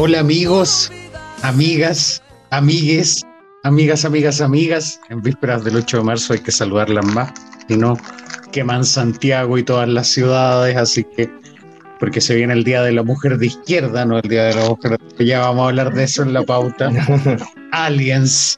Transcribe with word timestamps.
Hola 0.00 0.20
amigos, 0.20 0.92
amigas, 1.42 2.22
amigues, 2.50 3.26
amigas, 3.64 4.04
amigas, 4.04 4.40
amigas. 4.40 5.00
En 5.10 5.20
vísperas 5.20 5.64
del 5.64 5.74
8 5.74 5.96
de 5.96 6.02
marzo 6.04 6.34
hay 6.34 6.38
que 6.38 6.52
saludarlas 6.52 7.04
más, 7.04 7.32
y 7.68 7.76
no 7.76 7.98
queman 8.52 8.84
Santiago 8.84 9.58
y 9.58 9.64
todas 9.64 9.88
las 9.88 10.06
ciudades, 10.06 10.76
así 10.76 11.02
que 11.02 11.28
porque 11.98 12.20
se 12.20 12.36
viene 12.36 12.52
el 12.52 12.62
Día 12.62 12.82
de 12.82 12.92
la 12.92 13.02
Mujer 13.02 13.38
de 13.38 13.46
Izquierda, 13.46 14.04
no 14.04 14.18
el 14.18 14.28
Día 14.28 14.44
de 14.44 14.54
la 14.54 14.68
Mujer, 14.68 15.00
ya 15.18 15.40
vamos 15.40 15.64
a 15.64 15.68
hablar 15.70 15.92
de 15.92 16.04
eso 16.04 16.22
en 16.22 16.32
la 16.32 16.44
pauta. 16.44 16.92
Aliens, 17.72 18.56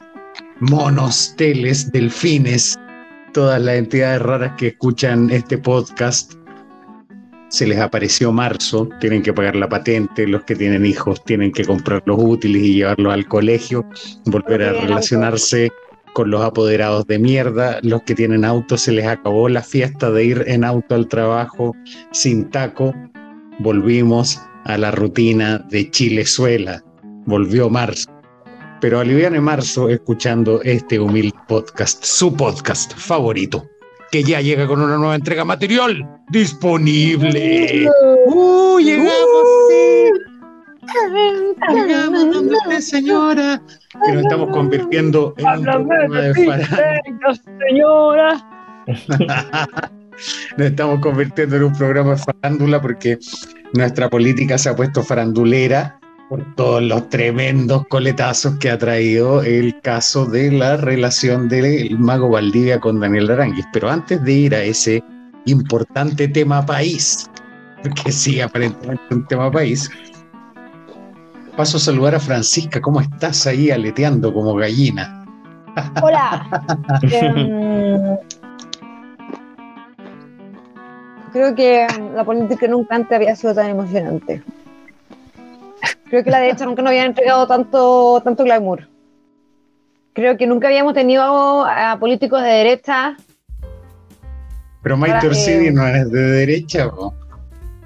monos, 0.59 1.33
teles, 1.37 1.91
delfines, 1.91 2.77
todas 3.33 3.59
las 3.59 3.77
entidades 3.77 4.21
raras 4.21 4.53
que 4.59 4.67
escuchan 4.67 5.31
este 5.31 5.57
podcast 5.57 6.35
se 7.51 7.67
les 7.67 7.79
apareció 7.79 8.31
marzo, 8.31 8.87
tienen 9.01 9.21
que 9.21 9.33
pagar 9.33 9.57
la 9.57 9.67
patente, 9.67 10.25
los 10.25 10.43
que 10.45 10.55
tienen 10.55 10.85
hijos 10.85 11.23
tienen 11.25 11.51
que 11.51 11.65
comprar 11.65 12.01
los 12.05 12.17
útiles 12.17 12.63
y 12.63 12.75
llevarlos 12.75 13.13
al 13.13 13.27
colegio, 13.27 13.85
volver 14.25 14.63
a 14.63 14.73
relacionarse 14.73 15.69
con 16.13 16.31
los 16.31 16.41
apoderados 16.41 17.05
de 17.07 17.19
mierda, 17.19 17.79
los 17.83 18.03
que 18.03 18.15
tienen 18.15 18.45
auto 18.45 18.77
se 18.77 18.93
les 18.93 19.05
acabó 19.05 19.49
la 19.49 19.61
fiesta 19.61 20.09
de 20.11 20.23
ir 20.23 20.43
en 20.47 20.63
auto 20.63 20.95
al 20.95 21.07
trabajo 21.09 21.75
sin 22.11 22.49
taco, 22.49 22.93
volvimos 23.59 24.41
a 24.63 24.77
la 24.77 24.91
rutina 24.91 25.59
de 25.69 25.89
Chilezuela, 25.91 26.81
volvió 27.25 27.69
marzo. 27.69 28.09
Pero 28.79 28.99
aliviane 28.99 29.41
marzo 29.41 29.89
escuchando 29.89 30.61
este 30.63 30.99
humilde 30.99 31.37
podcast, 31.47 32.03
su 32.03 32.33
podcast 32.33 32.93
favorito 32.95 33.70
que 34.11 34.23
ya 34.23 34.41
llega 34.41 34.67
con 34.67 34.81
una 34.81 34.97
nueva 34.97 35.15
entrega 35.15 35.45
material 35.45 36.05
disponible. 36.29 37.87
¡Uh! 38.27 38.79
¡Llegamos! 38.79 39.47
sí. 39.69 40.11
Llegamos, 41.73 42.83
señora. 42.83 43.61
Que 44.05 44.11
nos 44.13 44.23
estamos 44.23 44.49
convirtiendo 44.49 45.33
en 45.37 45.47
un 45.47 45.63
programa 45.63 46.19
de 46.19 46.33
farándula. 46.33 47.35
señora. 47.69 48.47
nos 50.57 50.67
estamos 50.67 50.99
convirtiendo 50.99 51.55
en 51.55 51.63
un 51.63 51.73
programa 51.73 52.11
de 52.11 52.17
farándula 52.17 52.81
porque 52.81 53.17
nuestra 53.73 54.09
política 54.09 54.57
se 54.57 54.69
ha 54.69 54.75
puesto 54.75 55.03
farandulera 55.03 56.00
por 56.31 56.55
todos 56.55 56.81
los 56.81 57.09
tremendos 57.09 57.85
coletazos 57.89 58.57
que 58.59 58.69
ha 58.69 58.77
traído 58.77 59.43
el 59.43 59.77
caso 59.81 60.25
de 60.25 60.49
la 60.49 60.77
relación 60.77 61.49
del 61.49 61.99
mago 61.99 62.29
Valdivia 62.29 62.79
con 62.79 63.01
Daniel 63.01 63.31
Aranguis. 63.31 63.65
Pero 63.73 63.89
antes 63.89 64.23
de 64.23 64.31
ir 64.31 64.55
a 64.55 64.63
ese 64.63 65.03
importante 65.43 66.29
tema 66.29 66.65
país, 66.65 67.29
que 68.01 68.13
sí, 68.13 68.39
aparentemente 68.39 69.13
un 69.13 69.27
tema 69.27 69.51
país, 69.51 69.91
paso 71.57 71.75
a 71.75 71.81
saludar 71.81 72.15
a 72.15 72.19
Francisca. 72.21 72.79
¿Cómo 72.79 73.01
estás 73.01 73.45
ahí 73.45 73.69
aleteando 73.69 74.33
como 74.33 74.55
gallina? 74.55 75.25
Hola. 76.01 76.47
Em, 77.11 78.17
creo 81.33 81.53
que 81.55 81.87
la 82.15 82.23
política 82.23 82.67
nunca 82.67 82.95
antes 82.95 83.11
había 83.11 83.35
sido 83.35 83.53
tan 83.53 83.71
emocionante. 83.71 84.41
Creo 86.11 86.25
que 86.25 86.29
la 86.29 86.39
derecha 86.39 86.65
nunca 86.65 86.81
nos 86.81 86.89
había 86.89 87.05
entregado 87.05 87.47
tanto, 87.47 88.19
tanto 88.21 88.43
glamour. 88.43 88.85
Creo 90.11 90.35
que 90.35 90.45
nunca 90.45 90.67
habíamos 90.67 90.93
tenido 90.93 91.23
a 91.65 91.97
políticos 92.01 92.43
de 92.43 92.49
derecha. 92.49 93.15
Pero 94.83 94.97
Maite 94.97 95.27
Orsini 95.27 95.71
no 95.71 95.87
es 95.87 96.11
de 96.11 96.21
derecha, 96.21 96.87
¿o? 96.87 97.13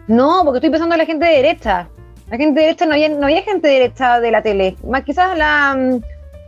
No, 0.07 0.41
porque 0.43 0.57
estoy 0.57 0.71
pensando 0.71 0.95
en 0.95 0.99
la 1.01 1.05
gente 1.05 1.23
de 1.23 1.33
derecha. 1.33 1.87
La 2.31 2.37
gente 2.37 2.61
de 2.61 2.65
derecha 2.65 2.87
no 2.87 2.93
había, 2.93 3.09
no 3.09 3.25
había 3.27 3.43
gente 3.43 3.67
de 3.67 3.73
derecha 3.75 4.19
de 4.19 4.31
la 4.31 4.41
tele. 4.41 4.75
Más 4.89 5.03
quizás 5.03 5.37
la. 5.37 5.75
Mm, 5.77 6.01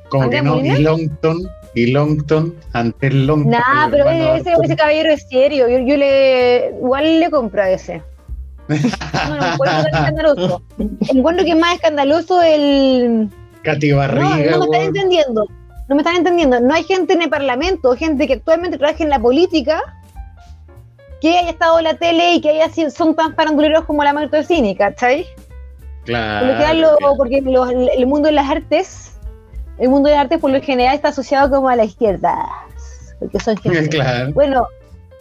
Como 0.09 0.29
que 0.31 0.41
no, 0.41 0.59
y 0.59 0.79
Longton, 0.81 1.47
y 1.75 1.91
Longton, 1.91 2.55
ante 2.73 3.05
el 3.05 3.27
Longton. 3.27 3.51
Nah, 3.51 3.87
pero 3.91 4.09
ese, 4.09 4.51
ese, 4.63 4.75
caballero 4.75 5.11
es 5.11 5.29
serio. 5.29 5.67
Yo, 5.67 5.77
yo 5.77 5.95
le 5.95 6.71
igual 6.71 7.19
le 7.19 7.29
compro 7.29 7.61
a 7.61 7.69
ese. 7.69 8.01
No, 8.67 9.35
no 9.35 9.53
encuentro 9.53 9.87
escandaloso. 9.87 10.61
Encuentro 11.13 11.45
que 11.45 11.51
es 11.51 11.57
más 11.57 11.75
escandaloso 11.75 12.41
el. 12.41 13.29
Cati 13.63 13.91
Barriga. 13.91 14.51
No, 14.51 14.57
no 14.57 14.59
me 14.59 14.65
están 14.65 14.81
entendiendo. 14.87 15.47
No 15.87 15.95
me 15.95 16.01
están 16.01 16.15
entendiendo. 16.17 16.59
No 16.59 16.73
hay 16.73 16.83
gente 16.83 17.13
en 17.13 17.21
el 17.21 17.29
Parlamento, 17.29 17.95
gente 17.95 18.27
que 18.27 18.33
actualmente 18.33 18.77
trabaja 18.77 19.03
en 19.03 19.09
la 19.09 19.19
política, 19.19 19.81
que 21.21 21.37
haya 21.37 21.49
estado 21.49 21.77
en 21.79 21.85
la 21.85 21.93
tele 21.95 22.35
y 22.35 22.41
que 22.41 22.49
haya 22.49 22.69
sido, 22.69 22.89
son 22.89 23.15
tan 23.15 23.35
faranduleros 23.35 23.85
como 23.85 24.03
la 24.03 24.13
Marta 24.13 24.43
Cine, 24.43 24.75
¿cachai? 24.75 25.25
Claro. 26.05 26.95
porque 27.17 27.37
el 27.37 28.07
mundo 28.07 28.27
de 28.27 28.33
las 28.33 28.49
artes, 28.49 29.17
el 29.77 29.89
mundo 29.89 30.09
de 30.09 30.15
las 30.15 30.23
artes 30.25 30.39
por 30.39 30.51
lo 30.51 30.61
general 30.61 30.95
está 30.95 31.09
asociado 31.09 31.49
como 31.49 31.69
a 31.69 31.75
la 31.75 31.85
izquierda. 31.85 32.47
Porque 33.19 33.39
son 33.39 33.57
gente. 33.57 33.89
Claro. 33.97 34.33
Bueno, 34.33 34.67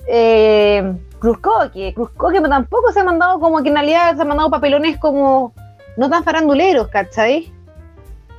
eh, 0.06 0.92
Cruzcoque, 1.18 1.92
Cruzcoque 1.94 2.40
tampoco 2.40 2.92
se 2.92 3.00
ha 3.00 3.04
mandado 3.04 3.40
como 3.40 3.62
que 3.62 3.68
en 3.68 3.74
realidad 3.74 4.16
se 4.16 4.22
ha 4.22 4.24
mandado 4.24 4.50
papelones 4.50 4.98
como 4.98 5.52
no 5.96 6.10
tan 6.10 6.22
faranduleros, 6.24 6.88
¿cachai? 6.88 7.52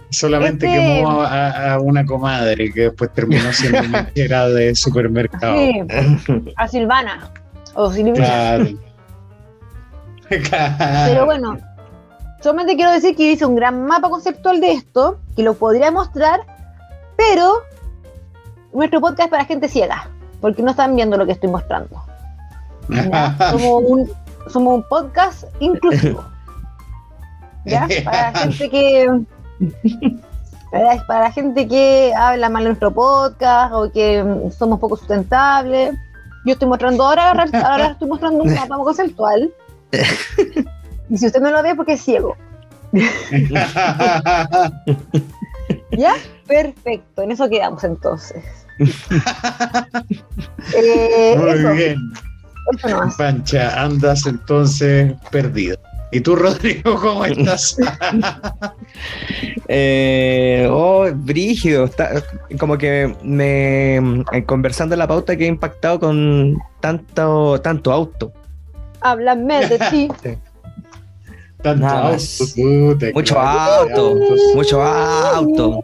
Solamente 0.09 0.67
este... 0.67 0.77
quemó 0.77 1.22
a, 1.22 1.79
una 1.79 2.06
comadre 2.06 2.72
que 2.72 2.81
después 2.81 3.11
terminó 3.13 3.51
siendo 3.51 3.97
era 4.16 4.47
de 4.47 4.73
supermercado. 4.75 5.57
Sí, 5.57 5.81
a 6.56 6.67
Silvana. 6.67 7.31
O 7.73 7.91
Silvina. 7.91 8.16
Claro. 8.16 8.67
Pero 11.07 11.25
bueno, 11.25 11.57
solamente 12.41 12.75
quiero 12.75 12.91
decir 12.91 13.16
que 13.16 13.31
hice 13.31 13.45
un 13.45 13.56
gran 13.56 13.85
mapa 13.85 14.09
conceptual 14.09 14.59
de 14.59 14.72
esto, 14.73 15.19
que 15.35 15.44
lo 15.44 15.53
podría 15.53 15.91
mostrar, 15.91 16.41
pero 17.16 17.61
nuestro 18.73 19.00
podcast 19.00 19.22
es 19.22 19.29
para 19.29 19.45
gente 19.45 19.69
ciega, 19.69 20.09
porque 20.41 20.61
no 20.61 20.71
están 20.71 20.95
viendo 20.95 21.17
lo 21.17 21.25
que 21.25 21.33
estoy 21.33 21.49
mostrando. 21.49 22.01
Somos, 23.51 23.83
un, 23.85 24.11
somos 24.47 24.75
un 24.75 24.83
podcast 24.83 25.43
inclusivo. 25.59 26.23
¿Ya? 27.65 27.87
Para 28.05 28.31
la 28.31 28.39
gente 28.39 28.69
que. 28.69 29.21
Para, 30.71 31.19
la 31.21 31.31
gente 31.31 31.67
que 31.67 32.13
habla 32.15 32.49
mal 32.49 32.63
de 32.63 32.69
nuestro 32.69 32.93
podcast 32.93 33.73
o 33.73 33.91
que 33.91 34.23
somos 34.57 34.79
poco 34.79 34.95
sustentables. 34.95 35.95
Yo 36.45 36.53
estoy 36.53 36.67
mostrando 36.69 37.03
ahora, 37.03 37.31
ahora 37.31 37.87
estoy 37.91 38.07
mostrando 38.07 38.43
un 38.43 38.53
mapa 38.53 38.77
conceptual. 38.77 39.51
Y 41.09 41.17
si 41.17 41.25
usted 41.27 41.39
no 41.39 41.51
lo 41.51 41.63
ve, 41.63 41.73
porque 41.73 41.93
es 41.93 42.01
ciego. 42.01 42.35
¿Ya? 45.91 46.15
Perfecto, 46.45 47.21
en 47.21 47.31
eso 47.31 47.47
quedamos 47.49 47.83
entonces. 47.83 48.66
Eh, 50.75 51.35
Muy 51.38 51.77
bien. 51.77 51.97
Pancha, 53.17 53.81
andas 53.81 54.25
entonces 54.25 55.13
perdido. 55.31 55.77
¿Y 56.11 56.21
tú, 56.21 56.35
Rodrigo, 56.38 56.95
cómo 56.99 57.25
estás? 57.25 57.77
eh, 59.67 60.67
oh, 60.69 61.05
brígido. 61.13 61.85
Está, 61.85 62.23
como 62.59 62.77
que 62.77 63.13
me 63.23 64.23
conversando 64.45 64.95
en 64.95 64.99
la 64.99 65.07
pauta 65.07 65.35
que 65.35 65.45
he 65.45 65.47
impactado 65.47 65.99
con 65.99 66.57
tanto, 66.79 67.59
tanto 67.61 67.91
auto. 67.91 68.31
Háblame 69.01 69.68
de 69.68 69.79
ti. 69.91 70.07
Tanto 71.62 71.88
auto, 71.88 72.19
mucho 73.13 73.39
auto, 73.39 74.15
mucho 74.53 74.81
auto. 74.81 74.83
Mucho 74.83 74.83
auto 74.83 75.83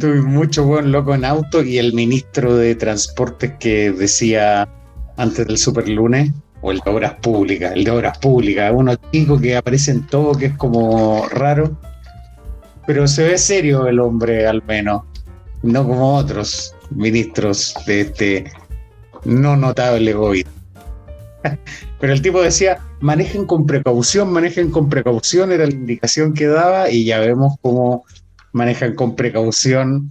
y 0.00 0.20
mucho 0.20 0.64
buen 0.64 0.90
loco 0.90 1.14
en 1.14 1.24
auto 1.24 1.62
y 1.62 1.78
el 1.78 1.92
ministro 1.92 2.56
de 2.56 2.74
Transportes 2.74 3.52
que 3.60 3.92
decía 3.92 4.68
antes 5.16 5.46
del 5.46 5.58
super 5.58 5.88
lunes, 5.88 6.32
o 6.60 6.72
el 6.72 6.80
de 6.80 6.90
Obras 6.90 7.14
Públicas, 7.14 7.72
el 7.74 7.84
de 7.84 7.90
Obras 7.90 8.18
Públicas, 8.18 8.72
uno 8.74 8.94
chico 9.12 9.38
que 9.38 9.56
aparece 9.56 9.92
en 9.92 10.06
todo, 10.06 10.34
que 10.34 10.46
es 10.46 10.56
como 10.56 11.28
raro, 11.28 11.76
pero 12.86 13.06
se 13.06 13.28
ve 13.28 13.38
serio 13.38 13.86
el 13.86 14.00
hombre 14.00 14.46
al 14.46 14.62
menos, 14.64 15.02
no 15.62 15.86
como 15.86 16.16
otros 16.16 16.74
ministros 16.90 17.74
de 17.86 18.00
este 18.00 18.52
no 19.24 19.56
notable 19.56 20.12
gobierno. 20.12 20.63
Pero 22.00 22.12
el 22.12 22.22
tipo 22.22 22.42
decía, 22.42 22.78
manejen 23.00 23.46
con 23.46 23.66
precaución, 23.66 24.32
manejen 24.32 24.70
con 24.70 24.88
precaución, 24.88 25.52
era 25.52 25.66
la 25.66 25.72
indicación 25.72 26.34
que 26.34 26.46
daba 26.46 26.90
y 26.90 27.04
ya 27.04 27.20
vemos 27.20 27.54
cómo 27.62 28.04
manejan 28.52 28.94
con 28.94 29.14
precaución. 29.14 30.10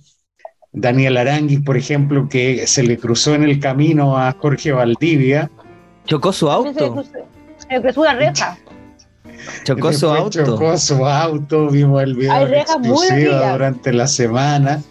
Daniel 0.72 1.18
Aranguis, 1.18 1.62
por 1.62 1.78
ejemplo, 1.78 2.28
que 2.28 2.66
se 2.66 2.84
le 2.84 2.98
cruzó 2.98 3.36
en 3.36 3.44
el 3.44 3.60
camino 3.60 4.18
a 4.18 4.32
Jorge 4.40 4.72
Valdivia. 4.72 5.52
Chocó 6.06 6.34
su 6.34 6.50
auto. 6.50 7.04
Se 7.58 7.68
le 7.70 7.82
cruzó 7.82 8.02
una 8.02 8.16
reja. 8.16 8.58
Chocó 9.64 9.94
su 9.94 10.10
auto. 10.10 10.44
Chocó 10.44 10.78
su 10.78 11.06
auto, 11.06 11.70
vimos 11.70 12.02
el 12.02 12.16
video 12.16 12.48
exclusivo 12.48 13.36
durante 13.52 13.94
la 13.94 14.08
semana 14.08 14.82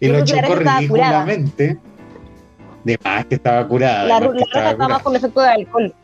y 0.00 0.08
lo 0.08 0.24
chocó 0.24 0.56
ridículamente. 0.56 1.78
De 2.88 2.98
más 3.04 3.26
que 3.26 3.34
estaba 3.34 3.68
curada. 3.68 4.04
La, 4.04 4.18
la 4.18 4.40
estaba, 4.40 4.70
estaba 4.70 4.88
más 4.88 5.02
con 5.02 5.14
efecto 5.14 5.42
de 5.42 5.48
alcohol. 5.48 5.94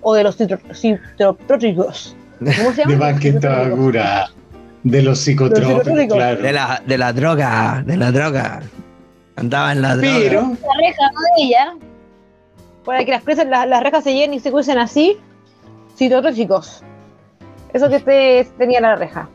o 0.00 0.14
de 0.14 0.24
los 0.24 0.34
psicotrópicos. 0.34 2.16
¿Cómo 2.40 2.72
se 2.72 2.82
llama? 2.82 2.90
De 2.92 2.96
más 2.96 3.20
que 3.20 3.28
estaba 3.28 3.70
curada. 3.70 4.30
De 4.82 5.00
los 5.00 5.20
psicotrópicos, 5.20 6.16
claro. 6.16 6.42
De 6.42 6.52
la, 6.52 6.82
de 6.84 6.98
la 6.98 7.12
droga, 7.12 7.84
de 7.86 7.96
la 7.96 8.10
droga. 8.10 8.62
Andaba 9.36 9.70
en 9.70 9.80
la 9.80 9.94
droga. 9.94 10.18
Pero. 10.18 10.40
La 10.40 10.48
reja, 10.80 11.02
no 11.14 11.20
de 11.20 11.42
ella. 11.44 11.74
Para 12.84 13.04
que 13.04 13.12
las, 13.12 13.22
presas, 13.22 13.46
las, 13.46 13.80
rejas 13.80 14.02
se 14.02 14.12
llenen 14.12 14.34
y 14.34 14.40
se 14.40 14.50
crucen 14.50 14.78
así. 14.78 15.18
Citotróficos. 15.96 16.82
Eso 17.72 17.88
que 17.88 18.00
te, 18.00 18.44
tenía 18.58 18.80
la 18.80 18.96
reja. 18.96 19.28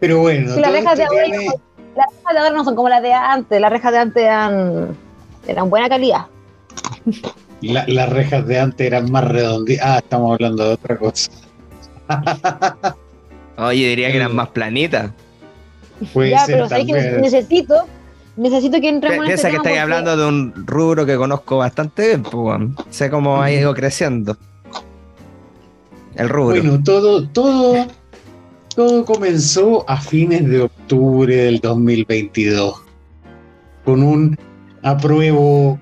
Pero 0.00 0.18
bueno. 0.18 0.56
las 0.56 0.72
rejas, 0.72 0.98
de 0.98 1.04
ahora, 1.04 1.28
las 1.28 2.06
rejas 2.10 2.32
de 2.32 2.38
ahora 2.40 2.56
no 2.56 2.64
son 2.64 2.74
como 2.74 2.88
las 2.88 3.02
de 3.02 3.12
antes. 3.12 3.60
Las 3.60 3.70
rejas 3.70 3.92
de 3.92 3.98
antes 3.98 4.24
eran, 4.24 4.96
eran 5.46 5.70
buena 5.70 5.88
calidad. 5.88 6.26
las 7.60 8.08
rejas 8.08 8.46
de 8.46 8.58
antes 8.58 8.86
eran 8.86 9.10
más 9.10 9.24
redonditas. 9.24 9.86
Ah, 9.86 9.98
estamos 9.98 10.32
hablando 10.32 10.64
de 10.64 10.72
otra 10.74 10.96
cosa. 10.96 11.30
Oye, 13.58 13.88
diría 13.88 14.10
que 14.10 14.16
eran 14.16 14.34
más 14.34 14.48
planitas. 14.48 15.10
ya, 16.14 16.44
pero 16.46 16.68
sé 16.68 16.86
que 16.86 16.92
necesito, 17.20 17.74
necesito 18.36 18.80
que 18.80 18.88
entremos 18.88 19.18
en 19.18 19.26
Piensa 19.26 19.48
este 19.48 19.50
que 19.50 19.56
estáis 19.56 19.78
hablando 19.80 20.16
de 20.16 20.26
un 20.26 20.66
rubro 20.66 21.04
que 21.04 21.16
conozco 21.16 21.58
bastante 21.58 22.08
bien, 22.08 22.22
pues, 22.22 22.60
sé 22.88 23.10
cómo 23.10 23.42
ha 23.42 23.50
ido 23.50 23.74
creciendo. 23.74 24.36
El 26.14 26.28
rubro. 26.28 26.60
Bueno, 26.60 26.82
todo, 26.82 27.28
todo, 27.28 27.86
todo 28.74 29.04
comenzó 29.04 29.88
a 29.88 30.00
fines 30.00 30.48
de 30.48 30.62
octubre 30.62 31.36
del 31.36 31.60
2022 31.60 32.82
con 33.84 34.02
un 34.02 34.38
apruebo 34.82 35.78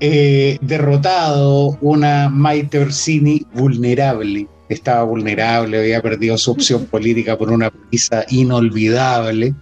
eh, 0.00 0.58
derrotado, 0.60 1.78
una 1.80 2.28
Maite 2.28 2.78
Orsini 2.78 3.46
vulnerable 3.54 4.48
estaba 4.68 5.02
vulnerable, 5.02 5.78
había 5.78 6.02
perdido 6.02 6.36
su 6.38 6.52
opción 6.52 6.86
política 6.90 7.36
por 7.36 7.50
una 7.50 7.70
prisa 7.70 8.24
inolvidable. 8.28 9.54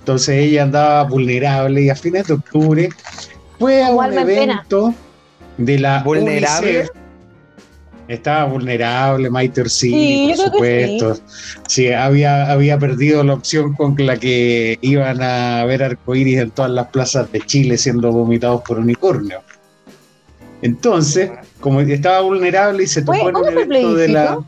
Entonces 0.00 0.36
ella 0.36 0.64
andaba 0.64 1.04
vulnerable 1.04 1.82
y 1.82 1.90
a 1.90 1.94
fines 1.94 2.26
de 2.26 2.34
octubre 2.34 2.88
fue 3.58 3.84
a 3.84 3.90
un 3.90 4.18
evento 4.18 4.94
de 5.58 5.78
la 5.78 6.02
vulnerable. 6.02 6.88
Estaba 8.10 8.44
vulnerable, 8.46 9.30
Maite 9.30 9.68
sí, 9.68 10.34
por 10.36 10.46
supuesto. 10.46 11.16
Sí. 11.68 11.92
había, 11.92 12.50
había 12.50 12.76
perdido 12.76 13.22
la 13.22 13.34
opción 13.34 13.72
con 13.74 13.94
la 13.98 14.16
que 14.16 14.80
iban 14.80 15.22
a 15.22 15.64
ver 15.64 15.84
arcoíris 15.84 16.40
en 16.40 16.50
todas 16.50 16.72
las 16.72 16.88
plazas 16.88 17.30
de 17.30 17.40
Chile 17.42 17.78
siendo 17.78 18.10
vomitados 18.10 18.62
por 18.62 18.80
unicornio. 18.80 19.42
Entonces, 20.60 21.30
como 21.60 21.82
estaba 21.82 22.22
vulnerable 22.22 22.82
y 22.82 22.88
se 22.88 23.02
tocó 23.02 23.28
en 23.28 23.36
un 23.36 23.48
evento 23.48 23.94
de 23.94 24.08
la. 24.08 24.40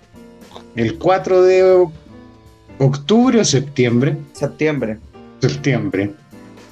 El 0.75 0.99
4 0.99 1.43
de 1.43 1.87
octubre 2.79 3.41
o 3.41 3.45
septiembre. 3.45 4.17
Septiembre. 4.33 4.99
Septiembre. 5.41 6.11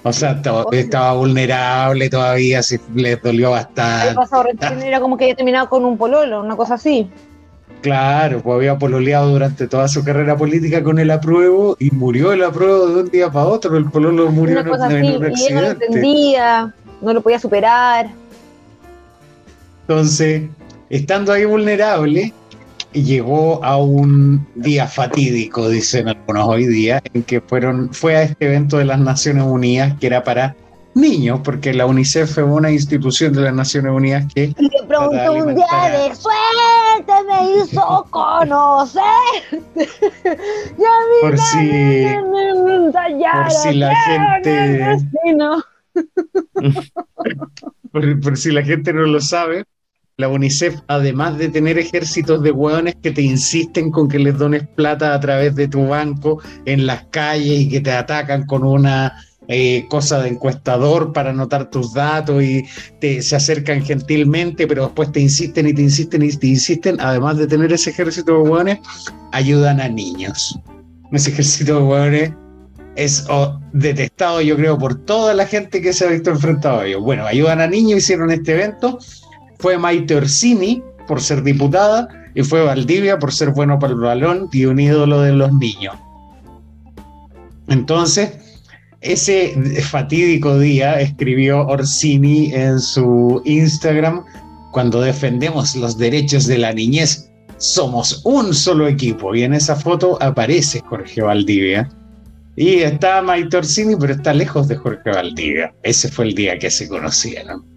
O 0.02 0.12
sea, 0.12 0.41
estaba, 0.73 1.12
vulnerable 1.12 2.08
todavía, 2.08 2.62
se 2.62 2.81
le 2.94 3.17
dolió 3.17 3.50
bastante. 3.50 4.17
era 4.87 5.00
como 5.00 5.17
que 5.17 5.25
había 5.25 5.37
terminado 5.37 5.69
con 5.69 5.85
un 5.85 5.99
pololo, 5.99 6.41
una 6.41 6.56
cosa 6.56 6.75
así. 6.75 7.11
Claro, 7.82 8.43
pues 8.43 8.56
había 8.56 8.79
pololeado 8.79 9.31
durante 9.31 9.67
toda 9.67 9.88
su 9.88 10.05
carrera 10.05 10.37
política 10.37 10.82
con 10.82 10.99
el 10.99 11.11
apruebo 11.11 11.76
y 11.79 11.91
murió 11.91 12.32
el 12.32 12.44
apruebo 12.44 12.87
de 12.88 13.02
un 13.02 13.11
día 13.11 13.31
para 13.31 13.47
otro. 13.47 13.76
El 13.76 13.91
pololo 13.91 14.31
murió 14.31 14.61
en, 14.61 14.69
un 14.69 14.82
accidente. 14.82 15.32
Y 15.37 15.47
él 15.47 15.55
no 15.55 15.61
lo 15.61 15.69
entendía, 15.69 16.75
no 17.00 17.12
lo 17.14 17.20
podía 17.23 17.38
superar. 17.38 18.11
Entonces, 19.82 20.43
estando 20.91 21.32
ahí 21.32 21.44
vulnerable, 21.44 22.35
llegó 22.92 23.64
a 23.64 23.76
un 23.76 24.46
día 24.54 24.87
fatídico, 24.87 25.69
dicen 25.69 26.08
algunos 26.08 26.48
hoy 26.48 26.66
día, 26.66 27.02
en 27.12 27.22
que 27.22 27.40
fueron, 27.40 27.92
fue 27.92 28.16
a 28.16 28.22
este 28.22 28.46
evento 28.46 28.78
de 28.78 28.84
las 28.84 28.98
Naciones 28.98 29.44
Unidas 29.44 29.94
que 30.00 30.06
era 30.06 30.25
para 30.25 30.56
niños, 30.94 31.40
porque 31.44 31.72
la 31.72 31.87
UNICEF 31.87 32.34
fue 32.34 32.42
una 32.42 32.70
institución 32.70 33.32
de 33.32 33.42
las 33.42 33.54
Naciones 33.54 33.92
Unidas 33.92 34.26
que... 34.34 34.54
Y 34.58 34.62
le 34.62 34.82
preguntó 34.88 35.32
un 35.32 35.54
día 35.54 35.90
de 35.90 36.14
suerte 36.14 37.12
me 37.28 37.56
hizo 37.56 38.06
conocer. 38.10 39.02
por 41.20 41.38
si, 41.38 42.06
por 43.32 43.50
si 43.50 43.75
la 43.75 43.94
gente... 43.96 44.96
por, 47.92 48.20
por 48.20 48.37
si 48.37 48.52
la 48.52 48.62
gente 48.62 48.92
no 48.92 49.02
lo 49.02 49.20
sabe, 49.20 49.64
la 50.20 50.28
UNICEF, 50.28 50.76
además 50.87 51.38
de 51.38 51.49
tener 51.49 51.78
ejércitos 51.78 52.43
de 52.43 52.50
hueones 52.50 52.94
que 53.02 53.11
te 53.11 53.22
insisten 53.22 53.90
con 53.90 54.08
que 54.08 54.19
les 54.19 54.38
dones 54.38 54.67
plata 54.76 55.14
a 55.14 55.20
través 55.20 55.55
de 55.56 55.67
tu 55.67 55.88
banco 55.88 56.40
en 56.67 56.87
las 56.87 57.05
calles 57.11 57.61
y 57.61 57.69
que 57.69 57.81
te 57.81 57.93
atacan 57.93 58.46
con 58.46 58.62
una 58.62 59.12
eh, 59.49 59.87
cosa 59.88 60.22
de 60.22 60.28
encuestador 60.28 61.12
para 61.12 61.31
anotar 61.31 61.70
tus 61.70 61.93
datos 61.93 62.43
y 62.43 62.64
te, 63.00 63.20
se 63.20 63.34
acercan 63.34 63.82
gentilmente, 63.82 64.67
pero 64.69 64.84
después 64.84 65.11
te 65.11 65.20
insisten 65.20 65.67
y 65.67 65.75
te 65.75 65.82
insisten 65.82 66.23
y 66.23 66.31
te 66.31 66.46
insisten, 66.46 67.00
además 67.00 67.38
de 67.38 67.49
tener 67.49 67.73
ese 67.73 67.90
ejército 67.90 68.34
de 68.34 68.49
hueones, 68.49 68.78
ayudan 69.32 69.81
a 69.81 69.88
niños. 69.88 70.56
Ese 71.11 71.31
ejército 71.31 71.76
de 71.78 71.82
hueones 71.82 72.32
es 72.94 73.26
detestado, 73.73 74.40
yo 74.40 74.56
creo, 74.56 74.78
por 74.78 75.05
toda 75.05 75.34
la 75.34 75.46
gente 75.46 75.81
que 75.81 75.93
se 75.93 76.06
ha 76.06 76.11
visto 76.11 76.31
enfrentado 76.31 76.81
a 76.81 76.87
ellos. 76.87 77.02
Bueno, 77.02 77.26
ayudan 77.26 77.61
a 77.61 77.66
niños, 77.66 77.99
hicieron 77.99 78.31
este 78.31 78.52
evento 78.52 78.99
fue 79.61 79.79
Maite 79.79 80.17
Orsini 80.17 80.83
por 81.07 81.21
ser 81.21 81.43
diputada 81.43 82.09
y 82.35 82.43
fue 82.43 82.62
Valdivia 82.62 83.19
por 83.19 83.33
ser 83.33 83.51
bueno 83.51 83.79
para 83.79 83.93
el 83.93 84.01
balón 84.01 84.49
y 84.53 84.65
un 84.65 84.79
ídolo 84.79 85.21
de 85.21 85.33
los 85.33 85.53
niños. 85.53 85.95
Entonces, 87.69 88.33
ese 89.01 89.55
fatídico 89.83 90.59
día 90.59 91.01
escribió 91.01 91.67
Orsini 91.67 92.53
en 92.53 92.81
su 92.81 93.41
Instagram, 93.45 94.25
cuando 94.73 95.00
defendemos 95.00 95.75
los 95.76 95.97
derechos 95.97 96.47
de 96.47 96.59
la 96.59 96.73
niñez, 96.73 97.31
somos 97.57 98.23
un 98.25 98.55
solo 98.55 98.88
equipo. 98.88 99.35
Y 99.35 99.43
en 99.43 99.55
esa 99.55 99.76
foto 99.76 100.19
aparece 100.23 100.81
Jorge 100.81 101.23
Valdivia. 101.23 101.88
Y 102.57 102.81
está 102.81 103.23
Maite 103.23 103.57
Orsini, 103.57 103.97
pero 103.97 104.14
está 104.14 104.35
lejos 104.35 104.69
de 104.69 104.76
Jorge 104.76 105.11
Valdivia. 105.11 105.73
Ese 105.83 106.09
fue 106.09 106.26
el 106.26 106.35
día 106.35 106.59
que 106.59 106.71
se 106.71 106.88
conocieron. 106.88 107.70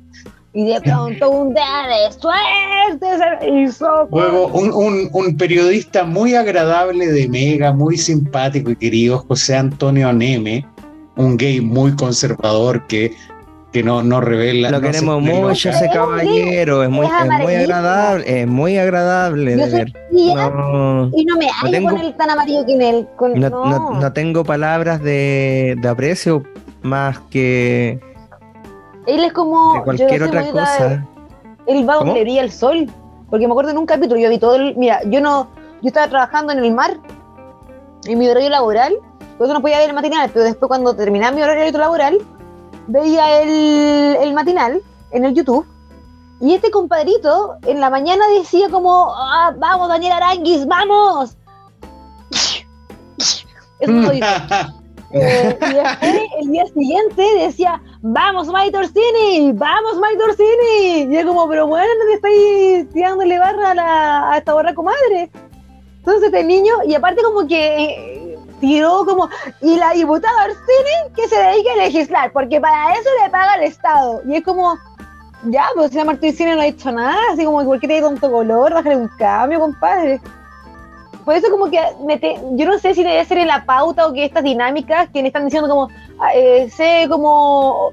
Y 0.55 0.65
de 0.65 0.81
pronto 0.81 1.31
un 1.31 1.53
día 1.53 1.88
de 1.88 2.12
suerte 2.13 3.07
se 3.17 3.50
hizo. 3.50 4.07
Luego, 4.12 4.48
un, 4.50 5.10
un, 5.12 5.36
periodista 5.36 6.03
muy 6.03 6.36
agradable 6.36 7.07
de 7.07 7.27
Mega, 7.27 7.74
muy 7.74 7.98
simpático 7.98 8.69
y 8.69 8.75
querido, 8.75 9.25
José 9.27 9.55
Antonio 9.55 10.13
Neme, 10.13 10.63
un 11.15 11.38
gay 11.38 11.60
muy 11.60 11.95
conservador 11.95 12.86
que, 12.86 13.15
que 13.72 13.81
no, 13.81 14.03
no 14.03 14.22
revela. 14.22 14.69
Lo 14.69 14.79
queremos 14.79 15.24
mucho 15.24 15.72
ese 15.72 15.89
caballero, 15.89 16.83
es 16.83 16.89
muy, 16.91 17.07
es 17.07 17.41
muy 17.41 17.55
agradable, 17.55 18.41
es 18.41 18.48
muy 18.48 18.77
agradable 18.77 19.55
de 19.55 19.69
ver. 19.69 19.93
No, 20.12 21.10
y 21.15 21.25
no 21.25 21.38
me 21.38 21.48
hallo 21.50 21.83
con 21.83 21.98
él 21.98 22.13
tan 22.15 22.29
amarillo 22.29 22.63
que 22.67 22.74
en 22.74 22.81
él. 22.83 23.07
no, 23.38 24.00
no, 24.00 24.13
tengo 24.13 24.43
palabras 24.43 25.01
de, 25.01 25.75
de 25.81 25.88
aprecio 25.88 26.43
más 26.83 27.17
que 27.31 28.12
él 29.05 29.24
es 29.24 29.33
como. 29.33 29.83
cualquier 29.83 30.24
otra 30.24 30.50
cosa. 30.51 31.05
él 31.65 31.89
va 31.89 31.95
donde 31.95 32.22
brilla 32.22 32.41
el 32.41 32.51
sol. 32.51 32.89
Porque 33.29 33.48
me 33.48 33.53
acuerdo 33.53 33.72
en 33.72 33.77
un 33.79 33.86
capítulo, 33.86 34.19
yo 34.19 34.29
vi 34.29 34.38
todo 34.38 34.55
el. 34.55 34.75
Mira, 34.75 35.01
yo 35.05 35.22
no. 35.22 35.48
Yo 35.81 35.88
estaba 35.88 36.07
trabajando 36.07 36.53
en 36.53 36.60
el 36.60 36.72
mar, 36.74 36.98
en 38.05 38.17
mi 38.17 38.29
horario 38.29 38.50
laboral, 38.50 38.93
por 39.38 39.48
eso 39.48 39.53
no 39.53 39.62
podía 39.62 39.79
ver 39.79 39.89
el 39.89 39.95
matinal, 39.95 40.29
pero 40.31 40.45
después 40.45 40.67
cuando 40.69 40.95
terminaba 40.95 41.36
mi 41.36 41.41
horario 41.41 41.77
laboral, 41.77 42.19
veía 42.88 43.41
el, 43.41 44.15
el 44.22 44.33
matinal 44.33 44.81
en 45.12 45.25
el 45.25 45.33
YouTube. 45.33 45.65
Y 46.39 46.53
este 46.53 46.72
compadrito 46.72 47.55
en 47.65 47.79
la 47.79 47.89
mañana 47.89 48.24
decía 48.38 48.69
como, 48.69 49.13
ah, 49.15 49.53
vamos 49.57 49.89
Daniel 49.89 50.13
Aranguis, 50.13 50.65
vamos. 50.65 51.36
Eso 53.79 53.91
no 53.91 54.10
dice. 54.12 54.25
Y 55.13 55.20
después, 55.20 56.22
el 56.41 56.51
día 56.51 56.65
siguiente 56.65 57.24
decía, 57.38 57.82
vamos 58.01 58.48
Mike 58.48 58.75
Orsini, 58.75 59.51
vamos 59.53 60.00
Mike 60.01 60.24
Orsini. 60.24 61.13
Y 61.13 61.17
es 61.17 61.25
como, 61.25 61.48
pero 61.48 61.67
bueno, 61.67 61.88
no 62.00 62.05
te 62.05 62.13
estáis 62.15 62.89
tirándole 62.93 63.38
barra 63.38 63.72
a, 63.72 63.75
la, 63.75 64.38
esta 64.38 64.53
borra 64.53 64.74
comadre. 64.74 65.29
Entonces 66.00 66.24
este 66.24 66.43
niño, 66.43 66.74
y 66.88 66.96
aparte 66.96 67.22
como 67.22 67.48
que 67.48 67.84
eh, 67.84 68.39
tiró 68.60 69.05
como, 69.05 69.29
y 69.62 69.77
la 69.77 69.91
diputada 69.91 70.46
Orsini 70.46 71.13
que 71.15 71.27
se 71.27 71.36
dedique 71.36 71.70
a 71.70 71.75
legislar, 71.75 72.34
porque 72.34 72.60
para 72.60 72.93
eso 72.93 73.10
le 73.24 73.29
paga 73.29 73.55
el 73.55 73.63
Estado. 73.63 74.22
Y 74.27 74.38
es 74.38 74.43
como, 74.43 74.77
ya, 75.46 75.65
pues 75.75 75.91
si 75.91 75.98
la 75.98 76.05
Martín 76.05 76.36
no 76.39 76.62
ha 76.62 76.65
hecho 76.65 76.91
nada, 76.91 77.20
así 77.32 77.46
como, 77.46 77.63
¿por 77.63 77.79
qué 77.79 77.88
te 77.88 78.01
tonto 78.01 78.32
color? 78.32 78.74
Bájale 78.74 78.98
un 78.98 79.10
cambio, 79.10 79.60
compadre. 79.60 80.20
Por 81.24 81.36
eso 81.36 81.50
como 81.50 81.70
que 81.70 81.80
yo 82.53 82.65
no 82.65 82.77
sé 82.80 82.94
si 82.94 83.03
debe 83.03 83.24
ser 83.25 83.38
en 83.39 83.48
la 83.48 83.65
pauta 83.65 84.08
o 84.08 84.13
que 84.13 84.25
estas 84.25 84.44
dinámicas 84.44 85.10
que 85.13 85.22
le 85.22 85.27
están 85.27 85.46
diciendo 85.46 85.70
como, 85.70 85.89
ah, 86.20 86.30
eh, 86.36 86.70
sé 86.70 87.06
como 87.10 87.92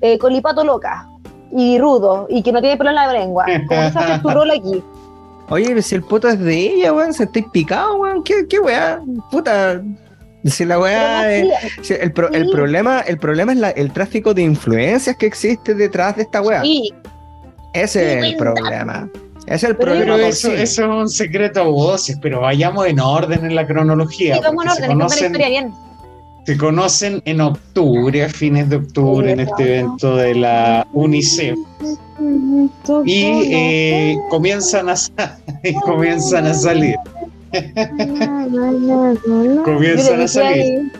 eh, 0.00 0.18
colipato 0.18 0.62
loca 0.64 1.08
y 1.52 1.78
rudo 1.78 2.26
y 2.28 2.42
que 2.42 2.52
no 2.52 2.60
tiene 2.60 2.76
pelo 2.76 2.90
en 2.90 2.96
la 2.96 3.12
lengua. 3.12 3.46
¿Cómo 3.68 3.90
se 3.90 3.98
hace 3.98 4.18
tu 4.20 4.30
rol 4.30 4.50
aquí? 4.50 4.82
Oye, 5.48 5.80
si 5.80 5.94
el 5.94 6.02
poto 6.02 6.28
es 6.28 6.38
de 6.40 6.54
ella, 6.58 6.92
weón, 6.92 7.12
se 7.12 7.22
está 7.24 7.40
picado, 7.52 7.96
weón. 7.96 8.22
¿Qué, 8.24 8.46
qué 8.48 8.58
weá? 8.58 9.00
Puta. 9.30 9.80
Si 10.44 10.64
la 10.64 10.78
weá. 10.78 11.22
Más 11.22 11.86
si 11.86 11.94
el, 11.94 12.12
pro- 12.12 12.30
el 12.32 12.50
problema, 12.50 13.00
el 13.00 13.18
problema 13.18 13.52
es 13.52 13.58
la- 13.58 13.70
el 13.70 13.92
tráfico 13.92 14.34
de 14.34 14.42
influencias 14.42 15.16
que 15.16 15.26
existe 15.26 15.74
detrás 15.74 16.16
de 16.16 16.22
esta 16.22 16.40
weá. 16.42 16.62
Sí, 16.62 16.92
Ese 17.72 18.18
es 18.18 18.24
el 18.24 18.36
problema. 18.36 19.08
Es 19.46 19.62
el 19.64 19.76
Pero 19.76 19.92
problema. 19.92 20.28
Eso, 20.28 20.48
sí. 20.48 20.54
eso 20.56 20.82
es 20.82 20.88
un 20.88 21.08
secreto 21.08 21.60
a 21.60 21.64
voces, 21.64 22.18
pero 22.20 22.40
vayamos 22.40 22.86
en 22.86 23.00
orden 23.00 23.44
en 23.44 23.54
la 23.54 23.66
cronología. 23.66 24.36
sí, 24.36 24.40
como 24.44 24.62
en 24.62 24.70
se 24.70 24.82
orden, 24.82 24.86
cuenta 24.86 25.04
la 25.04 25.10
conocen- 25.10 25.26
historia 25.26 25.48
bien. 25.48 25.72
se 26.46 26.56
conocen 26.56 27.22
en 27.24 27.40
octubre, 27.40 28.24
a 28.24 28.28
fines 28.28 28.68
de 28.70 28.76
octubre, 28.76 29.32
en 29.32 29.40
este 29.40 29.78
evento 29.78 30.16
de 30.16 30.34
la 30.34 30.86
UNICEF, 30.92 31.58
y 33.04 33.24
eh, 33.52 34.16
comienzan, 34.30 34.88
a, 34.88 34.94
y 35.64 35.74
comienzan 35.74 36.46
a 36.46 36.54
salir, 36.54 36.96
comienzan 39.64 40.20
a 40.22 40.28
salir, 40.28 40.92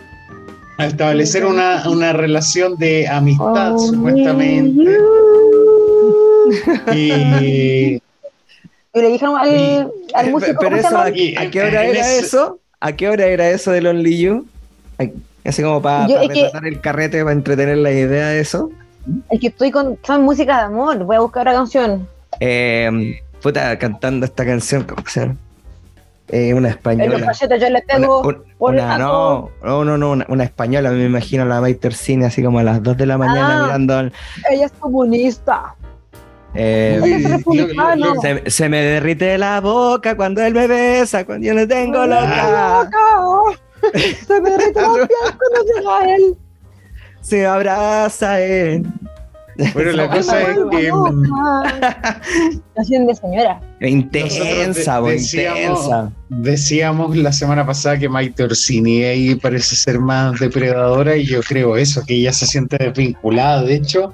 a 0.77 0.85
establecer 0.85 1.45
una, 1.45 1.89
una 1.89 2.13
relación 2.13 2.75
de 2.77 3.07
amistad, 3.07 3.73
Oh, 3.75 3.79
supuestamente, 3.79 4.97
y 6.93 8.01
Y 8.97 9.01
le 9.01 9.09
dijeron 9.09 9.37
al, 9.37 9.91
al 10.13 10.27
Eh, 10.27 10.31
músico, 10.31 10.57
Pero 10.59 10.69
¿cómo 10.71 10.81
se 10.81 10.87
eso, 10.87 10.89
llama? 10.91 11.03
¿a, 11.05 11.09
Y, 11.17 11.35
a 11.37 11.51
qué 11.51 11.61
hora 11.61 11.83
era 11.85 12.13
eso? 12.13 12.59
¿A 12.79 12.91
qué 12.93 13.09
hora 13.09 13.25
era 13.25 13.49
eso 13.49 13.71
del 13.71 13.87
Only 13.87 14.17
You? 14.19 14.45
Así 15.45 15.61
como 15.63 15.81
para 15.81 16.07
Yo, 16.07 16.19
que- 16.29 16.51
el 16.65 16.81
carrete, 16.81 17.21
para 17.23 17.31
entretener 17.33 17.77
la 17.77 17.91
idea 17.91 18.27
de 18.27 18.39
eso. 18.39 18.69
Es 19.29 19.39
que 19.39 19.47
estoy 19.47 19.71
con 19.71 19.97
son 20.05 20.23
música 20.23 20.57
de 20.57 20.63
amor. 20.65 20.97
Voy 21.05 21.15
a 21.15 21.19
buscar 21.21 21.43
una 21.43 21.53
canción. 21.53 22.07
Eh, 22.41 23.19
puta, 23.41 23.77
cantando 23.79 24.25
esta 24.25 24.45
canción, 24.45 24.83
¿cómo 24.83 25.01
se 25.07 25.21
llama? 25.21 25.35
Eh, 26.29 26.53
una 26.53 26.57
En 26.57 26.61
los 26.63 26.71
española. 26.71 27.25
cachetes 27.25 27.61
yo 27.61 27.69
le 27.69 27.83
Una, 27.87 27.95
pego. 28.01 28.21
un- 28.21 28.43
una- 28.59 28.97
no, 28.97 29.49
no, 29.63 29.85
no, 29.85 29.97
no, 29.97 30.11
una, 30.11 30.25
una 30.27 30.43
española, 30.43 30.91
me 30.91 31.05
imagino 31.05 31.45
la 31.45 31.61
Maiter 31.61 31.93
Cine 31.93 32.25
así 32.25 32.43
como 32.43 32.59
a 32.59 32.63
las 32.63 32.83
2 32.83 32.97
de 32.97 33.05
la 33.05 33.17
mañana 33.17 33.61
Ah. 33.61 33.63
mirando. 33.63 33.95
al- 33.97 34.13
Ella 34.51 34.65
es 34.65 34.73
comunista. 34.73 35.73
Eh, 36.59 37.23
republicano. 37.27 38.15
se, 38.21 38.49
se 38.49 38.69
me 38.69 38.81
derrite 38.81 39.37
la 39.37 39.61
boca 39.61 40.15
cuando 40.15 40.41
él 40.43 40.53
me 40.53 40.67
besa, 40.67 41.25
cuando 41.25 41.45
yo 41.47 41.53
le 41.53 41.67
tengo 41.67 42.01
Ay, 42.01 42.09
loca. 42.09 42.81
loca. 42.81 43.59
Se 44.27 44.41
me 44.41 44.49
derrite 44.49 44.81
la 44.81 44.93
piel 44.93 45.07
cuando 45.37 45.73
llega 45.75 46.15
él. 46.15 46.37
Se 47.21 47.45
abraza 47.45 48.39
él. 48.41 48.85
bueno, 49.73 49.91
la 49.93 50.09
cosa 50.09 50.41
es 50.41 50.57
que... 50.71 50.91
Canción 52.75 53.07
de 53.07 53.15
señora. 53.15 53.59
Intensa, 53.81 55.01
decíamos- 55.01 55.33
intensa. 55.33 56.11
Decíamos 56.29 57.17
la 57.17 57.31
semana 57.31 57.65
pasada 57.65 57.97
que 57.97 58.07
Maite 58.09 58.43
Orsini 58.43 59.03
ahí 59.03 59.35
parece 59.35 59.75
ser 59.75 59.99
más 59.99 60.39
depredadora 60.39 61.15
y 61.17 61.25
yo 61.25 61.41
creo 61.41 61.75
eso, 61.77 62.03
que 62.05 62.15
ella 62.15 62.33
se 62.33 62.45
siente 62.45 62.77
desvinculada. 62.77 63.63
De 63.63 63.75
hecho, 63.75 64.13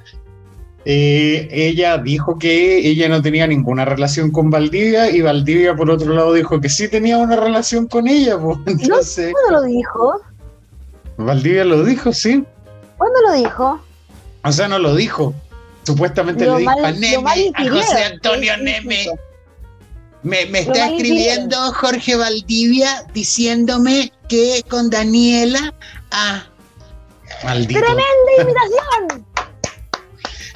eh, 0.85 1.47
ella 1.51 1.97
dijo 1.97 2.37
que 2.37 2.79
ella 2.87 3.07
no 3.07 3.21
tenía 3.21 3.47
ninguna 3.47 3.85
relación 3.85 4.31
con 4.31 4.49
Valdivia 4.49 5.09
y 5.09 5.21
Valdivia 5.21 5.75
por 5.75 5.89
otro 5.89 6.13
lado 6.13 6.33
dijo 6.33 6.59
que 6.59 6.69
sí 6.69 6.89
tenía 6.89 7.17
una 7.17 7.35
relación 7.35 7.87
con 7.87 8.07
ella. 8.07 8.37
Pues. 8.37 8.57
Entonces, 8.65 9.31
¿Cuándo 9.31 9.61
lo 9.61 9.73
dijo? 9.73 10.21
Valdivia 11.17 11.63
lo 11.63 11.83
dijo, 11.83 12.11
sí. 12.11 12.43
¿Cuándo 12.97 13.21
lo 13.21 13.33
dijo? 13.33 13.81
O 14.43 14.51
sea, 14.51 14.67
no 14.67 14.79
lo 14.79 14.95
dijo. 14.95 15.33
Supuestamente 15.83 16.45
Lo 16.45 16.53
le 16.55 16.61
dijo 16.61 16.71
mal- 16.71 16.85
a 16.85 16.91
Neme, 16.91 17.51
a 17.55 17.69
José 17.69 18.03
Antonio 18.05 18.57
Neme. 18.57 19.07
Me, 20.23 20.41
está 20.43 20.89
escribiendo 20.89 21.57
Jorge 21.73 22.15
Valdivia 22.15 23.05
diciéndome 23.13 24.11
que 24.29 24.63
con 24.69 24.89
Daniela. 24.89 25.73
Ah, 26.11 26.45
maldito. 27.43 27.81
¡Tremenda 27.81 28.03
imitación! 28.41 29.32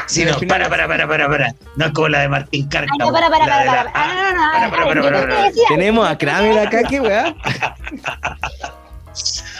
Sí, 0.08 0.24
no, 0.26 0.38
para, 0.48 0.70
para, 0.70 0.88
para, 0.88 1.08
para, 1.08 1.28
para. 1.30 1.54
No 1.76 1.86
es 1.86 1.92
como 1.92 2.08
la 2.08 2.20
de 2.22 2.30
Martín 2.30 2.66
Ah, 2.66 2.70
Cárcamo. 2.72 2.98
no, 3.00 3.12
para, 3.12 3.30
para, 3.30 3.46
para, 3.46 3.66
para. 3.66 3.92
Ah, 3.94 4.70
no, 4.72 4.78
no, 4.94 4.96
no. 4.96 5.02
para, 5.02 5.02
para, 5.02 5.02
para, 5.02 5.28
para, 5.28 5.52
Tenemos 5.68 6.08
a 6.08 6.18
Kramer 6.18 6.60
acá, 6.60 6.84
qué 6.84 7.02
weá. 7.02 7.36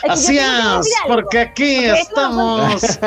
Así 0.08 0.38
es, 0.38 0.46
porque 1.06 1.38
aquí 1.40 1.86
Porque 1.88 2.00
estamos. 2.00 2.98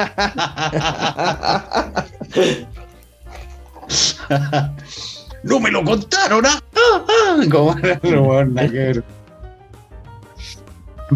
no 5.43 5.59
me 5.59 5.71
lo 5.71 5.83
contaron, 5.83 6.45
¿ah? 6.45 6.59
Ah, 6.75 7.05
ah, 7.07 7.37
Como 7.51 7.77
era 7.79 7.99
lo 8.03 8.23
bueno, 8.23 8.51
nada 8.51 8.67
que 8.69 8.77
ver. 8.77 9.03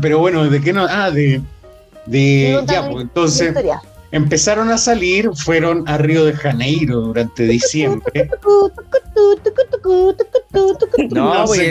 Pero 0.02 0.20
bueno, 0.20 0.44
¿de 0.50 0.62
qué 0.62 0.74
no? 0.74 0.86
Ah, 0.90 1.12
de. 1.12 1.42
de 2.06 2.64
ya, 2.68 2.90
pues 2.90 3.04
entonces 3.04 3.48
historia. 3.50 3.82
Empezaron 4.16 4.70
a 4.72 4.78
salir, 4.78 5.30
fueron 5.36 5.88
a 5.88 5.98
Río 5.98 6.26
de 6.26 6.34
Janeiro 6.34 7.02
durante 7.02 7.44
diciembre. 7.44 8.30
No, 11.12 11.46
Sí, 11.48 11.64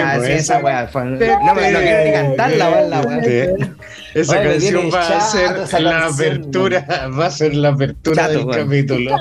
Ah, 0.00 0.12
sí, 0.14 0.18
pues, 0.18 0.30
esa 0.30 0.54
esa- 0.54 0.58
weá. 0.64 0.86
fue- 0.88 1.04
No 1.04 1.54
me 1.54 1.70
no 1.72 1.78
quiero 1.80 2.04
ni 2.04 2.10
la 2.88 3.00
weá. 3.02 3.18
Esa 4.14 4.38
me 4.40 4.42
canción 4.44 4.90
va 4.94 5.16
a 5.16 5.20
ser 5.66 5.82
la 5.82 6.06
apertura, 6.06 7.08
va 7.18 7.26
a 7.26 7.30
ser 7.30 7.54
la 7.54 7.70
apertura 7.70 8.28
del 8.28 8.46
capítulo. 8.48 9.16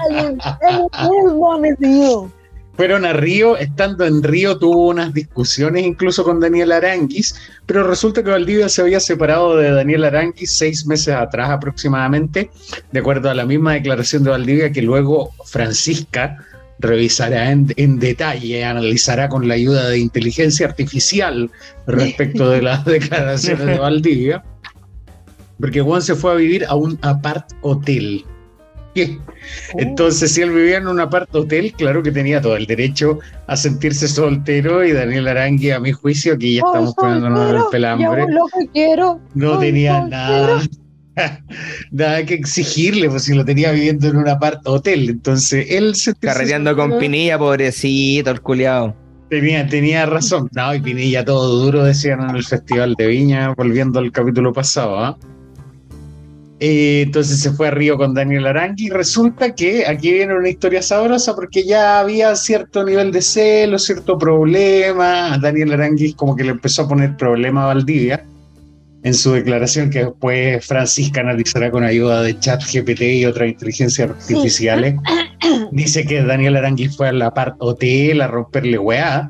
Fueron 2.75 3.06
a 3.06 3.13
Río, 3.13 3.56
estando 3.56 4.03
en 4.06 4.24
Río 4.24 4.58
tuvo 4.58 4.88
unas 4.88 5.13
discusiones 5.13 5.86
incluso 5.86 6.24
con 6.24 6.39
Daniel 6.39 6.72
Aranguis, 6.72 7.36
pero 7.68 7.84
resulta 7.84 8.24
que 8.24 8.32
Valdivia 8.32 8.68
se 8.68 8.82
había 8.82 9.00
separado 9.00 9.58
de 9.58 9.70
Daniel 9.70 10.06
Aranguis 10.06 10.58
seis 10.58 10.86
meses 10.88 11.13
atrás 11.13 11.51
aproximadamente, 11.51 12.50
de 12.92 13.00
acuerdo 13.00 13.30
a 13.30 13.36
la 13.36 13.46
misma 13.46 13.74
declaración 13.74 14.24
de 14.24 14.32
Valdivia 14.32 14.72
que 14.72 14.82
luego 14.82 15.32
Francisca 15.46 16.44
revisará 16.80 17.51
en, 17.51 17.72
en 17.77 18.00
detalle, 18.00 18.65
analizará 18.65 19.30
con 19.30 19.48
la 19.48 19.53
ayuda 19.53 19.89
de 19.89 20.00
inteligencia 20.00 20.65
artificial 20.65 21.51
respecto 21.86 22.50
de 22.50 22.63
las 22.63 22.84
declaraciones 22.86 23.68
de 23.68 23.77
Valdivia, 23.77 24.44
porque 25.60 25.82
Juan 25.82 26.01
se 26.01 26.15
fue 26.15 26.32
a 26.32 26.36
vivir 26.36 26.65
a 26.65 26.74
un 26.74 26.98
apart 27.03 27.51
hotel. 27.62 28.25
¿Qué? 28.94 29.18
Entonces, 29.78 30.34
si 30.34 30.42
él 30.42 30.52
vivía 30.52 30.78
en 30.78 30.88
un 30.88 31.00
apart 31.00 31.34
hotel, 31.34 31.74
claro 31.74 32.04
que 32.04 32.12
tenía 32.12 32.42
todo 32.42 32.56
el 32.56 32.66
derecho 32.68 33.20
a 33.48 33.58
sentirse 33.58 34.08
soltero 34.08 34.84
y 34.84 34.92
Daniel 34.92 35.28
Arangui, 35.28 35.72
a 35.72 35.80
mi 35.80 35.92
juicio, 35.92 36.34
aquí 36.34 36.56
ya 36.56 36.62
estamos 36.66 36.94
Soy 36.96 37.04
poniéndonos 37.06 37.66
el 37.66 37.70
pelambre, 37.72 38.22
yo 38.22 38.28
lo 38.28 38.46
que 38.48 38.68
quiero. 38.72 39.20
no 39.34 39.58
tenía 39.58 40.02
soltero. 40.02 40.16
nada, 40.18 40.62
nada 41.92 42.26
que 42.26 42.36
exigirle, 42.36 43.10
pues 43.10 43.24
si 43.24 43.34
lo 43.34 43.44
tenía 43.44 43.72
viviendo 43.72 44.08
en 44.08 44.18
un 44.18 44.28
apart 44.28 44.62
hotel. 44.66 45.10
Entonces, 45.10 45.66
él 45.70 45.96
se 45.96 46.14
Carreteando 46.16 46.76
con 46.76 47.00
Pinilla, 47.00 47.38
pobrecito, 47.38 48.30
el 48.30 48.42
culiao. 48.42 48.96
tenía, 49.30 49.68
tenía 49.68 50.06
razón. 50.06 50.50
No, 50.54 50.74
y 50.74 50.82
Pinilla 50.82 51.26
todo 51.26 51.64
duro, 51.64 51.84
decían 51.84 52.30
en 52.30 52.36
el 52.36 52.44
Festival 52.44 52.94
de 52.96 53.08
Viña, 53.08 53.54
volviendo 53.56 54.00
al 54.00 54.12
capítulo 54.12 54.54
pasado, 54.54 55.00
¿ah? 55.00 55.18
Eh, 55.20 55.33
entonces 56.60 57.40
se 57.42 57.52
fue 57.52 57.68
a 57.68 57.72
Río 57.72 57.98
con 57.98 58.14
Daniel 58.14 58.48
Arangui 58.48 58.88
y 58.88 58.90
resulta 58.90 59.54
que 59.54 59.86
aquí 59.86 60.14
viene 60.14 60.36
una 60.36 60.50
historia 60.50 60.82
sabrosa 60.82 61.36
porque 61.36 61.66
ya 61.66 62.00
había 62.00 62.36
cierto 62.36 62.84
nivel 62.86 63.12
de 63.12 63.22
celo, 63.22 63.78
cierto 63.80 64.18
problema. 64.18 65.38
Daniel 65.40 65.74
Arangui 65.74 66.14
como 66.14 66.36
que 66.36 66.44
le 66.44 66.52
empezó 66.52 66.84
a 66.84 66.88
poner 66.88 67.18
problema 67.18 67.64
a 67.64 67.68
Valdivia 67.68 68.26
en 69.04 69.14
su 69.14 69.34
declaración 69.34 69.90
que 69.90 70.06
después 70.06 70.66
Francisca 70.66 71.22
analizará 71.22 71.70
con 71.70 71.84
ayuda 71.84 72.22
de 72.22 72.40
chat 72.40 72.62
GPT 72.64 73.02
y 73.02 73.26
otras 73.26 73.50
inteligencias 73.50 74.10
artificiales. 74.10 74.96
Dice 75.72 76.06
que 76.06 76.24
Daniel 76.24 76.56
Arangui 76.56 76.88
fue 76.88 77.10
a 77.10 77.12
la 77.12 77.34
part 77.34 77.56
hotel 77.60 78.22
a 78.22 78.28
romperle 78.28 78.78
weá. 78.78 79.30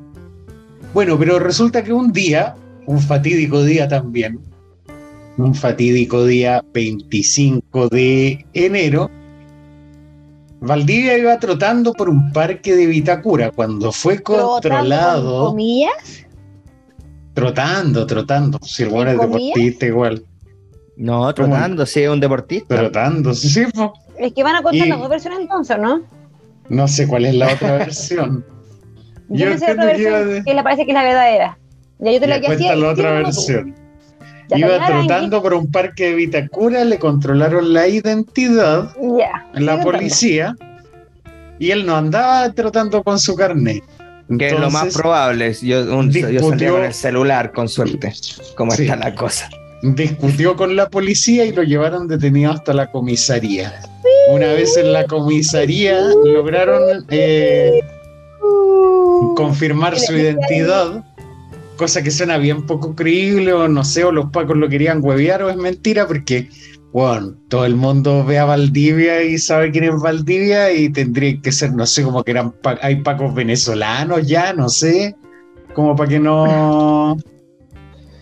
Bueno, 0.94 1.18
pero 1.18 1.40
resulta 1.40 1.84
que 1.84 1.92
un 1.92 2.12
día, 2.12 2.54
un 2.86 3.00
fatídico 3.00 3.64
día 3.64 3.88
también, 3.88 4.40
un 5.38 5.56
fatídico 5.56 6.26
día 6.26 6.64
25 6.74 7.90
de 7.90 8.46
enero, 8.54 9.10
Valdivia 10.62 11.18
iba 11.18 11.38
trotando 11.40 11.92
por 11.94 12.10
un 12.10 12.32
parque 12.32 12.76
de 12.76 12.86
Vitacura 12.88 13.52
cuando 13.52 13.92
fue 13.92 14.20
controlado. 14.22 15.48
comillas. 15.48 16.26
Trotando, 17.34 18.06
trotando. 18.06 18.60
Si 18.62 18.84
el 18.84 18.90
bueno 18.90 19.12
es 19.12 19.20
deportista 19.20 19.86
igual. 19.86 20.24
No, 20.96 21.34
trotando, 21.34 21.86
sí, 21.86 22.02
es 22.04 22.10
un 22.10 22.20
deportista. 22.20 22.76
Trotando, 22.78 23.34
sí, 23.34 23.50
sí, 23.50 23.64
po. 23.74 23.94
Es 24.18 24.32
que 24.34 24.44
van 24.44 24.56
a 24.56 24.62
contar 24.62 24.86
Y- 24.86 24.90
las 24.90 25.00
dos 25.00 25.10
versiones 25.10 25.40
entonces, 25.40 25.78
¿no? 25.80 26.02
No 26.70 26.88
sé 26.88 27.08
cuál 27.08 27.26
es 27.26 27.34
la 27.36 27.52
otra 27.52 27.72
versión. 27.78 28.46
Yo, 29.30 29.46
Yo 29.46 29.50
me 29.50 29.58
sé 29.58 29.72
otra 29.72 29.92
entiendo 29.92 29.98
que 29.98 30.10
versión 30.12 30.30
de- 30.30 30.44
que 30.44 30.54
le 30.54 30.64
parece 30.64 30.86
que 30.86 30.92
es 30.92 30.96
la 30.96 31.04
verdadera. 31.04 31.58
Ya 32.00 32.12
yo 32.12 32.20
te 32.20 32.28
la 32.28 32.40
que 32.40 32.48
hacía. 32.48 32.76
la 32.76 32.90
otra 32.92 33.24
tú. 33.24 33.74
Ya 34.56 34.68
Iba 34.68 34.86
trotando 34.88 35.42
por 35.42 35.54
un 35.54 35.72
parque 35.72 36.10
de 36.10 36.16
Vitacura, 36.16 36.84
le 36.86 37.00
controlaron 37.00 37.74
la 37.74 37.88
identidad 37.88 38.90
en 39.54 39.66
la 39.66 39.82
policía 39.82 40.56
y 41.60 41.72
él 41.72 41.86
no 41.86 41.96
andaba 41.96 42.52
trotando 42.52 43.04
con 43.04 43.20
su 43.20 43.36
carnet. 43.36 43.84
Que 44.40 44.48
es 44.48 44.54
lo 44.54 44.70
más 44.72 44.84
Entonces, 44.84 45.02
probable. 45.02 45.54
Yo, 45.62 45.80
un, 45.98 46.12
yo 46.12 46.28
discutió- 46.28 46.50
salía 46.50 46.72
con 46.72 46.84
el 46.86 46.94
celular, 46.94 47.52
con 47.52 47.68
suerte. 47.70 48.14
¿Cómo 48.56 48.72
Sí. 48.72 48.84
está 48.84 48.96
la 48.96 49.14
cosa? 49.16 49.50
discutió 49.86 50.56
con 50.56 50.78
la 50.78 50.88
policía 50.88 51.44
y 51.44 51.52
lo 51.52 51.62
llevaron 51.62 52.08
detenido 52.08 52.52
hasta 52.54 52.74
la 52.74 52.90
comisaría. 52.90 53.82
Una 54.30 54.48
vez 54.54 54.78
en 54.78 54.94
la 54.94 55.04
comisaría 55.06 56.00
lograron 56.24 57.06
eh, 57.10 57.82
confirmar 59.36 60.00
su 60.00 60.14
identidad, 60.14 61.04
cosa 61.84 62.02
que 62.02 62.12
suena 62.12 62.38
bien 62.38 62.66
poco 62.66 62.96
creíble 62.96 63.52
o 63.52 63.68
no 63.68 63.84
sé, 63.84 64.06
o 64.06 64.12
los 64.14 64.28
pacos 64.32 64.56
lo 64.56 64.70
querían 64.70 65.02
huevear 65.04 65.44
o 65.44 65.50
es 65.50 65.58
mentira 65.58 66.08
porque, 66.08 66.48
bueno, 66.94 67.34
todo 67.50 67.66
el 67.66 67.76
mundo 67.76 68.24
ve 68.24 68.40
a 68.40 68.46
Valdivia 68.46 69.22
y 69.22 69.38
sabe 69.38 69.70
quién 69.72 69.84
es 69.84 70.00
Valdivia 70.02 70.72
y 70.72 70.90
tendría 70.90 71.42
que 71.42 71.52
ser, 71.52 71.74
no 71.74 71.86
sé, 71.86 72.04
como 72.04 72.24
que 72.24 72.32
eran 72.32 72.54
pa- 72.54 72.80
hay 72.82 73.02
pacos 73.02 73.34
venezolanos 73.36 74.26
ya, 74.26 74.54
no 74.54 74.70
sé, 74.70 75.14
como 75.74 75.94
para 75.94 76.08
que 76.10 76.20
no, 76.20 77.18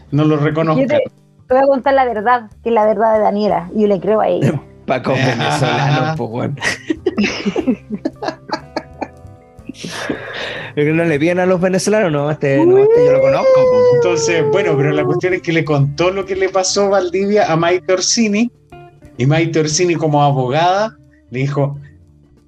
no 0.09 0.23
lo 0.25 0.37
Yo 0.37 0.43
reconozcan. 0.43 0.87
te, 0.87 1.03
te 1.47 1.53
voy 1.53 1.59
a 1.63 1.67
contar 1.67 1.93
la 1.93 2.05
verdad, 2.05 2.49
que 2.63 2.69
es 2.69 2.73
la 2.73 2.87
verdad 2.87 3.13
de 3.13 3.19
Daniela. 3.19 3.69
y 3.75 3.81
Yo 3.81 3.87
le 3.87 3.99
creo 3.99 4.21
a 4.21 4.27
ella. 4.27 4.59
Paco 4.87 5.13
venezolano, 5.13 6.15
pues 6.17 6.29
bueno. 6.31 6.55
Pero 10.75 10.93
no 10.93 11.03
le 11.03 11.19
piden 11.19 11.39
a 11.39 11.45
los 11.45 11.59
venezolanos, 11.59 12.11
no, 12.11 12.29
este, 12.31 12.65
no, 12.65 12.77
este 12.77 13.05
yo 13.05 13.11
lo 13.13 13.21
conozco. 13.21 13.47
pues. 13.55 13.83
Entonces, 13.95 14.43
bueno, 14.51 14.75
pero 14.77 14.91
la 14.91 15.03
cuestión 15.03 15.33
es 15.33 15.41
que 15.41 15.51
le 15.53 15.65
contó 15.65 16.11
lo 16.11 16.25
que 16.25 16.35
le 16.35 16.49
pasó 16.49 16.85
a 16.85 16.89
Valdivia 16.89 17.51
a 17.51 17.55
Maite 17.55 17.93
Orsini. 17.93 18.51
Y 19.17 19.25
Maite 19.25 19.59
Orsini, 19.59 19.95
como 19.95 20.23
abogada, 20.23 20.95
le 21.29 21.39
dijo: 21.39 21.77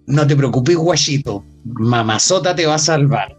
No 0.07 0.25
te 0.25 0.35
preocupes, 0.35 0.75
guachito, 0.77 1.43
mamazota 1.65 2.55
te 2.55 2.65
va 2.65 2.75
a 2.75 2.79
salvar. 2.79 3.35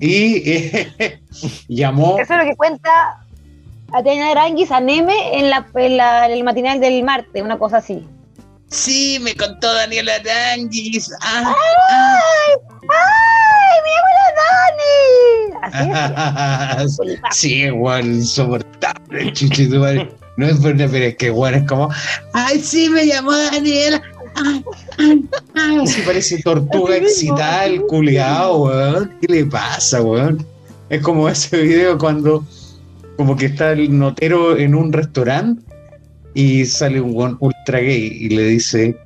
Y 0.00 0.50
eh, 0.50 1.20
llamó. 1.68 2.18
Eso 2.18 2.32
es 2.34 2.38
lo 2.40 2.44
que 2.50 2.56
cuenta 2.56 2.90
Atena 3.92 4.30
Aranguis 4.32 4.70
a 4.72 4.80
Neme 4.80 5.38
en, 5.38 5.50
la, 5.50 5.66
en, 5.76 5.96
la- 5.96 6.26
en 6.26 6.32
el 6.32 6.42
matinal 6.44 6.80
del 6.80 7.02
martes, 7.04 7.42
una 7.42 7.58
cosa 7.58 7.76
así. 7.76 8.06
Sí, 8.68 9.18
me 9.22 9.36
contó 9.36 9.72
Daniela 9.72 10.14
Aranguis. 10.16 11.12
Ah, 11.22 11.54
¡Ay! 11.54 12.54
¡Ay! 12.88 13.33
¡Mi 13.84 13.92
abuela 14.00 14.26
Dani! 14.40 15.94
Así 16.82 17.00
es. 17.10 17.20
Sí, 17.30 17.54
igual, 17.62 18.06
insoportable, 18.06 19.32
madre. 19.78 20.08
No 20.36 20.46
es 20.46 20.56
por 20.58 20.74
nada, 20.74 20.90
pero 20.90 21.04
es 21.04 21.16
que 21.16 21.30
bueno, 21.30 21.58
es 21.58 21.64
como, 21.64 21.88
ay, 22.32 22.60
sí, 22.60 22.88
me 22.88 23.06
llamó 23.06 23.32
Daniela. 23.32 24.02
Ay, 24.36 24.64
ay, 24.98 25.24
ay. 25.54 25.78
Así 25.82 26.02
parece 26.02 26.42
tortuga 26.42 26.96
excitada, 26.96 27.66
el 27.66 27.82
culeado, 27.82 28.64
weón. 28.64 29.12
¿Qué 29.20 29.32
le 29.32 29.46
pasa, 29.46 30.02
weón? 30.02 30.44
Es 30.88 31.02
como 31.02 31.28
ese 31.28 31.62
video 31.62 31.96
cuando, 31.98 32.44
como 33.16 33.36
que 33.36 33.46
está 33.46 33.72
el 33.72 33.96
notero 33.96 34.56
en 34.56 34.74
un 34.74 34.92
restaurante 34.92 35.62
y 36.34 36.64
sale 36.66 37.00
un 37.00 37.14
weón 37.14 37.36
ultra 37.40 37.78
gay 37.78 38.18
y 38.20 38.28
le 38.30 38.42
dice, 38.42 38.96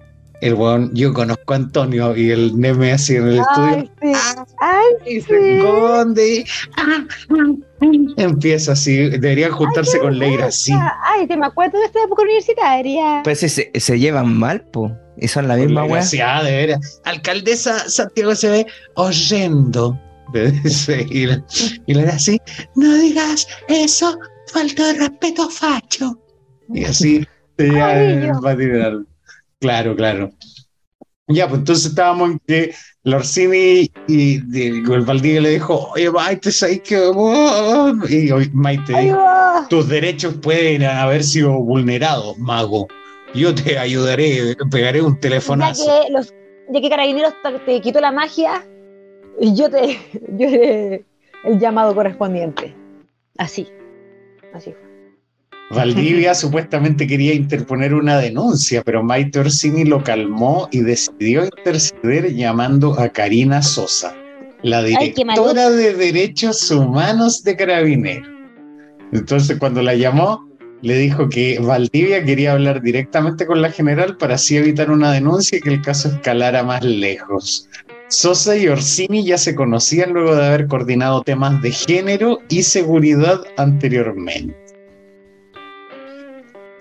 el 0.41 0.55
weón, 0.55 0.91
yo 0.95 1.13
conozco 1.13 1.53
a 1.53 1.57
Antonio 1.57 2.17
y 2.17 2.31
el 2.31 2.59
neme 2.59 2.93
así 2.93 3.17
en 3.17 3.29
el 3.29 3.39
estudio. 3.39 3.91
Sí. 4.01 4.13
Ay, 4.61 4.85
Y 5.07 5.21
sí. 5.21 5.27
se 5.29 5.59
esconde. 5.59 6.45
Ah, 6.77 7.05
ah, 7.31 7.35
ah. 7.81 7.87
Empieza 8.17 8.73
así. 8.73 9.09
Deberían 9.11 9.51
juntarse 9.53 9.99
con 9.99 10.19
Leira 10.19 10.47
así. 10.47 10.73
Ay, 11.05 11.27
te 11.27 11.37
me 11.37 11.47
acuerdo 11.47 11.79
de 11.79 11.87
esta 11.87 12.03
época 12.05 12.23
universitaria. 12.23 13.21
Pues 13.25 13.41
sí, 13.41 13.49
se, 13.49 13.71
se 13.75 13.99
llevan 13.99 14.37
mal, 14.37 14.63
po. 14.71 14.93
Y 15.17 15.27
son 15.29 15.49
la 15.49 15.57
misma 15.57 15.85
weá. 15.85 16.01
Gracias, 16.01 16.45
de 16.45 16.51
veras. 16.51 17.01
Alcaldesa 17.05 17.89
Santiago 17.89 18.35
se 18.35 18.49
ve 18.49 18.67
oyendo. 18.95 19.99
Le 20.35 20.51
dice, 20.51 21.07
Y 21.11 21.27
la, 21.27 21.43
y 21.87 21.95
la 21.95 22.03
era 22.03 22.13
así. 22.13 22.41
No 22.77 22.95
digas 22.97 23.47
eso. 23.69 24.19
Falta 24.53 24.93
de 24.93 25.01
respeto, 25.01 25.51
facho. 25.51 26.19
Y 26.73 26.85
así 26.85 27.27
yo. 27.59 27.75
va 28.41 28.51
a 28.53 28.57
tirar. 28.57 28.99
Claro, 29.61 29.97
claro. 29.97 30.31
Ya, 31.31 31.47
pues 31.47 31.59
entonces 31.59 31.87
estábamos 31.87 32.31
en 32.31 32.39
que 32.47 32.75
la 33.03 33.17
Orsini 33.19 33.91
y, 34.07 34.41
y 34.59 34.93
el 34.93 35.01
Valdivia 35.03 35.43
le 35.43 35.51
dijo, 35.51 35.91
oye, 35.95 36.11
Maite, 36.11 36.51
¿sabes 36.51 36.81
qué? 36.81 36.97
Y 38.09 38.31
Maite 38.55 38.95
Ay, 38.95 39.07
dijo, 39.07 39.19
tus 39.69 39.89
derechos 39.89 40.35
pueden 40.43 40.85
haber 40.85 41.23
sido 41.23 41.53
vulnerados, 41.53 42.39
mago. 42.39 42.89
Yo 43.35 43.55
te 43.55 43.79
ayudaré, 43.79 44.57
pegaré 44.71 45.03
un 45.03 45.15
Ya 45.15 45.21
telefonazo. 45.21 45.85
que, 46.07 46.13
los, 46.13 46.33
ya 46.71 46.81
que 46.81 46.89
Carabineros 46.89 47.35
te, 47.43 47.59
te 47.59 47.81
quitó 47.83 48.01
la 48.01 48.11
magia, 48.11 48.67
yo 49.41 49.69
te 49.69 49.99
yo 50.29 50.49
haré 50.49 51.05
el 51.45 51.59
llamado 51.59 51.95
correspondiente. 51.95 52.75
Así. 53.37 53.69
Así 54.55 54.73
fue. 54.73 54.88
Valdivia 55.71 56.35
supuestamente 56.35 57.07
quería 57.07 57.35
interponer 57.35 57.95
una 57.95 58.19
denuncia, 58.19 58.83
pero 58.83 59.03
Maite 59.03 59.41
Orsini 59.41 59.85
lo 59.85 60.03
calmó 60.03 60.69
y 60.73 60.81
decidió 60.81 61.45
interceder 61.45 62.35
llamando 62.35 62.99
a 62.99 63.09
Karina 63.09 63.63
Sosa, 63.63 64.15
la 64.63 64.79
Ay, 64.79 65.13
directora 65.13 65.71
de 65.71 65.95
Derechos 65.95 66.71
Humanos 66.71 67.43
de 67.43 67.57
Carabineros. 67.57 68.29
Entonces, 69.13 69.59
cuando 69.59 69.83
la 69.83 69.95
llamó, 69.95 70.49
le 70.83 70.97
dijo 70.97 71.29
que 71.29 71.59
Valdivia 71.59 72.25
quería 72.25 72.53
hablar 72.53 72.83
directamente 72.83 73.47
con 73.47 73.63
la 73.63 73.71
general 73.71 74.17
para 74.17 74.35
así 74.35 74.57
evitar 74.57 74.91
una 74.91 75.13
denuncia 75.13 75.59
y 75.59 75.61
que 75.61 75.71
el 75.71 75.83
caso 75.83 76.09
escalara 76.09 76.63
más 76.63 76.85
lejos. 76.85 77.69
Sosa 78.09 78.57
y 78.57 78.69
Orsini 78.69 79.25
ya 79.25 79.37
se 79.37 79.55
conocían 79.55 80.13
luego 80.13 80.35
de 80.35 80.47
haber 80.47 80.67
coordinado 80.67 81.23
temas 81.23 81.61
de 81.63 81.73
género 81.73 82.39
y 82.49 82.63
seguridad 82.63 83.43
anteriormente. 83.57 84.68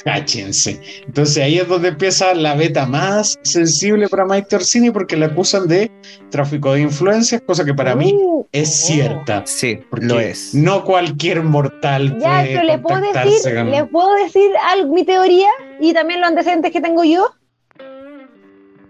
Cáchense. 0.08 0.80
Entonces 1.06 1.44
ahí 1.44 1.58
es 1.58 1.68
donde 1.68 1.90
empieza 1.90 2.34
la 2.34 2.56
beta 2.56 2.86
más 2.86 3.38
sensible 3.44 4.08
para 4.08 4.24
Maite 4.26 4.56
Orsini 4.56 4.90
porque 4.90 5.18
la 5.18 5.26
acusan 5.26 5.68
de 5.68 5.92
tráfico 6.30 6.72
de 6.74 6.82
influencias, 6.82 7.42
cosa 7.46 7.66
que 7.66 7.74
para 7.74 7.94
mí 7.94 8.14
Uh, 8.18 8.46
es 8.54 8.70
oh. 8.70 8.88
cierta. 8.88 9.44
Sí, 9.46 9.80
Porque 9.90 10.06
lo 10.06 10.20
es. 10.20 10.54
no 10.56 10.86
cualquier 10.86 11.44
mortal 11.44 12.18
Ya, 12.20 12.40
puede 12.42 12.48
pero 12.54 12.64
le 12.64 12.78
puedo 12.80 13.02
decir, 13.02 13.54
con- 13.56 13.70
le 13.72 13.84
puedo 13.86 14.14
decir 14.16 14.50
algo, 14.72 14.94
mi 14.94 15.04
teoría 15.04 15.50
y 15.82 15.92
también 15.94 16.22
los 16.22 16.30
antecedentes 16.30 16.72
que 16.72 16.80
tengo 16.80 17.04
yo. 17.04 17.28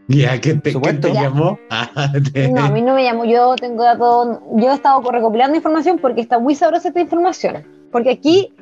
Ya, 0.10 0.39
¿quién 0.39 0.62
te, 0.62 0.73
quién 0.73 1.01
te 1.01 1.12
Ya. 1.13 1.23
llamó? 1.23 1.60
Ah, 1.69 1.89
te- 2.34 2.47
No, 2.49 2.63
a 2.63 2.69
mí 2.69 2.82
no 2.82 2.93
me 2.93 3.03
llamó, 3.03 3.25
yo 3.25 3.56
tengo 3.56 3.84
datos, 3.84 4.38
yo 4.56 4.71
he 4.71 4.73
estado 4.73 5.01
recopilando 5.12 5.58
información 5.58 5.97
porque 5.99 6.21
está 6.21 6.38
muy 6.39 6.53
sabrosa 6.56 6.89
esta 6.89 7.01
información. 7.01 7.65
Porque 7.91 8.12
aquí 8.12 8.53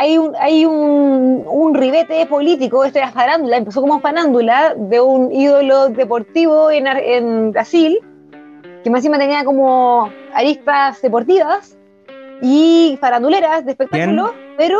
hay 0.00 0.16
un, 0.16 0.32
hay 0.40 0.64
un, 0.64 1.44
un 1.46 1.74
ribete 1.74 2.24
político, 2.24 2.84
esto 2.84 2.98
era 2.98 3.12
farándula, 3.12 3.58
empezó 3.58 3.82
como 3.82 4.00
farándula 4.00 4.72
de 4.74 4.98
un 4.98 5.30
ídolo 5.30 5.90
deportivo 5.90 6.70
en, 6.70 6.88
Ar- 6.88 7.02
en 7.04 7.52
Brasil, 7.52 7.98
que 8.82 8.88
más 8.88 9.00
encima 9.00 9.18
tenía 9.18 9.44
como 9.44 10.10
aristas 10.32 11.02
deportivas 11.02 11.76
y 12.40 12.96
faranduleras 12.98 13.66
de 13.66 13.72
espectáculo, 13.72 14.32
pero 14.56 14.78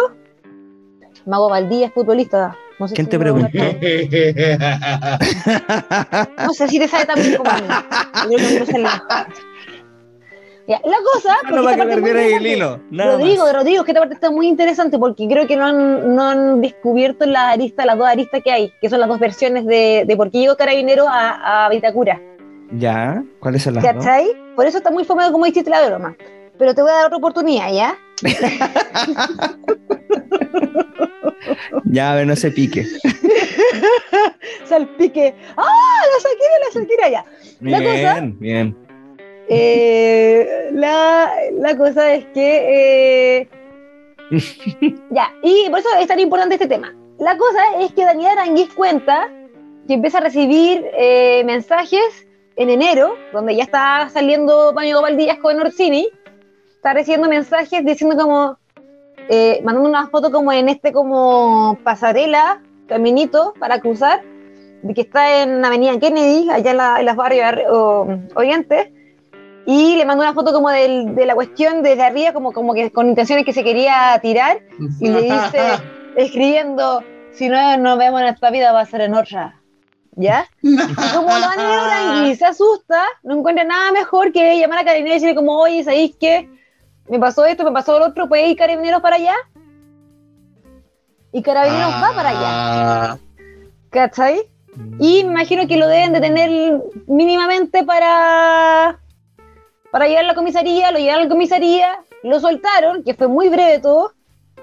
Mago 1.27 1.51
Valdía 1.51 1.89
es 1.89 1.93
futbolista. 1.93 2.57
No 2.79 2.89
sé 2.89 2.95
¿Quién 2.95 3.05
si 3.07 3.11
te 3.11 3.19
preguntó? 3.19 3.49
No 6.39 6.55
sé 6.55 6.67
si 6.69 6.79
te 6.79 6.89
sabe 6.89 7.05
tan 7.05 7.21
bien 7.21 7.37
como 7.37 7.51
a 7.51 7.57
mí. 7.57 7.63
Yo 8.31 8.37
creo 8.39 8.65
que 8.67 8.79
Ya, 10.71 10.81
la 10.85 10.97
cosa. 11.13 11.37
porque 11.41 11.55
No 11.57 11.69
es 11.71 11.77
muy 11.77 11.87
perdiera 12.13 12.37
el 12.37 12.47
hilo. 12.47 12.81
Rodrigo, 12.93 13.45
más. 13.45 13.53
Rodrigo, 13.55 13.83
que 13.85 13.91
esta 13.91 14.01
parte 14.01 14.15
está 14.15 14.31
muy 14.31 14.47
interesante 14.47 14.99
porque 15.01 15.27
creo 15.29 15.47
que 15.49 15.57
no 15.57 15.67
han, 15.67 16.15
no 16.15 16.23
han 16.29 16.61
descubierto 16.61 17.27
la 17.27 17.51
arista, 17.51 17.85
las 17.85 17.99
dos 17.99 18.07
aristas 18.07 18.41
que 18.45 18.53
hay, 18.53 18.73
que 18.81 18.89
son 18.89 19.01
las 19.01 19.09
dos 19.09 19.19
versiones 19.19 19.67
de, 19.67 20.05
de 20.07 20.17
por 20.17 20.31
qué 20.31 20.39
llegó 20.39 20.57
Carabinero 20.57 21.07
a, 21.09 21.67
a 21.67 21.69
Vitacura. 21.71 22.21
Ya, 22.73 23.25
¿cuáles 23.41 23.65
son 23.65 23.75
las 23.75 23.83
dos? 23.83 23.93
¿Cachai? 23.95 24.29
Por 24.55 24.65
eso 24.67 24.79
está 24.79 24.93
muy 24.93 25.05
fumado 25.05 25.33
como 25.33 25.45
hiciste 25.45 25.69
la 25.71 25.85
broma. 25.89 26.17
Pero 26.57 26.73
te 26.75 26.83
voy 26.83 26.91
a 26.93 26.95
dar 26.95 27.07
otra 27.07 27.19
oportunidad, 27.19 27.73
¿ya? 27.73 27.99
Ya, 31.85 32.13
a 32.13 32.15
ver, 32.15 32.27
no 32.27 32.37
se 32.37 32.51
pique. 32.51 32.85
Salpique. 34.65 35.35
¡Ah! 35.57 35.65
La 36.07 36.19
Shakira, 36.23 36.59
la 36.63 36.71
Shakira, 36.81 37.09
ya. 37.09 37.25
La 37.61 37.79
cosa- 37.79 38.13
Bien, 38.21 38.39
bien. 38.39 38.77
Eh, 39.53 40.69
la, 40.73 41.33
la 41.59 41.77
cosa 41.77 42.15
es 42.15 42.25
que. 42.27 43.41
eh, 43.43 43.49
ya, 45.11 45.35
y 45.43 45.69
por 45.71 45.81
eso 45.81 45.89
es 45.99 46.07
tan 46.07 46.21
importante 46.21 46.55
este 46.55 46.69
tema. 46.69 46.95
La 47.19 47.37
cosa 47.37 47.81
es 47.81 47.93
que 47.93 48.05
Daniel 48.05 48.39
Aranguiz 48.39 48.73
cuenta 48.75 49.29
que 49.89 49.95
empieza 49.95 50.19
a 50.19 50.21
recibir 50.21 50.85
eh, 50.97 51.43
mensajes 51.45 52.29
en 52.55 52.71
enero, 52.71 53.17
donde 53.33 53.57
ya 53.57 53.65
está 53.65 54.09
saliendo 54.13 54.73
Paño 54.73 55.03
Valdías 55.03 55.39
con 55.39 55.61
Orsini. 55.61 56.09
Está 56.77 56.95
recibiendo 56.95 57.29
mensajes 57.29 57.85
diciendo 57.85 58.17
como. 58.17 58.57
eh, 59.29 59.61
mandando 59.65 59.89
una 59.89 60.07
foto 60.09 60.31
como 60.31 60.53
en 60.53 60.69
este 60.69 60.93
como 60.93 61.77
pasarela, 61.83 62.63
caminito 62.87 63.53
para 63.59 63.81
cruzar. 63.81 64.23
que 64.95 65.01
está 65.01 65.43
en 65.43 65.65
Avenida 65.65 65.99
Kennedy, 65.99 66.49
allá 66.51 66.71
en, 66.71 66.77
la, 66.77 67.01
en 67.01 67.07
las 67.07 67.17
barrios 67.17 67.53
Orientes, 68.37 68.89
y 69.67 69.97
le 69.97 70.05
mandó 70.05 70.23
una 70.23 70.35
foto 70.35 70.53
como 70.53 70.71
del- 70.71 71.15
de 71.15 71.27
la 71.27 71.35
cuestión 71.35 71.83
desde 71.83 72.03
arriba, 72.03 72.33
como, 72.33 72.53
como 72.53 72.75
que 72.75 72.91
con 72.91 73.09
intenciones 73.09 73.45
que 73.45 73.53
se 73.53 73.63
quería 73.65 74.19
tirar, 74.23 74.61
y 75.01 75.09
le 75.09 75.21
dice, 75.23 75.61
escribiendo, 76.17 77.03
si 77.33 77.49
no 77.49 77.77
nos 77.77 77.99
vemos 77.99 78.21
en 78.23 78.29
esta 78.29 78.51
vida 78.51 78.73
va 78.73 78.81
a 78.81 78.87
ser 78.87 79.03
en 79.03 79.15
otra. 79.15 79.57
¿Ya? 80.17 80.45
Y 80.61 80.77
como 81.15 81.29
la 81.29 81.53
Ana 81.53 82.27
y 82.29 82.35
se 82.37 82.45
asusta, 82.45 83.05
no 83.23 83.39
encuentra 83.39 83.63
nada 83.65 83.93
mejor 83.93 84.33
que 84.33 84.59
llamar 84.59 84.81
a 84.81 84.85
Carabineros 84.85 85.13
y 85.13 85.21
decirle 85.21 85.35
como, 85.37 85.57
oye, 85.57 85.85
¿sabéis 85.85 86.17
qué? 86.19 86.49
Me 87.09 87.19
pasó 87.21 87.47
esto, 87.47 87.63
me 87.65 87.71
pasó 87.73 87.99
lo 87.99 88.07
otro, 88.07 88.29
¿puede 88.29 88.49
ir 88.49 88.57
Carabineros 88.57 89.01
para 89.01 89.17
allá? 89.17 89.35
Y 91.33 91.43
Carabineros 91.43 91.91
va 91.93 92.13
para 92.15 92.29
allá, 92.31 92.41
Ah, 92.43 93.19
¿cachai? 93.91 94.43
Y 94.99 95.25
me 95.25 95.31
imagino 95.33 95.67
que 95.69 95.77
lo 95.77 95.87
deben 95.87 96.13
de 96.13 96.21
tener 96.21 96.81
mínimamente 97.07 97.85
para, 97.85 99.00
para 99.91 100.07
llevar 100.07 100.25
a 100.25 100.29
la 100.29 100.35
comisaría, 100.35 100.91
lo 100.93 100.99
llevaron 100.99 101.23
a 101.23 101.25
la 101.25 101.31
comisaría, 101.31 101.99
lo 102.23 102.39
soltaron, 102.41 103.03
que 103.03 103.15
fue 103.15 103.29
muy 103.29 103.49
breve 103.49 103.79
todo, 103.81 104.13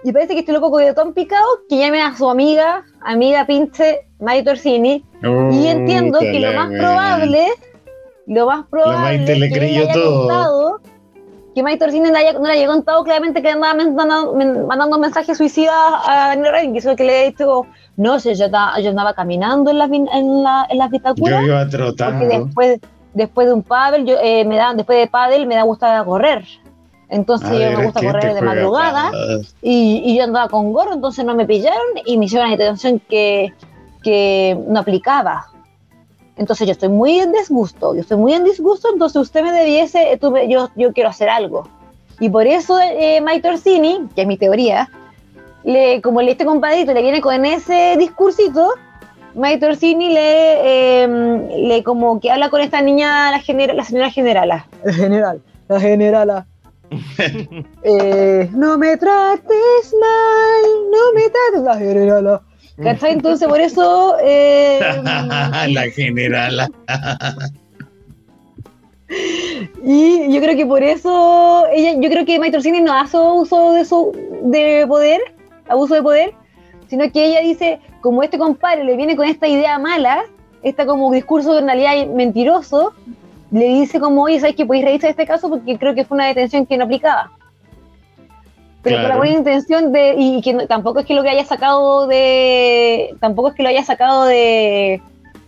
y 0.03 0.11
parece 0.11 0.33
que 0.33 0.41
este 0.41 0.53
loco 0.53 0.75
quedó 0.77 0.93
tan 0.93 1.13
picado 1.13 1.45
que 1.67 1.77
llame 1.77 2.01
a 2.01 2.15
su 2.15 2.29
amiga, 2.29 2.83
amiga 3.01 3.45
pinche, 3.45 4.07
May 4.19 4.43
Torsini, 4.43 5.03
y 5.51 5.67
entiendo 5.67 6.19
que 6.19 6.39
lo 6.39 6.53
más 6.53 6.69
probable, 6.69 7.47
lo 8.27 8.45
más 8.45 8.65
probable 8.67 9.01
Maite 9.17 9.35
le 9.35 9.49
que 9.49 9.55
ella 9.55 9.57
creyó 9.57 9.83
haya 9.83 9.93
todo. 9.93 10.19
contado, 10.19 10.81
que 11.55 11.63
May 11.63 11.77
Torsini 11.79 12.11
no, 12.11 12.17
haya- 12.17 12.33
no 12.33 12.43
le 12.43 12.51
haya 12.51 12.67
contado 12.67 13.03
claramente 13.03 13.41
que 13.41 13.49
andaba 13.49 13.73
mandando, 13.73 14.33
mandando 14.67 14.99
mensajes 14.99 15.37
suicidas 15.37 15.73
a 16.05 16.27
Daniel 16.29 16.53
Ryan, 16.53 16.73
que 16.73 16.79
eso 16.79 16.89
es 16.89 16.93
lo 16.93 16.97
que 16.97 17.03
le 17.03 17.21
he 17.23 17.25
dicho, 17.31 17.65
no 17.97 18.19
sé, 18.19 18.35
yo, 18.35 18.45
estaba- 18.45 18.79
yo 18.79 18.89
andaba 18.91 19.13
caminando 19.15 19.71
en 19.71 19.79
las 19.79 19.89
en 19.91 20.43
la, 20.43 20.67
en 20.69 20.77
las 20.77 20.87
Yo 20.87 20.91
bitácuras, 20.91 21.43
iba 21.43 21.59
porque 21.63 21.77
trotando. 21.77 22.25
después, 22.45 22.79
después 23.17 23.47
de 23.47 23.53
un 23.53 23.63
pádel, 23.63 24.05
yo, 24.05 24.15
eh, 24.21 24.45
me 24.45 24.55
da, 24.55 24.73
después 24.73 24.99
de 24.99 25.07
pádel 25.07 25.47
me 25.47 25.55
da 25.55 25.63
gustaba 25.63 26.05
correr. 26.05 26.45
Entonces 27.09 27.49
A 27.49 27.53
yo 27.53 27.59
ver, 27.59 27.77
me 27.77 27.85
gusta 27.85 27.99
¿qué 28.01 28.07
correr 28.07 28.33
de 28.33 28.41
madrugada 28.41 29.11
Ah, 29.13 29.37
y, 29.61 30.01
y 30.05 30.17
yo 30.17 30.23
andaba 30.23 30.49
con 30.49 30.73
gorro, 30.73 30.93
entonces 30.93 31.25
no 31.25 31.35
me 31.35 31.45
pillaron 31.45 31.81
y 32.05 32.17
me 32.17 32.25
hicieron 32.25 32.47
una 32.47 32.57
detención 32.57 32.99
que, 32.99 33.53
que 34.03 34.57
no 34.67 34.79
aplicaba. 34.79 35.47
Entonces 36.35 36.67
yo 36.67 36.73
estoy 36.73 36.89
muy 36.89 37.19
en 37.19 37.31
disgusto, 37.31 37.95
yo 37.95 38.01
estoy 38.01 38.17
muy 38.17 38.33
en 38.33 38.43
disgusto, 38.43 38.89
entonces 38.93 39.21
usted 39.21 39.41
me 39.41 39.51
debiese, 39.51 40.11
eh, 40.11 40.17
tú 40.17 40.35
yo, 40.47 40.69
yo 40.75 40.93
quiero 40.93 41.09
hacer 41.09 41.29
algo. 41.29 41.67
Y 42.19 42.29
por 42.29 42.45
eso 42.45 42.79
eh, 42.79 43.21
Mike 43.21 43.41
Torsini, 43.41 44.07
que 44.15 44.21
es 44.21 44.27
mi 44.27 44.37
teoría, 44.37 44.89
le, 45.63 46.01
como 46.01 46.21
le, 46.21 46.31
este 46.31 46.45
compadrito 46.45 46.93
le 46.93 47.01
viene 47.01 47.21
con 47.21 47.45
ese 47.45 47.95
discursito, 47.97 48.69
Mike 49.37 49.59
Torsini 49.59 50.09
le, 50.13 51.03
eh, 51.03 51.07
le 51.67 51.83
como 51.83 52.19
que 52.19 52.31
habla 52.31 52.49
con 52.49 52.59
esta 52.61 52.81
niña, 52.81 53.29
la, 53.31 53.39
genera- 53.39 53.73
la 53.75 53.83
señora 53.83 54.09
generala. 54.09 54.67
La 54.83 54.93
general, 54.93 55.41
la 55.69 55.79
generala. 55.79 56.45
Eh, 57.83 58.49
no 58.53 58.77
me 58.77 58.95
trates 58.97 59.93
mal, 59.99 60.63
no 60.91 61.13
me 61.13 61.21
trates 61.29 61.61
la 61.63 61.77
generala. 61.77 62.41
¿Cachai? 62.81 63.13
Entonces 63.13 63.47
por 63.47 63.59
eso 63.61 64.15
eh, 64.23 64.79
la 65.03 65.83
generala. 65.93 66.69
y 69.83 70.33
yo 70.33 70.41
creo 70.41 70.55
que 70.55 70.65
por 70.65 70.83
eso 70.83 71.65
ella, 71.73 71.93
yo 71.99 72.09
creo 72.09 72.25
que 72.25 72.39
May 72.39 72.51
Torsini 72.51 72.81
no 72.81 72.93
hace 72.93 73.17
uso 73.17 73.73
de 73.73 73.85
su 73.85 74.11
de 74.43 74.85
poder, 74.87 75.21
abuso 75.67 75.95
de 75.95 76.01
poder, 76.03 76.33
sino 76.89 77.11
que 77.11 77.25
ella 77.25 77.41
dice, 77.41 77.79
como 78.01 78.23
este 78.23 78.37
compadre 78.37 78.83
le 78.83 78.95
viene 78.95 79.15
con 79.15 79.27
esta 79.27 79.47
idea 79.47 79.77
mala, 79.79 80.23
esta 80.63 80.85
como 80.85 81.11
discurso 81.11 81.57
en 81.59 81.65
realidad 81.65 82.07
mentiroso, 82.07 82.93
le 83.51 83.67
dice 83.67 83.99
como, 83.99 84.23
oye, 84.23 84.39
¿sabes 84.39 84.55
que 84.55 84.65
podéis 84.65 85.01
de 85.01 85.09
este 85.09 85.25
caso? 85.25 85.49
Porque 85.49 85.77
creo 85.77 85.95
que 85.95 86.03
fue 86.05 86.15
una 86.15 86.27
detención 86.27 86.65
que 86.65 86.77
no 86.77 86.85
aplicaba. 86.85 87.31
Pero 88.83 88.97
con 89.01 89.09
la 89.09 89.17
buena 89.17 89.37
intención 89.37 89.91
de, 89.91 90.15
y 90.17 90.41
que 90.41 90.53
no- 90.53 90.67
tampoco 90.67 90.99
es 90.99 91.05
que 91.05 91.13
lo 91.13 91.23
que 91.23 91.29
haya 91.29 91.43
sacado 91.45 92.07
de, 92.07 93.15
tampoco 93.19 93.49
es 93.49 93.55
que 93.55 93.63
lo 93.63 93.69
haya 93.69 93.83
sacado 93.83 94.25
de, 94.25 95.01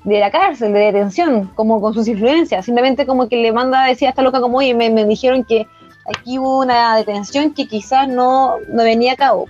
de 0.03 0.19
la 0.19 0.29
cárcel, 0.31 0.73
de 0.73 0.79
detención, 0.79 1.49
como 1.55 1.79
con 1.79 1.93
sus 1.93 2.07
influencias, 2.07 2.65
simplemente 2.65 3.05
como 3.05 3.29
que 3.29 3.37
le 3.37 3.51
manda 3.53 3.83
a 3.83 3.87
decir 3.87 4.07
a 4.07 4.09
esta 4.09 4.21
loca 4.23 4.41
como, 4.41 4.57
oye, 4.57 4.73
me, 4.73 4.89
me 4.89 5.05
dijeron 5.05 5.43
que 5.45 5.67
aquí 6.13 6.37
hubo 6.39 6.59
una 6.59 6.97
detención 6.97 7.53
que 7.53 7.67
quizás 7.67 8.07
no, 8.09 8.55
no 8.67 8.83
venía 8.83 9.13
a 9.13 9.17
cabo, 9.17 9.45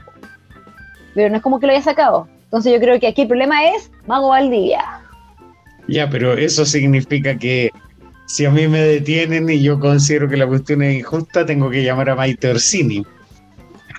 pero 1.19 1.29
no 1.29 1.35
es 1.35 1.41
como 1.43 1.59
que 1.59 1.67
lo 1.67 1.73
haya 1.73 1.81
sacado. 1.81 2.29
Entonces 2.45 2.71
yo 2.71 2.79
creo 2.79 2.97
que 2.97 3.07
aquí 3.07 3.23
el 3.23 3.27
problema 3.27 3.65
es 3.67 3.91
Mago 4.07 4.29
Valdivia. 4.29 4.81
Ya, 5.89 6.09
pero 6.09 6.31
eso 6.33 6.63
significa 6.65 7.37
que 7.37 7.71
si 8.27 8.45
a 8.45 8.51
mí 8.51 8.69
me 8.69 8.79
detienen 8.79 9.49
y 9.49 9.61
yo 9.61 9.77
considero 9.81 10.29
que 10.29 10.37
la 10.37 10.47
cuestión 10.47 10.81
es 10.81 10.97
injusta, 10.99 11.45
tengo 11.45 11.69
que 11.69 11.83
llamar 11.83 12.09
a 12.11 12.15
Maite 12.15 12.51
Orsini. 12.51 13.05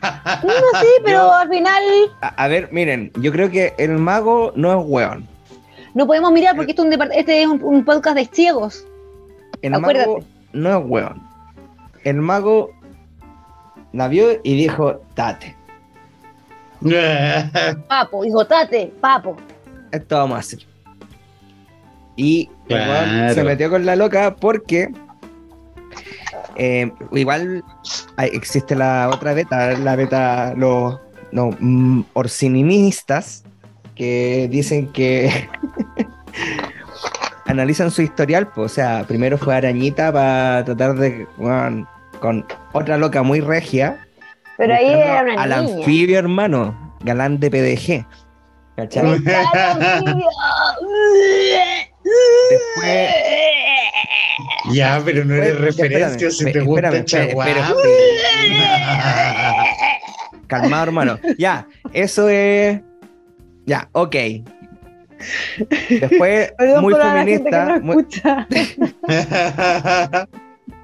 No, 0.02 0.80
sí, 0.80 0.86
pero 1.04 1.18
Yo- 1.18 1.32
al 1.34 1.48
final 1.50 1.82
A, 2.22 2.28
a 2.28 2.48
ver, 2.48 2.70
miren, 2.72 3.12
yo 3.20 3.30
creo 3.32 3.50
que 3.50 3.74
el 3.76 3.98
mago 3.98 4.50
no 4.56 4.80
es 4.80 4.86
weón. 4.88 5.28
no 5.92 6.06
podemos 6.06 6.32
mirar 6.32 6.56
porque 6.56 6.70
esto 6.72 6.86
es 6.88 6.96
un 6.96 7.12
este 7.12 7.42
es 7.42 7.46
un, 7.46 7.62
un 7.62 7.84
podcast 7.84 8.16
de 8.16 8.24
ciegos. 8.24 8.86
El 9.60 9.74
Acuérdate. 9.74 10.08
mago 10.08 10.24
no 10.54 10.78
es 10.78 10.84
weón. 10.88 11.22
El 12.04 12.16
mago 12.16 12.70
la 13.92 14.08
vio 14.08 14.40
y 14.42 14.54
dijo, 14.56 15.02
date, 15.14 15.54
Papo, 17.88 18.24
dijo, 18.24 18.44
tate, 18.46 18.92
papo. 19.00 19.36
esto 19.92 20.16
vamos 20.16 20.36
a 20.36 20.40
hacer. 20.40 20.60
Y 22.16 22.48
Claro. 22.66 23.34
se 23.34 23.42
metió 23.44 23.70
con 23.70 23.84
la 23.86 23.96
loca 23.96 24.36
porque 24.36 24.88
eh, 26.56 26.92
igual 27.12 27.64
hay- 28.16 28.30
existe 28.32 28.74
la 28.76 29.08
otra 29.12 29.32
beta, 29.34 29.72
la 29.78 29.96
beta, 29.96 30.54
los 30.56 30.98
no, 31.32 31.50
mm, 31.58 32.02
orsininistas 32.12 33.44
que 33.94 34.48
dicen 34.50 34.92
que 34.92 35.48
analizan 37.46 37.90
su 37.90 38.02
historial, 38.02 38.48
pues, 38.48 38.72
o 38.72 38.74
sea, 38.74 39.04
primero 39.06 39.38
fue 39.38 39.54
Arañita 39.56 40.12
para 40.12 40.64
tratar 40.64 40.94
de 40.96 41.26
con 42.20 42.46
otra 42.72 42.96
loca 42.98 43.22
muy 43.22 43.40
regia. 43.40 44.06
Pero 44.60 44.74
ahí 44.74 44.90
era 44.92 45.22
una 45.22 45.42
Al 45.42 45.48
niña. 45.64 45.78
anfibio, 45.78 46.18
hermano, 46.18 46.94
galán 47.00 47.40
de 47.40 47.50
PDG. 47.50 48.06
¿Cachai? 48.76 49.18
Después- 52.50 53.14
ya, 54.72 55.00
pero 55.04 55.24
no 55.24 55.34
eres 55.34 55.58
referencia 55.58 56.28
espérame, 56.28 56.30
si 56.32 56.52
te 56.52 56.60
gusta 56.60 56.88
espérame, 56.88 57.28
espérame, 57.28 57.64
Chaguán. 57.64 57.74
Calmado, 60.46 60.82
hermano. 60.84 61.18
Ya, 61.38 61.66
eso 61.92 62.28
es. 62.28 62.80
Ya, 63.66 63.88
ok. 63.92 64.16
Después, 65.88 66.52
Perdón 66.58 66.82
muy 66.82 66.94
feminista, 66.94 67.78
no 67.78 67.80
muy, 67.80 68.06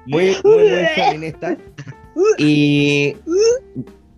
muy, 0.05 0.35
muy, 0.43 0.69
muy 0.69 0.85
feminista. 0.95 1.57
Y 2.37 3.15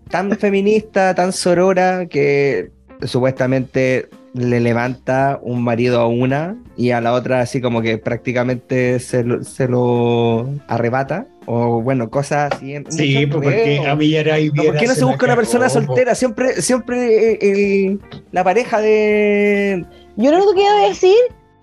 tan 0.08 0.30
feminista, 0.38 1.14
tan 1.14 1.32
sorora, 1.32 2.06
que 2.06 2.70
supuestamente 3.02 4.08
le 4.34 4.60
levanta 4.60 5.40
un 5.42 5.62
marido 5.64 6.00
a 6.00 6.06
una 6.06 6.56
y 6.76 6.92
a 6.92 7.00
la 7.00 7.14
otra 7.14 7.40
así 7.40 7.60
como 7.60 7.82
que 7.82 7.98
prácticamente 7.98 9.00
se 9.00 9.24
lo, 9.24 9.42
se 9.42 9.66
lo 9.68 10.48
arrebata. 10.68 11.26
O 11.46 11.82
bueno, 11.82 12.10
cosas 12.10 12.52
así. 12.52 12.74
en- 12.74 12.90
sí, 12.92 13.26
pues 13.26 13.42
porque 13.42 13.82
a 13.88 13.96
mí 13.96 14.10
ya 14.10 14.20
era 14.20 14.34
ahí 14.36 14.50
¿Por 14.50 14.76
qué 14.76 14.86
no 14.86 14.94
se 14.94 15.04
busca 15.04 15.26
una 15.26 15.34
persona 15.36 15.68
soltera? 15.68 16.14
Siempre, 16.14 16.62
siempre 16.62 17.38
el- 17.40 18.00
la 18.30 18.44
pareja 18.44 18.80
de. 18.80 19.84
Yo 20.16 20.30
lo 20.30 20.36
único 20.36 20.52
que 20.54 20.60
quiero 20.60 20.88
decir 20.88 21.16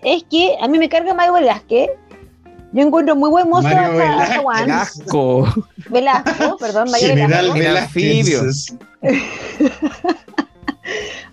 es 0.03 0.23
que 0.29 0.55
a 0.59 0.67
mí 0.67 0.77
me 0.77 0.89
carga 0.89 1.13
Mario 1.13 1.33
Velázquez. 1.33 1.89
Yo 2.77 2.83
encuentro 2.85 3.15
muy 3.15 3.31
buen 3.31 3.49
mozo 3.49 3.63
Mario 3.63 3.79
a- 3.79 4.55
a. 4.55 4.61
Velasco. 4.61 5.47
Velasco, 5.89 6.57
perdón, 6.59 6.91
Mario 6.91 7.07
General 7.07 7.51
Velasco. 7.53 7.99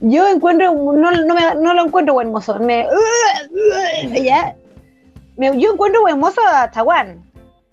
Yo 0.00 0.26
encuentro, 0.26 0.72
no, 0.74 0.92
no, 1.12 1.34
me- 1.34 1.54
no 1.60 1.74
lo 1.74 1.84
encuentro 1.84 2.14
buen 2.14 2.30
mozo. 2.32 2.58
Me, 2.60 2.86
¿ya? 4.22 4.56
Me- 5.36 5.60
yo 5.60 5.72
encuentro 5.72 6.00
buen 6.00 6.18
mozo 6.18 6.40
a 6.50 6.70
Chaguán, 6.70 7.22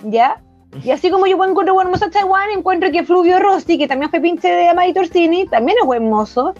¿ya? 0.03 0.41
Y 0.84 0.91
así 0.91 1.10
como 1.10 1.25
yo 1.27 1.41
encuentro 1.43 1.73
buen 1.73 1.89
mozo 1.89 2.05
a 2.05 2.10
Chaguán, 2.12 2.49
encuentro 2.55 2.91
que 2.91 3.03
Fluvio 3.05 3.39
Rossi, 3.39 3.77
que 3.77 3.88
también 3.88 4.10
fue 4.10 4.19
pinche 4.19 4.49
de 4.49 4.67
Amari 4.67 4.93
Torsini, 4.93 5.45
también 5.47 5.77
es 5.81 5.86
buen 5.86 6.10
mozo. 6.10 6.53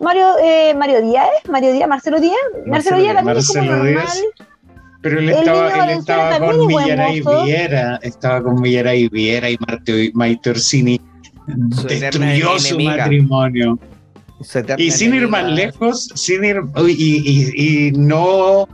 Mario, 0.00 0.26
eh, 0.42 0.74
Mario 0.74 1.00
Díaz, 1.02 1.28
Marcelo 1.48 1.72
Díaz, 1.72 1.88
Marcelo 1.88 2.18
Díaz, 2.20 2.36
Marcelo 2.66 2.66
Marcelo 2.66 2.98
Díaz 2.98 3.14
también 3.14 3.36
Marcelo 3.36 3.62
es 3.62 3.68
como 3.68 3.84
normal. 3.84 3.92
Díaz. 3.94 4.22
Pero 5.02 5.18
él 5.18 5.28
estaba, 5.30 5.90
él 5.90 5.98
estaba 5.98 6.38
con 6.38 6.66
Villaray. 6.68 7.22
Viera, 7.44 7.98
estaba 8.02 8.42
con 8.42 8.62
Villaray 8.62 9.08
Viera 9.08 9.50
y 9.50 9.56
Marte, 9.66 10.10
Maite 10.14 10.50
Orsini 10.50 11.00
Su 11.74 11.88
destruyó 11.88 12.58
su 12.58 12.74
enemiga. 12.74 12.96
matrimonio. 12.98 13.78
Y 14.76 14.90
sin 14.90 15.14
ir 15.14 15.28
más 15.28 15.50
lejos, 15.50 16.08
sin 16.14 16.44
ir, 16.44 16.62
y, 16.88 17.88
y, 17.88 17.92
no, 17.92 18.68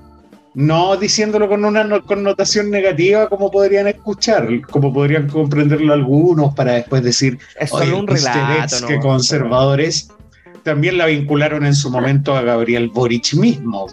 no 0.54 0.96
diciéndolo 0.96 1.48
con 1.48 1.64
una 1.64 2.00
connotación 2.00 2.70
negativa 2.70 3.28
como 3.28 3.50
podrían 3.50 3.86
escuchar, 3.86 4.48
como 4.70 4.92
podrían 4.92 5.28
comprenderlo 5.28 5.92
algunos 5.92 6.54
para 6.54 6.72
después 6.72 7.02
decir, 7.02 7.38
es 7.60 7.68
solo 7.68 7.98
un 7.98 8.06
relato, 8.06 8.86
que 8.86 8.98
conservadores 8.98 10.08
también 10.62 10.96
la 10.98 11.06
vincularon 11.06 11.66
en 11.66 11.74
su 11.74 11.90
momento 11.90 12.34
a 12.34 12.42
Gabriel 12.42 12.88
Boric 12.88 13.34
mismo. 13.34 13.88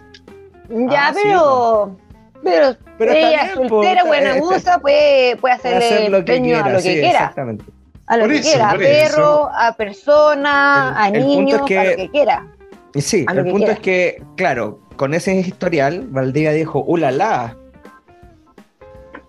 Ya, 0.69 1.09
ah, 1.09 1.13
pero, 1.13 1.97
pero, 2.45 2.77
pero, 2.97 3.11
ella 3.11 3.53
soltera, 3.53 4.03
buena 4.05 4.35
musa, 4.35 4.79
puede, 4.79 5.35
puede 5.35 5.55
hacerle 5.55 6.09
lo 6.09 6.23
que 6.23 6.41
quiera, 6.41 6.65
a 6.65 6.69
lo 6.69 6.77
que 6.77 6.93
quiera. 6.93 7.09
Exactamente 7.09 7.65
a 8.07 8.17
lo 8.17 8.27
que 8.27 8.41
quiera, 8.41 8.71
a 8.71 8.77
perro, 8.77 9.49
a 9.53 9.73
persona, 9.75 11.03
a 11.03 11.09
niños, 11.09 11.59
a 11.59 11.83
lo 11.83 11.95
que 11.95 12.09
quiera. 12.11 12.47
Sí, 12.93 13.25
el 13.27 13.45
punto 13.45 13.71
es 13.71 13.79
que, 13.79 14.23
claro, 14.37 14.79
con 14.95 15.13
ese 15.13 15.35
historial, 15.35 16.07
Valdivia 16.09 16.51
dijo, 16.51 16.83
¡ulala! 16.87 17.57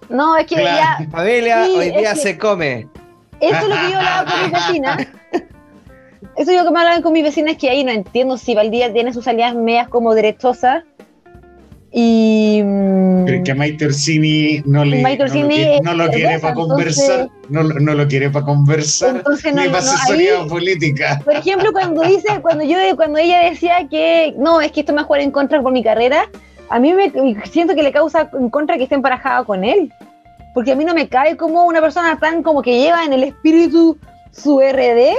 No, 0.08 0.36
es 0.36 0.46
que 0.46 0.62
ya. 0.62 0.98
Familia, 1.10 1.64
hoy 1.64 1.90
día 1.90 2.14
se 2.14 2.38
come. 2.38 2.86
Eso 3.40 3.56
es 3.56 3.68
lo 3.68 3.74
que 3.74 3.90
yo 3.90 3.98
hablaba 3.98 4.30
con 4.30 4.42
mi 4.42 4.50
vecina. 4.52 4.96
Eso 6.36 6.50
es 6.50 6.56
lo 6.58 6.64
que 6.64 6.70
me 6.70 6.78
hablaban 6.80 7.02
con 7.02 7.12
mi 7.12 7.22
vecina 7.22 7.52
es 7.52 7.58
que 7.58 7.70
ahí 7.70 7.82
no 7.82 7.90
entiendo 7.90 8.36
si 8.36 8.54
Valdivia 8.54 8.92
tiene 8.92 9.12
sus 9.12 9.24
salidas 9.24 9.54
medias 9.54 9.88
como 9.88 10.14
derechosas 10.14 10.84
y. 11.92 12.62
Pero 13.24 13.44
que 13.44 13.54
Maite 13.54 13.86
Orsini 13.86 14.62
no, 14.64 14.84
le, 14.84 15.02
no, 15.02 15.94
lo, 15.94 16.08
quiere 16.10 16.38
para 16.38 16.54
conversar, 16.54 17.28
no, 17.48 17.62
lo 17.62 18.06
quiere 18.08 18.30
para 18.30 18.44
conversar, 18.44 19.16
entonces 19.16 19.54
ni 19.54 19.66
para 19.66 19.78
asesoría 19.78 20.44
política. 20.46 21.20
Por 21.24 21.34
ejemplo, 21.34 21.72
cuando 21.72 22.02
dice, 22.02 22.28
cuando 22.42 22.64
yo, 22.64 22.76
cuando 22.96 23.18
ella 23.18 23.40
decía 23.50 23.86
que 23.88 24.34
no, 24.36 24.60
es 24.60 24.72
que 24.72 24.80
esto 24.80 24.92
me 24.92 24.96
va 24.96 25.02
a 25.02 25.06
jugar 25.06 25.22
en 25.22 25.30
contra 25.30 25.62
por 25.62 25.72
mi 25.72 25.82
carrera, 25.82 26.28
a 26.68 26.78
mí 26.78 26.92
me 26.92 27.12
siento 27.50 27.74
que 27.74 27.82
le 27.82 27.92
causa 27.92 28.30
en 28.32 28.50
contra 28.50 28.76
que 28.76 28.84
esté 28.84 28.94
emparajada 28.94 29.44
con 29.44 29.64
él. 29.64 29.92
Porque 30.54 30.72
a 30.72 30.76
mí 30.76 30.84
no 30.84 30.94
me 30.94 31.08
cae 31.08 31.36
como 31.36 31.64
una 31.64 31.82
persona 31.82 32.18
tan 32.18 32.42
como 32.42 32.62
que 32.62 32.78
lleva 32.78 33.04
en 33.04 33.12
el 33.12 33.24
espíritu 33.24 33.98
su 34.32 34.60
RD 34.60 35.16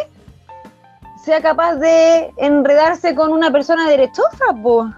sea 1.24 1.42
capaz 1.42 1.76
de 1.76 2.32
enredarse 2.38 3.14
con 3.14 3.34
una 3.34 3.52
persona 3.52 3.90
derechosa, 3.90 4.46
pues 4.64 4.94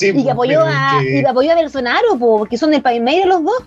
y, 0.00 0.24
que 0.24 0.30
apoyó 0.30 0.62
a, 0.64 1.02
y 1.02 1.24
apoyó 1.24 1.52
a 1.52 1.56
Bolsonaro, 1.56 2.18
porque 2.18 2.58
son 2.58 2.70
del 2.70 2.82
país 2.82 3.02
de 3.04 3.26
los 3.26 3.42
dos. 3.42 3.64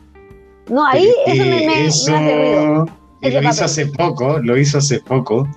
No, 0.69 0.86
ahí 0.86 1.10
eso 1.26 1.43
me, 1.43 1.67
me, 1.67 1.88
eso... 1.88 2.12
lo 3.21 3.49
hizo 3.49 3.65
hace 3.65 3.88
poco, 3.88 4.39
lo 4.39 4.58
hizo 4.58 4.78
hace 4.78 4.99
poco, 4.99 5.47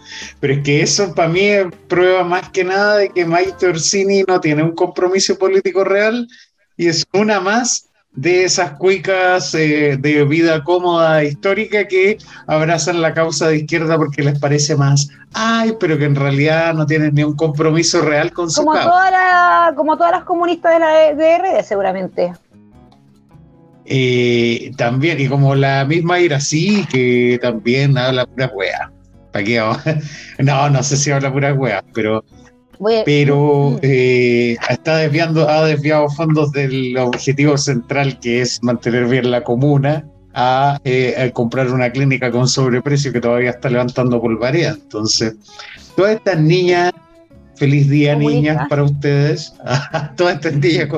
pero 0.40 0.54
es 0.54 0.62
que 0.62 0.82
eso 0.82 1.14
para 1.14 1.28
mí 1.28 1.48
prueba 1.88 2.24
más 2.24 2.48
que 2.50 2.64
nada 2.64 2.98
de 2.98 3.10
que 3.10 3.24
Maite 3.24 3.68
Orsini 3.68 4.24
no 4.26 4.40
tiene 4.40 4.62
un 4.62 4.74
compromiso 4.74 5.38
político 5.38 5.84
real 5.84 6.26
y 6.76 6.88
es 6.88 7.06
una 7.12 7.40
más 7.40 7.85
de 8.16 8.44
esas 8.44 8.72
cuicas 8.72 9.54
eh, 9.54 9.96
de 9.98 10.24
vida 10.24 10.64
cómoda 10.64 11.22
histórica 11.22 11.86
que 11.86 12.18
abrazan 12.46 13.02
la 13.02 13.12
causa 13.12 13.48
de 13.48 13.58
izquierda 13.58 13.96
porque 13.96 14.22
les 14.22 14.38
parece 14.38 14.74
más, 14.74 15.08
ay, 15.34 15.74
pero 15.78 15.98
que 15.98 16.06
en 16.06 16.16
realidad 16.16 16.74
no 16.74 16.86
tienen 16.86 17.14
ni 17.14 17.22
un 17.22 17.36
compromiso 17.36 18.00
real 18.00 18.32
con 18.32 18.50
su 18.50 18.62
como 18.64 18.72
causa. 18.72 19.74
como 19.76 19.96
todas 19.96 20.12
las 20.12 20.24
comunistas 20.24 20.72
de 20.72 20.80
la 20.80 21.14
DRD, 21.14 21.62
seguramente. 21.62 22.32
Eh, 23.84 24.72
también, 24.76 25.20
y 25.20 25.28
como 25.28 25.54
la 25.54 25.84
misma 25.84 26.18
Irací, 26.18 26.86
que 26.90 27.38
también 27.40 27.96
habla 27.96 28.26
pura 28.26 28.50
wea. 28.54 28.90
¿Para 29.30 29.44
qué? 29.44 29.62
no, 30.38 30.70
no 30.70 30.82
sé 30.82 30.96
si 30.96 31.10
habla 31.10 31.32
pura 31.32 31.52
wea, 31.52 31.84
pero 31.94 32.24
pero 33.04 33.70
mm. 33.70 33.78
eh, 33.82 34.56
está 34.68 34.98
desviando, 34.98 35.48
ha 35.48 35.64
desviado 35.64 36.08
fondos 36.10 36.52
del 36.52 36.96
objetivo 36.98 37.56
central 37.56 38.18
que 38.20 38.42
es 38.42 38.62
mantener 38.62 39.06
bien 39.06 39.30
la 39.30 39.42
comuna 39.42 40.04
a, 40.34 40.78
eh, 40.84 41.30
comprar 41.32 41.72
una 41.72 41.90
clínica 41.90 42.30
con 42.30 42.46
sobreprecio 42.46 43.12
que 43.12 43.20
todavía 43.20 43.50
está 43.50 43.70
levantando 43.70 44.20
polvareda. 44.20 44.70
Entonces, 44.70 45.34
todas 45.96 46.16
estas 46.16 46.38
niñas, 46.38 46.92
feliz 47.56 47.88
día 47.88 48.14
niñas 48.14 48.68
para 48.68 48.84
ustedes, 48.84 49.54
todas 50.16 50.34
estas 50.36 50.54
niñas 50.54 50.88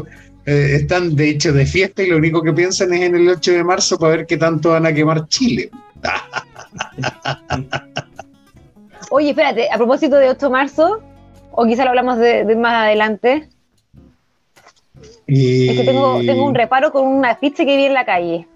eh, 0.48 0.76
están 0.76 1.14
de 1.14 1.28
hecho 1.28 1.52
de 1.52 1.66
fiesta 1.66 2.02
y 2.02 2.06
lo 2.06 2.16
único 2.16 2.42
que 2.42 2.54
piensan 2.54 2.94
es 2.94 3.02
en 3.02 3.14
el 3.14 3.28
8 3.28 3.52
de 3.52 3.64
marzo 3.64 3.98
para 3.98 4.16
ver 4.16 4.26
qué 4.26 4.38
tanto 4.38 4.70
van 4.70 4.86
a 4.86 4.92
quemar 4.94 5.28
Chile. 5.28 5.70
Oye, 9.10 9.30
espérate, 9.30 9.68
a 9.70 9.76
propósito 9.76 10.16
de 10.16 10.30
8 10.30 10.46
de 10.46 10.50
marzo, 10.50 11.02
o 11.60 11.66
quizá 11.66 11.82
lo 11.82 11.90
hablamos 11.90 12.18
de, 12.18 12.44
más 12.54 12.86
adelante. 12.86 13.48
Es 15.26 15.76
que 15.76 15.82
tengo, 15.84 16.20
tengo, 16.20 16.44
un 16.44 16.54
reparo 16.54 16.92
con 16.92 17.04
un 17.04 17.24
afiche 17.24 17.66
que 17.66 17.76
vi 17.76 17.86
en 17.86 17.94
la 17.94 18.04
calle. 18.04 18.46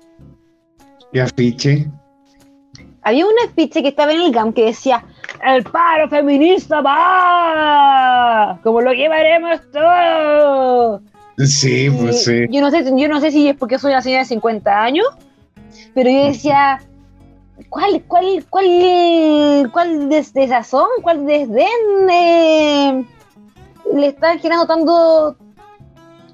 ¿Qué 1.12 1.20
afiche? 1.20 1.88
Había 3.02 3.26
un 3.26 3.32
afiche 3.44 3.82
que 3.82 3.88
estaba 3.88 4.12
en 4.12 4.20
el 4.20 4.30
GAM 4.30 4.52
que 4.52 4.66
decía: 4.66 5.04
¡El 5.44 5.64
paro 5.64 6.08
feminista 6.08 6.80
va! 6.80 8.60
¡Como 8.62 8.80
lo 8.80 8.92
llevaremos 8.92 9.60
todos! 9.72 11.02
Sí, 11.38 11.90
pues 11.90 12.22
sí. 12.22 12.46
Yo 12.50 12.60
no, 12.60 12.70
sé, 12.70 12.84
yo 12.84 13.08
no 13.08 13.20
sé 13.20 13.32
si 13.32 13.48
es 13.48 13.56
porque 13.56 13.80
soy 13.80 13.90
una 13.90 14.02
señora 14.02 14.22
de 14.22 14.28
50 14.28 14.80
años, 14.80 15.06
pero 15.92 16.08
yo 16.08 16.26
decía: 16.26 16.80
¿Cuál, 17.68 18.02
cuál, 18.06 18.44
cuál, 18.48 19.70
cuál 19.72 20.08
desazón, 20.08 20.88
cuál 21.02 21.26
desdén 21.26 22.10
eh, 22.10 23.04
le 23.94 24.06
están 24.06 24.38
generando 24.38 24.66
tanto, 24.66 25.36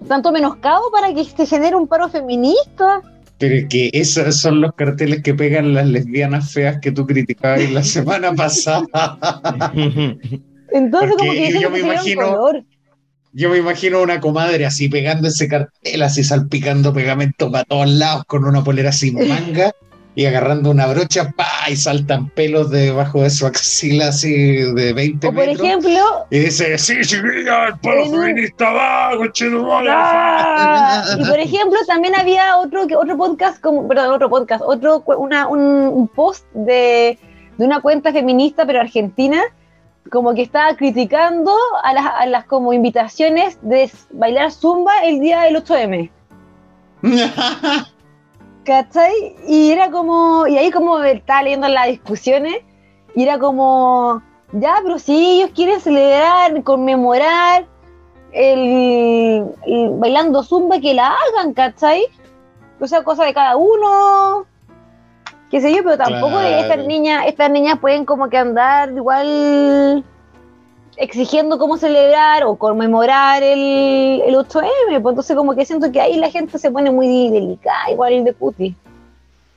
tanto 0.06 0.32
menoscabo 0.32 0.90
para 0.90 1.12
que 1.12 1.24
se 1.24 1.46
genere 1.46 1.76
un 1.76 1.88
paro 1.88 2.08
feminista? 2.08 3.02
Pero 3.38 3.54
es 3.54 3.66
que 3.66 3.90
esos 3.92 4.36
son 4.36 4.60
los 4.60 4.72
carteles 4.74 5.22
que 5.22 5.34
pegan 5.34 5.74
las 5.74 5.86
lesbianas 5.86 6.52
feas 6.52 6.78
que 6.80 6.92
tú 6.92 7.06
criticabas 7.06 7.70
la 7.70 7.82
semana 7.84 8.32
pasada. 8.34 9.18
Entonces, 10.70 11.16
como 11.16 11.32
que 11.32 11.60
yo 11.60 11.70
me 11.70 11.80
imagino. 11.80 12.52
Yo 13.32 13.50
me 13.50 13.58
imagino 13.58 14.02
una 14.02 14.20
comadre 14.20 14.64
así 14.64 14.88
pegando 14.88 15.28
ese 15.28 15.48
cartel, 15.48 16.02
así 16.02 16.24
salpicando 16.24 16.94
pegamento 16.94 17.52
para 17.52 17.62
todos 17.64 17.88
lados 17.88 18.24
con 18.26 18.44
una 18.44 18.64
polera 18.64 18.90
sin 18.90 19.28
manga 19.28 19.70
y 20.14 20.26
agarrando 20.26 20.70
una 20.70 20.86
brocha, 20.86 21.32
¡pa! 21.36 21.70
y 21.70 21.76
saltan 21.76 22.28
pelos 22.30 22.70
debajo 22.70 23.22
de 23.22 23.30
su 23.30 23.46
axila 23.46 24.08
así 24.08 24.32
de 24.72 24.92
20 24.92 25.28
o 25.28 25.32
por 25.32 25.48
ejemplo... 25.48 26.26
Y 26.30 26.40
dice, 26.40 26.76
sí, 26.76 27.00
chiquilla, 27.02 27.68
el 27.68 27.78
pueblo 27.78 28.10
feminista 28.10 28.72
va, 28.72 29.10
¡Ah! 29.88 31.04
Y 31.16 31.24
por 31.24 31.38
ejemplo, 31.38 31.78
también 31.86 32.14
había 32.16 32.56
otro, 32.56 32.82
otro 32.82 33.16
podcast, 33.16 33.60
como, 33.60 33.86
perdón, 33.86 34.12
otro 34.12 34.28
podcast, 34.28 34.62
otro, 34.66 35.04
una, 35.18 35.46
un, 35.46 36.08
post 36.08 36.44
de, 36.52 37.18
de 37.56 37.64
una 37.64 37.80
cuenta 37.80 38.12
feminista, 38.12 38.66
pero 38.66 38.80
argentina, 38.80 39.40
como 40.10 40.34
que 40.34 40.42
estaba 40.42 40.74
criticando 40.74 41.54
a 41.82 41.92
las, 41.92 42.06
a 42.06 42.26
las 42.26 42.44
como 42.46 42.72
invitaciones 42.72 43.58
de 43.62 43.90
bailar 44.10 44.50
zumba 44.50 44.92
el 45.04 45.20
día 45.20 45.42
del 45.42 45.56
8M. 45.56 46.10
¿cachai? 48.68 49.34
Y 49.46 49.72
era 49.72 49.90
como, 49.90 50.46
y 50.46 50.58
ahí 50.58 50.70
como 50.70 51.02
estaba 51.02 51.42
leyendo 51.42 51.68
las 51.68 51.86
discusiones, 51.86 52.58
y 53.14 53.22
era 53.22 53.38
como, 53.38 54.22
ya, 54.52 54.80
pero 54.82 54.98
si 54.98 55.40
ellos 55.40 55.52
quieren 55.54 55.80
celebrar, 55.80 56.62
conmemorar 56.62 57.66
el, 58.32 59.46
bailando 59.98 60.42
zumba, 60.42 60.80
que 60.80 60.92
la 60.92 61.14
hagan, 61.14 61.54
¿cachai? 61.54 62.04
O 62.78 62.86
sea, 62.86 63.02
cosa 63.02 63.24
de 63.24 63.32
cada 63.32 63.56
uno, 63.56 64.44
qué 65.50 65.62
sé 65.62 65.74
yo, 65.74 65.82
pero 65.82 65.96
tampoco 65.96 66.38
estas 66.38 66.86
niñas, 66.86 67.24
estas 67.26 67.50
niñas 67.50 67.78
pueden 67.78 68.04
como 68.04 68.28
que 68.28 68.36
andar 68.36 68.92
igual 68.92 70.04
exigiendo 70.98 71.58
cómo 71.58 71.76
celebrar 71.76 72.44
o 72.44 72.56
conmemorar 72.56 73.42
el, 73.42 74.22
el 74.26 74.34
8M, 74.34 75.00
pues 75.00 75.12
entonces 75.12 75.36
como 75.36 75.54
que 75.54 75.64
siento 75.64 75.90
que 75.92 76.00
ahí 76.00 76.16
la 76.16 76.30
gente 76.30 76.58
se 76.58 76.70
pone 76.70 76.90
muy 76.90 77.30
delicada, 77.30 77.90
igual 77.90 78.12
el 78.12 78.24
de 78.24 78.32
puti. 78.32 78.74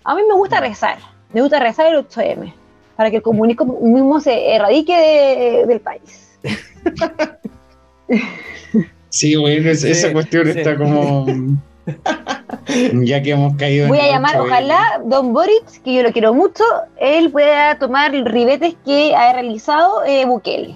A 0.03 0.15
mí 0.15 0.21
me 0.27 0.35
gusta 0.35 0.59
rezar, 0.59 0.97
me 1.33 1.41
gusta 1.41 1.59
rezar 1.59 1.87
el 1.87 2.07
8M, 2.07 2.53
para 2.95 3.09
que 3.09 3.17
el 3.17 3.21
comunismo 3.21 3.79
mismo 3.81 4.19
se 4.19 4.55
erradique 4.55 5.65
del 5.67 5.79
país. 5.79 6.39
Sí, 9.09 9.35
bueno, 9.35 9.69
esa 9.69 10.13
cuestión 10.13 10.47
está 10.47 10.77
como... 10.77 11.25
ya 13.03 13.21
que 13.21 13.31
hemos 13.31 13.55
caído 13.57 13.87
Voy 13.87 13.99
a 13.99 14.07
llamar, 14.07 14.39
ojalá 14.39 15.01
Don 15.03 15.33
Boric, 15.33 15.83
que 15.83 15.95
yo 15.95 16.03
lo 16.03 16.11
quiero 16.11 16.33
mucho, 16.33 16.63
él 16.97 17.29
pueda 17.31 17.77
tomar 17.77 18.11
ribetes 18.11 18.75
que 18.85 19.13
ha 19.15 19.33
realizado 19.33 20.03
eh, 20.05 20.25
Bukele. 20.25 20.75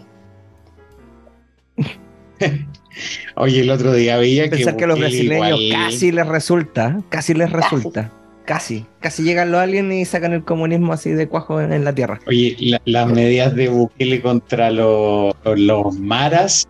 Oye, 3.36 3.62
el 3.62 3.70
otro 3.70 3.94
día 3.94 4.18
veía 4.18 4.50
Pensar 4.50 4.74
que, 4.76 4.80
que 4.82 4.88
los 4.88 4.98
brasileños 5.00 5.60
casi 5.72 6.12
les 6.12 6.28
resulta, 6.28 7.02
casi 7.10 7.34
les 7.34 7.52
resulta. 7.52 8.12
casi, 8.46 8.86
casi 9.02 9.24
llegan 9.24 9.52
los 9.52 9.60
aliens 9.60 9.94
y 9.94 10.06
sacan 10.06 10.32
el 10.34 10.44
comunismo 10.46 10.94
así 10.94 11.10
de 11.12 11.28
cuajo 11.28 11.60
en, 11.60 11.74
en 11.74 11.84
la 11.84 11.94
Tierra. 11.94 12.20
Oye, 12.28 12.56
la- 12.60 12.82
las 12.86 13.08
medidas 13.08 13.54
de 13.56 13.68
Bukele 13.70 14.22
contra 14.22 14.72
los, 14.72 15.34
los 15.56 16.00
maras 16.00 16.68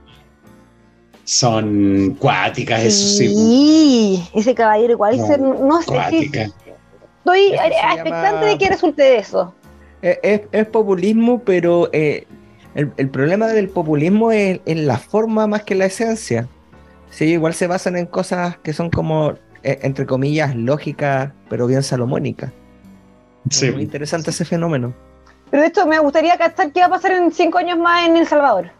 son 1.26 2.16
cuáticas, 2.20 2.84
eso 2.84 3.08
sí, 3.18 3.28
Sí, 3.30 4.24
ese 4.34 4.54
caballero 4.56 4.94
igual 4.94 5.18
No, 5.18 5.28
ser- 5.28 5.40
no 5.42 5.82
sé 5.82 5.92
si 6.10 6.26
estoy 6.26 7.50
se 7.50 7.56
expectante 7.56 8.10
llama- 8.12 8.46
de 8.46 8.58
que 8.58 8.70
resulte 8.70 9.02
de 9.04 9.18
eso. 9.18 9.54
Es, 10.02 10.20
es- 10.24 10.42
es 10.52 10.68
populismo, 10.68 11.40
pero 11.44 11.90
eh, 11.94 12.26
el, 12.76 12.92
el 12.98 13.10
problema 13.10 13.48
del 13.48 13.70
populismo 13.70 14.32
es 14.32 14.60
en 14.66 14.86
la 14.88 14.98
forma 14.98 15.48
más 15.48 15.64
que 15.64 15.76
la 15.76 15.86
esencia. 15.86 16.48
Sí, 17.10 17.26
igual 17.26 17.54
se 17.54 17.68
basan 17.68 17.98
en 17.98 18.06
cosas 18.06 18.58
que 18.58 18.74
son 18.74 18.90
como, 18.90 19.32
eh, 19.64 19.80
entre 19.84 20.06
comillas, 20.06 20.56
lógicas, 20.56 21.32
pero 21.50 21.68
bien 21.68 21.82
salomónicas. 21.84 22.52
Es 23.50 23.58
Sí. 23.58 23.72
muy 23.72 23.84
interesante 23.84 24.32
ese 24.32 24.44
fenómeno. 24.46 24.94
Pero 25.52 25.62
de 25.62 25.70
hecho 25.70 25.86
me 25.88 26.00
gustaría 26.00 26.38
captar 26.38 26.72
qué 26.72 26.82
va 26.82 26.88
a 26.88 26.90
pasar 26.90 27.12
en 27.14 27.32
cinco 27.32 27.60
años 27.60 27.78
más 27.78 28.08
en 28.08 28.18
El 28.18 28.28
Salvador. 28.28 28.72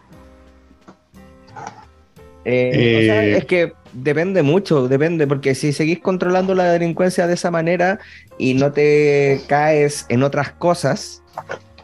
Eh, 2.44 2.98
o 3.02 3.06
sea, 3.06 3.26
Eh, 3.26 3.38
es 3.38 3.46
que 3.46 3.74
depende 3.94 4.44
mucho, 4.44 4.88
depende, 4.88 5.26
porque 5.26 5.56
si 5.56 5.74
seguís 5.74 6.00
controlando 6.00 6.54
la 6.54 6.66
delincuencia 6.72 7.28
de 7.28 7.34
esa 7.34 7.50
manera 7.50 8.00
y 8.38 8.54
no 8.54 8.72
te 8.72 9.42
caes 9.48 10.06
en 10.10 10.22
otras 10.24 10.52
cosas, 10.52 11.24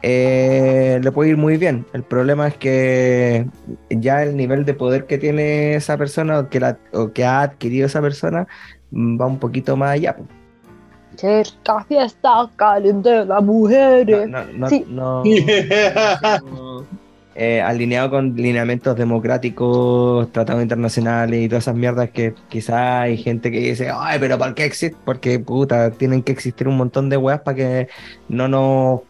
eh, 0.03 0.99
le 1.03 1.11
puede 1.11 1.31
ir 1.31 1.37
muy 1.37 1.57
bien. 1.57 1.85
El 1.93 2.03
problema 2.03 2.47
es 2.47 2.55
que 2.55 3.45
ya 3.89 4.23
el 4.23 4.35
nivel 4.35 4.65
de 4.65 4.73
poder 4.73 5.05
que 5.05 5.17
tiene 5.17 5.75
esa 5.75 5.97
persona 5.97 6.39
o 6.39 6.49
que, 6.49 6.59
la, 6.59 6.77
o 6.93 7.11
que 7.11 7.23
ha 7.25 7.41
adquirido 7.41 7.85
esa 7.85 8.01
persona 8.01 8.47
mm, 8.91 9.19
va 9.21 9.25
un 9.27 9.39
poquito 9.39 9.77
más 9.77 9.91
allá. 9.91 10.15
Cerca 11.15 11.83
fiesta 11.83 12.49
caliente 12.55 13.25
las 13.25 13.43
mujeres. 13.43 14.27
No, 14.27 14.43
no- 14.45 14.53
no- 14.53 14.69
Sí. 14.69 14.85
no- 14.87 15.23
eh, 17.35 17.61
alineado 17.61 18.09
con 18.09 18.35
lineamientos 18.35 18.95
democráticos, 18.97 20.31
tratados 20.31 20.61
internacionales 20.63 21.41
y 21.41 21.47
todas 21.47 21.63
esas 21.65 21.75
mierdas 21.75 22.09
que 22.09 22.33
quizás 22.49 22.75
hay 23.03 23.17
gente 23.17 23.51
que 23.51 23.59
dice, 23.59 23.89
ay, 23.93 24.17
pero 24.19 24.37
¿por 24.37 24.53
qué 24.53 24.65
existe? 24.65 24.97
Porque, 25.05 25.39
puta, 25.39 25.91
tienen 25.91 26.23
que 26.23 26.31
existir 26.33 26.67
un 26.67 26.77
montón 26.77 27.09
de 27.09 27.17
weas 27.17 27.41
para 27.41 27.55
que 27.55 27.87
no 28.27 28.47
nos 28.47 29.01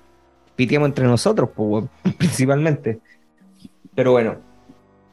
pitiemos 0.56 0.88
entre 0.88 1.06
nosotros, 1.06 1.50
pues, 1.56 1.86
principalmente. 2.18 3.00
Pero 3.96 4.12
bueno, 4.12 4.38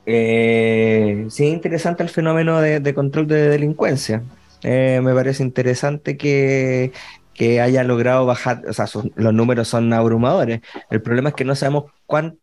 eh, 0.06 1.26
sí 1.28 1.46
es 1.46 1.52
interesante 1.52 2.02
el 2.02 2.08
fenómeno 2.08 2.60
de, 2.60 2.80
de 2.80 2.94
control 2.94 3.26
de 3.26 3.48
delincuencia. 3.48 4.22
Eh, 4.62 5.00
me 5.02 5.14
parece 5.14 5.42
interesante 5.42 6.16
que, 6.16 6.92
que 7.34 7.60
haya 7.60 7.84
logrado 7.84 8.26
bajar, 8.26 8.64
o 8.68 8.72
sea, 8.72 8.86
los 9.14 9.34
números 9.34 9.68
son 9.68 9.92
abrumadores. 9.92 10.60
El 10.90 11.02
problema 11.02 11.28
es 11.28 11.34
que 11.34 11.44
no 11.44 11.54
sabemos 11.54 11.84
cuán, 12.06 12.38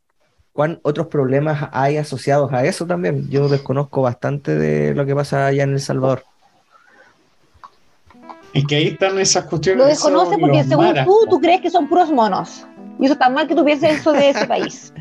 cuán 0.54 0.80
otros 0.84 1.08
problemas 1.08 1.70
hay 1.74 1.98
asociados 1.98 2.54
a 2.54 2.66
eso 2.66 2.86
también. 2.86 3.30
Yo 3.30 3.50
desconozco 3.50 4.02
bastante 4.02 4.56
de 4.56 4.96
lo 4.96 5.06
que 5.06 5.16
pasa 5.16 5.48
allá 5.48 5.64
en 5.64 5.74
El 5.74 5.82
Salvador. 5.82 6.24
Y 8.54 8.66
que 8.66 8.76
ahí 8.78 8.88
están 8.88 9.20
esas 9.20 9.46
cuestiones. 9.46 9.84
Lo 9.84 9.90
desconoce 9.90 10.38
porque 10.38 10.64
según 10.64 10.86
maras, 10.86 11.06
tú, 11.06 11.28
tú 11.30 11.42
crees 11.42 11.60
que 11.60 11.70
son 11.70 11.90
puros 11.90 12.10
monos. 12.10 12.66
Y 13.00 13.06
eso 13.06 13.14
está 13.14 13.30
mal 13.30 13.48
que 13.48 13.56
tú 13.56 13.64
pienses 13.66 14.00
eso 14.00 14.12
de 14.14 14.30
ese 14.30 14.46
país. 14.48 14.94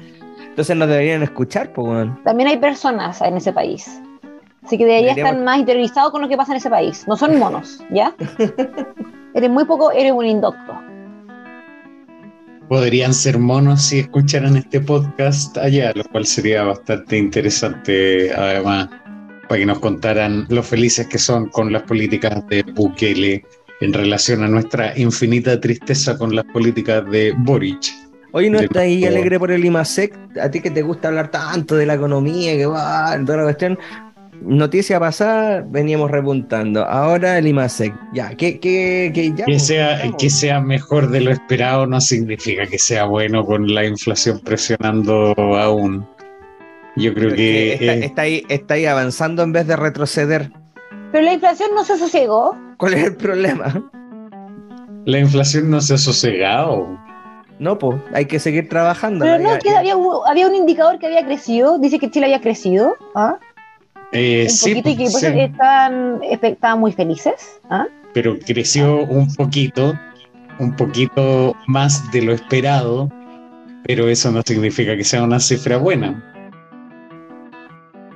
Entonces 0.48 0.76
nos 0.76 0.88
deberían 0.88 1.22
escuchar, 1.22 1.72
pues. 1.72 2.08
También 2.24 2.48
hay 2.48 2.58
personas 2.58 3.20
en 3.22 3.36
ese 3.36 3.52
país. 3.52 4.00
Así 4.64 4.78
que 4.78 4.84
deberías 4.86 5.16
Deberíamos- 5.16 5.32
estar 5.32 5.44
más 5.44 5.58
interiorizados 5.58 6.10
con 6.12 6.22
lo 6.22 6.28
que 6.28 6.36
pasa 6.36 6.52
en 6.52 6.56
ese 6.58 6.70
país. 6.70 7.04
No 7.06 7.16
son 7.16 7.38
monos, 7.38 7.82
¿ya? 7.90 8.14
eres 9.34 9.50
muy 9.50 9.64
poco, 9.64 9.92
eres 9.92 10.12
un 10.12 10.24
indocto. 10.26 10.80
Podrían 12.68 13.12
ser 13.12 13.38
monos 13.38 13.82
si 13.82 13.98
escucharan 14.00 14.56
este 14.56 14.80
podcast 14.80 15.58
allá, 15.58 15.92
lo 15.94 16.02
cual 16.04 16.24
sería 16.24 16.64
bastante 16.64 17.18
interesante, 17.18 18.32
además, 18.34 18.88
para 19.48 19.58
que 19.58 19.66
nos 19.66 19.80
contaran 19.80 20.46
lo 20.48 20.62
felices 20.62 21.06
que 21.08 21.18
son 21.18 21.50
con 21.50 21.70
las 21.72 21.82
políticas 21.82 22.46
de 22.48 22.62
Bukele 22.62 23.44
en 23.84 23.92
relación 23.92 24.42
a 24.42 24.48
nuestra 24.48 24.98
infinita 24.98 25.60
tristeza 25.60 26.16
con 26.16 26.34
las 26.34 26.44
políticas 26.46 27.08
de 27.10 27.34
Boric. 27.38 27.92
Hoy 28.32 28.48
no 28.48 28.58
estás 28.58 28.82
ahí 28.82 29.04
alegre 29.04 29.38
por 29.38 29.52
el 29.52 29.64
IMASEC, 29.64 30.18
a 30.40 30.50
ti 30.50 30.60
que 30.60 30.70
te 30.70 30.82
gusta 30.82 31.08
hablar 31.08 31.30
tanto 31.30 31.76
de 31.76 31.86
la 31.86 31.94
economía, 31.94 32.56
que 32.56 32.66
va, 32.66 33.16
toda 33.24 33.38
la 33.38 33.42
cuestión. 33.44 33.78
Noticia 34.40 34.98
pasada, 34.98 35.64
veníamos 35.68 36.10
repuntando. 36.10 36.84
Ahora 36.84 37.38
el 37.38 37.46
IMASEC. 37.46 37.94
Ya, 38.12 38.34
que, 38.34 38.58
que, 38.58 39.12
que 39.14 39.28
ya. 39.30 39.44
Que 39.44 39.52
pues, 39.52 39.66
sea, 39.66 40.02
que 40.18 40.30
sea 40.30 40.60
mejor 40.60 41.10
de 41.10 41.20
lo 41.20 41.30
esperado 41.30 41.86
no 41.86 42.00
significa 42.00 42.66
que 42.66 42.78
sea 42.78 43.04
bueno 43.04 43.44
con 43.44 43.72
la 43.72 43.84
inflación 43.84 44.40
presionando 44.40 45.34
aún. 45.36 46.06
Yo 46.96 47.12
creo 47.12 47.28
Pero 47.28 47.36
que 47.36 47.72
está, 47.74 47.84
eh, 47.84 48.04
está 48.04 48.22
ahí, 48.22 48.44
está 48.48 48.74
ahí 48.74 48.86
avanzando 48.86 49.42
en 49.42 49.52
vez 49.52 49.66
de 49.66 49.76
retroceder. 49.76 50.50
Pero 51.12 51.24
la 51.24 51.34
inflación 51.34 51.70
no 51.74 51.84
se 51.84 51.96
sosegó. 51.98 52.63
¿Cuál 52.78 52.94
es 52.94 53.04
el 53.04 53.16
problema? 53.16 53.90
la 55.06 55.18
inflación 55.18 55.68
no 55.70 55.80
se 55.82 55.94
ha 55.94 55.98
sosegado. 55.98 56.98
No, 57.58 57.78
pues, 57.78 58.00
hay 58.14 58.24
que 58.24 58.38
seguir 58.38 58.68
trabajando. 58.70 59.24
Pero 59.24 59.38
¿no? 59.38 59.50
Ya- 59.50 59.58
que 59.58 59.70
había, 59.70 59.96
un- 59.96 60.26
había 60.26 60.46
un 60.48 60.54
indicador 60.54 60.98
que 60.98 61.06
había 61.06 61.24
crecido. 61.24 61.78
Dice 61.78 61.98
que 61.98 62.10
Chile 62.10 62.26
había 62.26 62.40
crecido. 62.40 62.94
¿ah? 63.14 63.36
Eh, 64.12 64.44
Un 64.44 64.50
sí, 64.50 64.70
poquito 64.70 64.88
y 64.90 64.96
que 64.96 65.10
por 65.10 65.20
sí, 65.20 65.26
estaban 66.42 66.80
muy 66.80 66.92
felices. 66.92 67.60
¿ah? 67.70 67.86
pero 68.14 68.38
creció 68.38 69.04
un 69.06 69.32
poquito, 69.34 69.98
un 70.60 70.74
poquito 70.76 71.54
más 71.66 72.10
de 72.12 72.22
lo 72.22 72.32
esperado, 72.32 73.10
pero 73.84 74.08
eso 74.08 74.30
no 74.30 74.40
significa 74.42 74.96
que 74.96 75.02
sea 75.04 75.22
una 75.24 75.40
cifra 75.40 75.76
buena. 75.78 76.22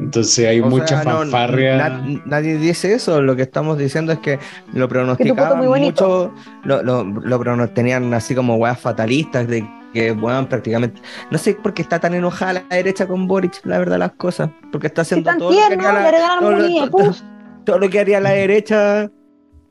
Entonces 0.00 0.46
hay 0.46 0.60
O 0.60 0.66
mucha 0.66 1.02
sea, 1.02 1.04
no, 1.04 1.18
fanfarria. 1.20 1.76
na- 1.76 2.20
nadie 2.24 2.56
dice 2.56 2.94
eso. 2.94 3.20
Lo 3.20 3.34
que 3.36 3.42
estamos 3.42 3.78
diciendo 3.78 4.12
es 4.12 4.18
que 4.20 4.38
lo 4.72 4.88
pronosticaban 4.88 5.64
mucho. 5.66 6.32
Lo, 6.64 6.82
lo, 6.82 7.04
lo 7.04 7.68
tenían 7.70 8.12
así 8.14 8.34
como 8.34 8.56
weas 8.56 8.78
fatalistas 8.80 9.48
de 9.48 9.66
que, 9.92 10.12
weón, 10.12 10.46
prácticamente. 10.46 11.00
No 11.30 11.38
sé 11.38 11.54
por 11.54 11.74
qué 11.74 11.82
está 11.82 11.98
tan 11.98 12.14
enojada 12.14 12.64
la 12.68 12.76
derecha 12.76 13.06
con 13.06 13.26
Boric, 13.26 13.60
la 13.64 13.78
verdad, 13.78 13.98
las 13.98 14.12
cosas. 14.12 14.50
Porque 14.70 14.86
está 14.86 15.02
haciendo 15.02 15.30
tan 15.30 15.38
todo 15.38 15.50
lo, 15.50 15.56
que 15.56 15.66
tierno, 15.66 15.88
haría 15.88 15.98
le 15.98 16.04
la, 16.04 16.10
regalan 16.10 16.40
todo 16.40 16.50
lo- 16.52 17.14
todo- 17.64 17.78
lo 17.78 17.90
que 17.90 17.98
haría 18.00 18.20
la 18.20 18.30
derecha, 18.30 19.10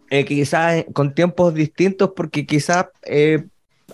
eh, 0.09 0.25
quizás 0.25 0.85
con 0.93 1.13
tiempos 1.13 1.53
distintos, 1.53 2.11
porque 2.15 2.45
quizás 2.45 2.87
eh, 3.05 3.45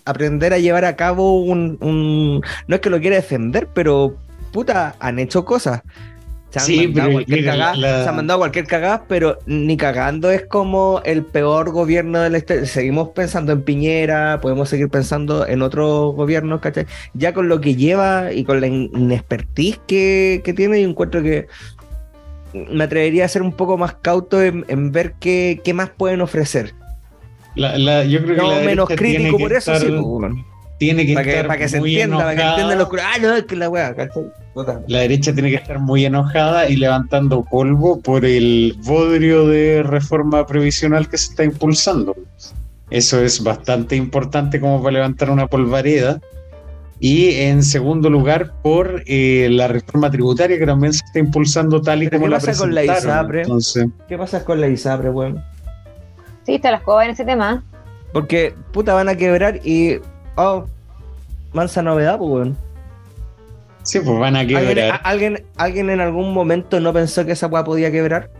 aprender 0.04 0.52
a 0.52 0.58
llevar 0.58 0.84
a 0.84 0.96
cabo 0.96 1.40
un, 1.42 1.78
un- 1.80 2.40
No 2.66 2.74
es 2.74 2.80
que 2.80 2.90
lo 2.90 3.00
quiera 3.00 3.16
defender, 3.16 3.68
pero 3.72 4.16
puta, 4.52 4.94
han 5.00 5.18
hecho 5.18 5.44
cosas. 5.44 5.82
Se 6.54 6.60
han, 6.60 6.66
Sí, 6.66 6.86
mandado 6.86 7.10
cualquier 7.12 7.40
mira, 7.40 7.52
cagada, 7.52 7.74
la- 7.76 8.02
se 8.04 8.08
han 8.08 8.14
mandado 8.16 8.38
cualquier 8.38 8.66
cagada, 8.68 9.04
pero 9.08 9.38
ni 9.46 9.76
cagando 9.76 10.30
es 10.30 10.46
como 10.46 11.00
el 11.04 11.24
peor 11.24 11.72
gobierno 11.72 12.20
de 12.20 12.30
la 12.30 12.38
historia. 12.38 12.64
Seguimos 12.66 13.08
pensando 13.08 13.50
en 13.50 13.62
Piñera, 13.62 14.38
podemos 14.40 14.68
seguir 14.68 14.88
pensando 14.88 15.48
en 15.48 15.62
otros 15.62 16.14
gobiernos, 16.14 16.60
¿cachai? 16.60 16.86
Ya 17.12 17.34
con 17.34 17.48
lo 17.48 17.60
que 17.60 17.74
lleva 17.74 18.32
y 18.32 18.44
con 18.44 18.60
la 18.60 18.68
in- 18.68 18.88
inexpertise 18.94 19.80
que, 19.88 20.42
que 20.44 20.52
tiene, 20.52 20.80
yo 20.80 20.88
encuentro 20.88 21.24
que 21.24 21.48
me 22.52 22.84
atrevería 22.84 23.24
a 23.24 23.28
ser 23.28 23.42
un 23.42 23.50
poco 23.52 23.76
más 23.76 23.94
cauto 23.94 24.40
en, 24.40 24.64
en 24.68 24.92
ver 24.92 25.14
qué, 25.18 25.60
qué 25.64 25.74
más 25.74 25.90
pueden 25.90 26.20
ofrecer. 26.20 26.72
La- 27.56 27.76
la- 27.78 28.04
yo 28.04 28.22
creo 28.22 28.36
que 28.36 28.42
No 28.42 28.50
la 28.52 28.60
menos 28.60 28.88
crítico 28.90 29.38
por 29.38 29.52
eso, 29.52 29.74
sí, 29.74 29.86
pues. 29.88 30.32
Tiene 30.84 31.06
que 31.06 31.14
para 31.14 31.24
que, 31.24 31.30
estar 31.30 31.46
para 31.46 31.58
que 31.58 31.68
se 31.68 31.78
entienda, 31.78 32.18
para 32.18 32.36
que 32.36 32.42
entiendan 32.42 32.78
los 32.78 32.88
curas. 32.88 33.06
Ah, 33.14 33.18
no, 33.20 33.34
es 33.34 33.44
que 33.44 33.56
la 33.56 33.70
weá, 33.70 33.94
¿cachai? 33.94 34.24
La 34.86 35.00
derecha 35.00 35.32
tiene 35.32 35.50
que 35.50 35.56
estar 35.56 35.78
muy 35.78 36.04
enojada 36.04 36.68
y 36.68 36.76
levantando 36.76 37.44
polvo 37.44 38.00
por 38.00 38.24
el 38.24 38.76
bodrio 38.84 39.48
de 39.48 39.82
reforma 39.82 40.46
previsional 40.46 41.08
que 41.08 41.16
se 41.16 41.30
está 41.30 41.44
impulsando. 41.44 42.14
Eso 42.90 43.20
es 43.20 43.42
bastante 43.42 43.96
importante 43.96 44.60
como 44.60 44.82
para 44.82 44.92
levantar 44.92 45.30
una 45.30 45.46
polvareda. 45.46 46.20
Y 47.00 47.34
en 47.36 47.62
segundo 47.62 48.08
lugar, 48.10 48.52
por 48.62 49.02
eh, 49.06 49.48
la 49.50 49.68
reforma 49.68 50.10
tributaria 50.10 50.58
que 50.58 50.66
también 50.66 50.92
se 50.92 51.04
está 51.04 51.18
impulsando 51.18 51.80
tal 51.80 52.02
y 52.02 52.10
como 52.10 52.24
¿qué 52.24 52.30
la 52.30 52.36
pasa 52.36 52.56
con 52.56 52.74
la 52.74 52.82
presentaron. 52.82 53.18
ISAPRE? 53.18 53.42
Entonces, 53.42 53.86
¿Qué 54.08 54.18
pasa 54.18 54.44
con 54.44 54.60
la 54.60 54.68
ISAPRE, 54.68 55.10
weón? 55.10 55.44
Sí, 56.44 56.56
está 56.56 56.70
la 56.70 56.76
escoba 56.76 57.04
en 57.04 57.10
ese 57.10 57.24
tema. 57.24 57.64
Porque, 58.12 58.54
puta, 58.72 58.94
van 58.94 59.08
a 59.08 59.16
quebrar 59.16 59.60
y. 59.64 59.98
Oh, 60.36 60.66
mansa 61.54 61.82
novedad, 61.82 62.18
pues, 62.18 62.30
weón. 62.30 62.56
sí, 63.82 64.00
pues 64.00 64.18
van 64.18 64.36
a 64.36 64.40
¿Alguien, 64.40 64.58
a- 64.58 64.60
quebrar. 64.68 65.00
alguien, 65.04 65.44
alguien 65.56 65.90
en 65.90 66.00
algún 66.00 66.32
momento 66.34 66.80
no 66.80 66.92
pensó 66.92 67.24
que 67.24 67.32
esa 67.32 67.46
weá 67.46 67.64
podía 67.64 67.90
quebrar? 67.90 68.30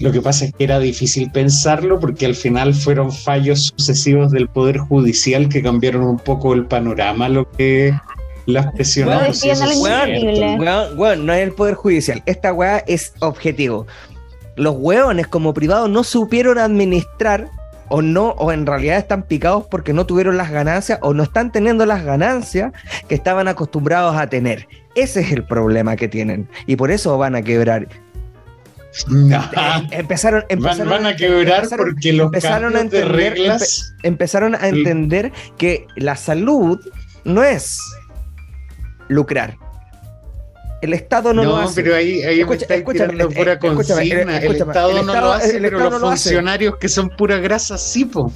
Lo 0.00 0.10
que 0.10 0.20
pasa 0.20 0.44
es 0.46 0.52
que 0.52 0.64
era 0.64 0.80
difícil 0.80 1.30
pensarlo 1.30 2.00
porque 2.00 2.26
al 2.26 2.34
final 2.34 2.74
fueron 2.74 3.12
fallos 3.12 3.72
sucesivos 3.76 4.32
del 4.32 4.48
Poder 4.48 4.78
Judicial 4.78 5.48
que 5.48 5.62
cambiaron 5.62 6.02
un 6.02 6.18
poco 6.18 6.52
el 6.52 6.66
panorama, 6.66 7.28
lo 7.28 7.48
que 7.52 7.94
las 8.46 8.72
presionó. 8.72 9.12
Bueno, 10.96 11.22
no 11.22 11.32
es 11.32 11.42
el 11.42 11.52
poder 11.52 11.74
judicial. 11.74 12.22
Esta 12.26 12.52
weá 12.52 12.78
es 12.78 13.14
objetivo. 13.20 13.86
Los 14.56 14.74
weones 14.78 15.28
como 15.28 15.54
privados 15.54 15.88
no 15.88 16.02
supieron 16.04 16.58
administrar 16.58 17.48
o 17.88 18.00
no, 18.02 18.30
o 18.30 18.50
en 18.52 18.66
realidad 18.66 18.96
están 18.98 19.22
picados 19.24 19.66
porque 19.70 19.92
no 19.92 20.06
tuvieron 20.06 20.36
las 20.36 20.50
ganancias 20.50 20.98
o 21.02 21.12
no 21.14 21.22
están 21.22 21.52
teniendo 21.52 21.84
las 21.86 22.02
ganancias 22.04 22.72
que 23.08 23.14
estaban 23.14 23.48
acostumbrados 23.48 24.16
a 24.16 24.28
tener. 24.28 24.66
Ese 24.94 25.20
es 25.20 25.32
el 25.32 25.44
problema 25.44 25.96
que 25.96 26.08
tienen 26.08 26.48
y 26.66 26.76
por 26.76 26.90
eso 26.90 27.18
van 27.18 27.34
a 27.34 27.42
quebrar. 27.42 27.86
Empezaron, 29.90 30.40
Van, 30.42 30.50
empezaron 30.50 30.88
van 30.88 31.06
a 31.06 31.16
quebrar 31.16 31.64
empezaron- 31.64 31.86
porque 31.86 32.12
los 32.12 32.26
empezaron 32.26 32.76
a 32.76 32.84
de 32.84 33.58
empezaron 34.04 34.54
a 34.54 34.68
entender 34.68 35.32
que 35.58 35.86
la 35.96 36.14
salud 36.14 36.78
no 37.24 37.42
es 37.42 37.78
lucrar. 39.08 39.56
El 40.84 40.92
Estado 40.92 41.32
no, 41.32 41.42
No, 41.44 41.50
lo 41.50 41.56
hace. 41.56 41.82
pero 41.82 41.96
ahí, 41.96 42.20
ahí 42.22 42.36
me 42.36 42.42
Escucha- 42.42 42.62
estáis 42.62 42.80
escúchame, 42.80 43.12
tirando 43.14 43.34
pura 43.34 43.58
consigna. 43.58 44.38
el, 44.38 44.54
Estado 44.56 44.90
el 45.00 45.06
no 45.06 45.14
lo 45.14 45.32
hace, 45.32 45.58
pero 45.60 45.78
los 45.78 45.90
no 45.92 45.98
lo 45.98 46.06
funcionarios 46.08 46.76
que 46.76 46.88
son 46.90 47.08
pura 47.08 47.38
grasa 47.38 47.78
sí, 47.78 48.04
po. 48.04 48.30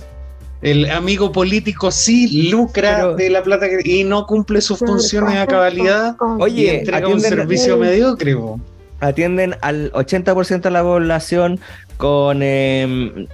El 0.63 0.91
amigo 0.91 1.31
político 1.31 1.91
sí 1.91 2.51
lucra 2.51 2.97
Pero- 2.97 3.17
de 3.17 3.29
la 3.31 3.43
plata 3.43 3.69
que- 3.69 3.81
y 3.85 4.03
no 4.05 4.27
cumple 4.27 4.61
sus 4.63 4.79
funciones 4.79 5.37
a 5.37 5.47
cabalidad 5.47 6.17
y 6.39 6.43
Oye, 6.43 6.79
entrega 6.79 7.07
un 7.09 7.21
servicio 7.21 7.77
mediocre. 7.77 8.35
po. 8.35 8.59
atienden 9.01 9.55
al 9.61 9.93
80% 9.93 10.69
de 10.69 10.73
la 10.73 10.83
población 10.83 11.61
con 11.99 12.43
em, 12.43 13.27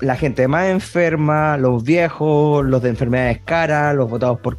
la 0.00 0.16
gente 0.16 0.46
más 0.48 0.66
enferma, 0.68 1.56
los 1.56 1.82
viejos, 1.82 2.64
los 2.64 2.82
de 2.82 2.90
enfermedades 2.90 3.40
caras, 3.44 3.96
los 3.96 4.08
votados 4.10 4.38
por 4.38 4.56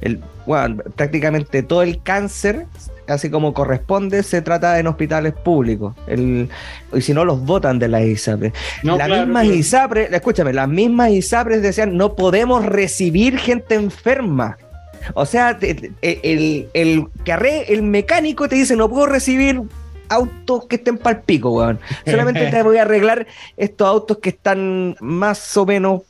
el 0.00 0.20
bueno, 0.46 0.82
prácticamente 0.94 1.62
todo 1.62 1.82
el 1.82 2.02
cáncer, 2.02 2.66
así 3.08 3.30
como 3.30 3.52
corresponde, 3.54 4.22
se 4.22 4.42
trata 4.42 4.78
en 4.78 4.86
hospitales 4.86 5.32
públicos. 5.32 5.94
El, 6.06 6.48
y 6.92 7.00
si 7.00 7.12
no, 7.14 7.24
los 7.24 7.40
votan 7.44 7.78
de 7.78 7.88
las 7.88 8.02
ISAPRES. 8.04 8.52
No, 8.82 8.96
las 8.96 9.06
claro, 9.08 9.22
mismas 9.26 9.42
claro. 9.44 9.58
ISAPRES, 9.58 10.12
escúchame, 10.12 10.52
las 10.52 10.68
mismas 10.68 11.10
ISAPRES 11.10 11.62
decían 11.62 11.96
no 11.96 12.14
podemos 12.16 12.64
recibir 12.64 13.38
gente 13.38 13.74
enferma. 13.74 14.56
O 15.14 15.26
sea, 15.26 15.58
te- 15.58 15.92
el, 16.02 16.68
el, 16.72 17.06
arre- 17.26 17.64
el 17.68 17.82
mecánico 17.82 18.48
te 18.48 18.56
dice 18.56 18.74
no 18.76 18.88
puedo 18.88 19.06
recibir 19.06 19.60
autos 20.08 20.66
que 20.66 20.76
estén 20.76 20.98
pal 20.98 21.22
pico, 21.22 21.50
weón. 21.50 21.78
Solamente 22.06 22.46
te 22.50 22.62
voy 22.62 22.78
a 22.78 22.82
arreglar 22.82 23.26
estos 23.56 23.86
autos 23.88 24.18
que 24.18 24.30
están 24.30 24.96
más 25.00 25.56
o 25.56 25.66
menos 25.66 26.02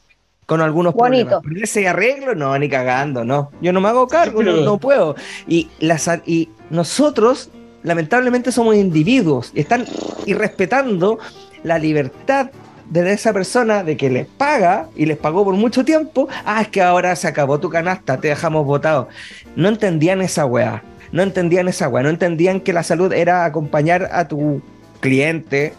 con 0.46 0.60
algunos 0.60 0.94
Bonito. 0.94 1.26
problemas. 1.40 1.44
Pero 1.48 1.64
ese 1.64 1.88
arreglo, 1.88 2.34
no, 2.34 2.58
ni 2.58 2.68
cagando, 2.68 3.24
no. 3.24 3.50
Yo 3.60 3.72
no 3.72 3.80
me 3.80 3.88
hago 3.88 4.06
cargo, 4.06 4.38
pero- 4.38 4.56
no, 4.56 4.62
no 4.62 4.78
puedo. 4.78 5.16
Y, 5.46 5.68
las, 5.80 6.08
y 6.26 6.50
nosotros, 6.70 7.50
lamentablemente, 7.82 8.52
somos 8.52 8.76
individuos 8.76 9.50
y 9.54 9.60
están 9.60 9.86
irrespetando 10.26 11.18
la 11.62 11.78
libertad 11.78 12.50
de 12.90 13.12
esa 13.12 13.32
persona 13.32 13.82
de 13.82 13.96
que 13.96 14.10
les 14.10 14.26
paga 14.26 14.88
y 14.94 15.06
les 15.06 15.16
pagó 15.16 15.44
por 15.44 15.54
mucho 15.54 15.84
tiempo. 15.84 16.28
Ah, 16.44 16.60
es 16.60 16.68
que 16.68 16.82
ahora 16.82 17.16
se 17.16 17.26
acabó 17.26 17.58
tu 17.58 17.70
canasta, 17.70 18.18
te 18.18 18.28
dejamos 18.28 18.66
votado. 18.66 19.08
No 19.56 19.68
entendían 19.68 20.20
esa 20.20 20.44
weá. 20.44 20.82
No 21.10 21.22
entendían 21.22 21.68
esa 21.68 21.88
weá. 21.88 22.02
No 22.02 22.10
entendían 22.10 22.60
que 22.60 22.72
la 22.74 22.82
salud 22.82 23.12
era 23.12 23.46
acompañar 23.46 24.10
a 24.12 24.28
tu 24.28 24.60
cliente 25.00 25.72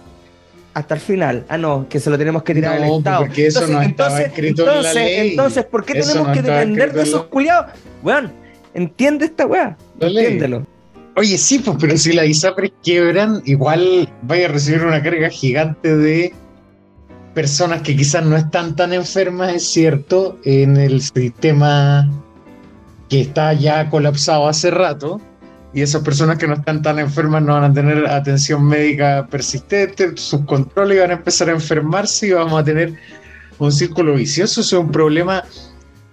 hasta 0.75 0.93
el 0.93 0.99
final. 0.99 1.45
Ah, 1.49 1.57
no, 1.57 1.87
que 1.89 1.99
se 1.99 2.09
lo 2.09 2.17
tenemos 2.17 2.43
que 2.43 2.53
tirar 2.53 2.79
No, 2.79 2.85
al 2.85 2.97
Estado. 2.99 3.19
porque 3.21 3.47
eso 3.47 3.65
no 3.67 3.81
estaba 3.81 4.21
escrito 4.21 4.61
en 4.63 4.67
la 4.67 4.73
entonces, 4.75 4.95
ley. 4.95 5.29
entonces, 5.31 5.65
¿por 5.65 5.85
qué 5.85 5.97
Eso 5.97 6.09
tenemos 6.09 6.27
no 6.27 6.33
que 6.35 6.41
depender 6.43 6.93
de 6.93 7.01
esos 7.01 7.25
culiados? 7.27 7.71
Weón, 8.03 8.31
entiende 8.73 9.25
esta 9.25 9.47
weá. 9.47 9.77
Entiéndelo. 9.99 10.67
Oye, 11.15 11.37
sí, 11.37 11.59
pues, 11.59 11.77
pero 11.79 11.97
si 11.97 12.11
las 12.11 12.27
ISAPRES 12.27 12.73
quiebran, 12.83 13.41
igual 13.45 14.09
vaya 14.23 14.47
a 14.47 14.51
recibir 14.51 14.83
una 14.83 15.01
carga 15.01 15.29
gigante 15.29 15.95
de 15.95 16.33
personas 17.33 17.81
que 17.81 17.95
quizás 17.95 18.25
no 18.25 18.35
están 18.35 18.75
tan 18.75 18.91
enfermas, 18.91 19.53
es 19.55 19.63
cierto, 19.65 20.37
en 20.43 20.75
el 20.75 21.01
sistema 21.01 22.09
que 23.07 23.21
está 23.21 23.53
ya 23.53 23.89
colapsado 23.89 24.47
hace 24.49 24.71
rato. 24.71 25.21
Y 25.75 25.81
esas 25.81 26.03
personas 26.03 26.37
que 26.37 26.47
no 26.47 26.53
están 26.53 26.81
tan 26.81 26.99
enfermas 26.99 27.43
no 27.43 27.51
van 27.51 27.65
a 27.65 27.73
tener 27.73 28.07
atención 28.07 28.65
médica 28.65 29.27
persistente, 29.29 30.15
sus 30.15 30.45
controles 30.45 31.01
van 31.01 31.11
a 31.11 31.15
empezar 31.15 31.49
a 31.49 31.51
enfermarse 31.51 32.27
y 32.27 32.31
vamos 32.31 32.61
a 32.61 32.63
tener 32.63 32.93
un 33.59 33.73
círculo 33.73 34.15
vicioso. 34.15 34.61
Es 34.61 34.71
un 34.71 34.89
problema 34.89 35.43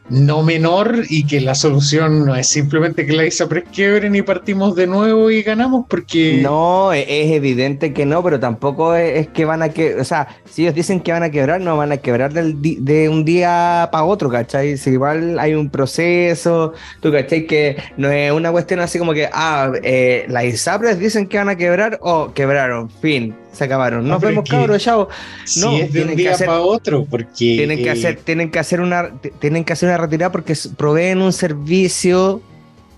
no 0.08 0.42
menor 0.42 1.04
y 1.08 1.24
que 1.26 1.40
la 1.40 1.54
solución 1.54 2.26
no 2.26 2.34
es 2.36 2.48
simplemente 2.48 3.06
que 3.06 3.12
la 3.14 3.24
ISAPRES 3.24 3.64
quiebren 3.72 4.14
y 4.14 4.22
partimos 4.22 4.74
de 4.74 4.86
nuevo 4.86 5.30
y 5.30 5.42
ganamos 5.42 5.86
porque 5.88 6.40
No, 6.42 6.92
e- 6.92 7.22
es 7.22 7.30
evidente 7.32 7.92
que 7.94 8.04
no, 8.04 8.22
pero 8.22 8.38
tampoco 8.38 8.94
es, 8.94 9.28
que 9.28 9.44
van 9.44 9.62
a 9.62 9.70
que, 9.70 9.94
o 9.94 10.04
sea, 10.04 10.28
si 10.44 10.62
ellos 10.62 10.74
dicen 10.74 11.00
que 11.00 11.12
van 11.12 11.22
a 11.22 11.30
quebrar, 11.30 11.60
no 11.60 11.76
van 11.76 11.92
a 11.92 11.96
quebrar 11.98 12.32
del 12.32 12.60
de 12.60 13.08
un 13.08 13.24
día 13.24 13.88
para 13.90 14.04
otro, 14.04 14.28
¿cachai? 14.28 14.76
Si 14.76 14.90
igual 14.90 15.38
hay 15.38 15.54
un 15.54 15.70
proceso, 15.70 16.74
tú, 17.00 17.10
¿cachai? 17.12 17.46
Que 17.46 17.76
no 17.96 18.10
es 18.10 18.32
una 18.32 18.50
cuestión 18.52 18.80
así 18.80 18.98
como 18.98 19.14
que, 19.14 19.28
ah, 19.32 19.72
eh, 19.82 20.26
las 20.28 20.44
ISAPRES 20.44 20.98
dicen 20.98 21.26
que 21.26 21.38
van 21.38 21.48
a 21.48 21.56
quebrar 21.56 21.98
o 22.02 22.32
quebraron, 22.34 22.90
fin, 22.90 23.34
se 23.52 23.64
acabaron. 23.64 24.04
No, 24.04 24.14
Nos 24.14 24.20
pero 24.20 24.30
vemos, 24.30 24.48
cabros, 24.48 24.82
chao. 24.82 25.08
si 25.44 25.60
no, 25.60 25.72
es 25.76 25.92
de 25.92 26.02
un 26.04 26.16
día 26.16 26.36
para 26.38 26.60
otro, 26.60 27.04
porque 27.08 27.28
Tienen 27.36 27.78
que 27.78 27.84
eh, 27.88 27.90
hacer, 27.90 28.16
tienen 28.16 28.50
que 28.50 28.58
hacer 28.58 28.80
una, 28.80 29.10
tienen 29.40 29.64
que 29.64 29.72
hacer 29.72 29.88
una 29.90 29.91
retirada 29.98 30.32
porque 30.32 30.52
s- 30.54 30.68
proveen 30.76 31.20
un 31.22 31.32
servicio 31.32 32.40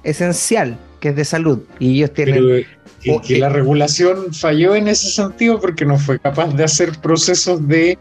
esencial, 0.03 0.79
que 1.01 1.11
es 1.11 1.17
de 1.17 1.25
salud, 1.25 1.61
y 1.79 1.97
ellos 1.97 2.13
tienen 2.13 2.35
pero, 2.35 2.57
eh, 2.57 2.67
que, 3.27 3.39
la 3.39 3.49
regulación 3.49 4.33
falló 4.33 4.75
en 4.75 4.89
ese 4.89 5.11
sentido 5.11 5.61
porque 5.61 5.85
no 5.85 5.99
fue 5.99 6.19
capaz 6.19 6.55
de 6.55 6.65
hacer 6.65 6.93
procesos 7.03 7.67
de 7.69 7.99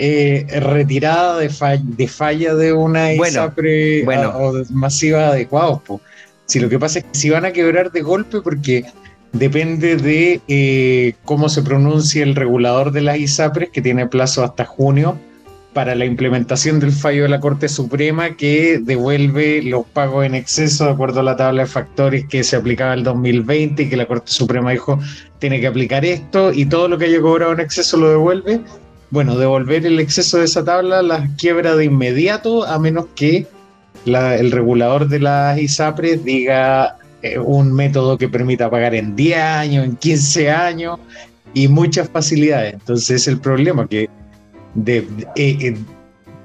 eh, 0.00 0.46
retirada 0.60 1.38
de, 1.38 1.50
de 1.82 2.06
falla 2.08 2.54
de 2.54 2.72
una 2.72 3.06
Bueno, 3.16 3.26
ISAPRE 3.26 4.04
bueno. 4.04 4.22
a- 4.30 4.38
o 4.38 4.52
de- 4.54 4.64
masiva 4.70 5.28
adecuados. 5.28 5.82
po. 5.82 6.00
Si 6.46 6.60
lo 6.60 6.68
que 6.68 6.78
pasa 6.78 7.00
es 7.00 7.04
que 7.06 7.10
si 7.18 7.30
van 7.30 7.44
a 7.44 7.52
quebrar 7.52 7.90
de 7.90 8.00
golpe 8.02 8.40
porque 8.40 8.84
depende 9.32 9.96
de 9.96 10.40
eh, 10.46 11.14
cómo 11.24 11.48
se 11.48 11.62
pronuncia 11.62 12.22
el 12.22 12.36
regulador 12.36 12.92
de 12.92 13.00
las 13.02 13.18
ISAPRES, 13.18 13.70
que 13.70 13.82
tiene 13.82 14.06
plazo 14.06 14.44
hasta 14.44 14.64
junio 14.64 15.18
para 15.72 15.94
la 15.94 16.04
implementación 16.04 16.80
del 16.80 16.92
fallo 16.92 17.24
de 17.24 17.28
la 17.28 17.40
Corte 17.40 17.68
Suprema 17.68 18.36
que 18.36 18.80
devuelve 18.82 19.62
los 19.62 19.86
pagos 19.86 20.24
en 20.24 20.34
exceso 20.34 20.86
de 20.86 20.92
acuerdo 20.92 21.20
a 21.20 21.22
la 21.22 21.36
tabla 21.36 21.62
de 21.62 21.68
factores 21.68 22.26
que 22.26 22.42
se 22.42 22.56
aplicaba 22.56 22.94
el 22.94 23.04
2020 23.04 23.82
y 23.82 23.88
que 23.88 23.96
la 23.96 24.06
Corte 24.06 24.32
Suprema 24.32 24.72
dijo 24.72 24.98
tiene 25.38 25.60
que 25.60 25.66
aplicar 25.66 26.04
esto 26.04 26.52
y 26.52 26.66
todo 26.66 26.88
lo 26.88 26.98
que 26.98 27.04
haya 27.06 27.20
cobrado 27.20 27.52
en 27.52 27.60
exceso 27.60 27.96
lo 27.96 28.10
devuelve. 28.10 28.60
Bueno, 29.10 29.36
devolver 29.36 29.86
el 29.86 30.00
exceso 30.00 30.38
de 30.38 30.46
esa 30.46 30.64
tabla 30.64 31.02
las 31.02 31.30
quiebra 31.38 31.76
de 31.76 31.84
inmediato 31.84 32.64
a 32.64 32.78
menos 32.78 33.06
que 33.14 33.46
el 34.04 34.50
regulador 34.50 35.08
de 35.08 35.20
las 35.20 35.58
ISAPRES 35.58 36.24
diga 36.24 36.96
eh, 37.22 37.38
un 37.38 37.72
método 37.72 38.16
que 38.16 38.28
permita 38.28 38.70
pagar 38.70 38.94
en 38.94 39.16
10 39.16 39.38
años, 39.38 39.84
en 39.84 39.96
15 39.96 40.50
años 40.50 40.98
y 41.54 41.68
muchas 41.68 42.08
facilidades. 42.08 42.74
Entonces 42.74 43.26
el 43.28 43.40
problema 43.40 43.86
que 43.86 44.08
de, 44.74 45.02
de- 45.02 45.22
eh, 45.36 45.58
eh, 45.60 45.76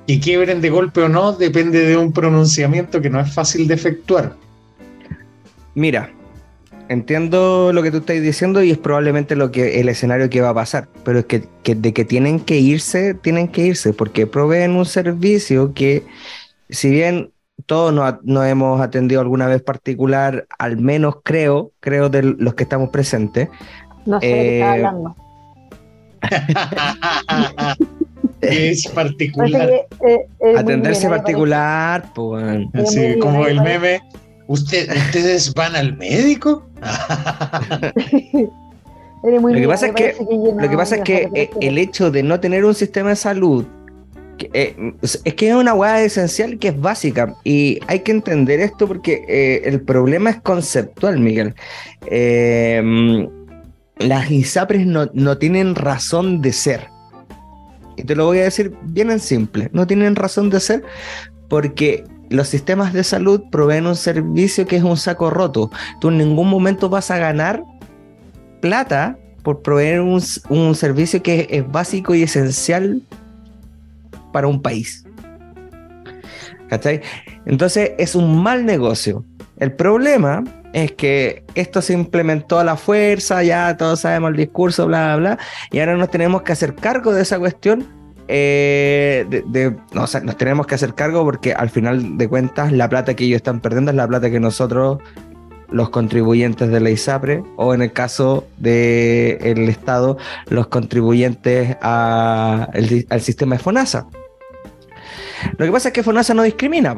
que 0.07 0.19
quiebren 0.19 0.59
de 0.61 0.69
golpe 0.69 1.01
o 1.01 1.09
no 1.09 1.31
depende 1.33 1.85
de 1.85 1.95
un 1.97 2.11
pronunciamiento 2.11 3.01
que 3.01 3.09
no 3.09 3.19
es 3.19 3.33
fácil 3.33 3.67
de 3.67 3.73
efectuar. 3.75 4.35
Mira, 5.75 6.09
entiendo 6.89 7.71
lo 7.73 7.81
que 7.81 7.89
tú 7.91 7.97
estás 7.97 8.21
diciendo 8.21 8.61
y 8.61 8.71
es 8.71 8.77
probablemente 8.77 9.35
lo 9.35 9.51
que 9.51 9.79
el 9.79 9.87
escenario 9.89 10.29
que 10.29 10.41
va 10.41 10.49
a 10.49 10.53
pasar, 10.53 10.89
pero 11.05 11.19
es 11.19 11.25
que, 11.25 11.45
que 11.63 11.75
de 11.75 11.93
que 11.93 12.03
tienen 12.05 12.39
que 12.39 12.57
irse, 12.59 13.13
tienen 13.13 13.47
que 13.47 13.65
irse, 13.67 13.93
porque 13.93 14.27
proveen 14.27 14.71
un 14.71 14.85
servicio 14.85 15.73
que, 15.73 16.03
si 16.69 16.89
bien 16.91 17.31
todos 17.65 17.93
nos, 17.93 18.15
nos 18.23 18.45
hemos 18.45 18.81
atendido 18.81 19.21
alguna 19.21 19.47
vez 19.47 19.61
particular, 19.61 20.45
al 20.59 20.77
menos 20.77 21.15
creo, 21.23 21.71
creo 21.79 22.09
de 22.09 22.23
los 22.23 22.55
que 22.55 22.63
estamos 22.63 22.89
presentes, 22.89 23.47
No 24.05 24.19
sé 24.19 24.27
de 24.27 24.33
qué 24.33 24.47
Eh, 24.49 24.59
estaba 24.59 24.73
hablando. 24.73 25.15
es 28.69 28.87
particular. 28.87 29.67
que, 29.67 30.07
eh, 30.07 30.27
muy 30.39 30.55
atenderse 30.55 31.09
particular, 31.09 32.11
pues, 32.13 32.65
Así 32.73 33.17
como 33.19 33.45
el 33.45 33.61
meme. 33.61 34.01
¿Usted, 34.47 34.89
¿Ustedes 34.89 35.53
van 35.53 35.75
al 35.75 35.95
médico? 35.97 36.67
muy 39.23 39.53
Lo 39.53 39.59
que 39.61 39.67
pasa 39.67 39.87
es 39.87 39.93
que- 39.93 40.15
Lo 40.59 40.69
que 40.69 40.77
pasa 40.77 40.95
es 40.97 41.01
que 41.03 41.29
eh, 41.33 41.49
el 41.61 41.77
hecho 41.77 42.11
de 42.11 42.23
no 42.23 42.39
tener 42.39 42.65
un 42.65 42.75
sistema 42.75 43.09
de 43.09 43.15
salud 43.15 43.65
que, 44.37 44.49
eh, 44.53 44.93
es 45.01 45.33
que 45.35 45.49
es 45.49 45.55
una 45.55 45.73
hueá 45.73 46.01
esencial 46.03 46.57
que 46.57 46.69
es 46.69 46.79
básica 46.79 47.35
y 47.43 47.79
hay 47.87 47.99
que 47.99 48.11
entender 48.11 48.59
esto 48.59 48.87
porque 48.87 49.23
eh, 49.27 49.61
el 49.65 49.81
problema 49.81 50.31
es 50.31 50.41
conceptual, 50.41 51.19
Miguel. 51.19 51.53
Eh, 52.07 52.81
mm, 52.83 53.25
las 53.99 54.29
ISAPRES 54.29 54.85
no, 54.87 55.09
no 55.13 55.37
tienen 55.37 55.75
razón 55.75 56.41
de 56.41 56.51
ser. 56.51 56.92
Y 57.95 58.03
te 58.03 58.15
lo 58.15 58.25
voy 58.25 58.39
a 58.39 58.43
decir 58.43 58.75
bien 58.83 59.11
en 59.11 59.19
simple. 59.19 59.69
No 59.73 59.87
tienen 59.87 60.15
razón 60.15 60.49
de 60.49 60.59
ser 60.59 60.83
porque 61.49 62.03
los 62.29 62.47
sistemas 62.47 62.93
de 62.93 63.03
salud 63.03 63.43
proveen 63.51 63.85
un 63.85 63.95
servicio 63.95 64.65
que 64.65 64.77
es 64.77 64.83
un 64.83 64.97
saco 64.97 65.29
roto. 65.29 65.69
Tú 66.01 66.09
en 66.09 66.17
ningún 66.17 66.49
momento 66.49 66.89
vas 66.89 67.11
a 67.11 67.17
ganar 67.17 67.63
plata 68.61 69.17
por 69.43 69.61
proveer 69.61 70.01
un, 70.01 70.21
un 70.49 70.75
servicio 70.75 71.21
que 71.21 71.47
es 71.49 71.69
básico 71.69 72.15
y 72.15 72.23
esencial 72.23 73.01
para 74.31 74.47
un 74.47 74.61
país. 74.61 75.05
¿Cachai? 76.69 77.01
Entonces 77.45 77.91
es 77.97 78.15
un 78.15 78.41
mal 78.41 78.65
negocio. 78.65 79.25
El 79.63 79.71
problema 79.71 80.43
es 80.73 80.91
que 80.91 81.45
esto 81.55 81.81
se 81.81 81.93
implementó 81.93 82.59
a 82.59 82.65
la 82.65 82.75
fuerza, 82.75 83.43
ya 83.43 83.77
todos 83.77 84.01
sabemos 84.01 84.31
el 84.31 84.35
discurso, 84.35 84.87
bla, 84.87 85.15
bla, 85.15 85.35
bla, 85.35 85.39
y 85.71 85.79
ahora 85.79 85.95
nos 85.95 86.11
tenemos 86.11 86.41
que 86.41 86.51
hacer 86.51 86.75
cargo 86.75 87.13
de 87.13 87.21
esa 87.21 87.39
cuestión. 87.39 87.87
Eh, 88.27 89.25
de, 89.29 89.73
no, 89.93 90.01
nos 90.01 90.37
tenemos 90.37 90.67
que 90.67 90.75
hacer 90.75 90.95
cargo 90.95 91.23
porque 91.23 91.53
al 91.53 91.69
final 91.69 92.17
de 92.17 92.27
cuentas 92.27 92.73
la 92.73 92.89
plata 92.89 93.13
que 93.13 93.23
ellos 93.23 93.37
están 93.37 93.61
perdiendo 93.61 93.91
es 93.91 93.95
la 93.95 94.05
plata 94.05 94.29
que 94.29 94.41
nosotros, 94.41 94.99
los 95.71 95.89
contribuyentes 95.91 96.69
de 96.69 96.81
la 96.81 96.89
ISAPRE, 96.89 97.41
o 97.55 97.73
en 97.73 97.83
el 97.83 97.93
caso 97.93 98.45
del 98.57 99.69
Estado, 99.69 100.17
los 100.49 100.67
contribuyentes 100.67 101.77
al 101.79 103.21
sistema 103.21 103.55
de 103.55 103.63
FONASA. 103.63 104.07
Lo 105.57 105.65
que 105.65 105.71
pasa 105.71 105.87
es 105.87 105.93
que 105.93 106.03
FONASA 106.03 106.33
no 106.33 106.43
discrimina, 106.43 106.93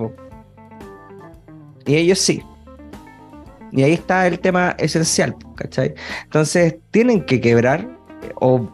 y 1.86 1.96
ellos 1.96 2.20
sí. 2.20 2.44
Y 3.76 3.84
ahí 3.84 3.94
está 3.94 4.26
el 4.26 4.40
tema 4.40 4.76
esencial, 4.80 5.36
¿cachai? 5.56 5.94
Entonces, 6.24 6.78
tienen 6.92 7.26
que 7.26 7.42
quebrar 7.42 7.88
o, 8.36 8.68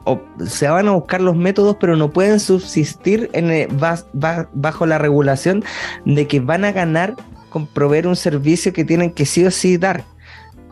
se 0.46 0.68
van 0.68 0.88
a 0.88 0.92
buscar 0.92 1.22
los 1.22 1.36
métodos, 1.36 1.78
pero 1.80 1.96
no 1.96 2.12
pueden 2.12 2.40
subsistir 2.40 3.30
eh, 3.34 3.68
bajo 4.54 4.86
la 4.86 4.98
regulación 4.98 5.64
de 6.06 6.28
que 6.28 6.40
van 6.40 6.66
a 6.66 6.72
ganar 6.72 7.16
con 7.50 7.68
proveer 7.68 8.08
un 8.08 8.16
servicio 8.16 8.72
que 8.72 8.86
tienen 8.86 9.12
que 9.12 9.26
sí 9.26 9.44
o 9.44 9.52
sí 9.52 9.78
dar. 9.78 10.06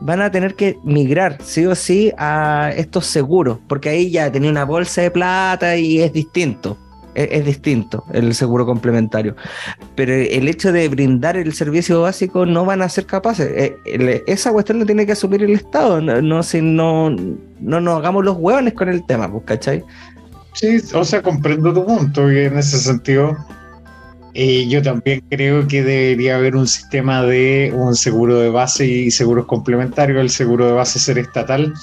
Van 0.00 0.22
a 0.22 0.30
tener 0.30 0.54
que 0.54 0.78
migrar 0.82 1.36
sí 1.42 1.66
o 1.66 1.74
sí 1.74 2.12
a 2.16 2.72
estos 2.74 3.06
seguros, 3.06 3.58
porque 3.68 3.90
ahí 3.90 4.10
ya 4.10 4.32
tenía 4.32 4.50
una 4.50 4.64
bolsa 4.64 5.02
de 5.02 5.10
plata 5.10 5.76
y 5.76 6.00
es 6.00 6.12
distinto 6.12 6.78
es, 7.14 7.44
distinto 7.44 8.04
el 8.12 8.34
seguro 8.34 8.66
complementario. 8.66 9.36
Pero 9.94 10.12
el 10.12 10.48
hecho 10.48 10.72
de 10.72 10.88
brindar 10.88 11.36
el 11.36 11.52
servicio 11.52 12.02
básico 12.02 12.46
no 12.46 12.64
van 12.64 12.82
a 12.82 12.88
ser 12.88 13.06
capaces. 13.06 13.50
Eh, 13.54 14.22
esa 14.26 14.52
cuestión 14.52 14.78
la 14.78 14.86
tiene 14.86 15.06
que 15.06 15.12
asumir 15.12 15.42
el 15.42 15.52
Estado. 15.52 16.00
No, 16.00 16.42
si 16.42 16.60
no, 16.60 17.10
no 17.10 17.80
nos 17.80 17.98
hagamos 17.98 18.24
los 18.24 18.36
hueones 18.38 18.74
con 18.74 18.88
el 18.88 19.04
tema, 19.06 19.30
pues, 19.30 19.44
¿cachai? 19.44 19.84
Sí, 20.52 20.78
o 20.94 21.04
sea, 21.04 21.22
comprendo 21.22 21.72
tu 21.72 21.84
punto 21.84 22.30
y 22.30 22.38
en 22.38 22.58
ese 22.58 22.78
sentido. 22.78 23.36
Eh, 24.34 24.68
yo 24.68 24.80
también 24.80 25.22
creo 25.28 25.66
que 25.66 25.82
debería 25.82 26.36
haber 26.36 26.54
un 26.54 26.68
sistema 26.68 27.22
de 27.24 27.72
un 27.74 27.96
seguro 27.96 28.38
de 28.38 28.48
base 28.48 28.86
y 28.86 29.10
seguros 29.10 29.46
complementarios. 29.46 30.20
El 30.20 30.30
seguro 30.30 30.66
de 30.66 30.72
base 30.72 30.98
ser 30.98 31.18
estatal 31.18 31.74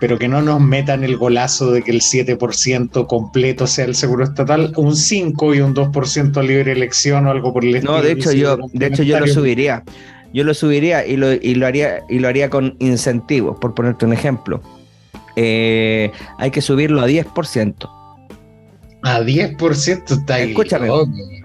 pero 0.00 0.18
que 0.18 0.28
no 0.28 0.42
nos 0.42 0.60
metan 0.60 1.04
el 1.04 1.16
golazo 1.16 1.70
de 1.70 1.82
que 1.82 1.90
el 1.90 2.00
7% 2.00 3.06
completo 3.06 3.66
sea 3.66 3.84
el 3.84 3.94
seguro 3.94 4.24
estatal, 4.24 4.72
un 4.76 4.96
5 4.96 5.54
y 5.54 5.60
un 5.60 5.74
2% 5.74 6.36
a 6.36 6.42
libre 6.42 6.72
elección 6.72 7.26
o 7.26 7.30
algo 7.30 7.52
por 7.52 7.64
el 7.64 7.76
estilo. 7.76 7.96
No, 7.96 8.02
de 8.02 8.12
hecho 8.12 8.32
yo, 8.32 8.58
de 8.72 8.86
hecho 8.86 9.02
yo 9.02 9.20
lo 9.20 9.26
subiría. 9.26 9.82
Yo 10.32 10.42
lo 10.42 10.52
subiría 10.52 11.06
y 11.06 11.16
lo, 11.16 11.32
y 11.32 11.54
lo 11.54 11.66
haría 11.66 12.00
y 12.08 12.18
lo 12.18 12.26
haría 12.26 12.50
con 12.50 12.76
incentivos, 12.80 13.56
por 13.60 13.74
ponerte 13.74 14.04
un 14.04 14.12
ejemplo. 14.12 14.60
Eh, 15.36 16.10
hay 16.38 16.50
que 16.50 16.60
subirlo 16.60 17.00
a 17.00 17.08
10%. 17.08 17.88
A 19.04 19.20
10% 19.20 20.10
está 20.10 20.34
ahí. 20.34 20.50
Escúchame, 20.50 20.88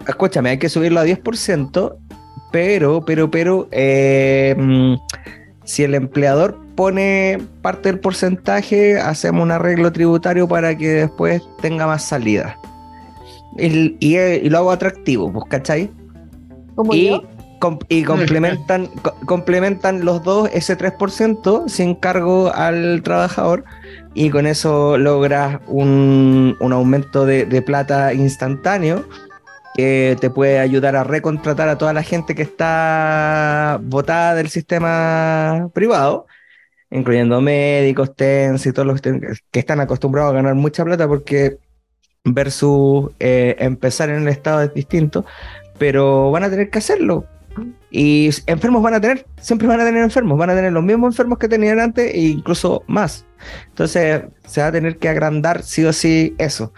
escúchame, 0.08 0.50
hay 0.50 0.58
que 0.58 0.70
subirlo 0.70 1.02
a 1.02 1.06
10%, 1.06 1.96
pero, 2.52 3.06
pero, 3.06 3.30
pero, 3.30 3.68
eh, 3.72 4.56
mm, 4.58 4.96
si 5.66 5.84
el 5.84 5.94
empleador 5.94 6.60
pone 6.80 7.38
parte 7.62 7.90
del 7.90 8.00
porcentaje, 8.00 8.98
hacemos 9.02 9.44
un 9.44 9.52
arreglo 9.52 9.92
tributario 9.92 10.48
para 10.48 10.78
que 10.78 10.88
después 10.88 11.42
tenga 11.62 11.86
más 11.86 12.06
salida. 12.06 12.58
y, 13.58 14.48
lo 14.48 14.58
hago 14.60 14.72
atractivo, 14.72 15.30
pues, 15.30 15.44
¿cachai? 15.50 15.92
y, 16.94 17.22
y 17.90 18.04
complementan, 18.06 18.88
complementan 19.26 20.06
los 20.06 20.24
dos 20.24 20.50
ese 20.54 20.78
3% 20.78 21.68
sin 21.68 21.96
cargo 21.96 22.50
al 22.56 23.02
trabajador 23.04 23.66
y 24.14 24.30
con 24.30 24.48
eso 24.48 24.98
logras 24.98 25.60
un, 25.68 26.56
aumento 26.62 27.26
de, 27.26 27.46
de 27.46 27.62
plata 27.62 28.14
instantáneo 28.14 29.04
que 29.76 30.16
te 30.22 30.30
puede 30.30 30.60
ayudar 30.60 30.96
a 30.96 31.04
recontratar 31.04 31.68
a 31.68 31.78
toda 31.78 31.92
la 31.92 32.04
gente 32.04 32.36
que 32.36 32.44
está 32.44 33.82
votada 33.84 34.36
del 34.36 34.48
sistema 34.48 35.68
privado 35.74 36.26
incluyendo 36.92 37.42
médicos, 37.42 38.16
TENS 38.16 38.66
y 38.66 38.74
todos 38.74 38.88
los 38.88 39.02
que 39.02 39.60
están 39.60 39.80
acostumbrados 39.80 40.32
a 40.32 40.36
ganar 40.36 40.56
mucha 40.56 40.84
plata 40.84 41.08
porque 41.08 41.58
versus 42.24 43.12
eh, 43.20 43.56
empezar 43.60 44.10
en 44.10 44.24
el 44.24 44.28
estado 44.28 44.62
es 44.62 44.74
distinto, 44.74 45.26
pero 45.78 46.32
van 46.32 46.44
a 46.44 46.50
tener 46.50 46.70
que 46.70 46.80
hacerlo. 46.80 47.26
Y 47.92 48.30
enfermos 48.46 48.82
van 48.82 48.94
a 48.94 49.02
tener, 49.02 49.26
siempre 49.42 49.68
van 49.68 49.82
a 49.82 49.86
tener 49.86 50.04
enfermos, 50.04 50.38
van 50.38 50.52
a 50.52 50.56
tener 50.56 50.72
los 50.72 50.84
mismos 50.84 51.14
enfermos 51.14 51.40
que 51.40 51.48
tenían 51.48 51.80
antes 51.80 52.14
e 52.14 52.20
incluso 52.20 52.84
más. 52.88 53.26
Entonces 53.70 54.24
se 54.46 54.62
va 54.62 54.68
a 54.68 54.72
tener 54.72 54.98
que 54.98 55.10
agrandar 55.10 55.64
sí 55.64 55.84
o 55.86 55.92
sí 55.92 56.36
eso. 56.38 56.74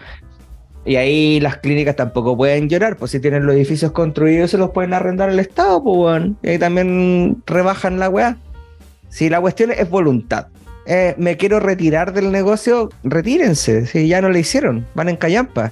Y 0.84 0.96
ahí 0.96 1.38
las 1.38 1.58
clínicas 1.58 1.94
tampoco 1.94 2.36
pueden 2.36 2.68
llorar, 2.68 2.96
pues 2.96 3.12
si 3.12 3.20
tienen 3.20 3.46
los 3.46 3.54
edificios 3.54 3.92
construidos 3.92 4.50
se 4.50 4.58
los 4.58 4.70
pueden 4.70 4.94
arrendar 4.94 5.28
al 5.28 5.38
Estado, 5.38 5.82
pues 5.82 5.96
bueno. 5.96 6.36
Y 6.42 6.48
ahí 6.48 6.58
también 6.58 7.42
rebajan 7.46 7.98
la 7.98 8.08
weá. 8.08 8.36
Si 9.12 9.28
la 9.28 9.42
cuestión 9.42 9.70
es 9.72 9.90
voluntad, 9.90 10.46
eh, 10.86 11.14
me 11.18 11.36
quiero 11.36 11.60
retirar 11.60 12.14
del 12.14 12.32
negocio, 12.32 12.88
retírense, 13.04 13.84
si 13.84 14.08
ya 14.08 14.22
no 14.22 14.30
le 14.30 14.40
hicieron, 14.40 14.86
van 14.94 15.10
en 15.10 15.16
callampa. 15.16 15.70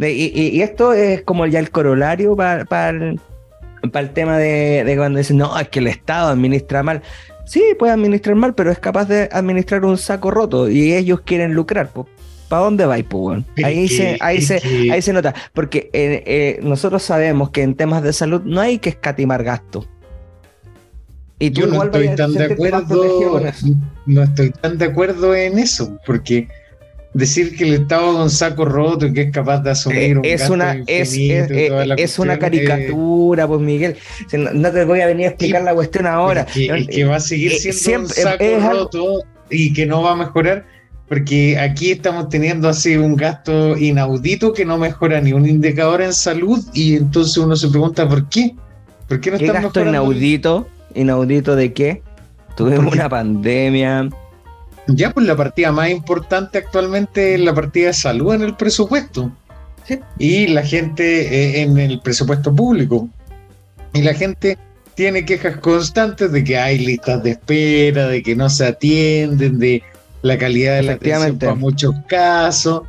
Y, 0.00 0.60
esto 0.62 0.92
es 0.92 1.22
como 1.22 1.46
ya 1.46 1.60
el 1.60 1.70
corolario 1.70 2.34
para 2.34 2.90
el, 2.90 3.20
tema 4.12 4.36
de, 4.36 4.94
cuando 4.96 5.18
dicen, 5.18 5.36
no, 5.36 5.56
es 5.56 5.68
que 5.68 5.78
el 5.78 5.86
Estado 5.86 6.30
administra 6.30 6.82
mal. 6.82 7.02
Sí, 7.46 7.62
puede 7.78 7.92
administrar 7.92 8.34
mal, 8.34 8.54
pero 8.56 8.72
es 8.72 8.80
capaz 8.80 9.04
de 9.04 9.28
administrar 9.30 9.84
un 9.84 9.96
saco 9.96 10.32
roto 10.32 10.68
y 10.68 10.92
ellos 10.92 11.20
quieren 11.20 11.54
lucrar. 11.54 11.90
¿Para 12.48 12.64
dónde 12.64 12.84
va, 12.84 12.96
pues, 13.08 13.44
ahí, 13.64 13.88
se, 13.88 14.18
ahí, 14.20 14.42
se, 14.42 14.60
ahí 14.90 15.00
se 15.00 15.12
nota. 15.12 15.34
Porque 15.54 15.88
eh, 15.92 16.24
eh, 16.26 16.60
nosotros 16.64 17.04
sabemos 17.04 17.50
que 17.50 17.62
en 17.62 17.76
temas 17.76 18.02
de 18.02 18.12
salud 18.12 18.42
no 18.44 18.60
hay 18.60 18.80
que 18.80 18.90
escatimar 18.90 19.44
gastos. 19.44 19.88
Y 21.38 21.50
Yo 21.50 21.66
no 21.66 21.82
estoy 21.82 22.14
tan 22.14 22.34
de 22.34 22.44
acuerdo, 22.44 23.42
no 24.06 24.22
estoy 24.22 24.50
tan 24.50 24.78
de 24.78 24.84
acuerdo 24.84 25.34
en 25.34 25.58
eso, 25.58 25.98
porque 26.06 26.48
decir 27.14 27.56
que 27.56 27.64
el 27.64 27.74
Estado 27.74 28.12
es 28.12 28.18
un 28.18 28.30
saco 28.30 28.64
roto 28.64 29.06
y 29.06 29.12
que 29.12 29.22
es 29.22 29.32
capaz 29.32 29.60
de 29.60 29.70
asumir 29.70 30.18
un 30.18 30.24
es 30.24 30.48
una 30.48 30.82
es, 30.86 31.14
es, 31.16 32.18
una 32.18 32.38
caricatura, 32.38 33.46
pues 33.46 33.60
Miguel. 33.60 33.96
No 34.54 34.70
te 34.72 34.84
voy 34.84 35.00
a 35.00 35.06
venir 35.06 35.26
a 35.26 35.28
explicar 35.30 35.62
la 35.62 35.74
cuestión 35.74 36.06
ahora. 36.06 36.46
El 36.54 36.86
que, 36.86 37.04
va 37.04 37.16
a 37.16 37.20
seguir 37.20 37.52
eh, 37.52 37.72
siendo 37.72 38.08
un 38.08 38.14
saco 38.14 38.44
roto 38.60 39.24
y 39.50 39.72
que 39.72 39.84
no 39.84 40.02
va 40.02 40.12
a 40.12 40.16
mejorar, 40.16 40.64
porque 41.08 41.58
aquí 41.58 41.90
estamos 41.90 42.28
teniendo 42.28 42.68
así 42.68 42.96
un 42.96 43.16
gasto 43.16 43.76
inaudito 43.76 44.52
que 44.52 44.64
no 44.64 44.78
mejora 44.78 45.20
ni 45.20 45.32
un 45.32 45.46
indicador 45.46 46.00
en 46.00 46.12
salud 46.12 46.64
y 46.72 46.96
entonces 46.96 47.36
uno 47.36 47.56
se 47.56 47.68
pregunta 47.68 48.08
por 48.08 48.28
qué. 48.28 48.54
¿Por 49.08 49.20
qué 49.20 49.32
no 49.32 49.38
¿Qué 49.38 49.46
gasto 49.48 49.80
inaudito? 49.82 50.66
Inaudito 50.94 51.56
de 51.56 51.72
que 51.72 52.02
tuvimos 52.56 52.92
una 52.92 53.08
pandemia. 53.08 54.08
Ya, 54.88 55.10
pues 55.10 55.26
la 55.26 55.36
partida 55.36 55.72
más 55.72 55.90
importante 55.90 56.58
actualmente 56.58 57.34
es 57.34 57.40
la 57.40 57.54
partida 57.54 57.88
de 57.88 57.92
salud 57.92 58.34
en 58.34 58.42
el 58.42 58.56
presupuesto. 58.56 59.30
Y 60.18 60.46
la 60.46 60.62
gente 60.62 61.60
eh, 61.60 61.62
en 61.62 61.78
el 61.78 62.00
presupuesto 62.00 62.54
público. 62.54 63.08
Y 63.92 64.02
la 64.02 64.14
gente 64.14 64.58
tiene 64.94 65.24
quejas 65.24 65.58
constantes 65.58 66.32
de 66.32 66.44
que 66.44 66.56
hay 66.56 66.78
listas 66.78 67.22
de 67.22 67.30
espera, 67.30 68.08
de 68.08 68.22
que 68.22 68.34
no 68.36 68.48
se 68.48 68.66
atienden, 68.66 69.58
de 69.58 69.82
la 70.22 70.38
calidad 70.38 70.76
de 70.76 70.82
la 70.82 70.92
atención 70.92 71.38
para 71.38 71.54
muchos 71.54 71.94
casos. 72.08 72.82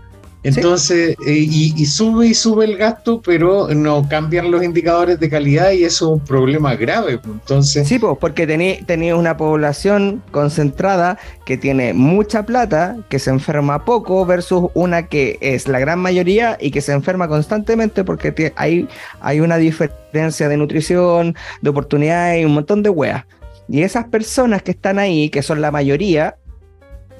Entonces, 0.43 1.15
eh, 1.25 1.33
y, 1.33 1.85
sube 1.85 2.27
y 2.27 2.33
sube 2.33 2.65
el 2.65 2.77
gasto, 2.77 3.21
pero 3.21 3.69
no 3.73 4.07
cambian 4.09 4.51
los 4.51 4.63
indicadores 4.63 5.19
de 5.19 5.29
calidad 5.29 5.71
y 5.71 5.85
eso 5.85 6.05
es 6.05 6.11
un 6.11 6.19
problema 6.19 6.75
grave. 6.75 7.17
Pues. 7.17 7.33
Entonces, 7.33 7.87
sí, 7.87 7.97
pues 7.97 8.17
porque 8.19 8.45
tenía 8.85 9.15
una 9.15 9.37
población 9.37 10.21
concentrada 10.31 11.17
que 11.45 11.57
tiene 11.57 11.93
mucha 11.93 12.45
plata, 12.45 12.97
que 13.09 13.19
se 13.19 13.29
enferma 13.29 13.85
poco, 13.85 14.25
versus 14.25 14.69
una 14.73 15.07
que 15.07 15.37
es 15.41 15.67
la 15.67 15.79
gran 15.79 15.99
mayoría 15.99 16.57
y 16.59 16.71
que 16.71 16.81
se 16.81 16.91
enferma 16.91 17.27
constantemente 17.27 18.03
porque 18.03 18.53
hay, 18.57 18.87
hay 19.21 19.39
una 19.39 19.57
diferencia 19.57 20.49
de 20.49 20.57
nutrición, 20.57 21.35
de 21.61 21.69
oportunidades 21.69 22.41
y 22.41 22.45
un 22.45 22.53
montón 22.53 22.83
de 22.83 22.89
weas. 22.89 23.25
Y 23.69 23.83
esas 23.83 24.05
personas 24.05 24.61
que 24.61 24.71
están 24.71 24.99
ahí, 24.99 25.29
que 25.29 25.41
son 25.41 25.61
la 25.61 25.71
mayoría, 25.71 26.35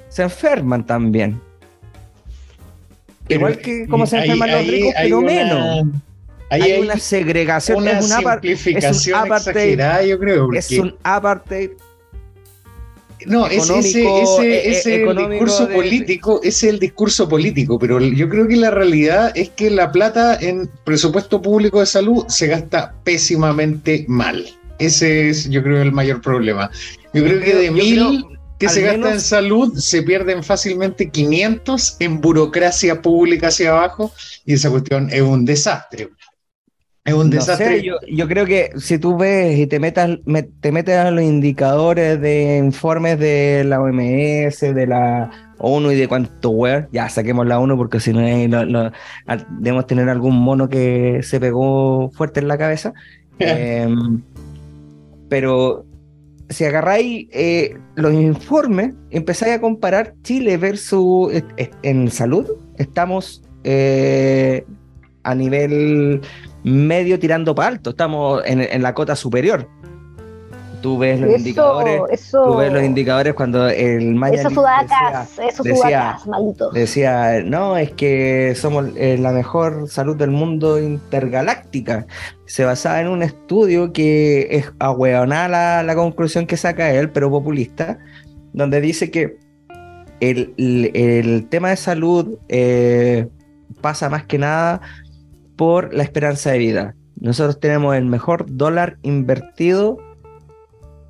se 0.08 0.22
enferman 0.22 0.84
también. 0.84 1.40
Igual 3.28 3.58
que 3.58 3.86
como 3.86 4.06
se 4.06 4.18
enferman 4.18 4.50
los 4.50 4.66
ricos, 4.66 4.92
pero 4.96 5.20
menos. 5.20 5.86
Hay, 6.50 6.72
una 6.80 6.98
segregación, 6.98 7.78
una 7.78 7.98
es 7.98 8.04
una 8.04 8.18
simplificación 8.20 8.94
es 8.94 9.06
un 9.08 9.14
apartheid, 9.32 10.06
yo 10.06 10.18
creo. 10.18 10.52
Es 10.52 10.70
un 10.78 10.94
apartheid. 11.02 11.70
no, 13.26 13.46
ese, 13.46 13.78
ese, 13.78 14.22
ese, 14.22 14.42
eh, 14.42 14.54
eh, 14.54 14.70
ese 14.70 15.02
el 15.02 15.16
discurso 15.16 15.66
de- 15.66 15.74
político, 15.74 16.40
ese 16.42 16.66
es 16.68 16.74
el 16.74 16.78
discurso 16.78 17.28
político, 17.28 17.78
pero 17.78 17.98
yo 17.98 18.28
creo 18.28 18.46
que 18.46 18.56
la 18.56 18.70
realidad 18.70 19.32
es 19.34 19.48
que 19.50 19.70
la 19.70 19.90
plata 19.90 20.36
en 20.40 20.68
presupuesto 20.84 21.40
público 21.40 21.80
de 21.80 21.86
salud 21.86 22.26
se 22.28 22.46
gasta 22.46 22.94
pésimamente 23.02 24.04
mal. 24.06 24.46
Ese 24.78 25.30
es, 25.30 25.48
yo 25.48 25.62
creo, 25.62 25.80
el 25.80 25.92
mayor 25.92 26.20
problema. 26.20 26.70
Yo 27.14 27.22
creo 27.24 27.40
que 27.40 27.54
de 27.54 27.66
yo 27.66 27.72
mil 27.72 27.94
creo, 27.94 28.33
que 28.58 28.68
se 28.68 28.82
gasta 28.82 29.12
en 29.12 29.20
salud, 29.20 29.74
se 29.78 30.02
pierden 30.02 30.42
fácilmente 30.44 31.10
500 31.10 31.96
en 32.00 32.20
burocracia 32.20 33.02
pública 33.02 33.48
hacia 33.48 33.70
abajo, 33.70 34.12
y 34.44 34.54
esa 34.54 34.70
cuestión 34.70 35.08
es 35.10 35.22
un 35.22 35.44
desastre. 35.44 36.08
Es 37.04 37.12
un 37.12 37.28
No 37.28 37.36
desastre. 37.36 37.80
sé, 37.80 37.82
yo, 37.82 37.96
yo 38.10 38.26
creo 38.28 38.46
que 38.46 38.70
si 38.78 38.98
tú 38.98 39.18
ves 39.18 39.58
y 39.58 39.66
te 39.66 39.78
metas, 39.78 40.08
me- 40.24 40.42
te 40.44 40.72
metes 40.72 40.96
a 40.96 41.10
los 41.10 41.22
indicadores 41.22 42.18
de 42.20 42.56
informes 42.56 43.18
de 43.18 43.62
la 43.66 43.78
OMS, 43.82 44.60
de 44.74 44.86
la 44.86 45.30
ONU 45.58 45.90
y 45.92 45.96
de 45.96 46.08
cuánto 46.08 46.48
web, 46.50 46.88
ya 46.92 47.08
saquemos 47.10 47.46
la 47.46 47.58
ONU 47.58 47.76
porque 47.76 48.00
si 48.00 48.12
no 48.14 48.20
hay- 48.20 48.48
lo- 48.48 48.90
al- 49.26 49.46
debemos 49.60 49.86
tener 49.86 50.08
algún 50.08 50.36
mono 50.36 50.70
que 50.70 51.20
se 51.22 51.38
pegó 51.40 52.10
fuerte 52.12 52.40
en 52.40 52.48
la 52.48 52.56
cabeza. 52.56 52.94
Em, 53.38 54.22
pero 55.28 55.84
si 56.54 56.64
agarráis 56.64 57.28
eh, 57.32 57.76
los 57.96 58.14
informes, 58.14 58.94
empezáis 59.10 59.54
a 59.54 59.60
comparar 59.60 60.14
Chile 60.22 60.56
versus 60.56 61.32
eh, 61.32 61.44
eh, 61.56 61.70
en 61.82 62.10
salud, 62.10 62.46
estamos 62.78 63.42
eh, 63.64 64.64
a 65.24 65.34
nivel 65.34 66.20
medio 66.62 67.18
tirando 67.18 67.54
para 67.54 67.68
alto, 67.68 67.90
estamos 67.90 68.42
en, 68.46 68.60
en 68.60 68.82
la 68.82 68.94
cota 68.94 69.16
superior. 69.16 69.68
Tú 70.84 70.98
ves 70.98 71.18
los 71.18 71.38
indicadores, 71.38 72.02
Eso, 72.10 72.44
tú 72.44 72.56
ves 72.58 72.70
los 72.70 72.82
indicadores 72.82 73.32
cuando 73.32 73.66
el 73.70 74.14
Maya 74.14 74.34
Esos 74.34 74.50
decía, 74.52 74.60
sudacas, 74.62 75.38
esos 75.38 75.64
decía- 75.64 76.18
sudacas, 76.22 76.74
decía, 76.74 77.42
no, 77.42 77.78
es 77.78 77.90
que 77.92 78.52
somos 78.54 78.90
eh, 78.94 79.16
la 79.18 79.32
mejor 79.32 79.88
salud 79.88 80.14
del 80.14 80.30
mundo 80.30 80.78
intergaláctica. 80.78 82.06
Se 82.44 82.66
basaba 82.66 83.00
en 83.00 83.08
un 83.08 83.22
estudio 83.22 83.94
que 83.94 84.46
es 84.50 84.70
ahueonada 84.78 85.48
la, 85.48 85.82
la 85.84 85.94
conclusión 85.94 86.46
que 86.46 86.58
saca 86.58 86.90
él, 86.90 87.08
pero 87.08 87.30
populista, 87.30 87.98
donde 88.52 88.82
dice 88.82 89.10
que 89.10 89.38
el, 90.20 90.52
el- 90.58 90.90
el 90.94 91.48
tema 91.48 91.70
de 91.70 91.76
salud 91.76 92.36
eh, 92.50 93.26
pasa 93.80 94.10
más 94.10 94.24
que 94.26 94.36
nada 94.36 94.82
por 95.56 95.94
la 95.94 96.02
esperanza 96.02 96.50
de 96.50 96.58
vida. 96.58 96.94
Nosotros 97.18 97.58
tenemos 97.58 97.96
el 97.96 98.04
mejor 98.04 98.44
dólar 98.48 98.98
invertido 99.02 99.96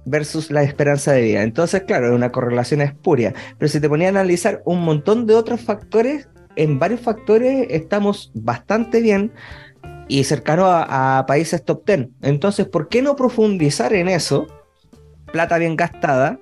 versus 0.04 0.50
la 0.50 0.62
esperanza 0.62 1.12
de 1.12 1.22
vida. 1.22 1.42
Entonces, 1.42 1.82
claro, 1.82 2.06
es 2.08 2.12
una 2.12 2.30
correlación 2.32 2.80
espuria. 2.80 3.32
Pero 3.58 3.68
si 3.68 3.80
te 3.80 3.88
ponía 3.88 4.08
a 4.08 4.10
analizar 4.10 4.62
un 4.64 4.80
montón 4.82 5.26
de 5.26 5.34
otros 5.34 5.60
factores, 5.60 6.28
en 6.56 6.78
varios 6.78 7.00
factores 7.00 7.66
estamos 7.70 8.30
bastante 8.34 9.00
bien 9.00 9.32
y 10.06 10.24
cercano 10.24 10.66
a, 10.66 11.18
a 11.18 11.26
países 11.26 11.64
top 11.64 11.84
10. 11.86 12.08
Entonces, 12.22 12.66
¿por 12.66 12.88
qué 12.88 13.02
no 13.02 13.16
profundizar 13.16 13.92
en 13.94 14.08
eso? 14.08 14.46
Plata 15.32 15.58
bien 15.58 15.76
gastada. 15.76 16.38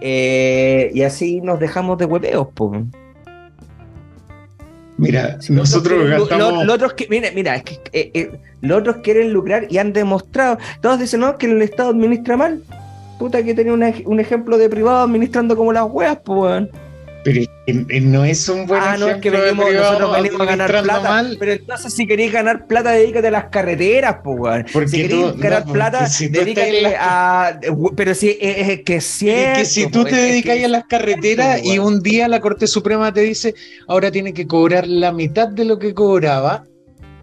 eh, 0.00 0.90
y 0.92 1.02
así 1.02 1.40
nos 1.40 1.58
dejamos 1.60 1.96
de 1.98 2.04
hueveos, 2.04 2.48
po. 2.54 2.84
Mira, 4.98 5.38
nosotros 5.50 6.08
gastamos. 6.08 6.64
lo- 6.66 6.96
que, 6.96 7.06
mira, 7.10 7.28
mira, 7.34 7.54
es 7.56 7.62
que 7.64 7.74
eh, 7.92 8.10
eh, 8.14 8.30
los 8.60 8.78
otros 8.80 8.96
quieren 9.02 9.32
lucrar 9.32 9.66
y 9.70 9.78
han 9.78 9.92
demostrado. 9.92 10.58
Todos 10.80 10.98
dicen, 10.98 11.20
no, 11.20 11.36
que 11.38 11.46
el 11.46 11.62
Estado 11.62 11.90
administra 11.90 12.36
mal. 12.36 12.62
Puta, 13.18 13.42
que 13.42 13.54
tenía 13.54 13.72
una- 13.72 13.94
un 14.04 14.20
ejemplo 14.20 14.58
de 14.58 14.68
privado 14.68 14.98
administrando 15.04 15.56
como 15.56 15.72
las 15.72 15.84
weas, 15.88 16.18
pues, 16.24 16.38
weón. 16.40 16.70
Pero 17.24 17.40
es 17.66 18.02
no 18.04 18.24
es 18.24 18.48
un 18.48 18.66
buen 18.66 18.80
Ah, 18.80 18.96
no, 18.96 19.08
es 19.08 19.14
que 19.16 19.30
ejemplo 19.30 19.40
venimos, 19.64 19.74
nosotros 19.74 20.12
venimos 20.22 20.40
a 20.42 20.44
ganar 20.44 20.70
plata. 20.84 21.00
mal. 21.00 21.36
Pero 21.40 21.52
entonces, 21.54 21.92
si 21.92 22.06
queréis 22.06 22.32
ganar 22.32 22.66
plata, 22.68 22.92
dedícate 22.92 23.26
a 23.26 23.30
las 23.32 23.44
carreteras, 23.46 24.18
pues, 24.22 24.38
weón. 24.38 24.66
Porque 24.72 24.88
Si 24.88 24.96
queréis 25.02 25.32
tú- 25.32 25.38
ganar 25.40 25.66
no, 25.66 25.72
plata, 25.72 26.06
si 26.06 26.28
dedícate 26.28 26.82
las- 26.82 26.94
a. 27.00 27.58
Pero 27.96 28.14
si 28.14 28.28
es, 28.40 28.68
es 28.68 28.80
que 28.82 28.96
es 28.96 29.04
Es 29.04 29.10
cierto. 29.10 29.58
que 29.58 29.64
si 29.64 29.86
tú 29.90 30.02
pues, 30.02 30.14
te 30.14 30.20
es 30.20 30.28
dedicas 30.28 30.56
que- 30.56 30.64
a 30.66 30.68
las 30.68 30.84
carreteras 30.84 31.60
cierto, 31.62 31.74
y 31.74 31.78
un 31.80 32.00
día 32.00 32.28
la 32.28 32.40
Corte 32.40 32.68
Suprema 32.68 33.12
te 33.12 33.22
dice, 33.22 33.54
ahora 33.88 34.12
tiene 34.12 34.32
que 34.32 34.46
cobrar 34.46 34.86
la 34.86 35.10
mitad 35.10 35.48
de 35.48 35.64
lo 35.64 35.80
que 35.80 35.94
cobraba, 35.94 36.64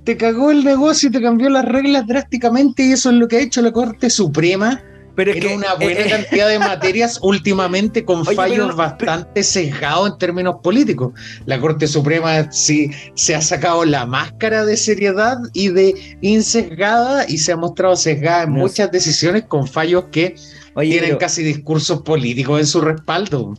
te 0.04 0.18
cagó 0.18 0.52
el 0.52 0.64
negocio 0.64 1.10
y 1.10 1.12
te 1.12 1.22
cambió 1.22 1.50
las 1.50 1.66
reglas 1.66 2.06
drásticamente 2.08 2.84
y 2.84 2.92
eso 2.92 3.10
es 3.10 3.16
lo 3.16 3.28
que 3.28 3.38
ha 3.38 3.42
hecho 3.42 3.62
la 3.62 3.72
Corte 3.72 4.10
Suprema 4.10 4.84
Pero 5.16 5.32
es 5.32 5.38
en 5.38 5.44
que, 5.44 5.56
una 5.56 5.74
buena 5.76 6.00
eh, 6.00 6.08
eh, 6.08 6.10
cantidad 6.10 6.50
de 6.50 6.60
materias 6.60 7.20
últimamente 7.24 8.04
con 8.04 8.28
Oye, 8.28 8.36
fallos 8.36 8.76
bastante 8.76 9.44
sesgados 9.44 10.12
en 10.12 10.18
términos 10.18 10.56
políticos. 10.62 11.14
La 11.46 11.60
Corte 11.60 11.88
Suprema 11.88 12.52
sí 12.52 12.92
se 13.16 13.36
ha 13.36 13.42
sacado 13.42 13.86
la 13.86 14.06
máscara 14.06 14.66
de 14.66 14.76
seriedad 14.76 15.38
y 15.54 15.70
de 15.70 16.18
insesgada 16.22 17.26
y 17.28 17.38
se 17.38 17.54
ha 17.54 17.58
mostrado 17.58 17.96
sesgada 17.96 18.44
en 18.44 18.54
No 18.54 18.60
muchas 18.60 18.92
decisiones 18.92 19.46
con 19.46 19.68
fallos 19.68 20.06
que 20.12 20.36
Oye, 20.76 20.92
tienen 20.92 21.10
pero 21.12 21.20
casi 21.20 21.44
discursos 21.44 22.02
políticos 22.02 22.60
en 22.60 22.68
su 22.68 22.82
respaldo. 22.82 23.54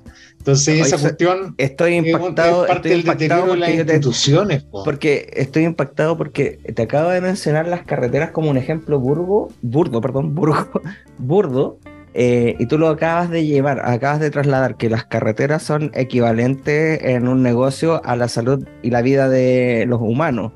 Entonces, 0.45 0.75
Oye, 0.75 0.83
esa 0.83 0.99
cuestión 0.99 1.55
estoy 1.57 1.95
impactado. 1.95 2.65
es 2.67 2.69
parte 2.69 2.89
estoy 2.91 3.03
del 3.03 3.03
deterioro 3.19 3.55
impactado 3.55 3.55
de 3.55 3.59
las 3.61 3.87
te- 3.87 3.95
instituciones. 3.95 4.63
po. 4.65 4.85
Porque 4.85 5.31
estoy 5.33 5.65
impactado 5.65 6.19
porque 6.19 6.59
te 6.75 6.83
acabo 6.83 7.09
de 7.09 7.23
mencionar 7.23 7.67
las 7.67 7.83
carreteras 7.85 8.31
como 8.33 8.51
un 8.51 8.59
ejemplo 8.59 9.01
burgo, 9.01 9.49
burdo, 9.63 10.03
perdón, 10.03 10.35
burgo, 10.35 10.69
burdo, 11.19 11.79
eh, 12.13 12.57
y 12.59 12.67
tú 12.67 12.77
lo 12.77 12.89
acabas 12.89 13.31
de 13.31 13.47
llevar, 13.47 13.81
acabas 13.89 14.21
de 14.21 14.31
trasladar 14.31 14.77
que 14.77 14.91
las 14.91 15.05
carreteras 15.07 15.63
son 15.63 15.91
equivalentes 15.95 17.01
en 17.03 17.27
un 17.27 17.43
negocio 17.43 18.05
a 18.05 18.15
la 18.15 18.29
salud 18.29 18.67
y 18.83 18.91
la 18.91 19.01
vida 19.01 19.31
de 19.31 19.87
los 19.89 20.01
humanos, 20.03 20.53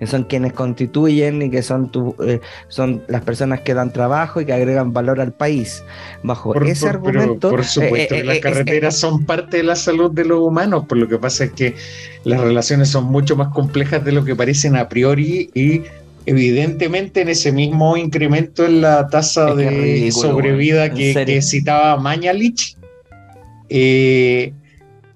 que 0.00 0.06
son 0.06 0.24
quienes 0.24 0.54
constituyen 0.54 1.42
y 1.42 1.50
que 1.50 1.62
son, 1.62 1.92
tu- 1.92 2.16
eh, 2.26 2.40
son 2.68 3.02
las 3.06 3.20
personas 3.22 3.60
que 3.60 3.74
dan 3.74 3.92
trabajo 3.92 4.40
y 4.40 4.46
que 4.46 4.52
agregan 4.54 4.92
valor 4.94 5.20
al 5.20 5.32
país. 5.32 5.84
Bajo 6.22 6.52
Por, 6.54 6.66
ese 6.66 6.86
por- 6.86 6.94
argumento... 6.96 7.50
por 7.50 7.64
supuesto 7.64 8.14
eh, 8.14 8.20
eh, 8.20 8.24
las 8.24 8.38
eh, 8.38 8.40
carreteras 8.40 8.96
son 8.96 9.26
parte 9.26 9.58
de 9.58 9.62
la 9.62 9.76
salud 9.76 10.10
de 10.10 10.24
los 10.24 10.40
humanos, 10.40 10.86
por 10.88 10.96
lo 10.98 11.06
que 11.06 11.18
pasa 11.18 11.44
es 11.44 11.52
que 11.52 11.74
las 12.24 12.40
relaciones 12.40 12.88
son 12.88 13.04
mucho 13.04 13.36
más 13.36 13.48
complejas 13.52 14.02
de 14.04 14.12
lo 14.12 14.24
que 14.24 14.34
parecen 14.34 14.74
a 14.76 14.88
priori 14.88 15.50
y 15.54 15.82
evidentemente 16.26 17.20
en 17.20 17.28
ese 17.28 17.52
mismo 17.52 17.96
incremento 17.96 18.64
en 18.64 18.80
la 18.80 19.06
tasa 19.08 19.54
de 19.54 19.68
ridículo, 19.68 20.30
sobrevida 20.30 20.90
que, 20.94 21.14
que 21.26 21.42
citaba 21.42 21.96
Mañalich, 21.98 22.76
eh, 23.68 24.52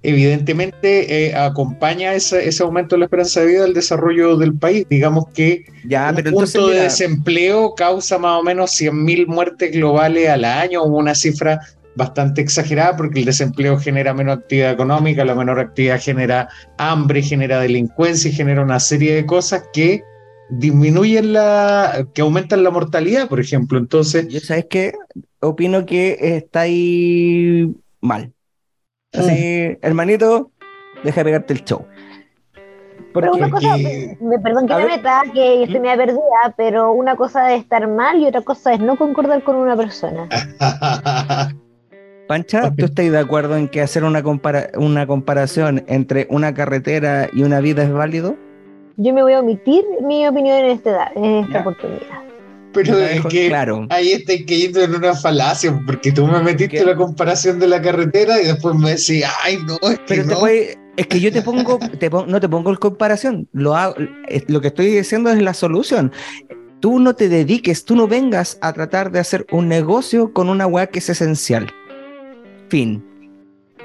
evidentemente 0.04 1.26
eh, 1.26 1.34
acompaña 1.34 2.14
ese, 2.14 2.46
ese 2.46 2.62
aumento 2.62 2.94
de 2.94 3.00
la 3.00 3.04
esperanza 3.06 3.40
de 3.40 3.46
vida 3.46 3.64
al 3.64 3.74
desarrollo 3.74 4.36
del 4.36 4.54
país. 4.54 4.86
Digamos 4.88 5.24
que 5.34 5.64
ya, 5.88 6.10
un 6.10 6.16
pero 6.16 6.30
punto 6.30 6.44
entonces, 6.46 6.76
de 6.76 6.82
desempleo 6.84 7.74
causa 7.74 8.18
más 8.18 8.38
o 8.38 8.42
menos 8.42 8.70
100.000 8.80 9.26
muertes 9.26 9.72
globales 9.72 10.28
al 10.28 10.44
año, 10.44 10.84
una 10.84 11.14
cifra 11.14 11.58
bastante 11.96 12.40
exagerada 12.40 12.96
porque 12.96 13.20
el 13.20 13.24
desempleo 13.24 13.78
genera 13.78 14.14
menos 14.14 14.38
actividad 14.38 14.72
económica, 14.72 15.24
la 15.24 15.34
menor 15.34 15.58
actividad 15.58 16.00
genera 16.00 16.48
hambre, 16.76 17.22
genera 17.22 17.60
delincuencia 17.60 18.30
y 18.30 18.34
genera 18.34 18.62
una 18.62 18.80
serie 18.80 19.14
de 19.14 19.26
cosas 19.26 19.64
que 19.72 20.02
disminuyen 20.50 21.32
la, 21.32 22.06
que 22.12 22.22
aumentan 22.22 22.62
la 22.62 22.70
mortalidad, 22.70 23.28
por 23.28 23.40
ejemplo. 23.40 23.78
Entonces, 23.78 24.28
Yo, 24.28 24.40
¿sabes 24.40 24.66
qué? 24.68 24.92
Opino 25.40 25.86
que 25.86 26.18
está 26.20 26.62
ahí 26.62 27.72
mal. 28.00 28.32
Así, 29.14 29.78
hermanito, 29.82 30.50
deja 31.02 31.20
de 31.20 31.24
pegarte 31.24 31.52
el 31.52 31.64
show. 31.64 31.84
Pero 33.12 33.32
una 33.32 33.48
cosa, 33.48 33.76
me, 33.76 34.38
perdón 34.40 34.66
que 34.66 34.72
A 34.72 34.78
me 34.78 34.86
ver. 34.86 34.96
meta, 34.96 35.22
que 35.32 35.62
estoy 35.62 35.78
media 35.80 35.96
perdida, 35.96 36.54
pero 36.56 36.90
una 36.92 37.14
cosa 37.14 37.52
es 37.54 37.62
estar 37.62 37.86
mal 37.86 38.18
y 38.18 38.26
otra 38.26 38.40
cosa 38.42 38.72
es 38.74 38.80
no 38.80 38.96
concordar 38.96 39.42
con 39.44 39.54
una 39.56 39.76
persona. 39.76 40.28
Pancha, 42.26 42.72
¿tú 42.74 42.86
estás 42.86 43.10
de 43.12 43.18
acuerdo 43.18 43.56
en 43.56 43.68
que 43.68 43.82
hacer 43.82 44.02
una, 44.02 44.22
compara- 44.22 44.70
una 44.76 45.06
comparación 45.06 45.84
entre 45.86 46.26
una 46.30 46.54
carretera 46.54 47.28
y 47.32 47.42
una 47.42 47.60
vida 47.60 47.82
es 47.84 47.92
válido? 47.92 48.34
Yo 48.96 49.12
me 49.12 49.22
voy 49.22 49.34
a 49.34 49.40
omitir 49.40 49.84
mi 50.02 50.26
opinión 50.26 50.56
en, 50.58 50.66
este 50.70 50.90
en 51.16 51.24
esta 51.36 51.52
Ya. 51.52 51.60
oportunidad. 51.60 52.00
Pero 52.74 52.98
es 52.98 53.24
que 53.26 53.48
claro. 53.48 53.86
ahí 53.90 54.12
estoy 54.12 54.44
cayendo 54.44 54.82
en 54.82 54.94
una 54.94 55.14
falacia, 55.14 55.80
porque 55.86 56.12
tú 56.12 56.26
me 56.26 56.42
metiste 56.42 56.78
¿Qué? 56.78 56.84
la 56.84 56.96
comparación 56.96 57.58
de 57.58 57.68
la 57.68 57.80
carretera 57.80 58.40
y 58.42 58.46
después 58.46 58.74
me 58.74 58.90
decís, 58.90 59.24
ay, 59.44 59.58
no, 59.66 59.74
es 59.88 59.98
que 60.00 60.04
Pero 60.08 60.24
no. 60.24 60.38
puede- 60.40 60.78
es 60.96 61.06
que 61.06 61.20
yo 61.20 61.32
te 61.32 61.42
pongo, 61.42 61.78
te 61.98 62.10
pon- 62.10 62.30
no 62.30 62.40
te 62.40 62.48
pongo 62.48 62.70
en 62.70 62.76
comparación. 62.76 63.48
Lo, 63.52 63.74
hago- 63.74 63.96
lo 64.48 64.60
que 64.60 64.68
estoy 64.68 64.86
diciendo 64.86 65.30
es 65.30 65.40
la 65.42 65.54
solución. 65.54 66.12
Tú 66.80 66.98
no 67.00 67.14
te 67.14 67.28
dediques, 67.28 67.84
tú 67.84 67.96
no 67.96 68.06
vengas 68.06 68.58
a 68.60 68.72
tratar 68.74 69.10
de 69.10 69.18
hacer 69.18 69.46
un 69.50 69.68
negocio 69.68 70.32
con 70.32 70.48
una 70.50 70.66
weá 70.66 70.86
que 70.88 70.98
es 70.98 71.08
esencial. 71.08 71.66
Fin. 72.68 73.02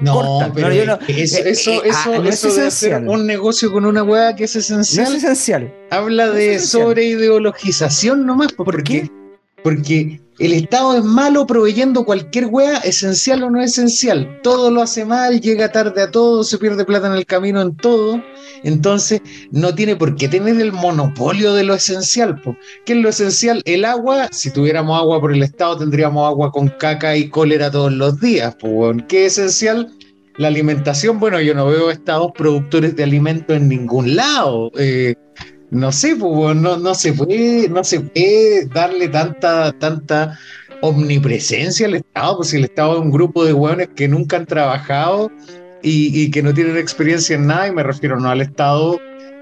No, 0.00 0.14
corta. 0.14 0.52
pero 0.54 0.68
No, 0.68 0.74
yo 0.74 0.80
es 0.82 0.86
no- 0.88 0.98
que 0.98 1.22
eso, 1.22 1.38
eh, 1.38 1.50
eso, 1.50 1.70
eh, 1.72 1.80
eso, 1.84 1.98
ah, 2.14 2.18
no 2.18 2.28
es 2.28 2.56
de 2.56 2.66
hacer 2.66 3.02
un 3.06 3.26
negocio 3.26 3.70
con 3.72 3.84
una 3.84 4.02
hueá 4.02 4.34
que 4.34 4.44
es 4.44 4.54
No 4.54 4.60
esencial, 4.60 5.08
es 5.16 5.24
esencial. 5.24 5.74
habla 5.90 6.30
de 6.30 6.54
esencial. 6.54 6.82
sobre 6.84 7.04
ideologización 7.04 8.24
nomás, 8.26 8.52
¿Por 8.52 8.66
porque 8.66 9.02
qué? 9.02 9.10
porque 9.62 10.20
el 10.40 10.54
Estado 10.54 10.96
es 10.96 11.04
malo 11.04 11.46
proveyendo 11.46 12.06
cualquier 12.06 12.46
wea, 12.46 12.78
esencial 12.78 13.42
o 13.42 13.50
no 13.50 13.62
esencial. 13.62 14.40
Todo 14.42 14.70
lo 14.70 14.80
hace 14.80 15.04
mal, 15.04 15.38
llega 15.38 15.70
tarde 15.70 16.00
a 16.00 16.10
todo, 16.10 16.44
se 16.44 16.56
pierde 16.56 16.86
plata 16.86 17.08
en 17.08 17.12
el 17.12 17.26
camino 17.26 17.60
en 17.60 17.76
todo. 17.76 18.22
Entonces, 18.62 19.20
no 19.50 19.74
tiene 19.74 19.96
por 19.96 20.16
qué 20.16 20.28
tener 20.28 20.58
el 20.58 20.72
monopolio 20.72 21.52
de 21.52 21.64
lo 21.64 21.74
esencial. 21.74 22.40
¿Qué 22.86 22.94
es 22.94 22.98
lo 22.98 23.10
esencial? 23.10 23.60
El 23.66 23.84
agua. 23.84 24.28
Si 24.32 24.50
tuviéramos 24.50 24.98
agua 24.98 25.20
por 25.20 25.34
el 25.34 25.42
Estado, 25.42 25.76
tendríamos 25.76 26.26
agua 26.26 26.50
con 26.50 26.68
caca 26.68 27.14
y 27.14 27.28
cólera 27.28 27.70
todos 27.70 27.92
los 27.92 28.18
días. 28.18 28.56
¿Qué 29.08 29.26
es 29.26 29.36
esencial? 29.36 29.92
La 30.38 30.48
alimentación. 30.48 31.20
Bueno, 31.20 31.38
yo 31.42 31.54
no 31.54 31.66
veo 31.66 31.90
estados 31.90 32.32
productores 32.32 32.96
de 32.96 33.02
alimentos 33.02 33.54
en 33.54 33.68
ningún 33.68 34.16
lado. 34.16 34.72
Eh, 34.78 35.14
no 35.70 35.92
sé, 35.92 36.16
pues, 36.16 36.56
no, 36.56 36.76
no, 36.76 36.94
se 36.94 37.12
puede, 37.12 37.68
no 37.68 37.84
se 37.84 38.00
puede 38.00 38.66
darle 38.66 39.08
tanta, 39.08 39.72
tanta 39.72 40.38
omnipresencia 40.82 41.86
al 41.86 41.94
Estado, 41.94 42.36
pues 42.38 42.48
si 42.48 42.56
el 42.56 42.64
Estado 42.64 42.94
es 42.94 43.00
un 43.00 43.10
grupo 43.10 43.44
de 43.44 43.52
hueones 43.52 43.88
que 43.94 44.08
nunca 44.08 44.36
han 44.36 44.46
trabajado 44.46 45.30
y, 45.82 46.30
que 46.30 46.42
no 46.42 46.52
tienen 46.52 46.76
experiencia 46.76 47.36
en 47.36 47.46
nada, 47.46 47.68
y 47.68 47.72
me 47.72 47.82
refiero 47.82 48.18
no 48.18 48.28
al 48.28 48.40
Estado 48.40 48.98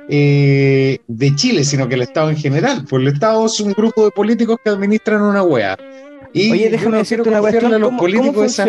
eh, 0.08 0.98
de 1.06 1.34
Chile, 1.34 1.64
sino 1.64 1.88
que 1.88 1.94
el 1.94 2.02
Estado 2.02 2.30
en 2.30 2.36
general, 2.36 2.84
pues 2.88 3.02
el 3.02 3.08
Estado 3.08 3.46
es 3.46 3.58
un 3.60 3.72
grupo 3.72 4.04
de 4.04 4.10
políticos 4.10 4.58
que 4.62 4.70
administran 4.70 5.22
una 5.22 5.42
hueá. 5.42 5.76
Y 6.32 6.52
Oye, 6.52 6.68
déjame 6.68 6.98
decirte 6.98 7.28
una 7.28 7.40
cuestión. 7.40 7.72
A 7.72 7.78
los 7.78 7.92
políticos 7.94 8.60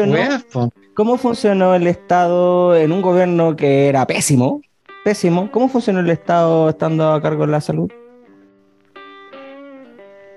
¿cómo, 0.52 0.72
¿Cómo 0.94 1.18
funcionó 1.18 1.76
el 1.76 1.88
Estado 1.88 2.76
en 2.76 2.94
un 2.94 3.02
gobierno 3.02 3.56
que 3.56 3.88
era 3.88 4.08
pésimo? 4.08 4.62
Pésimo. 5.10 5.50
¿Cómo 5.52 5.70
funciona 5.70 6.02
el 6.02 6.10
Estado 6.12 6.70
estando 6.70 7.12
a 7.12 7.20
cargo 7.20 7.48
de 7.48 7.52
la 7.52 7.62
salud? 7.62 7.90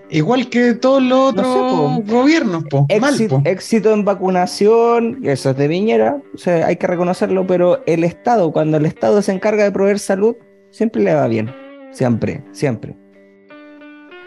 Igual 0.08 0.48
que 0.48 0.72
todos 0.72 1.02
los 1.02 1.32
otros 1.32 2.06
gobiernos, 2.06 2.64
po. 2.64 2.86
éxito, 3.44 3.92
en 3.92 4.04
vacunación, 4.06 5.20
eso 5.24 5.50
es 5.50 5.56
de 5.58 5.68
Viñera, 5.68 6.22
o 6.34 6.38
sea, 6.38 6.66
hay 6.66 6.76
que 6.76 6.86
reconocerlo, 6.86 7.46
pero 7.46 7.82
el 7.84 8.02
Estado, 8.02 8.50
cuando 8.50 8.78
el 8.78 8.86
Estado 8.86 9.20
se 9.20 9.32
encarga 9.32 9.64
de 9.64 9.72
proveer 9.72 9.98
salud, 9.98 10.36
siempre 10.70 11.02
le 11.02 11.14
va 11.14 11.26
bien. 11.28 11.54
Siempre, 11.92 12.42
siempre. 12.52 13.01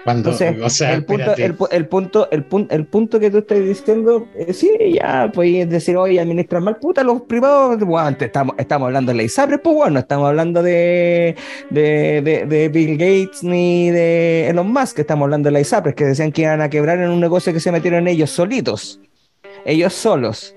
Entonces, 0.06 0.56
o 0.62 0.70
sea, 0.70 0.94
el, 0.94 1.04
punto, 1.04 1.36
el, 1.36 1.56
punto, 1.56 1.72
el, 1.72 2.46
punto, 2.46 2.68
el, 2.70 2.86
punto, 2.86 3.20
que 3.20 3.32
tú 3.32 3.40
estás 3.40 3.60
diciendo, 3.60 4.28
eh, 4.36 4.54
sí, 4.54 4.70
ya 4.94 5.32
puedes 5.34 5.68
decir, 5.68 5.98
oye, 5.98 6.20
administrar 6.20 6.62
mal, 6.62 6.78
puta, 6.78 7.04
los 7.04 7.24
privados, 7.24 7.80
bueno, 7.80 8.16
estamos, 8.20 8.56
estamos 8.60 8.86
hablando 8.86 9.12
de 9.12 9.18
la 9.18 9.24
ISAPRE, 9.24 9.58
pues 9.58 9.76
bueno, 9.76 10.00
estamos 10.00 10.28
hablando 10.28 10.62
de, 10.62 11.36
de, 11.72 12.46
de, 12.48 12.70
Bill 12.70 12.98
Gates 12.98 13.44
ni 13.44 13.90
de 13.90 14.50
Elon 14.50 14.72
Musk, 14.72 15.00
estamos 15.00 15.24
hablando 15.26 15.48
de 15.48 15.54
la 15.54 15.62
ISAPRE, 15.62 15.96
que 15.96 16.06
decían 16.06 16.32
que 16.32 16.44
iban 16.44 16.62
a 16.62 16.70
quebrar 16.70 17.00
en 17.00 17.10
un 17.10 17.20
negocio 17.20 17.52
que 17.52 17.60
se 17.60 17.72
metieron 17.72 18.08
ellos 18.08 18.30
solitos, 18.30 19.00
ellos 19.66 19.94
solos. 19.94 20.55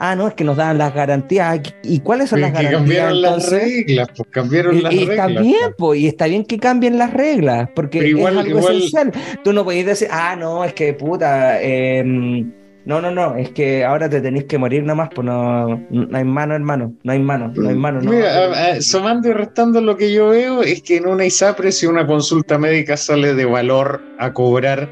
Ah, 0.00 0.14
no, 0.14 0.28
es 0.28 0.34
que 0.34 0.44
nos 0.44 0.56
dan 0.56 0.78
las 0.78 0.94
garantías. 0.94 1.60
¿Y 1.82 2.00
cuáles 2.00 2.30
son 2.30 2.40
las 2.40 2.52
garantías? 2.52 2.80
Cambiaron 2.80 3.20
las 3.20 3.50
reglas, 3.50 4.08
pues 4.16 4.28
cambiaron 4.30 4.82
las 4.82 4.94
reglas. 4.94 5.10
Está 5.10 5.40
bien, 5.40 5.74
pues, 5.76 6.00
y 6.00 6.06
está 6.06 6.26
bien 6.26 6.44
que 6.44 6.58
cambien 6.58 6.98
las 6.98 7.12
reglas, 7.12 7.68
porque 7.74 8.10
es 8.10 8.24
algo 8.24 8.58
esencial. 8.60 9.12
Tú 9.42 9.52
no 9.52 9.64
podés 9.64 9.86
decir, 9.86 10.08
ah, 10.10 10.36
no, 10.36 10.64
es 10.64 10.72
que 10.72 10.94
puta, 10.94 11.60
em, 11.60 12.52
no, 12.84 13.00
no, 13.00 13.10
no, 13.10 13.36
es 13.36 13.50
que 13.50 13.84
ahora 13.84 14.08
te 14.08 14.20
tenéis 14.20 14.44
que 14.44 14.56
morir 14.56 14.84
nomás, 14.84 15.10
pues 15.12 15.26
no, 15.26 15.84
no 15.90 16.16
hay 16.16 16.24
mano, 16.24 16.54
hermano, 16.54 16.94
no 17.02 17.12
hay 17.12 17.18
mano, 17.18 17.52
no 17.54 17.68
hay 17.68 17.74
mano. 17.74 18.00
No, 18.00 18.12
Mira, 18.12 18.80
sumando 18.80 19.28
y 19.28 19.32
restando 19.32 19.80
lo 19.80 19.96
que 19.96 20.12
yo 20.12 20.28
veo 20.28 20.62
es 20.62 20.80
que 20.82 20.96
en 20.98 21.08
una 21.08 21.26
ISAPRE, 21.26 21.72
si 21.72 21.86
una 21.86 22.06
consulta 22.06 22.56
médica 22.56 22.96
sale 22.96 23.34
de 23.34 23.44
valor 23.44 24.00
a 24.18 24.32
cobrar 24.32 24.88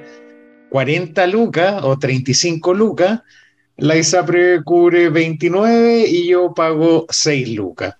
40 0.70 1.26
lucas 1.28 1.82
o 1.84 1.96
35 1.96 2.74
lucas, 2.74 3.22
la 3.76 3.96
ISAPRE 3.96 4.62
cubre 4.64 5.10
29 5.10 6.06
y 6.08 6.28
yo 6.28 6.54
pago 6.54 7.06
6 7.10 7.50
lucas. 7.50 7.94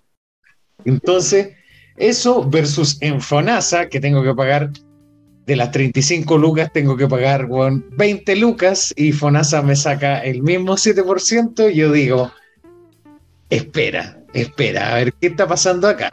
Entonces, 0.84 1.54
eso 1.96 2.48
versus 2.48 2.98
en 3.00 3.20
FONASA, 3.20 3.88
que 3.88 4.00
tengo 4.00 4.22
que 4.22 4.34
pagar 4.34 4.70
de 5.46 5.56
las 5.56 5.70
35 5.70 6.38
lucas, 6.38 6.70
tengo 6.72 6.96
que 6.96 7.06
pagar 7.06 7.48
20 7.48 8.36
lucas 8.36 8.92
y 8.96 9.12
FONASA 9.12 9.62
me 9.62 9.76
saca 9.76 10.20
el 10.20 10.42
mismo 10.42 10.74
7%. 10.74 11.70
yo 11.70 11.92
digo, 11.92 12.32
espera, 13.50 14.18
espera, 14.32 14.92
a 14.92 14.94
ver 14.96 15.12
qué 15.14 15.28
está 15.28 15.46
pasando 15.46 15.88
acá. 15.88 16.10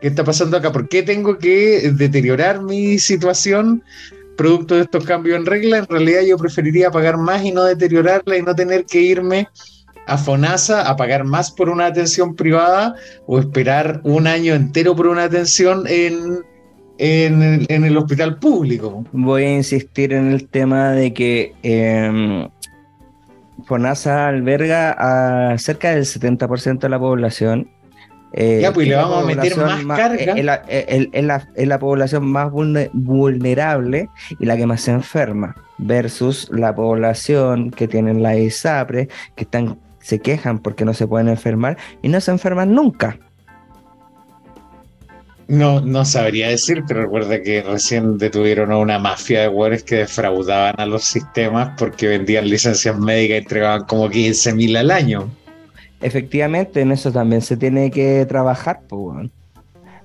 ¿Qué 0.00 0.08
está 0.08 0.22
pasando 0.22 0.58
acá? 0.58 0.70
¿Por 0.70 0.88
qué 0.88 1.02
tengo 1.02 1.38
que 1.38 1.92
deteriorar 1.92 2.60
mi 2.60 2.98
situación 2.98 3.82
producto 4.36 4.74
de 4.74 4.82
estos 4.82 5.04
cambios 5.04 5.38
en 5.38 5.46
regla, 5.46 5.78
en 5.78 5.86
realidad 5.86 6.22
yo 6.22 6.36
preferiría 6.36 6.90
pagar 6.90 7.16
más 7.16 7.44
y 7.44 7.52
no 7.52 7.64
deteriorarla 7.64 8.36
y 8.36 8.42
no 8.42 8.54
tener 8.54 8.84
que 8.84 9.00
irme 9.00 9.48
a 10.06 10.18
FONASA 10.18 10.88
a 10.88 10.96
pagar 10.96 11.24
más 11.24 11.50
por 11.50 11.68
una 11.68 11.86
atención 11.86 12.34
privada 12.34 12.94
o 13.26 13.38
esperar 13.38 14.00
un 14.04 14.26
año 14.26 14.54
entero 14.54 14.94
por 14.94 15.06
una 15.06 15.24
atención 15.24 15.84
en, 15.86 16.44
en, 16.98 17.84
el, 17.84 17.96
hospital 17.96 18.38
público. 18.38 19.04
Voy 19.12 19.44
a 19.44 19.56
insistir 19.56 20.12
en 20.12 20.30
el 20.30 20.48
tema 20.48 20.92
de 20.92 21.14
que 21.14 21.54
em, 21.62 22.48
FONASA 23.64 24.28
alberga 24.28 24.92
a 25.52 25.58
cerca 25.58 25.90
del 25.90 26.04
70% 26.04 26.80
de 26.80 26.88
la 26.88 26.98
población 26.98 27.70
eh, 28.36 28.58
ya, 28.60 28.72
pues 28.72 28.88
le 28.88 28.96
vamos 28.96 29.22
a 29.22 29.26
meter 29.26 29.56
más, 29.56 29.96
carga. 29.96 30.34
Es 30.66 31.68
la, 31.68 31.78
población 31.78 32.26
más 32.26 32.50
vulnerable 32.50 34.08
y 34.40 34.44
la 34.44 34.56
que 34.56 34.66
más 34.66 34.80
se 34.80 34.90
enferma, 34.90 35.54
versus 35.78 36.48
la 36.50 36.74
población 36.74 37.70
que 37.70 37.86
tienen 37.86 38.24
la 38.24 38.36
ISAPRE, 38.36 39.08
que 39.36 39.44
están, 39.44 39.78
se 40.00 40.18
quejan 40.18 40.58
porque 40.58 40.84
no 40.84 40.94
se 40.94 41.06
pueden 41.06 41.28
enfermar 41.28 41.76
y 42.02 42.08
no 42.08 42.20
se 42.20 42.32
enferman 42.32 42.74
nunca. 42.74 43.18
No, 45.46 45.80
no 45.80 46.04
sabría 46.04 46.48
decir, 46.48 46.82
pero 46.88 47.02
recuerda 47.02 47.40
que 47.40 47.62
recién 47.62 48.18
detuvieron 48.18 48.72
a 48.72 48.78
una 48.78 48.98
mafia 48.98 49.42
de 49.42 49.48
hueones 49.48 49.84
que 49.84 49.96
defraudaban 49.96 50.74
a 50.78 50.86
los 50.86 51.04
sistemas 51.04 51.74
porque 51.78 52.08
vendían 52.08 52.48
licencias 52.48 52.98
médicas 52.98 53.34
y 53.34 53.38
entregaban 53.38 53.84
como 53.84 54.08
15 54.08 54.54
mil 54.54 54.76
al 54.76 54.90
año 54.90 55.30
efectivamente 56.04 56.82
en 56.82 56.92
eso 56.92 57.10
también 57.10 57.40
se 57.40 57.56
tiene 57.56 57.90
que 57.90 58.26
trabajar. 58.26 58.80
Pues, 58.88 59.30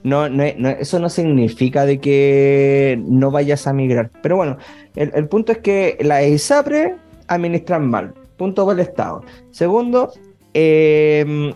no, 0.04 0.26
eso 0.26 1.00
no 1.00 1.10
significa 1.10 1.86
de 1.86 2.00
que 2.00 3.02
no 3.06 3.32
vayas 3.32 3.68
a 3.68 3.74
migrar. 3.74 4.10
Pero 4.22 4.38
bueno, 4.38 4.58
el, 4.95 5.28
punto 5.28 5.52
es 5.52 5.58
que 5.58 5.97
la 6.00 6.24
ISAPRE 6.24 6.95
administran 7.28 7.89
mal. 7.89 8.14
Punto 8.38 8.66
para 8.66 8.82
el 8.82 8.88
Estado. 8.88 9.24
Segundo, 9.52 10.14
em, 10.54 11.54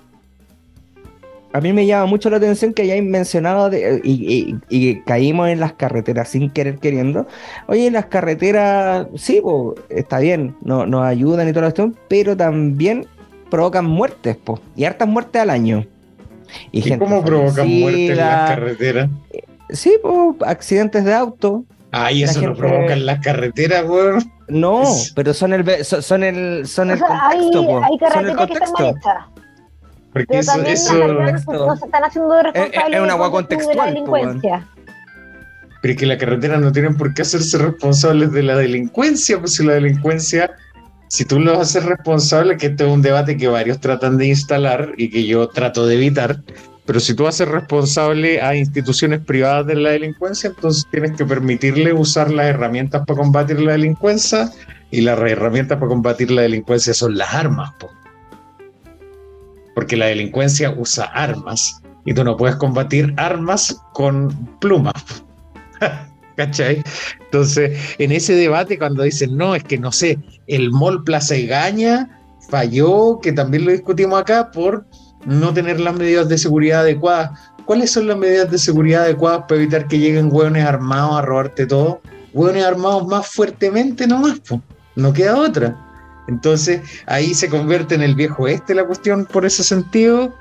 a 1.54 1.62
mí 1.62 1.72
me 1.72 1.86
llama 1.86 2.08
mucho 2.08 2.30
la 2.30 2.38
atención 2.38 2.74
que 2.74 2.82
hayáis 2.82 3.04
mencionado 3.04 3.72
y, 4.04 5.02
caímos 5.06 5.48
en 5.48 5.62
las 5.62 5.74
carreteras 5.74 6.28
sin 6.28 6.50
querer 6.50 6.80
queriendo. 6.80 7.28
Oye, 7.68 7.90
las 7.92 8.08
carreteras, 8.08 9.08
sí, 9.16 9.42
está 9.90 10.20
bien, 10.20 10.58
no, 10.62 10.86
nos 10.86 11.06
ayudan 11.06 11.48
y 11.48 11.54
todo 11.54 11.68
esto, 11.68 11.94
pero 12.10 12.36
también 12.36 13.08
provocan 13.54 13.86
muertes, 13.86 14.36
po, 14.36 14.60
y 14.76 14.84
hartas 14.84 15.08
muertes 15.08 15.40
al 15.40 15.52
año. 15.52 15.86
¿Y, 16.72 16.98
cómo 16.98 17.24
provocan 17.24 17.68
muertes 17.68 18.10
en 18.10 18.18
las 18.18 18.50
carreteras? 18.50 19.10
Eh, 19.32 19.44
sí, 19.70 19.94
pues, 20.02 20.50
accidentes 20.50 21.06
de 21.06 21.14
auto. 21.14 21.64
Ay, 21.92 22.24
eso 22.24 22.42
no 22.42 22.56
provocan 22.56 23.06
las 23.06 23.20
carreteras, 23.20 23.88
weón. 23.88 24.24
No, 24.48 24.82
pero 25.14 25.36
son 25.36 25.54
el 25.54 25.86
son 25.86 26.24
el 26.24 26.66
son 26.66 26.90
el 26.90 27.00
contexto, 27.00 27.84
hay, 27.84 27.92
hay 27.92 28.12
son 28.12 28.26
el 28.26 28.36
contexto. 28.36 28.96
Porque 30.14 30.40
eso, 30.40 30.64
eso 30.64 31.08
no 31.08 31.78
se 31.78 31.86
están 31.86 32.04
haciendo 32.06 32.42
responsables 32.42 32.96
es, 32.96 33.02
una 33.02 33.14
agua 33.14 33.30
contextual, 33.30 33.76
de 33.76 33.76
la 33.76 33.86
delincuencia. 33.86 34.68
Pero 35.84 35.92
es 35.92 36.00
que 36.00 36.06
las 36.08 36.18
carreteras 36.18 36.60
no 36.60 36.72
tienen 36.72 36.98
por 36.98 37.14
qué 37.14 37.22
hacerse 37.22 37.60
responsables 37.60 38.32
de 38.32 38.42
la 38.42 38.56
delincuencia, 38.56 39.40
pues 39.40 39.54
si 39.54 39.64
la 39.64 39.74
delincuencia 39.74 40.50
si 41.14 41.26
tú 41.26 41.40
los 41.40 41.60
haces 41.60 41.86
responsable, 41.86 42.58
que 42.58 42.66
este 42.66 42.88
es 42.88 42.92
un 42.92 43.04
debate 43.04 43.38
que 43.38 43.48
varios 43.48 43.80
tratan 43.80 44.18
de 44.18 44.30
instalar 44.30 44.94
y 44.98 45.12
que 45.12 45.28
yo 45.28 45.48
trato 45.48 45.86
de 45.86 45.94
evitar, 45.94 46.42
pero 46.88 47.00
si 47.00 47.14
tú 47.14 47.28
haces 47.28 47.48
responsable 47.48 48.42
a 48.42 48.56
instituciones 48.56 49.20
privadas 49.20 49.68
de 49.68 49.76
la 49.76 49.92
delincuencia, 49.92 50.50
entonces 50.50 50.88
tienes 50.90 51.12
que 51.12 51.24
permitirle 51.24 51.94
usar 51.94 52.32
las 52.32 52.48
herramientas 52.48 53.06
para 53.06 53.20
combatir 53.20 53.60
la 53.60 53.74
delincuencia 53.74 54.50
y 54.90 55.02
las 55.02 55.20
herramientas 55.20 55.78
para 55.78 55.90
combatir 55.90 56.32
la 56.32 56.42
delincuencia 56.42 56.96
son 56.96 57.16
las 57.16 57.32
armas. 57.32 57.72
Porque 59.76 59.96
la 59.96 60.08
delincuencia 60.08 60.72
usa 60.72 61.06
armas 61.06 61.80
y 62.06 62.16
tú 62.16 62.24
no 62.24 62.36
puedes 62.38 62.56
combatir 62.56 63.14
armas 63.18 63.80
con 63.94 64.36
plumas. 64.60 64.96
¿Cachai? 66.36 66.84
Entonces, 67.20 67.78
en 67.98 68.12
ese 68.12 68.36
debate, 68.36 68.78
cuando 68.78 69.04
dicen, 69.04 69.38
no, 69.38 69.56
es 69.56 69.64
que 69.64 69.78
no 69.78 69.92
sé, 69.92 70.18
el 70.48 70.72
mall 70.72 71.04
Plaza 71.04 71.36
Egaña 71.36 72.22
falló, 72.50 73.20
que 73.22 73.32
también 73.32 73.66
lo 73.66 73.72
discutimos 73.72 74.20
acá, 74.20 74.52
por 74.52 74.86
no 75.26 75.54
tener 75.54 75.80
las 75.80 75.96
medidas 75.96 76.28
de 76.30 76.38
seguridad 76.38 76.82
adecuadas. 76.82 77.32
¿Cuáles 77.66 77.92
son 77.92 78.08
las 78.08 78.18
medidas 78.18 78.52
de 78.52 78.58
seguridad 78.58 79.04
adecuadas 79.04 79.46
para 79.48 79.62
evitar 79.62 79.88
que 79.88 80.00
lleguen 80.00 80.30
hueones 80.32 80.66
armados 80.66 81.18
a 81.18 81.22
robarte 81.22 81.66
todo? 81.66 82.02
hueones 82.34 82.66
armados 82.66 83.08
más 83.08 83.28
fuertemente 83.28 84.08
nomás, 84.08 84.40
pues. 84.48 84.62
no 84.96 85.14
queda 85.14 85.38
otra. 85.38 85.78
Entonces 86.28 86.82
ahí 87.06 87.34
se 87.34 87.50
convierte 87.50 87.96
en 87.96 88.02
el 88.02 88.16
viejo 88.16 88.48
este 88.48 88.74
la 88.74 88.86
cuestión 88.86 89.26
por 89.26 89.46
ese 89.46 89.64
sentido, 89.64 90.34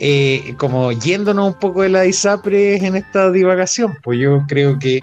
eh, 0.00 0.54
como 0.58 0.92
yéndonos 0.92 1.54
un 1.54 1.58
poco 1.58 1.82
de 1.82 1.88
la 1.88 2.06
ISAPRE 2.06 2.76
en 2.76 2.96
esta 2.96 3.30
divagación, 3.30 3.96
pues 4.02 4.18
yo 4.18 4.44
creo 4.46 4.78
que 4.78 5.00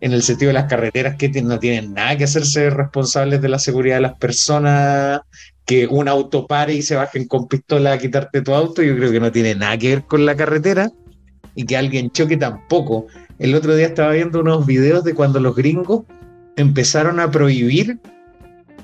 en 0.00 0.12
el 0.12 0.22
sentido 0.22 0.48
de 0.48 0.54
las 0.54 0.66
carreteras 0.66 1.16
que 1.16 1.30
no 1.42 1.58
tienen 1.58 1.94
nada 1.94 2.16
que 2.18 2.24
hacerse 2.24 2.68
responsables 2.68 3.40
de 3.40 3.48
la 3.48 3.58
seguridad 3.58 3.96
de 3.96 4.02
las 4.02 4.18
personas, 4.18 5.22
que 5.64 5.86
un 5.86 6.08
auto 6.08 6.46
pare 6.46 6.74
y 6.74 6.82
se 6.82 6.94
bajen 6.94 7.26
con 7.26 7.48
pistola 7.48 7.92
a 7.92 7.98
quitarte 7.98 8.42
tu 8.42 8.54
auto, 8.54 8.82
yo 8.82 8.96
creo 8.96 9.10
que 9.10 9.20
no 9.20 9.32
tiene 9.32 9.54
nada 9.54 9.78
que 9.78 9.88
ver 9.88 10.02
con 10.04 10.26
la 10.26 10.36
carretera 10.36 10.90
y 11.54 11.64
que 11.64 11.76
alguien 11.76 12.10
choque 12.10 12.36
tampoco. 12.36 13.06
El 13.38 13.54
otro 13.54 13.74
día 13.74 13.86
estaba 13.86 14.12
viendo 14.12 14.40
unos 14.40 14.66
videos 14.66 15.04
de 15.04 15.14
cuando 15.14 15.40
los 15.40 15.56
gringos 15.56 16.02
empezaron 16.56 17.18
a 17.18 17.30
prohibir 17.30 17.98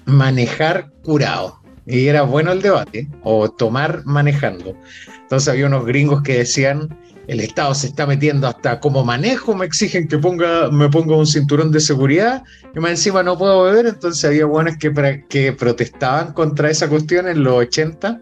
manejar 0.06 0.90
curado. 1.02 1.59
Y 1.90 2.08
era 2.08 2.22
bueno 2.22 2.52
el 2.52 2.62
debate, 2.62 3.08
o 3.22 3.50
tomar 3.50 4.02
manejando. 4.04 4.74
Entonces 5.22 5.48
había 5.48 5.66
unos 5.66 5.84
gringos 5.84 6.22
que 6.22 6.38
decían, 6.38 6.96
el 7.26 7.40
Estado 7.40 7.74
se 7.74 7.88
está 7.88 8.06
metiendo 8.06 8.46
hasta 8.46 8.80
como 8.80 9.04
manejo, 9.04 9.54
me 9.54 9.66
exigen 9.66 10.08
que 10.08 10.18
ponga, 10.18 10.70
me 10.70 10.88
ponga 10.88 11.16
un 11.16 11.26
cinturón 11.26 11.70
de 11.72 11.80
seguridad, 11.80 12.42
y 12.74 12.80
más 12.80 12.92
encima 12.92 13.22
no 13.22 13.36
puedo 13.36 13.64
beber, 13.64 13.86
entonces 13.86 14.24
había 14.24 14.46
buenos 14.46 14.76
que, 14.76 15.24
que 15.28 15.52
protestaban 15.52 16.32
contra 16.32 16.70
esa 16.70 16.88
cuestión 16.88 17.28
en 17.28 17.42
los 17.42 17.54
80, 17.54 18.20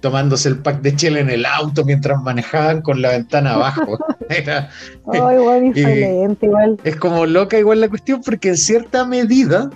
tomándose 0.00 0.50
el 0.50 0.58
pack 0.58 0.82
de 0.82 0.94
chela 0.94 1.20
en 1.20 1.30
el 1.30 1.46
auto 1.46 1.84
mientras 1.84 2.20
manejaban 2.22 2.82
con 2.82 3.00
la 3.00 3.10
ventana 3.10 3.54
abajo. 3.54 3.98
Era, 4.28 4.68
igual, 5.12 6.78
Es 6.84 6.96
como 6.96 7.26
loca 7.26 7.58
igual 7.58 7.80
la 7.80 7.88
cuestión, 7.88 8.20
porque 8.22 8.50
en 8.50 8.56
cierta 8.56 9.04
medida 9.04 9.70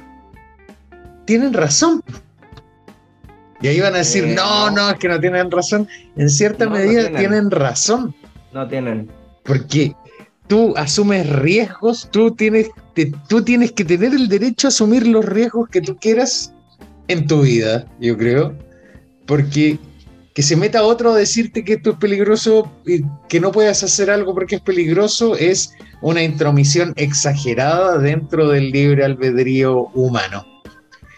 tienen 1.24 1.52
razón. 1.52 2.02
Y 3.60 3.68
ahí 3.68 3.80
van 3.80 3.94
a 3.94 3.98
decir, 3.98 4.24
eh, 4.24 4.34
no, 4.34 4.70
no, 4.70 4.90
es 4.90 4.98
que 4.98 5.08
no 5.08 5.18
tienen 5.18 5.50
razón. 5.50 5.88
En 6.16 6.28
cierta 6.28 6.68
medida 6.68 7.10
tienen. 7.16 7.50
razón. 7.50 8.14
No 8.52 8.68
tienen. 8.68 9.10
Porque 9.44 9.94
tú 10.46 10.74
asumes 10.76 11.28
riesgos, 11.28 12.08
tú 12.10 12.30
tienes, 12.30 12.70
tú 13.28 13.42
tienes 13.42 13.72
que 13.72 13.84
tener 13.84 14.14
el 14.14 14.28
derecho 14.28 14.68
a 14.68 14.70
asumir 14.70 15.06
los 15.06 15.24
riesgos 15.24 15.68
que 15.70 15.80
tú 15.80 15.96
quieras 15.96 16.52
en 17.08 17.26
tu 17.26 17.42
vida, 17.42 17.86
yo 18.00 18.16
creo. 18.16 18.54
Porque 19.26 19.78
que 20.34 20.42
se 20.42 20.54
meta 20.54 20.84
otro 20.84 21.12
a 21.12 21.16
decirte 21.16 21.64
que 21.64 21.74
esto 21.74 21.90
es 21.90 21.96
peligroso 21.96 22.70
y 22.86 23.02
que 23.28 23.40
no 23.40 23.50
puedas 23.50 23.82
hacer 23.82 24.08
algo 24.08 24.34
porque 24.34 24.54
es 24.54 24.60
peligroso 24.60 25.36
es 25.36 25.72
una 26.00 26.22
intromisión 26.22 26.92
exagerada 26.94 27.98
dentro 27.98 28.48
del 28.48 28.70
libre 28.70 29.04
albedrío 29.04 29.88
humano. 29.94 30.46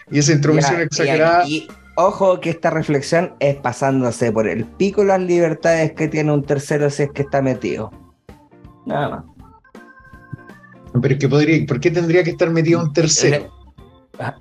Y 0.09 0.17
esa 0.17 0.33
intromisión 0.33 0.81
exagerada. 0.81 1.47
Y, 1.47 1.67
ojo 1.95 2.39
que 2.39 2.49
esta 2.51 2.69
reflexión 2.69 3.33
es 3.39 3.55
pasándose 3.57 4.31
por 4.31 4.47
el 4.47 4.65
pico 4.65 5.03
las 5.03 5.21
libertades 5.21 5.93
que 5.93 6.07
tiene 6.07 6.31
un 6.31 6.43
tercero 6.43 6.89
si 6.89 7.03
es 7.03 7.11
que 7.11 7.23
está 7.23 7.41
metido. 7.41 7.91
Nada 8.85 9.09
más. 9.09 9.23
Pero 11.01 11.13
es 11.13 11.19
que 11.19 11.29
podría, 11.29 11.65
¿por 11.65 11.79
qué 11.79 11.91
tendría 11.91 12.23
que 12.23 12.31
estar 12.31 12.49
metido 12.49 12.81
un 12.81 12.91
tercero? 12.93 13.60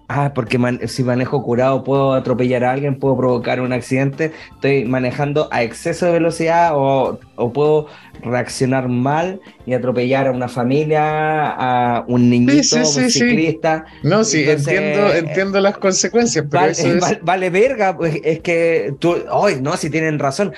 Ah, 0.08 0.32
porque 0.34 0.58
si 0.88 1.02
manejo 1.02 1.42
curado 1.42 1.82
puedo 1.84 2.12
atropellar 2.12 2.64
a 2.64 2.72
alguien, 2.72 2.98
puedo 2.98 3.16
provocar 3.16 3.60
un 3.60 3.72
accidente, 3.72 4.32
estoy 4.54 4.84
manejando 4.84 5.48
a 5.50 5.62
exceso 5.62 6.06
de 6.06 6.12
velocidad 6.12 6.72
o, 6.74 7.18
puedo 7.54 7.86
reaccionar 8.22 8.88
mal 8.88 9.40
y 9.64 9.72
atropellar 9.72 10.26
a 10.26 10.32
una 10.32 10.48
familia, 10.48 11.50
a 11.50 12.04
un 12.06 12.28
niñito, 12.28 12.76
un 12.76 13.10
ciclista. 13.10 13.86
No, 14.02 14.24
sí, 14.24 14.44
entiendo, 14.48 15.14
entiendo 15.14 15.60
las 15.60 15.78
consecuencias, 15.78 16.44
pero 16.50 16.62
vale, 16.62 16.72
eso 16.72 17.18
vale 17.22 17.48
verga, 17.48 17.96
pues 17.96 18.20
es 18.22 18.40
que 18.40 18.94
tú, 18.98 19.16
hoy 19.30 19.60
no, 19.62 19.76
si 19.78 19.88
tienen 19.88 20.18
razón, 20.18 20.52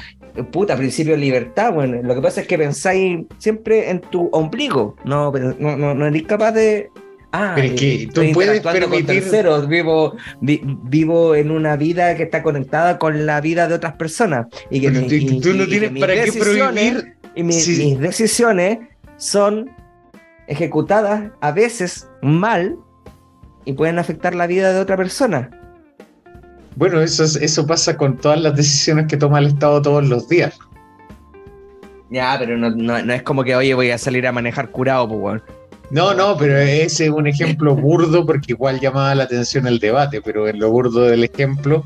puta, 0.51 0.77
principio 0.77 1.13
de 1.13 1.19
libertad, 1.19 1.73
bueno, 1.73 2.03
lo 2.03 2.15
que 2.15 2.21
pasa 2.21 2.41
es 2.41 2.49
que 2.49 2.59
pensáis 2.59 3.27
siempre 3.39 3.91
en 3.91 4.01
tu 4.01 4.29
ombligo, 4.33 4.97
no, 5.05 5.31
no, 5.31 5.77
no, 5.77 5.95
no 5.95 6.07
eres 6.07 6.23
capaz 6.25 6.53
de 6.53 6.91
Ah, 7.33 7.53
pero 7.55 7.69
es 7.69 7.81
que 7.81 8.11
tú 8.13 8.23
puedes 8.35 8.61
permitir. 8.61 9.25
vivo, 9.67 10.17
vivo 10.41 11.35
en 11.35 11.51
una 11.51 11.77
vida 11.77 12.15
que 12.15 12.25
está 12.25 12.43
conectada 12.43 12.99
con 12.99 13.25
la 13.25 13.41
vida 13.41 13.69
de 13.69 13.75
otras 13.75 13.95
personas. 13.95 14.47
Y 14.71 14.81
que 14.81 14.91
tú, 15.41 15.55
no 15.55 15.67
tienes 15.67 15.99
para 15.99 16.25
qué 16.25 16.33
prohibir. 16.33 17.17
Y 17.35 17.43
mis 17.43 17.99
decisiones 17.99 18.79
son 19.17 19.71
ejecutadas 20.47 21.31
a 21.41 21.53
veces 21.53 22.09
mal 22.21 22.77
y 23.65 23.73
pueden 23.73 23.99
afectar 23.99 24.35
la 24.35 24.47
vida 24.47 24.73
de 24.73 24.81
otra 24.81 24.99
persona. 24.99 25.51
Bueno, 26.77 27.01
eso, 27.01 27.25
eso 27.25 27.67
pasa 27.67 27.97
con 27.97 28.17
todas 28.17 28.41
las 28.41 28.57
decisiones 28.57 29.07
que 29.07 29.17
toma 29.17 29.39
el 29.39 29.47
Estado 29.47 29.81
todos 29.81 30.07
los 30.07 30.29
días. 30.29 30.59
Ya, 32.11 32.37
pero 32.39 32.59
no, 32.59 32.71
no, 32.71 32.97
es 32.97 33.23
como 33.23 33.43
que, 33.43 33.57
oye, 33.57 33.73
voy 33.73 33.91
a 33.91 33.97
salir 33.97 34.27
a 34.27 34.33
manejar 34.33 34.71
curado, 34.71 35.09
pues, 35.09 35.21
bueno. 35.21 35.43
No, 35.93 36.15
no, 36.15 36.39
pero 36.39 36.57
ese 36.57 37.05
es 37.05 37.11
un 37.11 37.27
ejemplo 37.27 37.77
burdo 37.77 38.25
porque 38.25 38.53
igual 38.53 38.81
llamaba 38.81 39.15
la 39.15 39.25
atención 39.25 39.67
el 39.67 39.79
debate, 39.79 40.23
pero 40.23 40.49
en 40.49 40.59
lo 40.59 40.71
burdo 40.71 41.03
del 41.03 41.23
ejemplo 41.23 41.85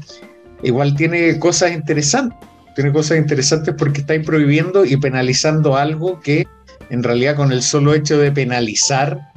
igual 0.62 0.94
tiene 0.94 1.38
cosas 1.40 1.72
interesantes. 1.72 2.38
Tiene 2.76 2.92
cosas 2.92 3.18
interesantes 3.18 3.74
porque 3.76 4.02
está 4.02 4.14
prohibiendo 4.24 4.84
y 4.84 4.96
penalizando 4.96 5.76
algo 5.76 6.20
que 6.20 6.46
en 6.88 7.02
realidad 7.02 7.34
con 7.34 7.50
el 7.50 7.62
solo 7.62 7.94
hecho 7.94 8.16
de 8.18 8.30
penalizar 8.30 9.32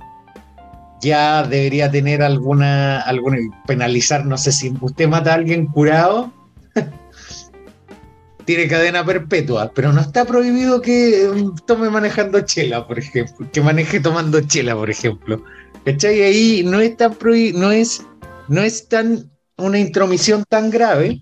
ya 1.01 1.41
debería 1.43 1.89
tener 1.89 2.22
alguna, 2.22 2.99
alguna 3.01 3.38
penalizar, 3.65 4.26
no 4.26 4.38
sé 4.38 4.51
si 4.51 4.72
usted 4.82 5.07
mata 5.07 5.32
a 5.32 5.36
alguien 5.36 5.65
curado, 5.65 6.32
tiene 8.50 8.68
cadena 8.68 9.06
perpetua, 9.06 9.72
pero 9.76 9.93
no 9.93 10.02
está 10.02 10.26
prohibido 10.26 10.82
que 10.82 11.30
um, 11.30 11.56
tome 11.68 11.88
manejando 11.91 12.41
chela, 12.41 12.88
por 12.88 12.97
ejemplo, 12.97 13.47
que 13.54 13.62
maneje 13.62 14.00
tomando 14.00 14.41
chela, 14.41 14.74
por 14.74 14.89
ejemplo. 14.89 15.43
¿Cachai? 15.86 16.24
Ahí 16.24 16.64
no 16.66 16.80
es 16.80 16.97
tan 16.97 17.16
no 17.54 17.72
es, 17.72 18.04
no 18.47 18.64
es 18.64 18.88
tan 18.88 19.30
una 19.58 19.78
intromisión 19.78 20.45
tan 20.50 20.72
grave. 20.72 21.22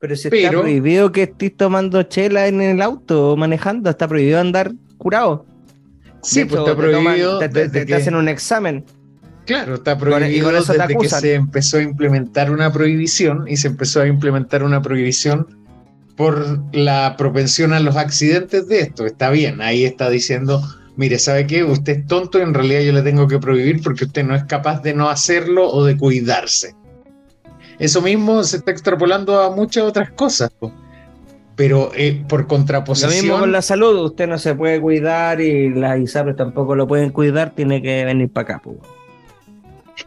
Pero 0.00 0.16
si 0.16 0.26
está 0.26 0.50
prohibido 0.50 1.12
que 1.12 1.22
estés 1.22 1.56
tomando 1.56 2.02
chela 2.02 2.48
en 2.48 2.60
el 2.60 2.82
auto 2.82 3.36
manejando, 3.36 3.88
está 3.88 4.08
prohibido 4.08 4.40
andar 4.40 4.72
curado. 4.98 5.46
Sí, 6.20 6.46
pues 6.46 6.62
está 6.62 6.76
prohibido. 6.76 7.38
Te, 7.48 7.94
hacen 7.94 8.16
un 8.16 8.28
examen. 8.28 8.84
Claro, 9.44 9.76
está 9.76 9.96
prohibido 9.96 10.50
desde 10.50 10.98
que 10.98 11.08
se 11.08 11.34
empezó 11.34 11.76
a 11.76 11.82
implementar 11.82 12.50
una 12.50 12.72
prohibición 12.72 13.44
y 13.46 13.56
se 13.56 13.68
empezó 13.68 14.00
a 14.00 14.08
implementar 14.08 14.64
una 14.64 14.82
prohibición 14.82 15.64
por 16.16 16.60
la 16.74 17.14
propensión 17.16 17.72
a 17.72 17.80
los 17.80 17.96
accidentes 17.96 18.68
de 18.68 18.80
esto. 18.80 19.06
Está 19.06 19.30
bien, 19.30 19.60
ahí 19.60 19.84
está 19.84 20.08
diciendo, 20.08 20.62
mire, 20.96 21.18
¿sabe 21.18 21.46
qué? 21.46 21.62
Usted 21.62 21.98
es 21.98 22.06
tonto 22.06 22.38
y 22.38 22.42
en 22.42 22.54
realidad 22.54 22.80
yo 22.80 22.92
le 22.92 23.02
tengo 23.02 23.28
que 23.28 23.38
prohibir 23.38 23.82
porque 23.82 24.04
usted 24.04 24.24
no 24.24 24.34
es 24.34 24.44
capaz 24.44 24.82
de 24.82 24.94
no 24.94 25.08
hacerlo 25.08 25.68
o 25.70 25.84
de 25.84 25.96
cuidarse. 25.96 26.74
Eso 27.78 28.00
mismo 28.00 28.42
se 28.42 28.56
está 28.56 28.70
extrapolando 28.70 29.40
a 29.40 29.54
muchas 29.54 29.84
otras 29.84 30.10
cosas. 30.10 30.50
Pero 31.54 31.90
eh, 31.94 32.22
por 32.28 32.46
contraposición. 32.46 33.10
Lo 33.10 33.22
mismo 33.22 33.38
con 33.38 33.52
la 33.52 33.62
salud, 33.62 33.98
usted 34.04 34.26
no 34.26 34.38
se 34.38 34.54
puede 34.54 34.80
cuidar 34.80 35.40
y 35.40 35.70
las 35.70 35.98
ISAPRES 35.98 36.36
tampoco 36.36 36.74
lo 36.74 36.86
pueden 36.86 37.10
cuidar, 37.10 37.54
tiene 37.54 37.80
que 37.80 38.04
venir 38.04 38.30
para 38.30 38.56
acá. 38.56 38.62
Pues. 38.62 38.76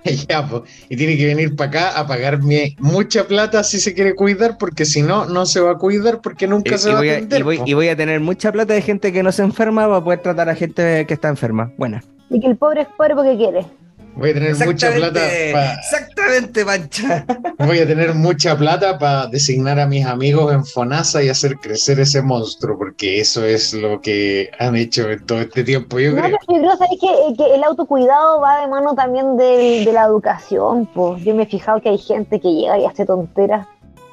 y 0.89 0.95
tiene 0.95 1.17
que 1.17 1.25
venir 1.25 1.55
para 1.55 1.69
acá 1.69 1.99
a 1.99 2.07
pagarme 2.07 2.75
mucha 2.79 3.25
plata 3.25 3.63
si 3.63 3.79
se 3.79 3.93
quiere 3.93 4.15
cuidar, 4.15 4.57
porque 4.57 4.85
si 4.85 5.01
no, 5.01 5.25
no 5.25 5.45
se 5.45 5.59
va 5.59 5.71
a 5.71 5.77
cuidar 5.77 6.21
porque 6.21 6.47
nunca 6.47 6.77
se 6.77 6.91
va 6.91 6.99
a 6.99 7.01
atender. 7.01 7.43
Y 7.65 7.73
voy, 7.73 7.89
a 7.89 7.95
tener 7.95 8.19
mucha 8.19 8.51
plata 8.51 8.73
de 8.73 8.81
gente 8.81 9.11
que 9.11 9.23
no 9.23 9.31
se 9.31 9.43
enferma 9.43 9.87
para 9.87 10.03
poder 10.03 10.21
tratar 10.21 10.49
a 10.49 10.55
gente 10.55 11.05
que 11.05 11.13
está 11.13 11.29
enferma. 11.29 11.71
Buena. 11.77 12.03
Y 12.29 12.39
que 12.39 12.47
el 12.47 12.57
pobre 12.57 12.81
es 12.81 12.87
pobre 12.97 13.15
porque 13.15 13.35
quiere. 13.37 13.65
Voy 14.20 14.32
a 14.32 14.34
tener 14.34 14.55
mucha 14.65 14.91
plata 14.91 15.22
para. 15.53 15.74
Exactamente, 15.76 16.65
Pancha. 16.65 17.26
Voy 17.57 17.80
a 17.80 17.88
tener 17.88 18.13
mucha 18.13 18.57
plata 18.57 18.99
para 18.99 19.28
designar 19.28 19.80
a 19.80 19.88
mis 19.88 20.05
amigos 20.05 20.53
en 20.53 20.65
Fonasa 20.65 21.24
y 21.24 21.30
hacer 21.30 21.57
crecer 21.57 22.01
ese 22.01 22.22
monstruo, 22.22 22.78
porque 22.78 23.22
eso 23.22 23.45
es 23.45 23.74
lo 23.74 24.01
que 24.01 24.51
han 24.59 24.76
hecho 24.76 25.09
en 25.09 25.26
todo 25.26 25.39
este 25.39 25.63
tiempo. 25.63 25.99
Yo 25.99 26.13
creo. 26.15 26.38
que, 27.38 27.55
el 27.55 27.63
autocuidado 27.63 28.41
va 28.41 28.59
de 28.59 28.67
mano 28.67 28.93
también 28.93 29.38
de, 29.38 29.89
la 29.93 30.03
educación. 30.03 30.86
Pues 30.93 31.24
yo 31.24 31.34
me 31.34 31.43
he 31.43 31.45
fijado 31.45 31.80
que 31.80 31.88
hay 31.88 31.97
gente 31.97 32.41
que 32.41 32.49
llega 32.49 32.78
y 32.78 32.86
hace 32.86 33.05
tonteras 33.05 33.67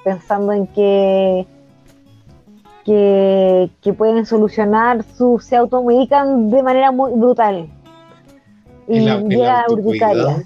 pensando 0.04 0.52
en 0.52 0.68
que. 0.68 1.46
Que, 2.84 3.68
que 3.82 3.92
pueden 3.92 4.26
solucionar 4.26 5.04
su, 5.18 5.40
se 5.40 5.56
automedican 5.56 6.50
de 6.50 6.62
manera 6.62 6.92
muy 6.92 7.10
brutal 7.18 7.68
y 8.88 9.00
llega 9.00 9.60
a 9.60 9.72
urticaria. 9.72 10.44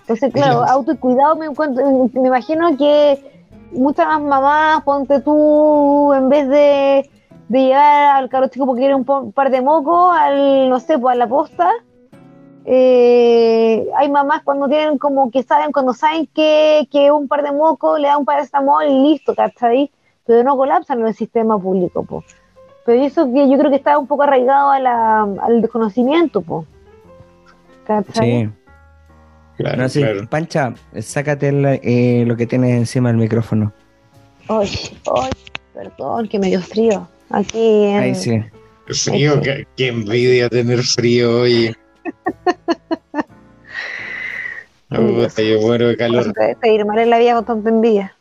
Entonces, 0.00 0.32
claro, 0.32 0.64
auto 0.64 0.92
y 0.92 0.96
cuidado 0.96 1.36
me, 1.36 1.48
me 1.48 2.28
imagino 2.28 2.76
que 2.76 3.22
muchas 3.72 4.06
más 4.06 4.20
mamás, 4.20 4.82
ponte 4.82 5.20
tú, 5.20 6.12
en 6.12 6.28
vez 6.28 6.48
de, 6.48 7.10
de 7.48 7.58
llevar 7.58 8.16
al 8.16 8.28
caro 8.28 8.48
chico 8.48 8.66
porque 8.66 8.80
quiere 8.80 8.94
un 8.94 9.32
par 9.32 9.50
de 9.50 9.62
mocos, 9.62 10.14
al, 10.14 10.68
no 10.68 10.80
sé, 10.80 10.98
pues 10.98 11.14
a 11.14 11.18
la 11.18 11.26
posta, 11.26 11.70
Eh, 12.64 13.88
hay 13.96 14.08
mamás 14.08 14.42
cuando 14.44 14.68
tienen 14.68 14.96
como 14.96 15.32
que 15.32 15.42
saben, 15.42 15.72
cuando 15.72 15.92
saben 15.94 16.28
que, 16.32 16.86
que 16.92 17.10
un 17.10 17.26
par 17.26 17.42
de 17.42 17.50
mocos 17.50 17.98
le 17.98 18.06
da 18.06 18.16
un 18.16 18.24
paracetamol 18.24 18.84
y 18.86 19.10
listo, 19.10 19.34
¿cachai? 19.34 19.90
Pero 20.24 20.44
no 20.44 20.56
colapsan 20.56 21.00
en 21.00 21.08
el 21.08 21.14
sistema 21.14 21.58
público, 21.58 22.04
po. 22.04 22.22
Pero 22.86 23.02
eso 23.02 23.26
que 23.32 23.48
yo 23.50 23.58
creo 23.58 23.70
que 23.70 23.78
está 23.78 23.98
un 23.98 24.06
poco 24.06 24.22
arraigado 24.22 24.70
a 24.70 24.78
la, 24.78 25.22
al 25.22 25.60
desconocimiento, 25.60 26.40
po. 26.40 26.64
¿Cachai? 27.86 28.46
Sí. 28.46 28.50
Claro, 29.58 29.82
No, 29.82 29.88
sí, 29.88 30.00
claro. 30.00 30.28
Pancha, 30.28 30.74
sácate 31.00 31.48
el, 31.48 31.64
eh, 31.82 32.24
lo 32.26 32.36
que 32.36 32.46
tienes 32.46 32.72
encima 32.76 33.10
del 33.10 33.18
micrófono. 33.18 33.72
Ay, 34.48 34.68
ay, 35.14 35.30
perdón, 35.74 36.28
que 36.28 36.38
me 36.38 36.48
dio 36.48 36.60
frío. 36.60 37.08
Aquí 37.30 37.84
en, 37.84 38.02
Ahí 38.02 38.14
sí. 38.14 38.40
Frío, 38.86 39.40
qué, 39.40 39.66
qué 39.76 39.88
envidia 39.88 40.48
tener 40.48 40.82
frío 40.82 41.40
hoy. 41.42 41.74
Yo 44.90 45.60
muero 45.60 45.88
de 45.88 45.96
calor. 45.96 46.32
Te- 46.32 46.54
te 46.56 46.72
ir 46.72 46.84
mal 46.84 46.98
en 46.98 47.10
la 47.10 47.18
vida 47.18 47.34
con 47.34 47.44
tanta 47.44 47.70
envidia. 47.70 48.16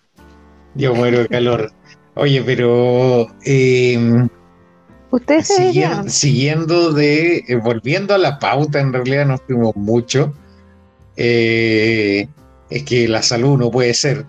Yo 0.75 0.95
muero 0.95 1.19
de 1.19 1.27
calor. 1.27 1.71
Oye, 2.15 2.41
pero 2.45 3.27
eh, 3.45 4.27
Ustedes 5.11 5.47
Siguien- 5.47 6.09
siguiendo 6.09 6.91
de, 6.93 7.43
eh, 7.47 7.55
volviendo 7.55 8.13
a 8.13 8.17
la 8.17 8.39
pauta, 8.39 8.79
en 8.79 8.93
realidad 8.93 9.25
no 9.25 9.37
fuimos 9.37 9.75
mucho. 9.75 10.33
eh, 11.17 12.27
es 12.69 12.83
que 12.83 13.07
la 13.07 13.21
salud 13.21 13.57
no 13.57 13.69
puede 13.69 13.93
ser. 13.93 14.25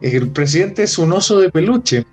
El 0.00 0.30
presidente 0.30 0.82
es 0.84 0.98
un 0.98 1.12
oso 1.12 1.38
de 1.38 1.50
peluche. 1.50 2.04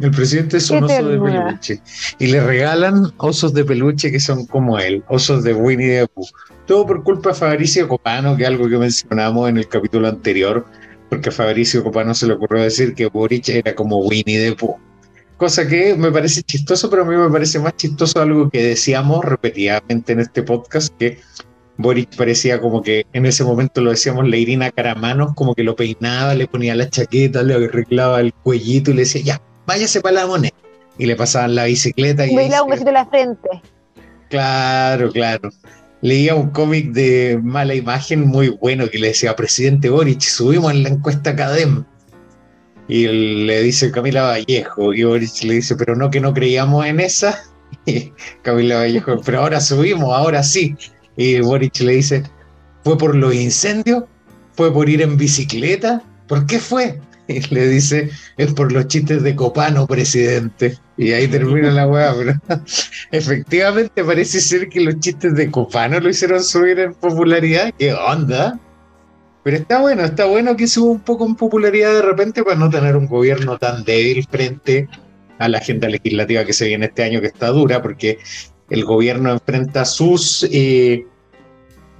El 0.00 0.10
presidente 0.10 0.56
es 0.56 0.68
Qué 0.68 0.78
un 0.78 0.84
oso 0.84 1.08
de 1.08 1.18
peluche. 1.20 1.80
Y 2.18 2.26
le 2.28 2.40
regalan 2.42 3.12
osos 3.18 3.52
de 3.52 3.64
peluche 3.64 4.10
que 4.10 4.18
son 4.18 4.46
como 4.46 4.78
él, 4.78 5.04
osos 5.08 5.44
de 5.44 5.52
Winnie 5.52 6.00
the 6.00 6.06
Pooh. 6.08 6.26
Todo 6.66 6.86
por 6.86 7.04
culpa 7.04 7.28
de 7.28 7.34
Fabricio 7.36 7.86
Copano, 7.86 8.36
que 8.36 8.42
es 8.44 8.48
algo 8.48 8.68
que 8.68 8.78
mencionamos 8.78 9.48
en 9.50 9.58
el 9.58 9.68
capítulo 9.68 10.08
anterior, 10.08 10.64
porque 11.10 11.28
a 11.28 11.32
Fabricio 11.32 11.84
Copano 11.84 12.14
se 12.14 12.26
le 12.26 12.32
ocurrió 12.32 12.62
decir 12.62 12.94
que 12.94 13.06
Boric 13.06 13.50
era 13.50 13.74
como 13.74 13.98
Winnie 13.98 14.48
the 14.50 14.56
Pooh. 14.56 14.76
Cosa 15.36 15.66
que 15.66 15.94
me 15.96 16.12
parece 16.12 16.42
chistoso, 16.42 16.88
pero 16.88 17.02
a 17.02 17.04
mí 17.04 17.16
me 17.16 17.28
parece 17.28 17.58
más 17.58 17.76
chistoso 17.76 18.20
algo 18.20 18.48
que 18.50 18.62
decíamos 18.62 19.24
repetidamente 19.24 20.12
en 20.12 20.20
este 20.20 20.42
podcast, 20.42 20.94
que 20.96 21.18
Boric 21.76 22.16
parecía 22.16 22.60
como 22.60 22.82
que 22.82 23.04
en 23.12 23.26
ese 23.26 23.42
momento 23.42 23.80
lo 23.80 23.90
decíamos 23.90 24.28
la 24.28 24.36
Irina 24.36 24.70
Caramanos, 24.70 25.34
como 25.34 25.54
que 25.54 25.64
lo 25.64 25.74
peinaba, 25.74 26.34
le 26.34 26.46
ponía 26.46 26.74
la 26.76 26.88
chaqueta, 26.88 27.42
le 27.42 27.54
arreglaba 27.54 28.20
el 28.20 28.32
cuellito 28.32 28.92
y 28.92 28.94
le 28.94 29.00
decía, 29.02 29.22
ya, 29.22 29.42
váyase 29.66 30.00
para 30.00 30.20
la 30.20 30.26
moneda. 30.26 30.54
Y 30.98 31.06
le 31.06 31.16
pasaban 31.16 31.56
la 31.56 31.64
bicicleta 31.64 32.24
y 32.26 32.48
da 32.48 32.62
un 32.62 32.70
besito 32.70 32.90
en 32.90 32.94
la 32.94 33.06
frente. 33.06 33.48
Claro, 34.30 35.10
claro. 35.10 35.50
Leía 36.00 36.36
un 36.36 36.50
cómic 36.50 36.92
de 36.92 37.40
mala 37.42 37.74
imagen 37.74 38.26
muy 38.26 38.50
bueno 38.50 38.88
que 38.88 38.98
le 38.98 39.08
decía, 39.08 39.34
presidente 39.34 39.90
Boric, 39.90 40.20
subimos 40.20 40.70
en 40.72 40.84
la 40.84 40.90
encuesta 40.90 41.34
Cadem. 41.34 41.84
Y 42.88 43.06
le 43.06 43.62
dice 43.62 43.90
Camila 43.90 44.24
Vallejo, 44.24 44.92
y 44.92 45.04
Boric 45.04 45.42
le 45.44 45.54
dice, 45.54 45.74
pero 45.76 45.96
no 45.96 46.10
que 46.10 46.20
no 46.20 46.34
creíamos 46.34 46.86
en 46.86 47.00
esa. 47.00 47.42
Y 47.86 48.12
Camila 48.42 48.78
Vallejo, 48.78 49.20
pero 49.24 49.40
ahora 49.40 49.60
subimos, 49.60 50.14
ahora 50.14 50.42
sí. 50.42 50.76
Y 51.16 51.40
Boric 51.40 51.80
le 51.80 51.92
dice, 51.92 52.22
¿fue 52.82 52.96
por 52.96 53.14
los 53.14 53.34
incendios? 53.34 54.04
¿Fue 54.54 54.72
por 54.72 54.88
ir 54.88 55.02
en 55.02 55.16
bicicleta? 55.16 56.02
¿Por 56.28 56.46
qué 56.46 56.58
fue? 56.58 57.00
Y 57.26 57.40
le 57.54 57.68
dice, 57.68 58.10
es 58.36 58.52
por 58.52 58.70
los 58.70 58.86
chistes 58.88 59.22
de 59.22 59.34
Copano, 59.34 59.86
presidente. 59.86 60.78
Y 60.96 61.12
ahí 61.12 61.26
termina 61.26 61.70
la 61.70 61.86
weá, 61.86 62.14
pero 62.14 62.34
efectivamente 63.12 64.04
parece 64.04 64.40
ser 64.40 64.68
que 64.68 64.80
los 64.80 65.00
chistes 65.00 65.34
de 65.34 65.50
Copano 65.50 65.98
lo 66.00 66.10
hicieron 66.10 66.42
subir 66.44 66.78
en 66.78 66.94
popularidad. 66.94 67.72
¿Qué 67.78 67.94
onda? 67.94 68.60
Pero 69.44 69.58
está 69.58 69.78
bueno, 69.78 70.02
está 70.02 70.24
bueno 70.24 70.56
que 70.56 70.66
suba 70.66 70.90
un 70.90 71.00
poco 71.00 71.26
en 71.26 71.36
popularidad 71.36 71.92
de 71.92 72.02
repente 72.02 72.42
para 72.42 72.56
no 72.56 72.70
tener 72.70 72.96
un 72.96 73.06
gobierno 73.06 73.58
tan 73.58 73.84
débil 73.84 74.26
frente 74.28 74.88
a 75.38 75.48
la 75.48 75.58
agenda 75.58 75.86
legislativa 75.86 76.46
que 76.46 76.54
se 76.54 76.66
viene 76.66 76.86
este 76.86 77.02
año, 77.02 77.20
que 77.20 77.26
está 77.26 77.48
dura, 77.48 77.82
porque 77.82 78.18
el 78.70 78.84
gobierno 78.86 79.30
enfrenta 79.30 79.84
sus 79.84 80.48
eh, 80.50 81.06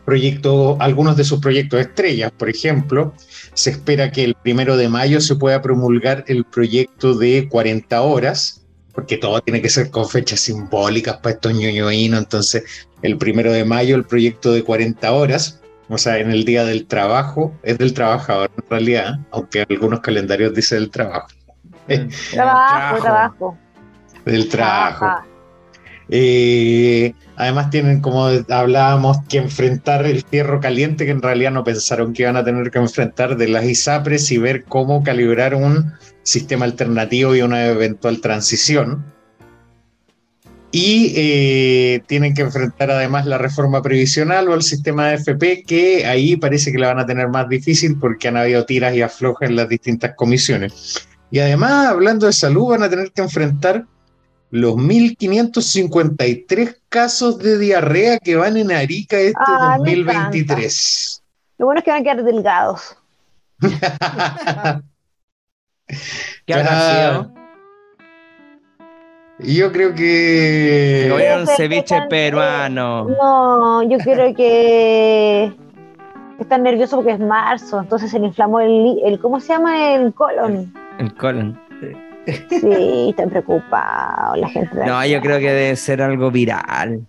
proyectos, 0.06 0.78
algunos 0.80 1.18
de 1.18 1.24
sus 1.24 1.40
proyectos 1.40 1.80
estrellas, 1.80 2.32
por 2.32 2.48
ejemplo, 2.48 3.12
se 3.52 3.70
espera 3.70 4.10
que 4.10 4.24
el 4.24 4.34
primero 4.34 4.78
de 4.78 4.88
mayo 4.88 5.20
se 5.20 5.36
pueda 5.36 5.60
promulgar 5.60 6.24
el 6.28 6.44
proyecto 6.44 7.14
de 7.14 7.46
40 7.50 8.00
horas, 8.00 8.64
porque 8.94 9.18
todo 9.18 9.40
tiene 9.42 9.60
que 9.60 9.68
ser 9.68 9.90
con 9.90 10.08
fechas 10.08 10.40
simbólicas 10.40 11.18
para 11.18 11.34
estos 11.34 11.52
ñoñoínos. 11.52 12.20
Entonces, 12.20 12.64
el 13.02 13.18
primero 13.18 13.52
de 13.52 13.66
mayo, 13.66 13.96
el 13.96 14.04
proyecto 14.04 14.52
de 14.52 14.62
40 14.62 15.12
horas, 15.12 15.60
o 15.88 15.98
sea, 15.98 16.18
en 16.18 16.30
el 16.30 16.44
día 16.44 16.64
del 16.64 16.86
trabajo, 16.86 17.54
es 17.62 17.78
del 17.78 17.94
trabajador 17.94 18.50
en 18.56 18.70
realidad, 18.70 19.18
aunque 19.30 19.64
algunos 19.68 20.00
calendarios 20.00 20.54
dicen 20.54 20.80
del 20.80 20.90
trabajo. 20.90 21.28
Trabajo, 22.32 23.02
trabajo. 23.02 23.58
Del 24.24 24.48
trabajo. 24.48 25.04
Ajá. 25.04 25.26
Eh, 26.08 27.14
además 27.36 27.70
tienen, 27.70 28.00
como 28.00 28.26
hablábamos, 28.48 29.18
que 29.28 29.38
enfrentar 29.38 30.04
el 30.06 30.22
fierro 30.22 30.60
caliente 30.60 31.04
que 31.04 31.10
en 31.10 31.22
realidad 31.22 31.52
no 31.52 31.64
pensaron 31.64 32.12
que 32.12 32.22
iban 32.22 32.36
a 32.36 32.44
tener 32.44 32.70
que 32.70 32.78
enfrentar 32.78 33.36
de 33.36 33.48
las 33.48 33.64
ISAPRES 33.64 34.30
y 34.32 34.38
ver 34.38 34.64
cómo 34.64 35.02
calibrar 35.02 35.54
un 35.54 35.92
sistema 36.22 36.64
alternativo 36.64 37.34
y 37.34 37.42
una 37.42 37.66
eventual 37.66 38.20
transición. 38.20 39.04
Y 40.76 41.12
eh, 41.14 42.02
tienen 42.08 42.34
que 42.34 42.42
enfrentar 42.42 42.90
además 42.90 43.26
la 43.26 43.38
reforma 43.38 43.80
previsional 43.80 44.48
o 44.48 44.54
el 44.54 44.62
sistema 44.62 45.06
de 45.06 45.14
FP, 45.14 45.62
que 45.62 46.04
ahí 46.04 46.34
parece 46.34 46.72
que 46.72 46.78
la 46.78 46.88
van 46.88 46.98
a 46.98 47.06
tener 47.06 47.28
más 47.28 47.48
difícil 47.48 47.96
porque 47.96 48.26
han 48.26 48.36
habido 48.36 48.66
tiras 48.66 48.92
y 48.92 49.00
aflojas 49.00 49.50
en 49.50 49.54
las 49.54 49.68
distintas 49.68 50.16
comisiones. 50.16 51.06
Y 51.30 51.38
además, 51.38 51.86
hablando 51.86 52.26
de 52.26 52.32
salud, 52.32 52.70
van 52.70 52.82
a 52.82 52.90
tener 52.90 53.12
que 53.12 53.22
enfrentar 53.22 53.86
los 54.50 54.74
1.553 54.74 56.76
casos 56.88 57.38
de 57.38 57.56
diarrea 57.56 58.18
que 58.18 58.34
van 58.34 58.56
en 58.56 58.72
Arica 58.72 59.16
este 59.16 59.38
Ah, 59.46 59.78
me 59.80 59.94
2023. 59.94 61.22
Lo 61.58 61.66
bueno 61.66 61.78
es 61.78 61.84
que 61.84 61.92
van 61.92 62.00
a 62.00 62.02
quedar 62.02 62.24
delgados. 62.24 62.96
¿Qué 66.46 66.52
habrá 66.52 67.30
sido? 67.30 67.43
Y 69.40 69.56
yo 69.56 69.72
creo 69.72 69.94
que... 69.94 71.08
Puede 71.10 71.28
ser 71.28 71.46
que 71.46 71.56
ceviche 71.56 71.94
están, 71.94 72.08
peruano. 72.08 73.08
No, 73.08 73.82
yo 73.82 73.98
creo 73.98 74.34
que 74.34 75.52
están 76.38 76.62
nerviosos 76.62 76.96
porque 76.96 77.12
es 77.12 77.20
marzo, 77.20 77.80
entonces 77.80 78.10
se 78.10 78.18
le 78.18 78.26
inflamó 78.26 78.60
el, 78.60 79.00
el 79.04 79.18
¿cómo 79.18 79.40
se 79.40 79.54
llama? 79.54 79.94
El 79.94 80.14
colon. 80.14 80.72
El 80.98 81.14
colon. 81.14 81.58
Sí, 82.48 83.08
están 83.10 83.28
preocupados 83.28 84.38
la 84.38 84.48
gente. 84.48 84.86
No, 84.86 85.04
yo 85.04 85.20
creo 85.20 85.38
que 85.38 85.52
debe 85.52 85.76
ser 85.76 86.00
algo 86.00 86.30
viral. 86.30 87.00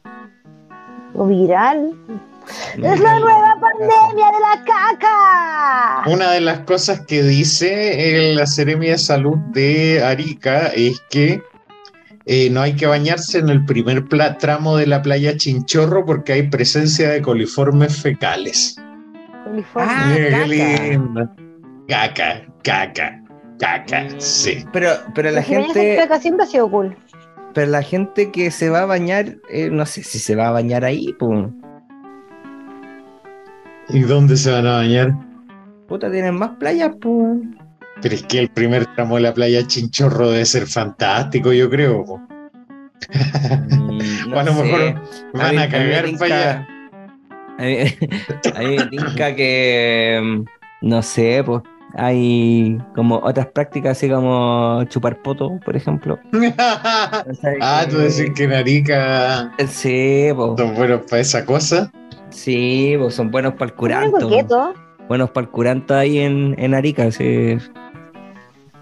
¿O 1.13 1.25
viral. 1.27 1.93
¡Es 2.75 2.99
la 2.99 3.19
nueva 3.19 3.57
pandemia 3.59 4.25
de 4.31 4.39
la 4.39 4.63
caca! 4.65 6.03
Una 6.11 6.31
de 6.31 6.41
las 6.41 6.59
cosas 6.59 7.01
que 7.01 7.23
dice 7.23 8.33
la 8.35 8.45
Seremia 8.45 8.91
de 8.91 8.97
Salud 8.97 9.37
de 9.53 10.03
Arica 10.03 10.67
es 10.75 11.01
que 11.09 11.41
eh, 12.27 12.49
no 12.49 12.61
hay 12.61 12.75
que 12.75 12.87
bañarse 12.87 13.37
en 13.37 13.49
el 13.49 13.63
primer 13.65 14.07
tramo 14.39 14.77
de 14.77 14.87
la 14.87 15.01
playa 15.01 15.37
Chinchorro 15.37 16.05
porque 16.05 16.33
hay 16.33 16.49
presencia 16.49 17.09
de 17.11 17.21
coliformes 17.21 18.01
fecales. 18.01 18.77
Coliforme. 19.43 19.91
Ah, 19.91 20.15
caca. 20.31 20.47
lindo. 20.47 21.29
Caca, 21.87 22.45
caca, 22.63 23.23
caca, 23.59 24.07
sí. 24.17 24.65
Pero, 24.73 24.89
pero 25.13 25.29
la 25.29 25.43
bañarse 25.43 25.55
en 25.55 25.65
gente, 25.65 25.95
caca 25.97 26.19
siempre 26.19 26.45
ha 26.45 26.47
sido 26.47 26.71
cool. 26.71 26.97
pero 27.53 27.69
la 27.69 27.83
gente 27.83 28.31
que 28.31 28.49
se 28.49 28.69
va 28.69 28.81
a 28.81 28.85
bañar, 28.85 29.37
eh, 29.49 29.69
no 29.69 29.85
sé 29.85 30.01
si 30.01 30.17
se 30.17 30.35
va 30.35 30.47
a 30.47 30.51
bañar 30.51 30.83
ahí, 30.83 31.13
pues. 31.19 31.47
¿Y 33.89 33.99
dónde 34.01 34.35
se 34.35 34.49
van 34.49 34.65
a 34.65 34.77
bañar? 34.77 35.13
Puta, 35.87 36.09
tienen 36.09 36.33
más 36.33 36.49
playas, 36.57 36.91
pues. 36.99 37.37
Pero 38.01 38.15
es 38.15 38.23
que 38.23 38.39
el 38.39 38.49
primer 38.49 38.85
tramo 38.95 39.15
de 39.15 39.21
la 39.21 39.33
playa 39.33 39.65
Chinchorro 39.65 40.31
debe 40.31 40.45
ser 40.45 40.67
fantástico, 40.67 41.51
yo 41.53 41.69
creo. 41.69 42.03
Mm, 43.09 44.33
O 44.33 44.39
a 44.39 44.43
lo 44.43 44.53
mejor 44.53 44.95
van 45.33 45.57
a 45.59 45.63
mí 45.65 45.69
cagar 45.69 46.05
para 46.19 46.35
allá. 46.35 46.67
A 47.57 47.63
mí, 47.63 47.77
a 48.53 48.59
mí 48.59 48.75
me 48.75 48.85
tinca 48.87 49.33
que, 49.33 50.43
no 50.81 51.01
sé, 51.01 51.41
pues 51.45 51.61
hay 51.93 52.77
como 52.93 53.15
otras 53.19 53.47
prácticas 53.47 53.97
así 53.97 54.09
como 54.09 54.83
chupar 54.89 55.21
poto, 55.21 55.57
por 55.63 55.77
ejemplo. 55.77 56.19
O 56.33 56.39
sea, 57.33 57.53
ah, 57.61 57.85
tú 57.89 57.95
que- 57.95 58.01
decís 58.03 58.31
que 58.35 58.43
en 58.43 58.51
Arica 58.53 59.53
Sí, 59.69 60.27
pues, 60.35 60.51
son 60.57 60.75
buenos 60.75 61.03
para 61.09 61.21
esa 61.21 61.45
cosa. 61.45 61.89
sí, 62.29 62.95
pues 62.99 63.15
son 63.15 63.31
buenos 63.31 63.53
para 63.53 63.67
el 63.71 63.73
curanto. 63.73 64.29
Buenos 65.07 65.29
para 65.29 65.45
el 65.45 65.51
curanto 65.51 65.95
ahí 65.95 66.17
en, 66.19 66.55
en 66.59 66.73
Arica, 66.73 67.09
sí. 67.09 67.57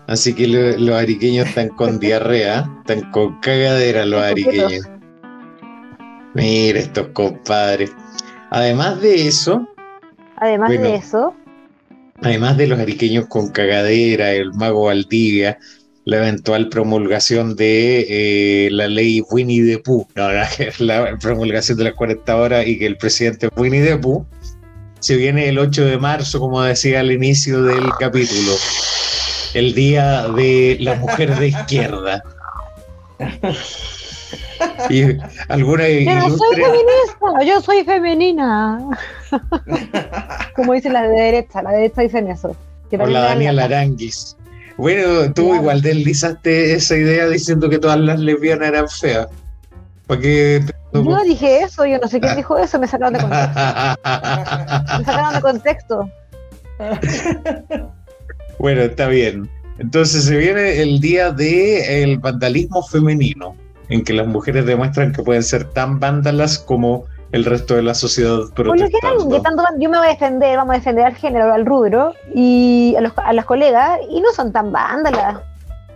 Así 0.07 0.33
que 0.33 0.47
lo- 0.47 0.77
los 0.77 0.95
ariqueños 0.95 1.47
están 1.47 1.69
con 1.69 1.99
diarrea, 1.99 2.69
están 2.81 3.09
con 3.11 3.39
cagadera 3.39 4.05
los 4.05 4.21
ariqueños. 4.21 4.87
Mira 6.33 6.79
estos 6.79 7.07
compadres. 7.09 7.91
Además 8.49 9.01
de 9.01 9.27
eso, 9.27 9.67
Además 10.37 10.69
Bueno. 10.69 10.83
de 10.89 10.95
eso, 10.95 11.33
además 12.21 12.57
de 12.57 12.67
los 12.67 12.79
ariqueños 12.79 13.27
con 13.27 13.49
cagadera, 13.49 14.31
el 14.33 14.51
mago 14.53 14.85
Valdivia, 14.85 15.57
la 16.05 16.17
eventual 16.17 16.67
promulgación 16.69 17.55
de 17.55 18.05
eh, 18.09 18.69
la 18.71 18.87
ley 18.89 19.21
Winnie 19.31 19.63
the 19.63 19.77
Pooh, 19.79 20.05
no, 20.15 20.31
la, 20.31 20.49
la 20.79 21.17
promulgación 21.21 21.77
de 21.77 21.85
las 21.85 21.93
40 21.93 22.35
horas 22.35 22.67
y 22.67 22.77
que 22.77 22.87
el 22.87 22.97
presidente 22.97 23.45
es 23.45 23.51
Winnie 23.55 23.83
the 23.85 23.97
Pooh, 23.97 24.25
se 24.99 25.15
viene 25.15 25.47
el 25.47 25.59
8 25.59 25.85
de 25.85 25.97
marzo, 25.97 26.39
como 26.39 26.61
decía 26.61 26.99
al 26.99 27.11
inicio 27.11 27.61
del 27.63 27.83
capítulo, 27.99 28.51
el 29.53 29.73
día 29.73 30.27
de 30.29 30.77
la 30.79 30.95
mujer 30.95 31.35
de 31.37 31.47
izquierda. 31.49 32.23
Y 34.89 35.03
alguna 35.49 35.87
yo 35.87 36.15
no 36.15 36.29
soy 36.37 36.55
ilustre- 36.57 36.63
feminista, 36.65 37.43
yo 37.45 37.61
soy 37.61 37.83
femenina. 37.83 38.79
Como 40.55 40.73
dicen 40.73 40.93
las 40.93 41.03
de 41.09 41.15
derecha, 41.21 41.61
la 41.61 41.71
derecha 41.71 42.01
dicen 42.01 42.27
eso. 42.29 42.55
Que 42.89 42.97
por 42.97 43.05
también 43.11 43.21
la 43.23 43.29
Daniela. 43.29 43.63
Aranguis. 43.65 44.35
Bueno, 44.77 45.31
tú 45.33 45.45
Claro. 45.47 45.61
igual 45.61 45.81
deslizaste 45.81 46.73
esa 46.73 46.95
idea 46.95 47.27
diciendo 47.27 47.69
que 47.69 47.77
todas 47.79 47.99
las 47.99 48.19
lesbianas 48.19 48.69
eran 48.69 48.89
feas. 48.89 49.27
¿Para 50.07 50.19
qué? 50.21 50.63
te- 50.65 50.73
Yo 50.93 51.03
no 51.03 51.23
dije 51.23 51.59
eso, 51.61 51.85
yo 51.85 51.97
no 51.99 52.07
sé 52.07 52.19
quién 52.19 52.35
dijo 52.35 52.57
eso, 52.57 52.79
me 52.79 52.87
sacaron 52.87 53.13
de 53.13 53.19
contexto. 53.19 53.53
Me 54.99 55.05
sacaron 55.05 55.33
de 55.35 55.41
contexto. 55.41 56.09
bueno, 58.59 58.81
está 58.81 59.07
bien. 59.07 59.49
Entonces 59.79 60.25
se 60.25 60.37
viene 60.37 60.81
el 60.81 60.99
día 60.99 61.31
del 61.31 61.81
el 62.11 62.19
vandalismo 62.19 62.83
femenino, 62.83 63.55
en 63.89 64.03
que 64.03 64.13
las 64.13 64.27
mujeres 64.27 64.65
demuestran 64.65 65.11
que 65.13 65.23
pueden 65.23 65.43
ser 65.43 65.65
tan 65.65 65.99
vándalas 65.99 66.59
como 66.59 67.05
el 67.31 67.43
resto 67.45 67.75
de 67.75 67.81
la 67.81 67.95
sociedad 67.95 68.37
Por 68.55 68.67
protestando. 68.67 69.25
de 69.25 69.39
tanto, 69.41 69.63
yo 69.79 69.89
me 69.89 69.97
voy 69.97 70.05
a 70.07 70.11
defender, 70.11 70.55
vamos 70.57 70.75
a 70.75 70.77
defender 70.77 71.05
al 71.05 71.15
género, 71.15 71.51
al 71.51 71.65
rubro 71.65 72.13
y 72.35 72.93
a, 72.95 73.01
los- 73.01 73.13
a 73.17 73.33
las 73.33 73.45
colegas, 73.45 73.99
y 74.09 74.21
no 74.21 74.31
son 74.35 74.51
tan 74.53 74.71
vándalas. 74.71 75.37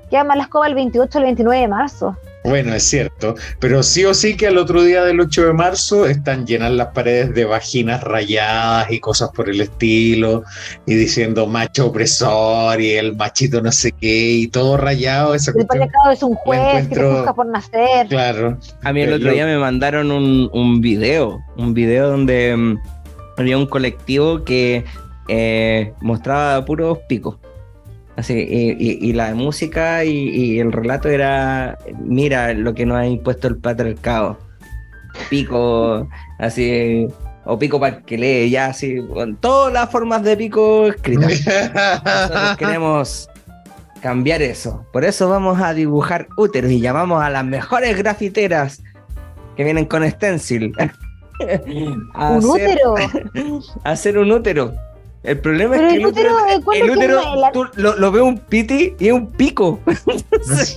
Quedan 0.10 0.28
más 0.28 0.38
las 0.38 0.48
cobas 0.48 0.70
el 0.70 0.76
28 0.76 1.18
o 1.18 1.20
el 1.22 1.26
29 1.26 1.62
de 1.62 1.68
marzo. 1.68 2.18
Bueno, 2.44 2.74
es 2.74 2.84
cierto, 2.84 3.36
pero 3.60 3.84
sí 3.84 4.06
o 4.06 4.14
sí 4.14 4.38
que 4.38 4.48
al 4.48 4.58
otro 4.58 4.82
día 4.84 5.04
del 5.04 5.20
8 5.20 5.48
de 5.48 5.54
marzo 5.54 6.06
están 6.06 6.46
llenas 6.48 6.72
las 6.72 6.88
paredes 6.88 7.34
de 7.34 7.44
vaginas 7.44 8.02
rayadas 8.04 8.90
y 8.90 9.00
cosas 9.00 9.32
por 9.36 9.50
el 9.50 9.60
estilo, 9.60 10.44
y 10.86 10.96
diciendo 10.96 11.46
macho 11.46 11.88
opresor 11.88 12.80
y 12.80 12.92
el 12.92 13.16
machito 13.18 13.62
no 13.62 13.72
sé 13.72 13.92
qué, 13.92 14.30
y 14.32 14.48
todo 14.48 14.78
rayado, 14.78 15.36
esa 15.36 15.52
El 15.52 15.66
patriarcado 15.66 16.12
es 16.12 16.24
un 16.24 16.36
juez 16.36 16.88
que 16.88 16.96
te 16.96 17.02
juzga 17.02 17.34
por 17.34 17.48
nacer. 17.48 18.08
Claro, 18.08 18.58
A 18.84 18.94
mí 18.94 19.02
el 19.02 19.10
Eh, 19.10 19.16
otro 19.16 19.32
día 19.32 19.46
me 19.46 19.58
mandaron 19.58 20.12
un, 20.12 20.50
un 20.54 20.80
video, 20.80 21.40
un 21.58 21.74
video 21.74 22.10
donde 22.10 22.56
mm, 22.56 22.80
había 23.38 23.58
un 23.58 23.66
colectivo 23.66 24.44
que 24.44 24.86
eh, 25.28 25.94
mostraba 26.02 26.64
puros 26.64 27.00
picos. 27.10 27.38
Así, 28.18 28.34
y, 28.34 28.72
y- 28.80 29.10
y 29.10 29.14
la 29.14 29.34
música 29.36 30.04
y, 30.04 30.12
y 30.30 30.60
el 30.60 30.72
relato 30.72 31.08
era, 31.08 31.78
mira 32.00 32.52
lo 32.54 32.74
que 32.74 32.86
nos 32.86 32.98
ha 32.98 33.06
impuesto 33.08 33.48
el 33.48 33.58
patriarcado. 33.58 34.38
Pico, 35.30 36.08
así, 36.40 37.08
o 37.46 37.58
pico 37.60 37.80
para 37.80 38.02
que 38.02 38.18
lee, 38.18 38.50
ya 38.50 38.68
así, 38.68 38.98
con 39.14 39.36
todas 39.38 39.72
las 39.74 39.90
formas 39.92 40.24
de 40.24 40.36
pico 40.36 40.88
escritas. 40.88 41.46
Nosotros 41.46 42.58
queremos 42.58 43.30
cambiar 44.02 44.42
eso. 44.42 44.86
Por 44.94 45.04
eso 45.06 45.30
vamos 45.30 45.62
a 45.62 45.74
dibujar 45.74 46.28
úteros 46.38 46.72
y 46.72 46.80
llamamos 46.80 47.22
a 47.24 47.30
las 47.30 47.46
mejores 47.46 47.98
grafiteras 47.98 48.82
que 49.56 49.64
vienen 49.64 49.86
con 49.86 50.08
stencil. 50.10 50.74
a, 52.16 52.32
Un 52.32 52.38
hacer, 52.38 52.80
útero. 52.84 52.96
a 53.84 53.92
hacer 53.92 54.18
un 54.18 54.32
útero. 54.32 54.74
El 55.28 55.40
problema 55.42 55.76
Pero 55.76 55.88
es 55.88 55.94
que 55.94 56.00
el 56.00 56.06
útero, 56.06 56.36
¿cuándo 56.64 56.86
el 56.86 56.92
útero 56.92 57.20
tiene 57.20 57.38
la- 57.42 57.52
tú 57.52 57.66
lo, 57.76 57.96
lo 57.98 58.12
ve 58.14 58.22
un 58.22 58.38
piti 58.38 58.96
y 58.98 59.08
es 59.08 59.14
un 59.14 59.28
pico. 59.30 59.78
Entonces, 59.86 60.74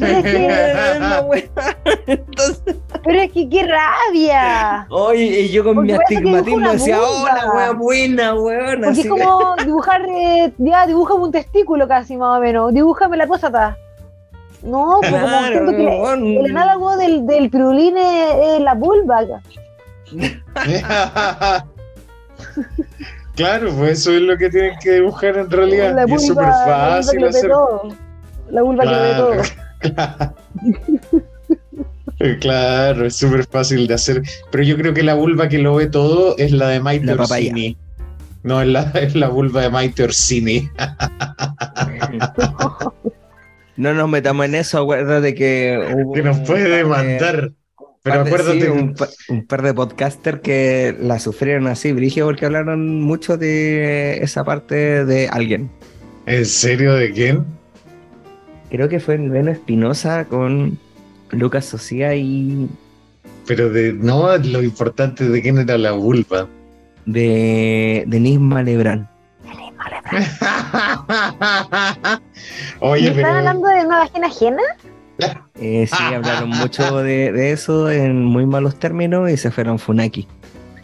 Pero 3.04 3.20
es 3.20 3.30
que- 3.32 3.44
no, 3.44 3.50
qué 3.50 3.62
rabia. 3.62 4.86
oye, 4.90 5.42
y 5.42 5.48
yo 5.50 5.62
con 5.62 5.76
Porque 5.76 5.92
mi 5.92 5.98
astigmatismo 5.98 6.68
decía, 6.72 7.00
hola, 7.00 7.52
wea 7.54 7.70
buena, 7.72 8.34
weón. 8.34 8.80
Porque 8.82 9.00
es 9.02 9.06
como 9.08 9.54
dibujar, 9.64 10.02
eh, 10.08 10.52
ya, 10.58 10.84
dibújame 10.84 11.22
un 11.22 11.30
testículo 11.32 11.86
casi 11.86 12.16
más 12.16 12.38
o 12.38 12.40
menos. 12.40 12.74
Dibújame 12.74 13.16
la 13.16 13.28
próstata. 13.28 13.76
No, 14.64 14.96
pues 15.00 15.12
como 15.12 15.26
Claro, 15.28 15.46
siento 15.52 15.72
que 15.76 16.40
el 16.40 16.46
análogo 16.56 16.96
del, 16.96 17.24
del 17.24 17.50
pirulín 17.50 17.96
es, 17.96 18.34
es 18.56 18.60
la 18.62 18.74
vulva. 18.74 19.20
claro, 23.40 23.72
pues 23.76 24.00
eso 24.00 24.12
es 24.12 24.22
lo 24.22 24.36
que 24.36 24.50
tienen 24.50 24.78
que 24.82 24.92
dibujar 24.92 25.36
en 25.36 25.50
realidad. 25.50 25.94
La 25.94 26.06
y 26.08 26.14
es 26.14 26.26
súper 26.26 26.44
vulva, 26.44 26.66
la 26.66 26.66
vulva 26.66 26.90
que 26.90 27.02
fácil 27.02 27.24
hacer. 27.24 27.50
todo. 27.50 27.96
La 28.50 28.62
vulva 28.62 28.84
que 28.84 28.90
lo 28.90 29.00
ve 29.02 29.14
todo. 29.16 29.32
Claro. 32.20 32.38
Claro, 32.38 33.06
es 33.06 33.16
súper 33.16 33.46
fácil 33.46 33.86
de 33.86 33.94
hacer. 33.94 34.22
Pero 34.50 34.62
yo 34.62 34.76
creo 34.76 34.92
que 34.92 35.02
la 35.02 35.14
vulva 35.14 35.48
que 35.48 35.56
lo 35.56 35.74
ve 35.74 35.86
todo 35.86 36.36
es 36.36 36.52
la 36.52 36.68
de 36.68 36.78
Maite 36.78 37.06
La 37.06 37.16
papaya. 37.16 37.54
No, 38.42 38.60
es 38.60 38.68
la, 38.68 38.82
es 38.94 39.14
la 39.14 39.28
vulva 39.28 39.62
de 39.62 39.70
Maite 39.70 40.04
Orsini. 40.04 40.68
No 43.76 43.94
nos 43.94 44.10
metamos 44.10 44.44
en 44.44 44.56
eso, 44.56 44.78
acuérdate 44.78 45.34
que 45.34 45.94
hubo 45.94 46.12
Que 46.14 46.22
nos 46.22 46.40
puede 46.40 46.68
demandar. 46.68 47.52
Pero 48.02 48.16
par 48.16 48.24
de- 48.24 48.30
acuérdate 48.30 48.60
sí, 48.62 48.66
un, 48.68 48.94
pa- 48.94 49.08
un 49.28 49.46
par 49.46 49.62
de 49.62 49.74
podcasters 49.74 50.40
que 50.40 50.96
la 51.00 51.18
sufrieron 51.18 51.66
así, 51.66 51.92
Brigio, 51.92 52.24
porque 52.26 52.46
hablaron 52.46 53.02
mucho 53.02 53.36
de 53.36 54.18
esa 54.22 54.42
parte 54.44 55.04
de 55.04 55.28
alguien. 55.28 55.70
¿En 56.26 56.46
serio 56.46 56.94
de 56.94 57.10
quién? 57.12 57.44
Creo 58.70 58.88
que 58.88 59.00
fue 59.00 59.16
el 59.16 59.28
Beno 59.30 59.50
Espinosa 59.50 60.24
con 60.26 60.78
Lucas 61.30 61.64
Socia 61.66 62.14
y 62.14 62.68
Pero 63.46 63.68
de 63.70 63.92
no, 63.92 64.34
lo 64.38 64.62
importante 64.62 65.28
de 65.28 65.42
quién 65.42 65.58
era 65.58 65.76
la 65.76 65.92
vulva. 65.92 66.48
de 67.04 68.04
Denisma 68.06 68.62
Lebrán. 68.62 69.08
Oye, 72.80 73.10
¿Me 73.10 73.16
pero 73.16 73.28
están 73.28 73.36
hablando 73.36 73.68
de 73.68 73.86
una 73.86 73.98
vagina 73.98 74.26
ajena? 74.26 74.62
Eh, 75.60 75.86
sí, 75.86 76.14
hablaron 76.14 76.48
mucho 76.50 76.98
de, 76.98 77.32
de 77.32 77.52
eso 77.52 77.90
en 77.90 78.24
muy 78.24 78.46
malos 78.46 78.76
términos 78.78 79.30
y 79.30 79.36
se 79.36 79.50
fueron 79.50 79.78
Funaki. 79.78 80.26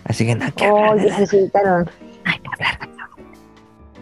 Así 0.05 0.24
que 0.27 0.35
nada 0.35 0.51
que 0.52 0.69
Oh, 0.70 0.77
hablar 0.90 0.97
de 0.97 1.02
que 1.05 1.09
la- 1.09 1.15
se 1.15 1.20
necesitaron. 1.23 1.90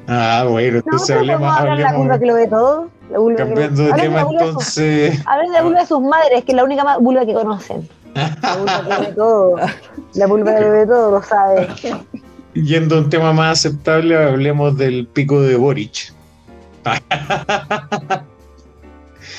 Ah, 0.07 0.45
bueno, 0.49 0.73
No, 0.73 0.79
entonces 0.85 1.07
pero 1.09 1.21
hablemos, 1.21 1.57
hablar 1.57 1.77
de 1.79 1.83
la 1.85 1.93
vulva 1.95 2.15
hablemos 2.15 2.19
que 2.21 2.27
lo 2.27 2.35
ve 2.35 2.47
todo. 2.49 2.89
La 3.11 3.19
vulva 3.19 3.37
que 3.37 3.43
lo- 3.43 3.49
cambiando 3.49 3.83
de 3.85 3.91
Hablen 3.93 4.07
tema 4.13 4.21
entonces. 4.31 5.23
Hablen 5.27 5.49
de 5.53 5.55
la 5.59 5.63
vulva 5.63 5.81
de 5.81 5.87
sus 5.87 6.01
madres, 6.01 6.45
que 6.45 6.53
es 6.53 6.57
la 6.57 6.65
única 6.65 6.99
vulva 6.99 7.25
que 7.27 7.33
conocen. 7.35 7.89
La 8.15 8.57
vulva 8.57 8.83
que 8.83 8.89
lo 8.91 9.01
ve 9.01 9.13
todo. 9.15 9.57
La 10.15 10.27
vulva 10.27 10.55
que 10.55 10.61
lo 10.61 10.71
ve 10.73 10.87
todo, 10.87 11.11
lo 11.11 11.23
sabe. 11.23 11.69
Yendo 12.55 12.97
a 12.97 12.99
un 12.99 13.09
tema 13.11 13.33
más 13.33 13.59
aceptable, 13.59 14.17
hablemos 14.17 14.77
del 14.77 15.07
pico 15.07 15.41
de 15.41 15.57
Boric. 15.57 16.13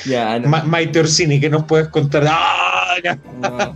Ya, 0.04 0.38
no, 0.38 0.48
Ma- 0.48 0.64
Maite 0.64 1.00
Orsini, 1.00 1.40
¿qué 1.40 1.48
nos 1.50 1.64
puedes 1.64 1.88
contar? 1.88 2.24
¡Ah! 2.28 2.94
no. 3.40 3.74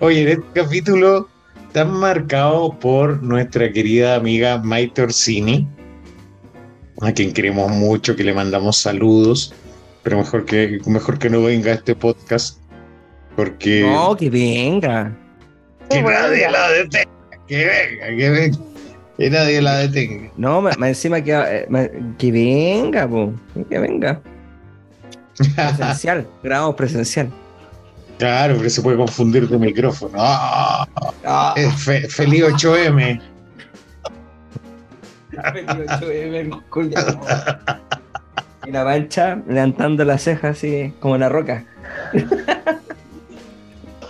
Oye, 0.00 0.22
en 0.22 0.28
este 0.28 0.44
capítulo 0.62 1.28
tan 1.72 1.90
marcado 1.92 2.78
por 2.78 3.22
nuestra 3.22 3.70
querida 3.72 4.14
amiga 4.16 4.58
Maite 4.58 5.02
Orsini, 5.02 5.66
a 7.00 7.12
quien 7.12 7.32
queremos 7.32 7.70
mucho, 7.70 8.16
que 8.16 8.24
le 8.24 8.32
mandamos 8.34 8.76
saludos, 8.78 9.54
pero 10.02 10.18
mejor 10.18 10.44
que, 10.44 10.78
mejor 10.86 11.18
que 11.18 11.30
no 11.30 11.42
venga 11.42 11.72
a 11.72 11.74
este 11.74 11.94
podcast, 11.94 12.58
porque 13.36 13.82
No, 13.82 14.16
que 14.16 14.30
venga. 14.30 15.12
que 15.90 16.02
nadie 16.02 16.50
la 16.50 16.68
detenga, 16.70 17.10
que 17.46 17.56
venga, 17.66 18.06
que 18.16 18.30
venga, 18.30 18.58
que 19.18 19.28
nadie 19.30 19.60
la 19.60 19.78
detenga. 19.78 20.30
No, 20.36 20.60
más 20.62 20.76
encima 20.80 21.20
que, 21.20 21.32
eh, 21.34 22.02
que 22.16 22.32
venga, 22.32 23.06
po, 23.08 23.32
que 23.68 23.78
venga. 23.78 24.20
Presencial, 25.36 26.26
grabamos 26.42 26.74
presencial. 26.76 27.28
Claro, 28.18 28.56
pero 28.58 28.70
se 28.70 28.82
puede 28.82 28.96
confundir 28.96 29.48
de 29.48 29.58
micrófono. 29.58 30.12
¡Ah! 30.16 30.86
Ah, 31.24 31.54
fe- 31.76 32.08
feliz 32.08 32.42
8M. 32.44 33.20
y 38.66 38.70
la 38.70 38.84
mancha 38.84 39.40
levantando 39.46 40.04
las 40.04 40.22
cejas 40.22 40.56
así 40.58 40.92
como 41.00 41.16
la 41.16 41.28
roca. 41.28 41.64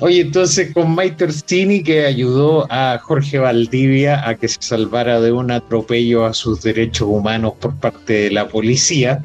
Oye, 0.00 0.20
entonces 0.20 0.72
con 0.72 0.94
Maite 0.94 1.24
Orsini 1.24 1.82
que 1.82 2.06
ayudó 2.06 2.66
a 2.70 2.98
Jorge 3.02 3.38
Valdivia 3.38 4.28
a 4.28 4.36
que 4.36 4.46
se 4.46 4.58
salvara 4.60 5.20
de 5.20 5.32
un 5.32 5.50
atropello 5.50 6.24
a 6.24 6.34
sus 6.34 6.62
derechos 6.62 7.08
humanos 7.08 7.54
por 7.58 7.74
parte 7.74 8.12
de 8.12 8.30
la 8.30 8.46
policía. 8.46 9.24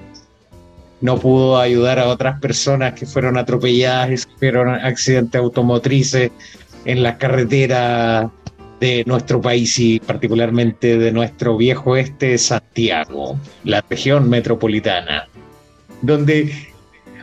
No 0.99 1.19
pudo 1.19 1.59
ayudar 1.59 1.99
a 1.99 2.07
otras 2.07 2.39
personas 2.39 2.93
que 2.93 3.05
fueron 3.05 3.37
atropelladas 3.37 4.11
y 4.11 4.17
sufrieron 4.17 4.69
accidentes 4.69 5.39
automotrices 5.39 6.31
en 6.85 7.03
la 7.03 7.19
carretera 7.19 8.31
de 8.79 9.03
nuestro 9.05 9.39
país 9.39 9.77
y 9.77 9.99
particularmente 9.99 10.97
de 10.97 11.11
nuestro 11.11 11.55
viejo 11.55 11.95
este, 11.95 12.37
Santiago, 12.37 13.37
la 13.63 13.83
región 13.87 14.27
metropolitana, 14.27 15.27
donde 16.01 16.51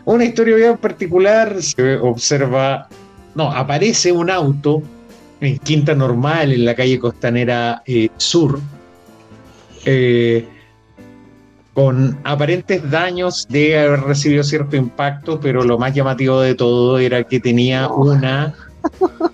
una 0.05 0.25
historia 0.25 0.57
bien 0.57 0.79
particular 0.79 1.63
se 1.63 1.97
observa, 1.97 2.89
no, 3.35 3.51
aparece 3.53 4.13
un 4.13 4.31
auto 4.31 4.83
en 5.41 5.59
Quinta 5.59 5.95
Normal, 5.95 6.53
en 6.53 6.65
la 6.65 6.75
calle 6.75 6.99
Costanera 6.99 7.83
eh, 7.87 8.09
Sur, 8.17 8.61
eh, 9.85 10.47
con 11.73 12.19
aparentes 12.25 12.89
daños 12.91 13.47
de 13.49 13.79
haber 13.79 14.01
recibido 14.01 14.43
cierto 14.43 14.77
impacto, 14.77 15.41
pero 15.41 15.65
lo 15.65 15.79
más 15.79 15.95
llamativo 15.95 16.41
de 16.41 16.55
todo 16.55 16.99
era 16.99 17.25
que 17.25 17.41
tenía 17.41 17.89
una, 17.89 18.55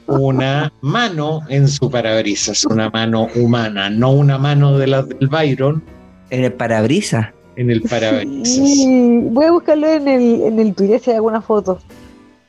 una 0.06 0.72
mano 0.80 1.40
en 1.48 1.66
su 1.66 1.90
parabrisas, 1.90 2.64
una 2.66 2.90
mano 2.90 3.28
humana, 3.34 3.90
no 3.90 4.12
una 4.12 4.38
mano 4.38 4.78
de 4.78 4.86
la 4.86 5.02
del 5.02 5.28
Byron. 5.28 5.82
En 6.30 6.44
el 6.44 6.52
parabrisas. 6.52 7.28
En 7.56 7.70
el 7.70 7.82
parabrisas. 7.82 8.86
Voy 9.32 9.44
a 9.46 9.50
buscarlo 9.50 9.88
en 9.88 10.06
el, 10.06 10.42
en 10.42 10.60
el 10.60 10.74
Twitter 10.74 11.00
si 11.00 11.10
hay 11.10 11.16
alguna 11.16 11.40
foto. 11.40 11.80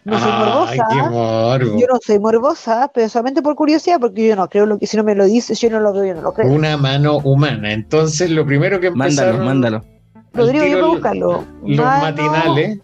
No 0.07 0.17
soy 0.19 0.31
Ay, 0.69 0.79
qué 0.89 0.95
morbosa. 0.95 1.09
morbo. 1.11 1.79
Yo 1.79 1.87
no 1.91 1.99
soy 2.05 2.19
morbosa, 2.19 2.91
pero 2.93 3.09
solamente 3.09 3.41
por 3.41 3.55
curiosidad, 3.55 3.99
porque 3.99 4.27
yo 4.27 4.35
no 4.35 4.47
creo 4.47 4.65
lo 4.65 4.79
que 4.79 4.87
si 4.87 4.95
no 4.97 5.03
me 5.03 5.15
lo 5.15 5.25
dices, 5.25 5.59
yo 5.59 5.69
no 5.69 5.79
lo 5.81 5.91
veo, 5.93 6.05
yo 6.05 6.13
no 6.15 6.21
lo 6.21 6.33
creo. 6.33 6.51
Una 6.51 6.77
mano 6.77 7.17
humana. 7.17 7.73
Entonces, 7.73 8.31
lo 8.31 8.45
primero 8.45 8.79
que 8.79 8.87
empezaron 8.87 9.45
Mándalo, 9.45 9.77
mándalo. 9.83 10.23
al 10.33 10.39
Rodrigo, 10.39 10.65
yo 10.65 10.77
el- 10.79 10.85
buscarlo. 10.85 11.43
los 11.65 11.77
Mano- 11.85 12.01
matinales. 12.01 12.79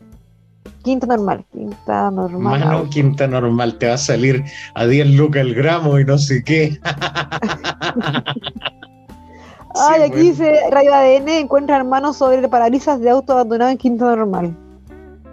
Quinta 0.84 1.08
normal, 1.08 1.46
quinta 1.54 2.12
normal. 2.12 2.60
Mano 2.60 2.90
quinta 2.90 3.26
normal, 3.26 3.78
te 3.78 3.88
va 3.88 3.94
a 3.94 3.98
salir 3.98 4.44
a 4.76 4.86
10 4.86 5.08
lucas 5.16 5.42
el 5.44 5.56
gramo 5.56 5.98
y 5.98 6.04
no 6.04 6.18
sé 6.18 6.44
qué. 6.44 6.78
Ay, 9.76 9.96
Sí, 9.96 10.02
aquí 10.02 10.10
bueno. 10.12 10.24
dice 10.24 10.60
Radio 10.72 10.94
ADN 10.94 11.30
encuentra 11.40 11.78
hermanos 11.78 12.18
sobre 12.18 12.48
parabrisas 12.50 13.00
de 13.00 13.10
auto 13.10 13.34
abandonado 13.34 13.72
en 13.72 13.78
quinta 13.78 14.06
normal. 14.16 14.56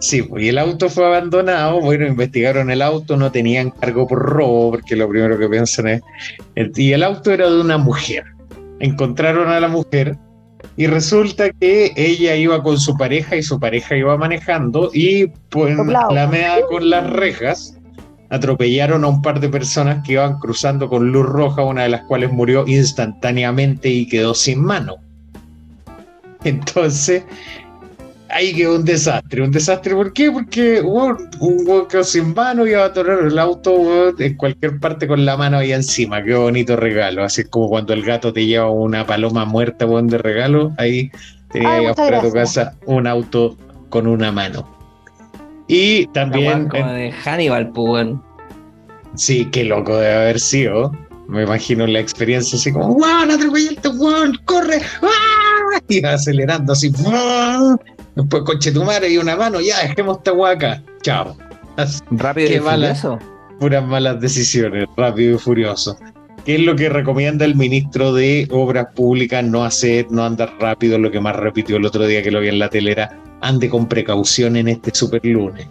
Sí, 0.01 0.23
pues, 0.23 0.43
y 0.43 0.49
el 0.49 0.57
auto 0.57 0.89
fue 0.89 1.05
abandonado. 1.05 1.79
Bueno, 1.79 2.07
investigaron 2.07 2.71
el 2.71 2.81
auto, 2.81 3.15
no 3.15 3.31
tenían 3.31 3.69
cargo 3.69 4.07
por 4.07 4.19
robo, 4.19 4.71
porque 4.71 4.95
lo 4.95 5.07
primero 5.07 5.37
que 5.37 5.47
piensan 5.47 5.87
es. 5.87 6.01
Y 6.75 6.91
el 6.91 7.03
auto 7.03 7.31
era 7.31 7.49
de 7.49 7.61
una 7.61 7.77
mujer. 7.77 8.25
Encontraron 8.79 9.49
a 9.49 9.59
la 9.59 9.67
mujer 9.67 10.17
y 10.75 10.87
resulta 10.87 11.51
que 11.51 11.93
ella 11.95 12.35
iba 12.35 12.63
con 12.63 12.79
su 12.79 12.97
pareja 12.97 13.35
y 13.35 13.43
su 13.43 13.59
pareja 13.59 13.95
iba 13.95 14.17
manejando 14.17 14.89
y 14.93 15.27
pues 15.49 15.77
la 15.77 16.27
mea 16.27 16.61
con 16.67 16.89
las 16.89 17.07
rejas 17.11 17.77
atropellaron 18.29 19.03
a 19.03 19.07
un 19.07 19.21
par 19.21 19.39
de 19.39 19.49
personas 19.49 20.03
que 20.03 20.13
iban 20.13 20.39
cruzando 20.39 20.89
con 20.89 21.11
luz 21.11 21.27
roja, 21.27 21.63
una 21.63 21.83
de 21.83 21.89
las 21.89 22.01
cuales 22.05 22.31
murió 22.31 22.65
instantáneamente 22.65 23.89
y 23.89 24.07
quedó 24.07 24.33
sin 24.33 24.63
mano. 24.63 24.95
Entonces, 26.43 27.23
ahí 28.33 28.53
quedó 28.53 28.75
un 28.75 28.85
desastre. 28.85 29.41
¿Un 29.41 29.51
desastre 29.51 29.93
por 29.93 30.13
qué? 30.13 30.31
Porque 30.31 30.81
un 30.81 31.67
hueón 31.67 31.87
quedó 31.87 32.03
sin 32.03 32.33
mano 32.33 32.65
y 32.65 32.71
iba 32.71 32.83
a 32.83 32.87
atorar 32.87 33.19
el 33.19 33.37
auto 33.37 34.13
en 34.17 34.35
cualquier 34.35 34.79
parte 34.79 35.07
con 35.07 35.25
la 35.25 35.37
mano 35.37 35.57
ahí 35.57 35.73
encima. 35.73 36.23
Qué 36.23 36.35
bonito 36.35 36.75
regalo. 36.75 37.23
Así 37.23 37.41
es 37.41 37.49
como 37.49 37.69
cuando 37.69 37.93
el 37.93 38.03
gato 38.03 38.33
te 38.33 38.45
lleva 38.45 38.69
una 38.69 39.05
paloma 39.05 39.45
muerta 39.45 39.85
de 39.85 40.17
regalo. 40.17 40.73
Ahí 40.77 41.11
te 41.51 41.59
Ay, 41.65 41.81
llevas 41.81 41.97
muchas 41.97 42.09
para 42.09 42.21
tu 42.21 42.31
casa 42.31 42.75
un 42.85 43.07
auto 43.07 43.57
con 43.89 44.07
una 44.07 44.31
mano. 44.31 44.67
Y 45.67 46.07
también, 46.07 46.67
Como 46.67 46.91
de 46.91 47.11
Hannibal, 47.11 47.69
pues, 47.71 48.07
sí, 49.15 49.47
qué 49.51 49.63
loco 49.63 49.95
debe 49.97 50.15
haber 50.15 50.39
sido. 50.39 50.91
Me 51.27 51.43
imagino 51.43 51.87
la 51.87 51.99
experiencia 51.99 52.57
así 52.57 52.73
como, 52.73 52.95
¡Wow! 52.95 53.31
¡Atropellaste, 53.31 53.87
weón! 53.87 54.37
¡Corre! 54.43 54.81
¡Ah! 55.01 55.79
Y 55.87 56.01
va 56.01 56.13
acelerando 56.13 56.73
así, 56.73 56.91
¡ah! 57.07 57.77
Después, 58.21 58.43
coche 58.43 58.71
tu 58.71 58.83
madre 58.83 59.09
y 59.09 59.17
una 59.17 59.35
mano, 59.35 59.59
ya, 59.61 59.81
dejemos 59.87 60.17
esta 60.17 60.31
guaca. 60.31 60.81
Chao. 61.01 61.35
Así, 61.77 61.99
Rápido 62.11 62.47
Qué 62.49 62.55
y 62.55 62.59
furioso. 62.59 63.19
puras 63.59 63.85
malas 63.85 64.19
decisiones, 64.19 64.87
rápido 64.97 65.35
y 65.35 65.37
furioso. 65.39 65.97
¿Qué 66.45 66.55
es 66.55 66.61
lo 66.61 66.75
que 66.75 66.89
recomienda 66.89 67.45
el 67.45 67.55
ministro 67.55 68.13
de 68.13 68.47
Obras 68.51 68.87
Públicas? 68.95 69.43
No 69.43 69.63
hacer, 69.63 70.07
no 70.09 70.23
andar 70.25 70.51
rápido. 70.59 70.97
Lo 70.97 71.11
que 71.11 71.19
más 71.19 71.35
repitió 71.35 71.77
el 71.77 71.85
otro 71.85 72.07
día 72.07 72.23
que 72.23 72.31
lo 72.31 72.39
vi 72.39 72.47
en 72.49 72.57
la 72.59 72.69
tele 72.69 72.91
era 72.93 73.15
ande 73.41 73.69
con 73.69 73.87
precaución 73.87 74.55
en 74.55 74.67
este 74.67 74.91
super 74.93 75.23
lunes. 75.23 75.67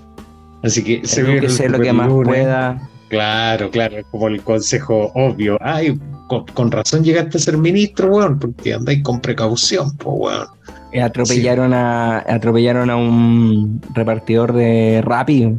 Así 0.62 0.84
que 0.84 1.00
se 1.06 1.48
sé 1.48 1.68
lo 1.68 1.80
que 1.80 1.92
más 1.92 2.08
pueda. 2.08 2.88
Claro, 3.08 3.68
claro, 3.70 3.98
es 3.98 4.06
como 4.12 4.28
el 4.28 4.40
consejo 4.42 5.10
obvio. 5.16 5.58
Ay, 5.60 5.98
con, 6.28 6.46
con 6.46 6.70
razón 6.70 7.02
llegaste 7.02 7.38
a 7.38 7.40
ser 7.40 7.56
ministro, 7.56 8.08
weón, 8.08 8.38
porque 8.38 8.72
andáis 8.74 9.02
con 9.02 9.20
precaución, 9.20 9.96
pues, 9.96 10.14
weón. 10.16 10.46
Eh, 10.92 11.00
Atropellaron 11.02 11.72
a 11.72 12.18
atropellaron 12.18 12.90
a 12.90 12.96
un 12.96 13.80
repartidor 13.94 14.52
de 14.52 15.00
Rappi 15.04 15.56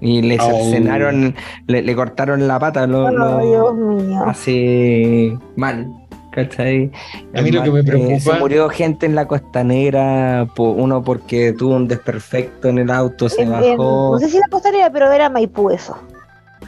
y 0.00 0.22
le 0.22 0.38
Oh. 0.40 0.44
cercenaron, 0.44 1.34
le, 1.66 1.82
le 1.82 1.94
cortaron 1.94 2.48
la 2.48 2.58
pata, 2.58 2.86
lo, 2.86 3.06
Ay, 3.08 3.14
lo- 3.14 3.38
Dios 3.46 3.74
mío. 3.74 4.24
así 4.26 5.32
mal. 5.56 5.86
¿Cachai? 6.34 6.90
A 7.34 7.42
mí 7.42 7.50
lo 7.50 7.62
que 7.62 7.70
me 7.70 7.80
Eh, 7.80 7.84
preocupa- 7.84 8.18
se 8.20 8.32
murió 8.40 8.70
gente 8.70 9.04
en 9.04 9.14
la 9.14 9.28
costanera, 9.28 10.48
po- 10.56 10.70
uno 10.70 11.04
porque 11.04 11.52
tuvo 11.52 11.76
un 11.76 11.86
desperfecto 11.88 12.68
en 12.68 12.78
el 12.78 12.90
auto, 12.90 13.28
se 13.28 13.42
En- 13.42 13.52
en- 13.52 13.76
bajó. 13.76 14.12
no 14.14 14.18
sé 14.18 14.30
si 14.30 14.38
la 14.38 14.46
costanera, 14.50 14.90
pero 14.90 15.12
era 15.12 15.28
Maipú 15.28 15.68
eso. 15.70 15.94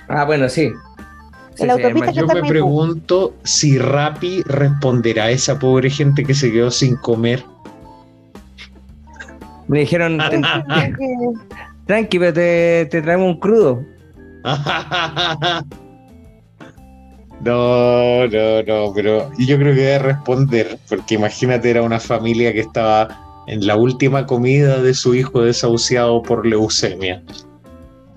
Ah, 0.07 0.27
bueno, 0.27 0.51
sí. 0.51 0.71
Sí, 1.55 1.65
la 1.67 1.77
sí, 1.77 1.81
autopista 1.83 2.11
es 2.11 2.15
que 2.15 2.21
Yo 2.21 2.27
me 2.43 2.47
pregunto 2.47 3.33
si 3.43 3.79
Rappi 3.79 4.43
responderá 4.43 5.25
a 5.25 5.31
esa 5.31 5.59
pobre 5.59 5.89
gente 5.89 6.25
que 6.25 6.35
se 6.35 6.53
quedó 6.53 6.71
sin 6.71 6.97
comer. 6.97 7.43
Me 9.69 9.81
dijeron, 9.81 10.21
Ah, 10.21 10.31
"Ten- 10.31 10.43
Que- 10.43 11.33
tranqui, 11.87 12.19
pero 12.19 12.33
te, 12.33 12.87
te 12.91 13.03
traemos 13.03 13.29
un 13.35 13.41
crudo. 13.41 13.85
No, 17.41 18.27
no, 18.27 18.63
no, 18.63 18.93
pero 18.95 19.31
yo 19.39 19.59
creo 19.59 19.75
que 19.75 19.81
debe 19.83 19.99
responder, 19.99 20.79
porque 20.89 21.15
imagínate, 21.17 21.69
era 21.71 21.83
una 21.83 22.01
familia 22.01 22.53
que 22.55 22.61
estaba 22.61 23.43
en 23.47 23.67
la 23.67 23.77
última 23.77 24.25
comida 24.25 24.81
de 24.81 24.95
su 24.95 25.15
hijo 25.15 25.43
desahuciado 25.43 26.23
por 26.23 26.47
leucemia. 26.47 27.23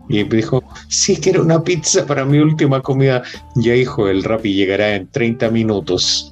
Y 0.07 0.23
dijo, 0.23 0.63
sí, 0.87 1.17
quiero 1.17 1.41
una 1.41 1.61
pizza 1.61 2.05
para 2.05 2.23
mi 2.23 2.37
última 2.37 2.81
comida. 2.81 3.23
Ya, 3.55 3.75
hijo, 3.75 4.07
el 4.07 4.23
Rappi 4.23 4.53
llegará 4.53 4.95
en 4.95 5.07
30 5.07 5.49
minutos. 5.49 6.31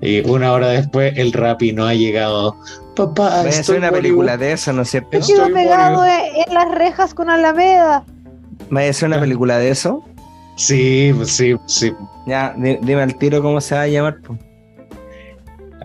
Y 0.00 0.20
una 0.30 0.52
hora 0.52 0.68
después, 0.68 1.12
el 1.16 1.32
Rappi 1.32 1.72
no 1.72 1.86
ha 1.86 1.94
llegado. 1.94 2.54
Papá, 2.96 3.38
Voy 3.38 3.46
a 3.46 3.48
estoy 3.48 3.60
hacer 3.60 3.78
una 3.78 3.90
película 3.90 4.36
de 4.36 4.52
eso, 4.52 4.72
¿no 4.72 4.82
es 4.82 4.90
cierto? 4.90 5.16
Estoy 5.16 5.34
Quedó 5.36 5.54
pegado 5.54 6.04
en, 6.04 6.20
en 6.46 6.54
las 6.54 6.70
rejas 6.72 7.14
con 7.14 7.30
Alameda. 7.30 8.04
Voy 8.70 8.84
a 8.84 8.90
hacer 8.90 9.08
una 9.08 9.20
película 9.20 9.58
de 9.58 9.70
eso. 9.70 10.04
Sí, 10.56 11.12
pues 11.16 11.30
sí, 11.32 11.56
sí. 11.66 11.92
Ya, 12.26 12.54
di- 12.56 12.78
dime 12.82 13.02
al 13.02 13.14
tiro 13.16 13.40
cómo 13.42 13.60
se 13.60 13.74
va 13.74 13.82
a 13.82 13.86
llamar. 13.88 14.20
po. 14.20 14.36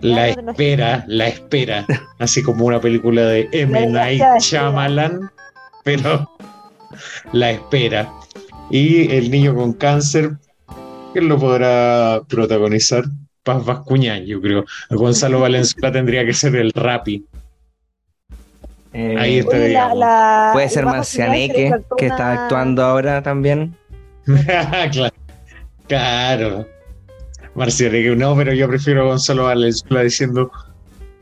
La 0.02 0.28
espera, 0.28 1.04
la 1.06 1.28
espera. 1.28 1.86
Así 2.18 2.42
como 2.42 2.66
una 2.66 2.80
película 2.80 3.22
de 3.22 3.48
M. 3.52 3.86
Night. 3.86 4.22
Shyamalan, 4.40 5.30
pero 5.84 6.28
la 7.32 7.52
espera. 7.52 8.12
Y 8.70 9.10
el 9.14 9.30
niño 9.30 9.54
con 9.54 9.72
cáncer, 9.72 10.32
¿quién 11.12 11.28
lo 11.28 11.38
podrá 11.38 12.20
protagonizar? 12.28 13.04
Paz 13.46 13.64
Vascuñán, 13.64 14.26
yo 14.26 14.40
creo. 14.40 14.64
Gonzalo 14.90 15.38
Valenzuela 15.46 15.92
tendría 15.92 16.26
que 16.26 16.32
ser 16.34 16.56
el 16.56 16.72
Rappi. 16.72 17.24
Eh, 18.92 19.14
Ahí 19.16 19.38
está. 19.38 19.94
La- 19.94 20.50
Puede 20.52 20.68
ser 20.68 20.84
Marcianeque, 20.84 21.70
saltó 21.70 21.96
que 21.96 22.06
está 22.06 22.32
actuando 22.32 22.82
ahora 22.82 23.22
también. 23.22 23.76
claro. 24.92 25.14
claro. 25.86 26.66
Marcianeque, 27.54 28.16
no, 28.16 28.34
pero 28.34 28.52
yo 28.52 28.68
prefiero 28.68 29.02
a 29.02 29.06
Gonzalo 29.06 29.44
Valenzuela 29.44 30.02
diciendo: 30.02 30.50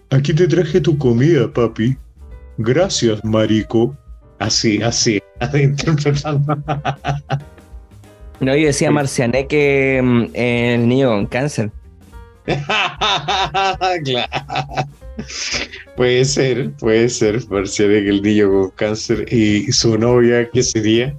Aquí 0.09 0.33
te 0.33 0.49
traje 0.49 0.81
tu 0.81 0.97
comida, 0.97 1.53
papi. 1.53 1.97
Gracias, 2.57 3.23
marico. 3.23 3.95
Así, 4.39 4.81
así, 4.83 5.21
interpretando. 5.55 6.57
No, 8.41 8.57
yo 8.57 8.67
decía. 8.67 8.91
Marcianeque, 8.91 10.01
mm, 10.03 10.25
el 10.33 10.89
niño 10.89 11.11
con 11.11 11.27
cáncer. 11.27 11.71
claro. 14.05 14.29
Puede 15.97 16.25
ser, 16.25 16.73
puede 16.73 17.09
ser. 17.09 17.41
Marcianeque, 17.49 18.09
el 18.09 18.23
niño 18.23 18.51
con 18.51 18.71
cáncer 18.71 19.33
y 19.33 19.71
su 19.73 19.97
novia, 19.99 20.49
¿qué 20.51 20.63
sería? 20.63 21.15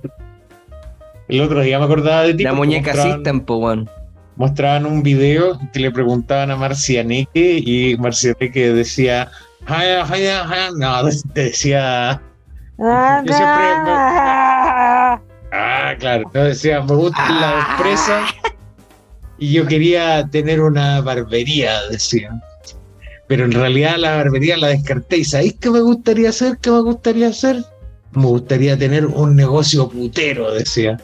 El 1.27 1.41
otro 1.41 1.61
día 1.61 1.79
me 1.79 1.85
acordaba 1.85 2.23
de 2.23 2.33
ti. 2.35 2.43
La 2.43 2.53
muñeca 2.53 2.93
System, 2.93 3.39
po, 3.41 3.57
weón. 3.57 3.89
mostraban 4.35 4.85
un 4.85 5.01
video 5.01 5.59
que 5.73 5.79
le 5.79 5.91
preguntaban 5.91 6.51
a 6.51 6.55
Marcianeque 6.55 7.59
y 7.65 7.95
Marcianeque 7.97 8.73
decía, 8.73 9.31
"Ay, 9.65 9.87
ay, 10.09 10.25
ay", 10.27 10.69
no, 10.77 11.03
decía, 11.33 12.21
Ah, 12.77 13.21
Yo 13.25 13.33
siempre- 13.33 13.65
ah, 13.65 15.21
ah, 15.53 15.93
claro, 15.97 16.29
no 16.33 16.43
decía, 16.43 16.81
me 16.81 16.93
gustan 16.93 17.39
las 17.39 17.69
empresas 17.71 18.29
y 19.37 19.51
yo 19.51 19.65
quería 19.65 20.27
tener 20.29 20.61
una 20.61 21.01
barbería, 21.01 21.79
decía. 21.89 22.31
Pero 23.27 23.45
en 23.45 23.51
realidad 23.51 23.97
la 23.97 24.15
barbería 24.15 24.57
la 24.57 24.67
descarté. 24.67 25.17
¿Y 25.17 25.25
sabéis 25.25 25.55
qué 25.59 25.69
me 25.69 25.81
gustaría 25.81 26.29
hacer? 26.29 26.57
¿Qué 26.61 26.71
me 26.71 26.81
gustaría 26.81 27.29
hacer? 27.29 27.63
Me 28.11 28.25
gustaría 28.25 28.77
tener 28.77 29.05
un 29.05 29.35
negocio 29.35 29.89
putero, 29.89 30.53
decía. 30.53 30.97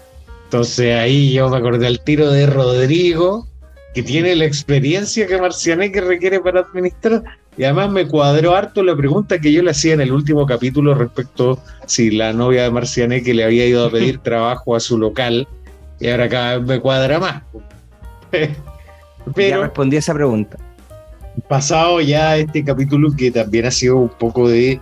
Entonces 0.45 0.95
ahí 0.95 1.34
yo 1.34 1.49
me 1.49 1.58
acordé 1.58 1.88
al 1.88 2.02
tiro 2.02 2.30
de 2.32 2.45
Rodrigo, 2.45 3.48
que 3.94 4.03
tiene 4.03 4.36
la 4.36 4.45
experiencia 4.45 5.28
que 5.28 5.40
Marcianeque 5.40 5.99
requiere 6.02 6.40
para 6.40 6.62
administrar. 6.62 7.24
Y 7.58 7.64
además 7.64 7.91
me 7.91 8.08
cuadró 8.08 8.56
harto 8.56 8.82
la 8.84 8.95
pregunta 8.95 9.40
que 9.40 9.52
yo 9.52 9.62
le 9.62 9.72
hacía 9.72 9.94
en 9.94 10.02
el 10.02 10.14
último 10.14 10.45
capítulo 10.45 10.94
respecto 10.94 11.60
si 11.86 12.12
la 12.12 12.32
novia 12.32 12.64
de 12.64 12.72
Marcianeque 12.72 13.34
le 13.34 13.44
había 13.44 13.66
ido 13.66 13.86
a 13.86 13.91
pedir 13.91 14.20
trabajo 14.24 14.76
a 14.76 14.80
su 14.80 14.98
local. 14.98 15.48
Y 15.99 16.10
ahora 16.10 16.30
cada 16.30 16.58
vez 16.58 16.68
me 16.68 16.80
cuadra 16.80 17.20
más. 17.20 17.44
Pero, 19.36 19.49
ya 19.49 19.58
respondí 19.60 19.95
a 19.98 19.99
esa 19.99 20.14
pregunta. 20.14 20.58
Pasado 21.48 22.02
ya 22.02 22.38
este 22.38 22.64
capítulo 22.64 23.12
que 23.16 23.32
también 23.32 23.66
ha 23.66 23.72
sido 23.72 23.98
un 23.98 24.10
poco 24.10 24.49
de 24.49 24.80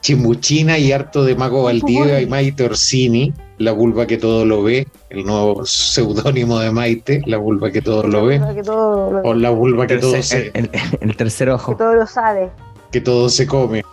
chimuchina 0.00 0.78
y 0.78 0.92
harto 0.92 1.24
de 1.24 1.36
Mago 1.36 1.64
Valdivia 1.64 2.20
y 2.20 2.26
Maite 2.26 2.64
Orsini, 2.64 3.32
la 3.58 3.72
vulva 3.72 4.06
que 4.06 4.16
todo 4.16 4.44
lo 4.44 4.62
ve, 4.62 4.86
el 5.10 5.24
nuevo 5.24 5.64
seudónimo 5.64 6.58
de 6.58 6.70
Maite, 6.72 7.22
la 7.26 7.38
vulva 7.38 7.70
que 7.70 7.82
todo 7.82 8.02
lo 8.04 8.26
ve, 8.26 8.40
o 9.24 9.34
la 9.34 9.50
vulva 9.50 9.86
que 9.86 9.98
todo 9.98 10.20
se... 10.22 10.50
El, 10.54 10.70
el, 11.00 11.16
tercer 11.16 11.50
ojo. 11.50 11.72
Que 11.72 11.78
todo 11.78 11.94
lo 11.94 12.06
sabe. 12.06 12.50
Que 12.90 13.00
todo 13.00 13.28
se 13.28 13.46
come. 13.46 13.84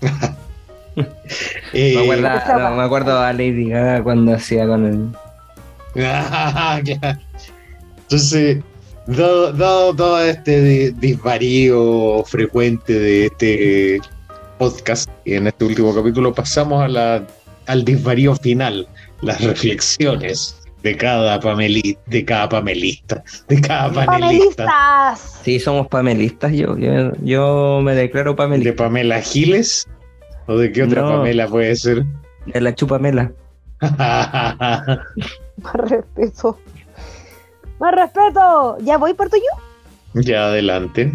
eh, 1.72 1.94
me, 1.94 2.02
acuerdo, 2.02 2.76
me, 2.76 2.82
acuerdo, 2.82 3.20
a 3.20 3.32
Lady 3.32 3.68
Gaga 3.68 4.02
cuando 4.02 4.34
hacía 4.34 4.66
con 4.66 4.86
el... 4.86 5.08
Entonces, 8.12 8.58
dado, 9.06 9.96
todo 9.96 10.22
este 10.22 10.92
disvarío 10.92 12.22
frecuente 12.26 12.92
de 12.92 13.24
este 13.24 14.00
podcast 14.58 15.08
y 15.24 15.32
en 15.32 15.46
este 15.46 15.64
último 15.64 15.94
capítulo 15.94 16.34
pasamos 16.34 16.84
a 16.84 16.88
la, 16.88 17.26
al 17.68 17.86
disvarío 17.86 18.36
final, 18.36 18.86
las 19.22 19.42
reflexiones 19.42 20.60
de 20.82 20.94
cada 20.94 21.40
pameli, 21.40 21.96
de 22.04 22.22
cada 22.22 22.50
pamelista, 22.50 23.24
de 23.48 23.62
cada 23.62 23.90
panelista. 23.90 24.66
¡Pamelistas! 24.66 25.40
Sí, 25.42 25.58
somos 25.58 25.86
pamelistas, 25.86 26.52
yo, 26.52 26.76
yo, 27.22 27.80
me 27.82 27.94
declaro 27.94 28.36
pamelista. 28.36 28.72
¿De 28.72 28.76
Pamela 28.76 29.22
Giles? 29.22 29.88
¿O 30.48 30.58
de 30.58 30.70
qué 30.70 30.82
otra 30.82 31.00
Pamela 31.00 31.48
puede 31.48 31.74
ser? 31.76 32.04
De 32.44 32.60
la 32.60 32.74
chupamela. 32.74 33.32
Más 33.80 35.74
respeto. 35.76 36.58
Más 37.82 37.96
respeto. 37.96 38.76
¿Ya 38.82 38.96
voy 38.96 39.12
por 39.12 39.28
tuyo? 39.28 39.42
Ya, 40.14 40.46
adelante. 40.46 41.12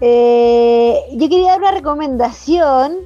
Eh, 0.00 0.98
yo 1.12 1.28
quería 1.28 1.50
dar 1.50 1.58
una 1.58 1.72
recomendación, 1.72 2.96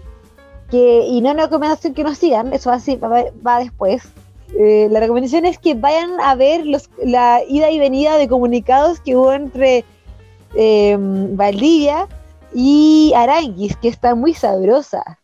que, 0.71 1.05
y 1.09 1.21
no 1.23 1.33
una 1.33 1.47
recomendación 1.47 1.93
que 1.93 2.05
nos 2.05 2.19
sigan, 2.19 2.53
eso 2.53 2.71
va, 2.71 3.25
va, 3.45 3.59
después. 3.59 4.05
Eh, 4.57 4.87
la 4.93 5.01
recomendación 5.01 5.45
es 5.45 5.59
que 5.59 5.75
vayan 5.75 6.21
a 6.21 6.37
ver 6.37 6.65
los, 6.65 6.89
la 7.03 7.41
ida 7.49 7.69
y 7.73 7.81
venida 7.81 8.17
de 8.17 8.29
comunicados 8.29 9.01
que 9.01 9.17
hubo 9.17 9.33
entre 9.33 9.85
eh, 10.55 10.97
Valdivia 11.01 12.07
y 12.55 13.13
Aranguis, 13.17 13.77
que 13.77 13.89
está 13.89 14.15
muy 14.15 14.35
sabrosa. 14.35 15.19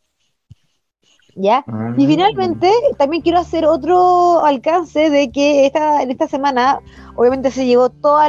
¿Ya? 1.40 1.64
Y 1.96 2.04
ah. 2.04 2.08
finalmente 2.08 2.68
también 2.96 3.22
quiero 3.22 3.38
hacer 3.38 3.64
otro 3.64 4.44
alcance 4.44 5.08
de 5.08 5.30
que 5.30 5.66
esta, 5.66 6.02
en 6.02 6.10
esta 6.10 6.26
semana 6.26 6.80
obviamente 7.14 7.52
se 7.52 7.64
llevó 7.64 7.90
todos 7.90 8.28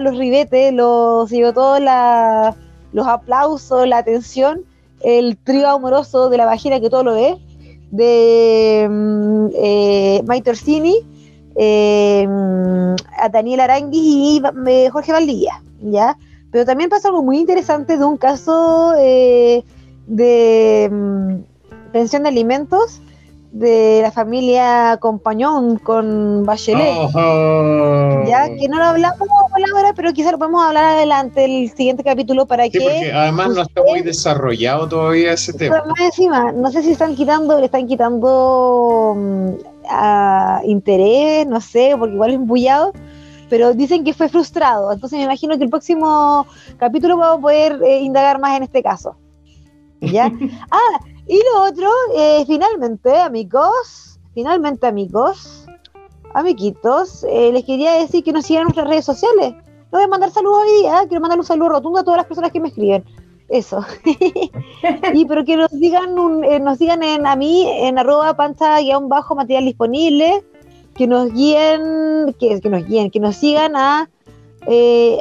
los 0.00 0.16
ribetes, 0.16 0.72
los, 0.72 1.28
se 1.28 1.36
llevó 1.36 1.52
toda 1.52 1.80
la, 1.80 2.56
los 2.92 3.06
aplausos, 3.06 3.86
la 3.86 3.98
atención, 3.98 4.62
el 5.00 5.36
trío 5.36 5.68
amoroso 5.68 6.30
de 6.30 6.38
la 6.38 6.46
vagina 6.46 6.80
que 6.80 6.88
todo 6.88 7.04
lo 7.04 7.14
ve, 7.14 7.36
de 7.90 8.88
mm, 8.90 9.46
eh, 9.54 10.22
Maite 10.26 10.50
Orsini, 10.50 10.96
eh, 11.56 12.26
a 13.18 13.28
Daniel 13.28 13.60
Arangui 13.60 14.38
y 14.38 14.42
eh, 14.66 14.88
Jorge 14.90 15.12
Valdivia, 15.12 15.62
¿ya? 15.80 16.16
Pero 16.50 16.64
también 16.64 16.90
pasa 16.90 17.08
algo 17.08 17.22
muy 17.22 17.38
interesante 17.38 17.96
de 17.96 18.04
un 18.04 18.16
caso 18.16 18.94
eh, 18.98 19.64
de 20.06 20.88
mm, 20.90 21.34
pensión 21.96 22.24
de 22.24 22.28
alimentos 22.28 23.00
de 23.52 24.00
la 24.02 24.10
familia 24.10 24.98
Compañón 25.00 25.78
con 25.78 26.44
Bachelet. 26.44 27.10
Ya 28.26 28.54
que 28.54 28.68
no 28.68 28.76
lo 28.76 28.84
hablamos 28.84 29.26
ahora, 29.72 29.94
pero 29.96 30.12
quizás 30.12 30.32
lo 30.32 30.38
podemos 30.38 30.62
hablar 30.62 30.84
adelante 30.96 31.46
el 31.46 31.70
siguiente 31.70 32.04
capítulo 32.04 32.44
para 32.44 32.68
que. 32.68 32.78
Porque 32.78 33.12
además 33.14 33.54
no 33.54 33.62
está 33.62 33.82
muy 33.82 34.02
desarrollado 34.02 34.86
todavía 34.86 35.32
ese 35.32 35.54
tema. 35.54 35.82
encima, 36.04 36.52
no 36.52 36.70
sé 36.70 36.82
si 36.82 36.90
están 36.90 37.16
quitando, 37.16 37.58
le 37.58 37.64
están 37.64 37.86
quitando 37.86 39.14
mm, 39.16 40.66
interés, 40.66 41.46
no 41.46 41.62
sé, 41.62 41.94
porque 41.98 42.14
igual 42.14 42.30
es 42.30 42.36
embullado. 42.36 42.92
Pero 43.48 43.72
dicen 43.72 44.04
que 44.04 44.12
fue 44.12 44.28
frustrado. 44.28 44.92
Entonces 44.92 45.18
me 45.18 45.24
imagino 45.24 45.56
que 45.56 45.64
el 45.64 45.70
próximo 45.70 46.46
capítulo 46.76 47.16
vamos 47.16 47.38
a 47.38 47.40
poder 47.40 47.80
eh, 47.86 48.00
indagar 48.00 48.38
más 48.38 48.54
en 48.58 48.64
este 48.64 48.82
caso. 48.82 49.16
¿Ya? 50.02 50.30
ah, 50.70 50.98
y 51.28 51.38
lo 51.38 51.64
otro, 51.64 51.90
eh, 52.14 52.44
finalmente, 52.46 53.16
amigos, 53.18 54.20
finalmente, 54.32 54.86
amigos, 54.86 55.66
amiguitos, 56.34 57.24
eh, 57.28 57.50
les 57.52 57.64
quería 57.64 57.94
decir 57.94 58.22
que 58.22 58.32
nos 58.32 58.46
sigan 58.46 58.62
en 58.62 58.64
nuestras 58.66 58.88
redes 58.88 59.04
sociales. 59.04 59.54
No 59.90 59.98
voy 59.98 60.04
a 60.04 60.08
mandar 60.08 60.30
saludos 60.30 60.62
hoy 60.64 60.82
día, 60.82 61.04
quiero 61.08 61.20
mandar 61.20 61.38
un 61.38 61.44
saludo 61.44 61.70
rotundo 61.70 61.98
a 61.98 62.04
todas 62.04 62.18
las 62.18 62.26
personas 62.26 62.52
que 62.52 62.60
me 62.60 62.68
escriben. 62.68 63.04
Eso. 63.48 63.84
y 65.14 65.24
pero 65.24 65.44
que 65.44 65.56
nos 65.56 65.70
digan 65.70 66.18
un, 66.18 66.44
eh, 66.44 66.60
nos 66.60 66.78
digan 66.78 67.02
en, 67.02 67.26
a 67.26 67.34
mí 67.34 67.66
en 67.68 67.98
arroba 67.98 68.36
panza 68.36 68.80
guion 68.80 69.08
bajo 69.08 69.34
material 69.34 69.64
disponible, 69.64 70.44
que 70.94 71.08
nos 71.08 71.32
guíen, 71.32 72.34
que, 72.38 72.60
que 72.60 72.70
nos 72.70 72.86
guíen, 72.86 73.10
que 73.10 73.20
nos 73.20 73.36
sigan 73.36 73.74
a, 73.76 74.08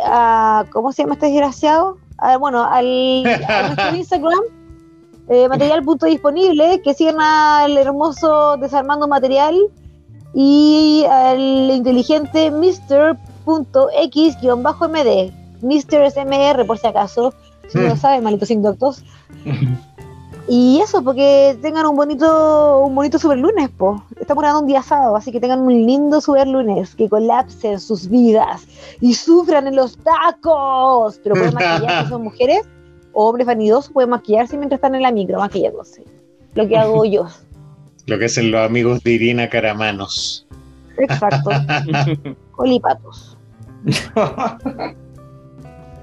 a 0.05 0.65
¿cómo 0.71 0.91
se 0.91 1.03
llama 1.03 1.15
este 1.15 1.27
desgraciado? 1.27 1.97
bueno, 2.39 2.63
al, 2.63 3.23
a 3.47 3.67
nuestro 3.67 3.95
Instagram 3.95 4.54
eh, 5.27 5.47
material 5.49 5.83
punto 5.85 6.05
disponible, 6.05 6.81
que 6.81 6.93
sigan 6.93 7.19
al 7.19 7.77
hermoso 7.77 8.57
Desarmando 8.57 9.07
Material 9.07 9.55
y 10.33 11.05
al 11.09 11.71
inteligente 11.71 12.51
Mr.x-md, 12.51 13.15
Mr. 15.61 16.11
SMR 16.11 16.65
por 16.65 16.77
si 16.77 16.87
acaso, 16.87 17.33
si 17.69 17.77
no 17.77 17.87
lo 17.87 17.95
mm. 17.95 17.99
saben, 17.99 18.23
malitos 18.23 18.51
inductos. 18.51 19.03
Y 20.47 20.79
eso, 20.79 21.03
porque 21.03 21.57
tengan 21.61 21.87
un 21.87 21.95
bonito, 21.95 22.81
un 22.81 22.93
bonito 22.93 23.17
super 23.17 23.37
lunes, 23.37 23.67
po. 23.69 24.03
Estamos 24.19 24.43
grabando 24.43 24.61
un 24.61 24.67
día 24.67 24.83
sábado, 24.83 25.15
así 25.15 25.31
que 25.31 25.39
tengan 25.39 25.61
un 25.61 25.73
lindo 25.73 26.21
super 26.21 26.47
lunes, 26.47 26.93
que 26.93 27.09
colapsen 27.09 27.79
sus 27.79 28.07
vidas 28.07 28.67
y 29.01 29.15
sufran 29.15 29.65
en 29.65 29.75
los 29.75 29.97
tacos. 29.97 31.19
Pero 31.23 31.33
pueden 31.33 31.53
maquillar 31.55 32.03
que 32.03 32.09
son 32.09 32.23
mujeres 32.23 32.61
hombres 33.15 33.47
vanidosos 33.47 33.91
pueden 33.91 34.11
maquillarse 34.11 34.57
mientras 34.57 34.77
están 34.77 34.95
en 34.95 35.01
la 35.01 35.11
micro 35.11 35.39
maquillándose. 35.39 36.03
Lo 36.53 36.67
que 36.67 36.77
hago 36.77 37.05
yo. 37.05 37.27
Lo 38.07 38.19
que 38.19 38.25
hacen 38.25 38.51
los 38.51 38.61
amigos 38.61 39.01
de 39.03 39.11
Irina 39.11 39.49
Caramanos. 39.49 40.45
Exacto. 40.97 41.49
Colipatos. 42.51 43.37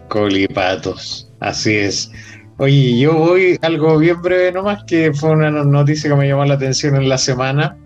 Colipatos, 0.08 1.30
así 1.40 1.76
es. 1.76 2.10
Oye, 2.58 2.98
yo 2.98 3.14
voy 3.14 3.58
algo 3.62 3.98
bien 3.98 4.20
breve 4.20 4.52
nomás, 4.52 4.84
que 4.84 5.12
fue 5.12 5.30
una 5.30 5.50
noticia 5.50 6.10
que 6.10 6.16
me 6.16 6.28
llamó 6.28 6.44
la 6.44 6.54
atención 6.54 6.96
en 6.96 7.08
la 7.08 7.18
semana. 7.18 7.76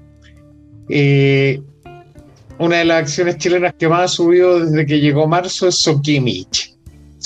Eh, 0.89 1.62
una 2.59 2.78
de 2.78 2.85
las 2.85 3.03
acciones 3.03 3.39
chilenas 3.39 3.74
que 3.78 3.89
más 3.89 4.01
ha 4.01 4.09
subido 4.09 4.61
desde 4.61 4.86
que 4.86 5.01
llegó 5.01 5.27
marzo 5.28 5.69
es 5.69 5.77
Sokimich. 5.77 6.76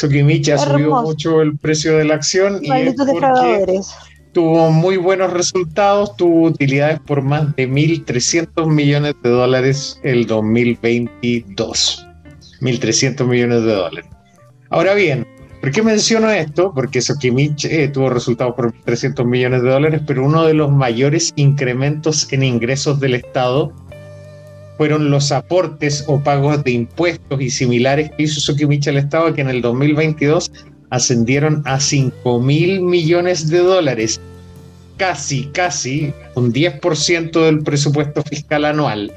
Sokimich 0.01 0.49
ha 0.49 0.57
subido 0.57 1.03
mucho 1.03 1.43
el 1.43 1.59
precio 1.59 1.99
de 1.99 2.05
la 2.05 2.15
acción 2.15 2.61
y 2.63 2.73
es 2.73 2.95
porque 2.95 3.81
tuvo 4.33 4.71
muy 4.71 4.97
buenos 4.97 5.31
resultados, 5.31 6.17
tuvo 6.17 6.47
utilidades 6.47 7.01
por 7.01 7.21
más 7.21 7.55
de 7.57 7.69
1.300 7.69 8.67
millones 8.67 9.15
de 9.23 9.29
dólares 9.29 10.01
el 10.03 10.27
2022. 10.27 12.07
1.300 12.63 13.27
millones 13.27 13.63
de 13.65 13.73
dólares. 13.73 14.11
Ahora 14.71 14.95
bien, 14.95 15.27
¿por 15.61 15.71
qué 15.71 15.83
menciono 15.83 16.31
esto? 16.31 16.73
Porque 16.75 17.03
Sokimich 17.03 17.67
eh, 17.67 17.89
tuvo 17.89 18.09
resultados 18.09 18.55
por 18.55 18.73
300 18.73 19.27
millones 19.27 19.63
de 19.63 19.69
dólares, 19.69 20.01
pero 20.07 20.25
uno 20.25 20.47
de 20.47 20.55
los 20.55 20.71
mayores 20.71 21.35
incrementos 21.37 22.33
en 22.33 22.43
ingresos 22.43 23.01
del 23.01 23.17
Estado 23.17 23.75
fueron 24.81 25.11
los 25.11 25.31
aportes 25.31 26.05
o 26.07 26.21
pagos 26.21 26.65
de 26.65 26.71
impuestos 26.71 27.39
y 27.39 27.51
similares 27.51 28.11
que 28.13 28.23
hizo 28.23 28.41
Sokimich 28.41 28.89
al 28.89 28.97
Estado, 28.97 29.35
que 29.35 29.43
en 29.43 29.51
el 29.51 29.61
2022 29.61 30.51
ascendieron 30.89 31.63
a 31.67 31.79
5 31.79 32.41
mil 32.41 32.81
millones 32.81 33.51
de 33.51 33.59
dólares. 33.59 34.19
casi, 34.97 35.49
casi 35.49 36.15
un 36.35 36.51
10% 36.51 37.31
del 37.45 37.63
presupuesto 37.63 38.23
fiscal 38.23 38.65
anual. 38.65 39.13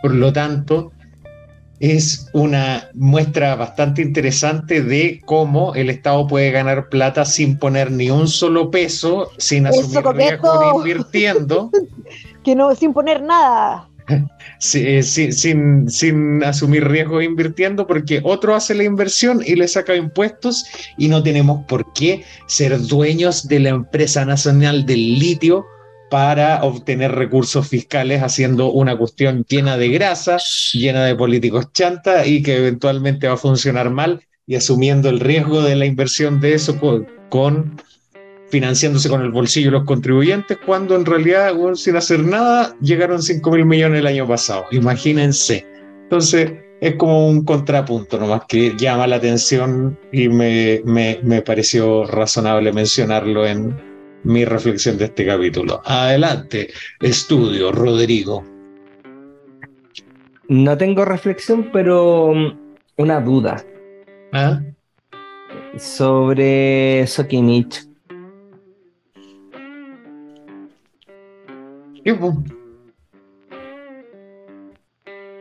Por 0.00 0.14
lo 0.14 0.32
tanto, 0.32 0.90
es 1.80 2.30
una 2.32 2.88
muestra 2.94 3.56
bastante 3.56 4.00
interesante 4.00 4.82
de 4.82 5.20
cómo 5.26 5.74
el 5.74 5.90
Estado 5.90 6.26
puede 6.26 6.50
ganar 6.50 6.88
plata 6.88 7.26
sin 7.26 7.58
poner 7.58 7.90
ni 7.90 8.08
un 8.08 8.26
solo 8.26 8.70
peso, 8.70 9.32
sin 9.36 9.66
asumir 9.66 10.02
riesgo 10.14 10.78
invirtiendo. 10.78 11.70
que 12.42 12.56
no, 12.56 12.74
sin 12.74 12.94
poner 12.94 13.22
nada. 13.22 13.86
Eh, 14.74 15.02
sin, 15.02 15.90
sin, 15.90 16.42
asumir 16.42 16.88
riesgo 16.88 17.22
invirtiendo, 17.22 17.86
porque 17.86 18.20
otro 18.24 18.54
hace 18.54 18.74
la 18.74 18.84
inversión 18.84 19.42
y 19.44 19.54
le 19.54 19.68
saca 19.68 19.94
impuestos 19.94 20.64
y 20.96 21.08
no 21.08 21.22
tenemos 21.22 21.64
por 21.66 21.92
qué 21.92 22.24
ser 22.46 22.78
dueños 22.80 23.46
de 23.46 23.60
la 23.60 23.68
empresa 23.70 24.24
nacional 24.24 24.86
del 24.86 25.18
litio 25.18 25.66
para 26.10 26.64
obtener 26.64 27.12
recursos 27.12 27.68
fiscales 27.68 28.22
haciendo 28.22 28.72
una 28.72 28.96
cuestión 28.96 29.44
llena 29.46 29.76
de 29.76 29.90
grasa, 29.90 30.38
llena 30.72 31.04
de 31.04 31.14
políticos 31.14 31.72
chanta 31.72 32.26
y 32.26 32.42
que 32.42 32.56
eventualmente 32.56 33.28
va 33.28 33.34
a 33.34 33.38
funcionar 33.38 33.90
mal 33.90 34.22
y 34.46 34.56
asumiendo 34.56 35.10
el 35.10 35.20
riesgo 35.20 35.62
de 35.62 35.76
la 35.76 35.84
inversión 35.84 36.40
de 36.40 36.54
eso 36.54 36.78
con, 37.28 37.78
financiándose 38.50 39.08
con 39.08 39.22
el 39.22 39.30
bolsillo 39.30 39.68
de 39.68 39.78
los 39.78 39.84
contribuyentes, 39.84 40.58
cuando 40.64 40.96
en 40.96 41.04
realidad, 41.04 41.52
sin 41.74 41.96
hacer 41.96 42.24
nada, 42.24 42.74
llegaron 42.80 43.22
5 43.22 43.50
mil 43.50 43.64
millones 43.64 44.00
el 44.00 44.06
año 44.06 44.26
pasado. 44.26 44.64
Imagínense. 44.70 45.66
Entonces, 46.04 46.52
es 46.80 46.94
como 46.94 47.28
un 47.28 47.44
contrapunto 47.44 48.18
nomás 48.18 48.42
que 48.48 48.74
llama 48.76 49.06
la 49.06 49.16
atención 49.16 49.98
y 50.12 50.28
me, 50.28 50.80
me, 50.84 51.18
me 51.22 51.42
pareció 51.42 52.04
razonable 52.06 52.72
mencionarlo 52.72 53.46
en, 53.46 53.74
mi 54.24 54.44
reflexión 54.44 54.98
de 54.98 55.06
este 55.06 55.26
capítulo. 55.26 55.80
Adelante, 55.84 56.68
estudio, 57.00 57.72
Rodrigo. 57.72 58.44
No 60.48 60.76
tengo 60.76 61.04
reflexión, 61.04 61.70
pero 61.72 62.32
mm, 62.34 62.58
una 62.96 63.20
duda. 63.20 63.64
¿Ah? 64.32 64.60
Sobre 65.76 67.06
Sokimich. 67.06 67.87
¿Qué 72.08 72.16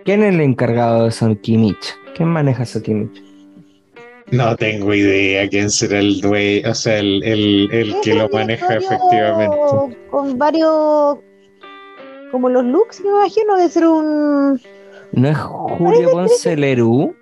¿Quién 0.03 0.23
es 0.23 0.33
el 0.33 0.41
encargado 0.41 1.05
de 1.05 1.11
Sokimich? 1.11 1.95
¿Quién 2.13 2.27
maneja 2.27 2.65
Sokimich? 2.65 3.23
No 4.31 4.53
tengo 4.57 4.93
idea 4.93 5.47
quién 5.47 5.69
será 5.69 5.99
el 5.99 6.19
dueño, 6.19 6.69
o 6.69 6.73
sea, 6.75 6.99
el, 6.99 7.23
el, 7.23 7.95
que 8.03 8.15
lo 8.15 8.27
maneja 8.27 8.75
efectivamente. 8.75 9.55
Con 10.11 10.37
varios, 10.37 11.19
como 12.31 12.49
los 12.49 12.65
looks, 12.65 12.99
me 12.99 13.11
imagino, 13.11 13.55
de 13.55 13.69
ser 13.69 13.87
un... 13.87 14.61
¿No 15.13 15.29
es 15.29 15.37
Julio 15.37 16.11
Ponce 16.11 16.57
Lerú? 16.57 17.15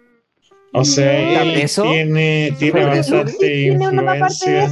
O 0.74 0.84
sea, 0.84 1.44
él 1.44 1.70
tiene, 1.70 2.52
tiene 2.58 2.86
bastante 2.86 3.66
influencia. 3.68 4.72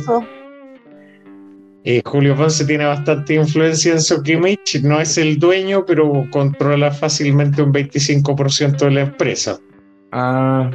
Eh, 1.86 2.02
Julio 2.06 2.36
Ponce 2.36 2.64
tiene 2.66 2.86
bastante 2.86 3.34
influencia 3.34 3.92
en 3.92 4.02
Sokimich, 4.02 4.82
no 4.84 5.02
es 5.02 5.18
el 5.18 5.38
dueño, 5.38 5.86
pero 5.86 6.26
controla 6.32 6.92
fácilmente 6.92 7.62
un 7.62 7.74
25% 7.74 8.78
de 8.86 8.92
la 8.92 9.02
empresa. 9.02 9.60
Ah, 10.14 10.72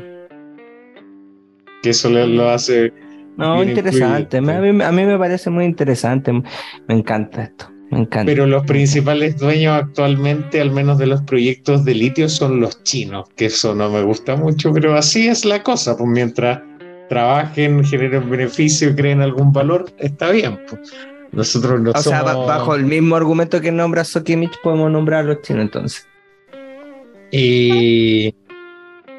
que 1.82 1.90
eso 1.90 2.10
lo 2.10 2.50
hace. 2.50 2.92
No, 3.38 3.62
interesante. 3.62 4.36
A 4.36 4.40
mí, 4.40 4.82
a 4.82 4.92
mí, 4.92 5.06
me 5.06 5.18
parece 5.18 5.48
muy 5.48 5.64
interesante. 5.64 6.32
Me 6.32 6.94
encanta 6.94 7.44
esto. 7.44 7.70
Me 7.90 8.00
encanta. 8.00 8.30
Pero 8.30 8.46
los 8.46 8.66
principales 8.66 9.38
dueños 9.38 9.80
actualmente, 9.80 10.60
al 10.60 10.72
menos 10.72 10.98
de 10.98 11.06
los 11.06 11.22
proyectos 11.22 11.86
de 11.86 11.94
litio, 11.94 12.28
son 12.28 12.60
los 12.60 12.82
chinos, 12.82 13.28
que 13.34 13.46
eso 13.46 13.74
no 13.74 13.88
me 13.88 14.02
gusta 14.02 14.36
mucho, 14.36 14.72
pero 14.74 14.94
así 14.94 15.28
es 15.28 15.46
la 15.46 15.62
cosa. 15.62 15.96
Pues 15.96 16.10
mientras 16.10 16.60
trabajen, 17.08 17.84
generen 17.84 18.28
beneficio 18.28 18.94
creen 18.94 19.22
algún 19.22 19.52
valor, 19.52 19.86
está 19.98 20.30
bien. 20.30 20.60
Pues. 20.68 20.92
Nosotros 21.32 21.80
no 21.80 21.90
o 21.90 21.98
sea, 21.98 22.22
bajo 22.22 22.74
el 22.74 22.84
mismo 22.84 23.16
argumento 23.16 23.60
que 23.60 23.70
nombra 23.70 24.04
Sokimich, 24.04 24.58
podemos 24.62 24.90
nombrar 24.90 25.20
a 25.20 25.28
los 25.28 25.42
chinos 25.42 25.62
entonces. 25.62 26.06
Y 27.30 28.34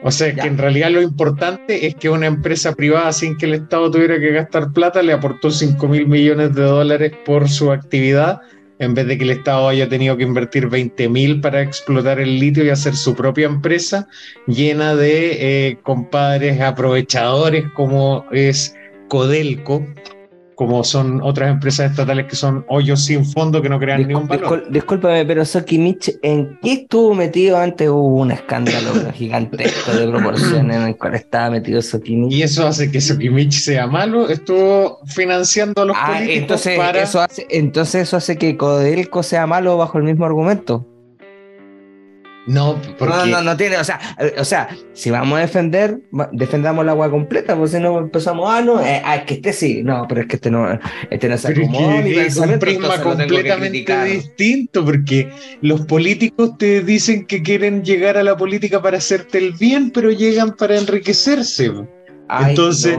o 0.01 0.11
sea, 0.11 0.33
que 0.33 0.47
en 0.47 0.57
realidad 0.57 0.91
lo 0.91 1.01
importante 1.01 1.85
es 1.85 1.95
que 1.95 2.09
una 2.09 2.27
empresa 2.27 2.73
privada, 2.73 3.11
sin 3.11 3.37
que 3.37 3.45
el 3.45 3.55
Estado 3.55 3.91
tuviera 3.91 4.17
que 4.19 4.31
gastar 4.31 4.71
plata, 4.71 5.01
le 5.01 5.11
aportó 5.11 5.51
5 5.51 5.87
mil 5.87 6.07
millones 6.07 6.55
de 6.55 6.63
dólares 6.63 7.13
por 7.25 7.49
su 7.49 7.71
actividad, 7.71 8.39
en 8.79 8.93
vez 8.93 9.05
de 9.07 9.17
que 9.17 9.25
el 9.25 9.31
Estado 9.31 9.67
haya 9.67 9.87
tenido 9.87 10.17
que 10.17 10.23
invertir 10.23 10.67
20 10.67 11.09
mil 11.09 11.41
para 11.41 11.61
explotar 11.61 12.19
el 12.19 12.39
litio 12.39 12.63
y 12.63 12.69
hacer 12.69 12.95
su 12.95 13.13
propia 13.13 13.45
empresa 13.45 14.07
llena 14.47 14.95
de 14.95 15.67
eh, 15.67 15.77
compadres 15.83 16.59
aprovechadores 16.61 17.65
como 17.73 18.25
es 18.31 18.75
Codelco, 19.09 19.85
como 20.59 20.83
son 20.83 21.21
otras 21.21 21.51
empresas 21.51 21.89
estatales 21.89 22.25
que 22.27 22.35
son 22.35 22.65
hoyos 22.67 23.05
sin 23.05 23.23
fondo 23.23 23.61
que 23.61 23.69
no 23.69 23.79
crean 23.79 24.05
ningún 24.05 24.27
valor. 24.27 24.69
discúlpame, 24.69 25.25
pero 25.25 25.45
Sokimich, 25.45 26.19
¿en 26.21 26.59
qué 26.61 26.73
estuvo 26.73 27.15
metido 27.15 27.57
antes? 27.57 27.87
Hubo 27.87 28.17
un 28.17 28.31
escándalo 28.31 28.91
gigantesco 29.13 29.93
de 29.93 30.09
proporciones 30.09 30.75
en 30.75 30.83
el 30.89 30.97
cual 30.97 31.15
estaba 31.15 31.51
metido 31.51 31.81
Sokimich. 31.81 32.33
Y 32.33 32.43
eso 32.43 32.67
hace 32.67 32.91
que 32.91 32.99
Sokimich 32.99 33.53
sea 33.53 33.87
malo. 33.87 34.27
Estuvo 34.27 34.99
financiando 35.05 35.83
a 35.83 35.85
los 35.85 35.95
ah, 35.97 36.07
políticos 36.07 36.65
entonces, 36.65 37.03
Eso 37.03 37.21
hace, 37.21 37.47
entonces 37.49 38.01
eso 38.01 38.17
hace 38.17 38.37
que 38.37 38.57
Codelco 38.57 39.23
sea 39.23 39.47
malo 39.47 39.77
bajo 39.77 39.97
el 39.97 40.03
mismo 40.03 40.25
argumento. 40.25 40.85
No, 42.47 42.81
porque... 42.97 43.13
no, 43.13 43.25
no, 43.25 43.41
no 43.43 43.57
tiene, 43.57 43.77
o 43.77 43.83
sea, 43.83 43.99
o 44.37 44.43
sea, 44.43 44.69
si 44.93 45.11
vamos 45.11 45.37
a 45.37 45.41
defender, 45.41 45.99
defendamos 46.31 46.83
la 46.85 46.93
agua 46.93 47.11
completa, 47.11 47.55
pues 47.55 47.71
si 47.71 47.79
no 47.79 47.99
empezamos, 47.99 48.49
ah, 48.49 48.61
no, 48.61 48.81
eh, 48.81 49.01
ah, 49.05 49.17
es 49.17 49.23
que 49.25 49.33
este 49.35 49.53
sí, 49.53 49.83
no, 49.83 50.05
pero 50.07 50.21
es 50.21 50.27
que 50.27 50.37
este 50.37 50.49
no, 50.49 50.67
este 51.11 51.29
no 51.29 51.37
se 51.37 51.49
acomoda. 51.49 51.99
Es, 51.99 52.37
un 52.37 52.57
prisma 52.57 53.01
completamente 53.01 54.05
distinto, 54.05 54.83
porque 54.83 55.29
los 55.61 55.81
políticos 55.81 56.57
te 56.57 56.81
dicen 56.81 57.25
que 57.27 57.43
quieren 57.43 57.83
llegar 57.83 58.17
a 58.17 58.23
la 58.23 58.35
política 58.35 58.81
para 58.81 58.97
hacerte 58.97 59.37
el 59.37 59.53
bien, 59.53 59.91
pero 59.91 60.09
llegan 60.09 60.55
para 60.55 60.77
enriquecerse. 60.77 61.71
entonces, 62.47 62.97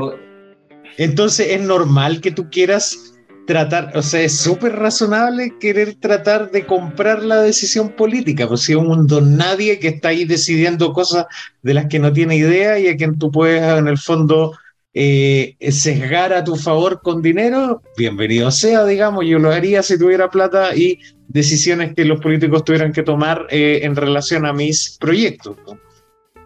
entonces 0.96 1.48
es 1.50 1.60
normal 1.60 2.20
que 2.20 2.30
tú 2.30 2.48
quieras 2.50 3.09
tratar, 3.46 3.96
o 3.96 4.02
sea, 4.02 4.22
es 4.22 4.36
súper 4.36 4.76
razonable 4.76 5.54
querer 5.58 5.94
tratar 5.94 6.50
de 6.50 6.66
comprar 6.66 7.22
la 7.22 7.42
decisión 7.42 7.90
política, 7.90 8.46
pues 8.46 8.62
si 8.62 8.72
es 8.72 8.78
un 8.78 9.06
don 9.06 9.36
nadie 9.36 9.78
que 9.78 9.88
está 9.88 10.08
ahí 10.08 10.24
decidiendo 10.24 10.92
cosas 10.92 11.26
de 11.62 11.74
las 11.74 11.86
que 11.86 11.98
no 11.98 12.12
tiene 12.12 12.36
idea 12.36 12.78
y 12.78 12.88
a 12.88 12.96
quien 12.96 13.18
tú 13.18 13.30
puedes 13.30 13.62
en 13.62 13.88
el 13.88 13.98
fondo 13.98 14.56
eh, 14.92 15.56
sesgar 15.70 16.32
a 16.32 16.42
tu 16.42 16.56
favor 16.56 17.00
con 17.02 17.22
dinero, 17.22 17.82
bienvenido 17.96 18.50
sea, 18.50 18.84
digamos, 18.84 19.24
yo 19.26 19.38
lo 19.38 19.50
haría 19.50 19.82
si 19.82 19.98
tuviera 19.98 20.30
plata 20.30 20.74
y 20.74 20.98
decisiones 21.28 21.94
que 21.94 22.04
los 22.04 22.20
políticos 22.20 22.64
tuvieran 22.64 22.92
que 22.92 23.02
tomar 23.02 23.46
eh, 23.50 23.80
en 23.82 23.94
relación 23.94 24.46
a 24.46 24.52
mis 24.52 24.96
proyectos. 25.00 25.56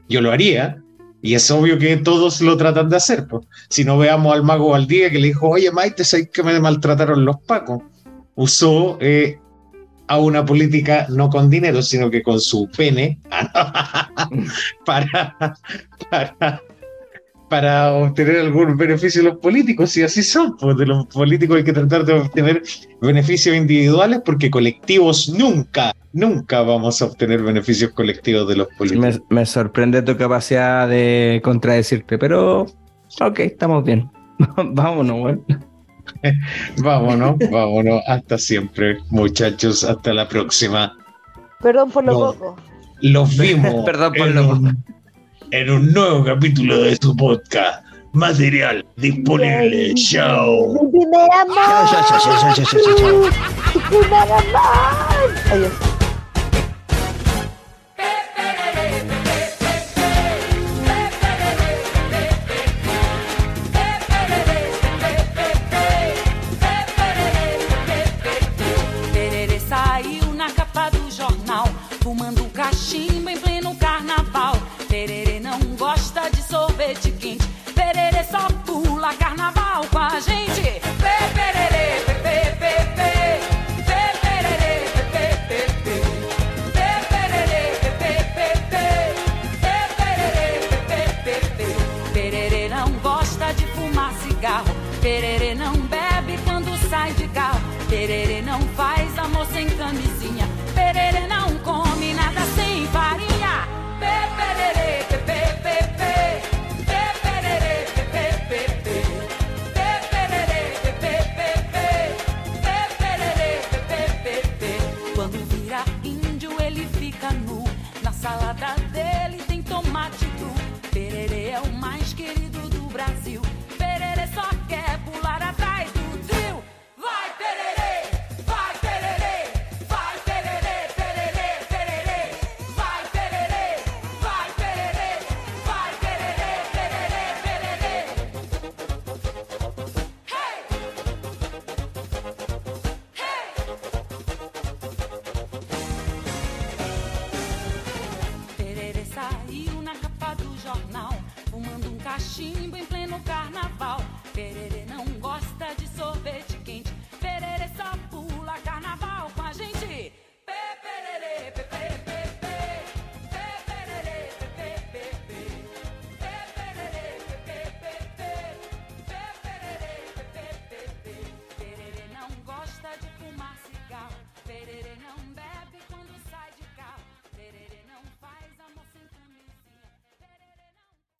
Yo 0.08 0.20
lo 0.20 0.30
haría, 0.30 0.83
y 1.24 1.34
es 1.34 1.50
obvio 1.50 1.78
que 1.78 1.96
todos 1.96 2.42
lo 2.42 2.54
tratan 2.58 2.90
de 2.90 2.96
hacer. 2.96 3.26
Pues. 3.26 3.46
Si 3.70 3.82
no 3.82 3.96
veamos 3.96 4.34
al 4.34 4.42
mago 4.42 4.68
Valdía 4.68 5.10
que 5.10 5.18
le 5.18 5.28
dijo, 5.28 5.48
oye 5.48 5.70
Maite, 5.72 6.04
¿sabes 6.04 6.28
que 6.30 6.42
me 6.42 6.60
maltrataron 6.60 7.24
los 7.24 7.40
pacos? 7.40 7.80
Usó 8.34 8.98
eh, 9.00 9.38
a 10.06 10.18
una 10.18 10.44
política 10.44 11.06
no 11.08 11.30
con 11.30 11.48
dinero, 11.48 11.80
sino 11.80 12.10
que 12.10 12.22
con 12.22 12.38
su 12.38 12.68
pene 12.76 13.18
para, 14.84 15.34
para 16.10 16.60
para 17.54 17.92
obtener 17.92 18.40
algún 18.40 18.76
beneficio 18.76 19.22
de 19.22 19.28
los 19.28 19.38
políticos, 19.38 19.96
y 19.96 20.02
así 20.02 20.24
son, 20.24 20.56
pues 20.56 20.76
de 20.76 20.86
los 20.86 21.06
políticos 21.06 21.58
hay 21.58 21.62
que 21.62 21.72
tratar 21.72 22.04
de 22.04 22.14
obtener 22.14 22.64
beneficios 23.00 23.54
individuales 23.54 24.22
porque 24.24 24.50
colectivos 24.50 25.28
nunca, 25.28 25.94
nunca 26.12 26.62
vamos 26.62 27.00
a 27.00 27.04
obtener 27.04 27.44
beneficios 27.44 27.92
colectivos 27.92 28.48
de 28.48 28.56
los 28.56 28.66
políticos. 28.76 29.22
Me, 29.30 29.46
sorprende 29.46 30.02
tu 30.02 30.16
capacidad 30.16 30.88
de 30.88 31.40
contradecirte, 31.44 32.18
pero 32.18 32.62
ok, 33.20 33.38
estamos 33.38 33.84
bien. 33.84 34.10
vámonos, 34.56 35.20
bueno. 35.20 35.44
vámonos, 36.78 37.36
vámonos, 37.52 38.02
hasta 38.08 38.36
siempre, 38.36 38.98
muchachos, 39.10 39.84
hasta 39.84 40.12
la 40.12 40.26
próxima. 40.26 40.92
Perdón 41.60 41.92
por 41.92 42.04
lo 42.04 42.14
poco. 42.14 42.56
Los 43.00 43.38
vimos. 43.38 43.72
Perdón 43.84 44.12
por 44.12 44.26
lo 44.26 44.48
poco 44.48 44.72
en 45.54 45.70
un 45.70 45.92
nuevo 45.92 46.24
capítulo 46.24 46.82
de 46.82 46.96
su 46.96 47.16
podcast. 47.16 47.84
Material 48.12 48.84
disponible. 48.96 49.94
Chao. 49.94 50.74
Adiós. 55.50 55.93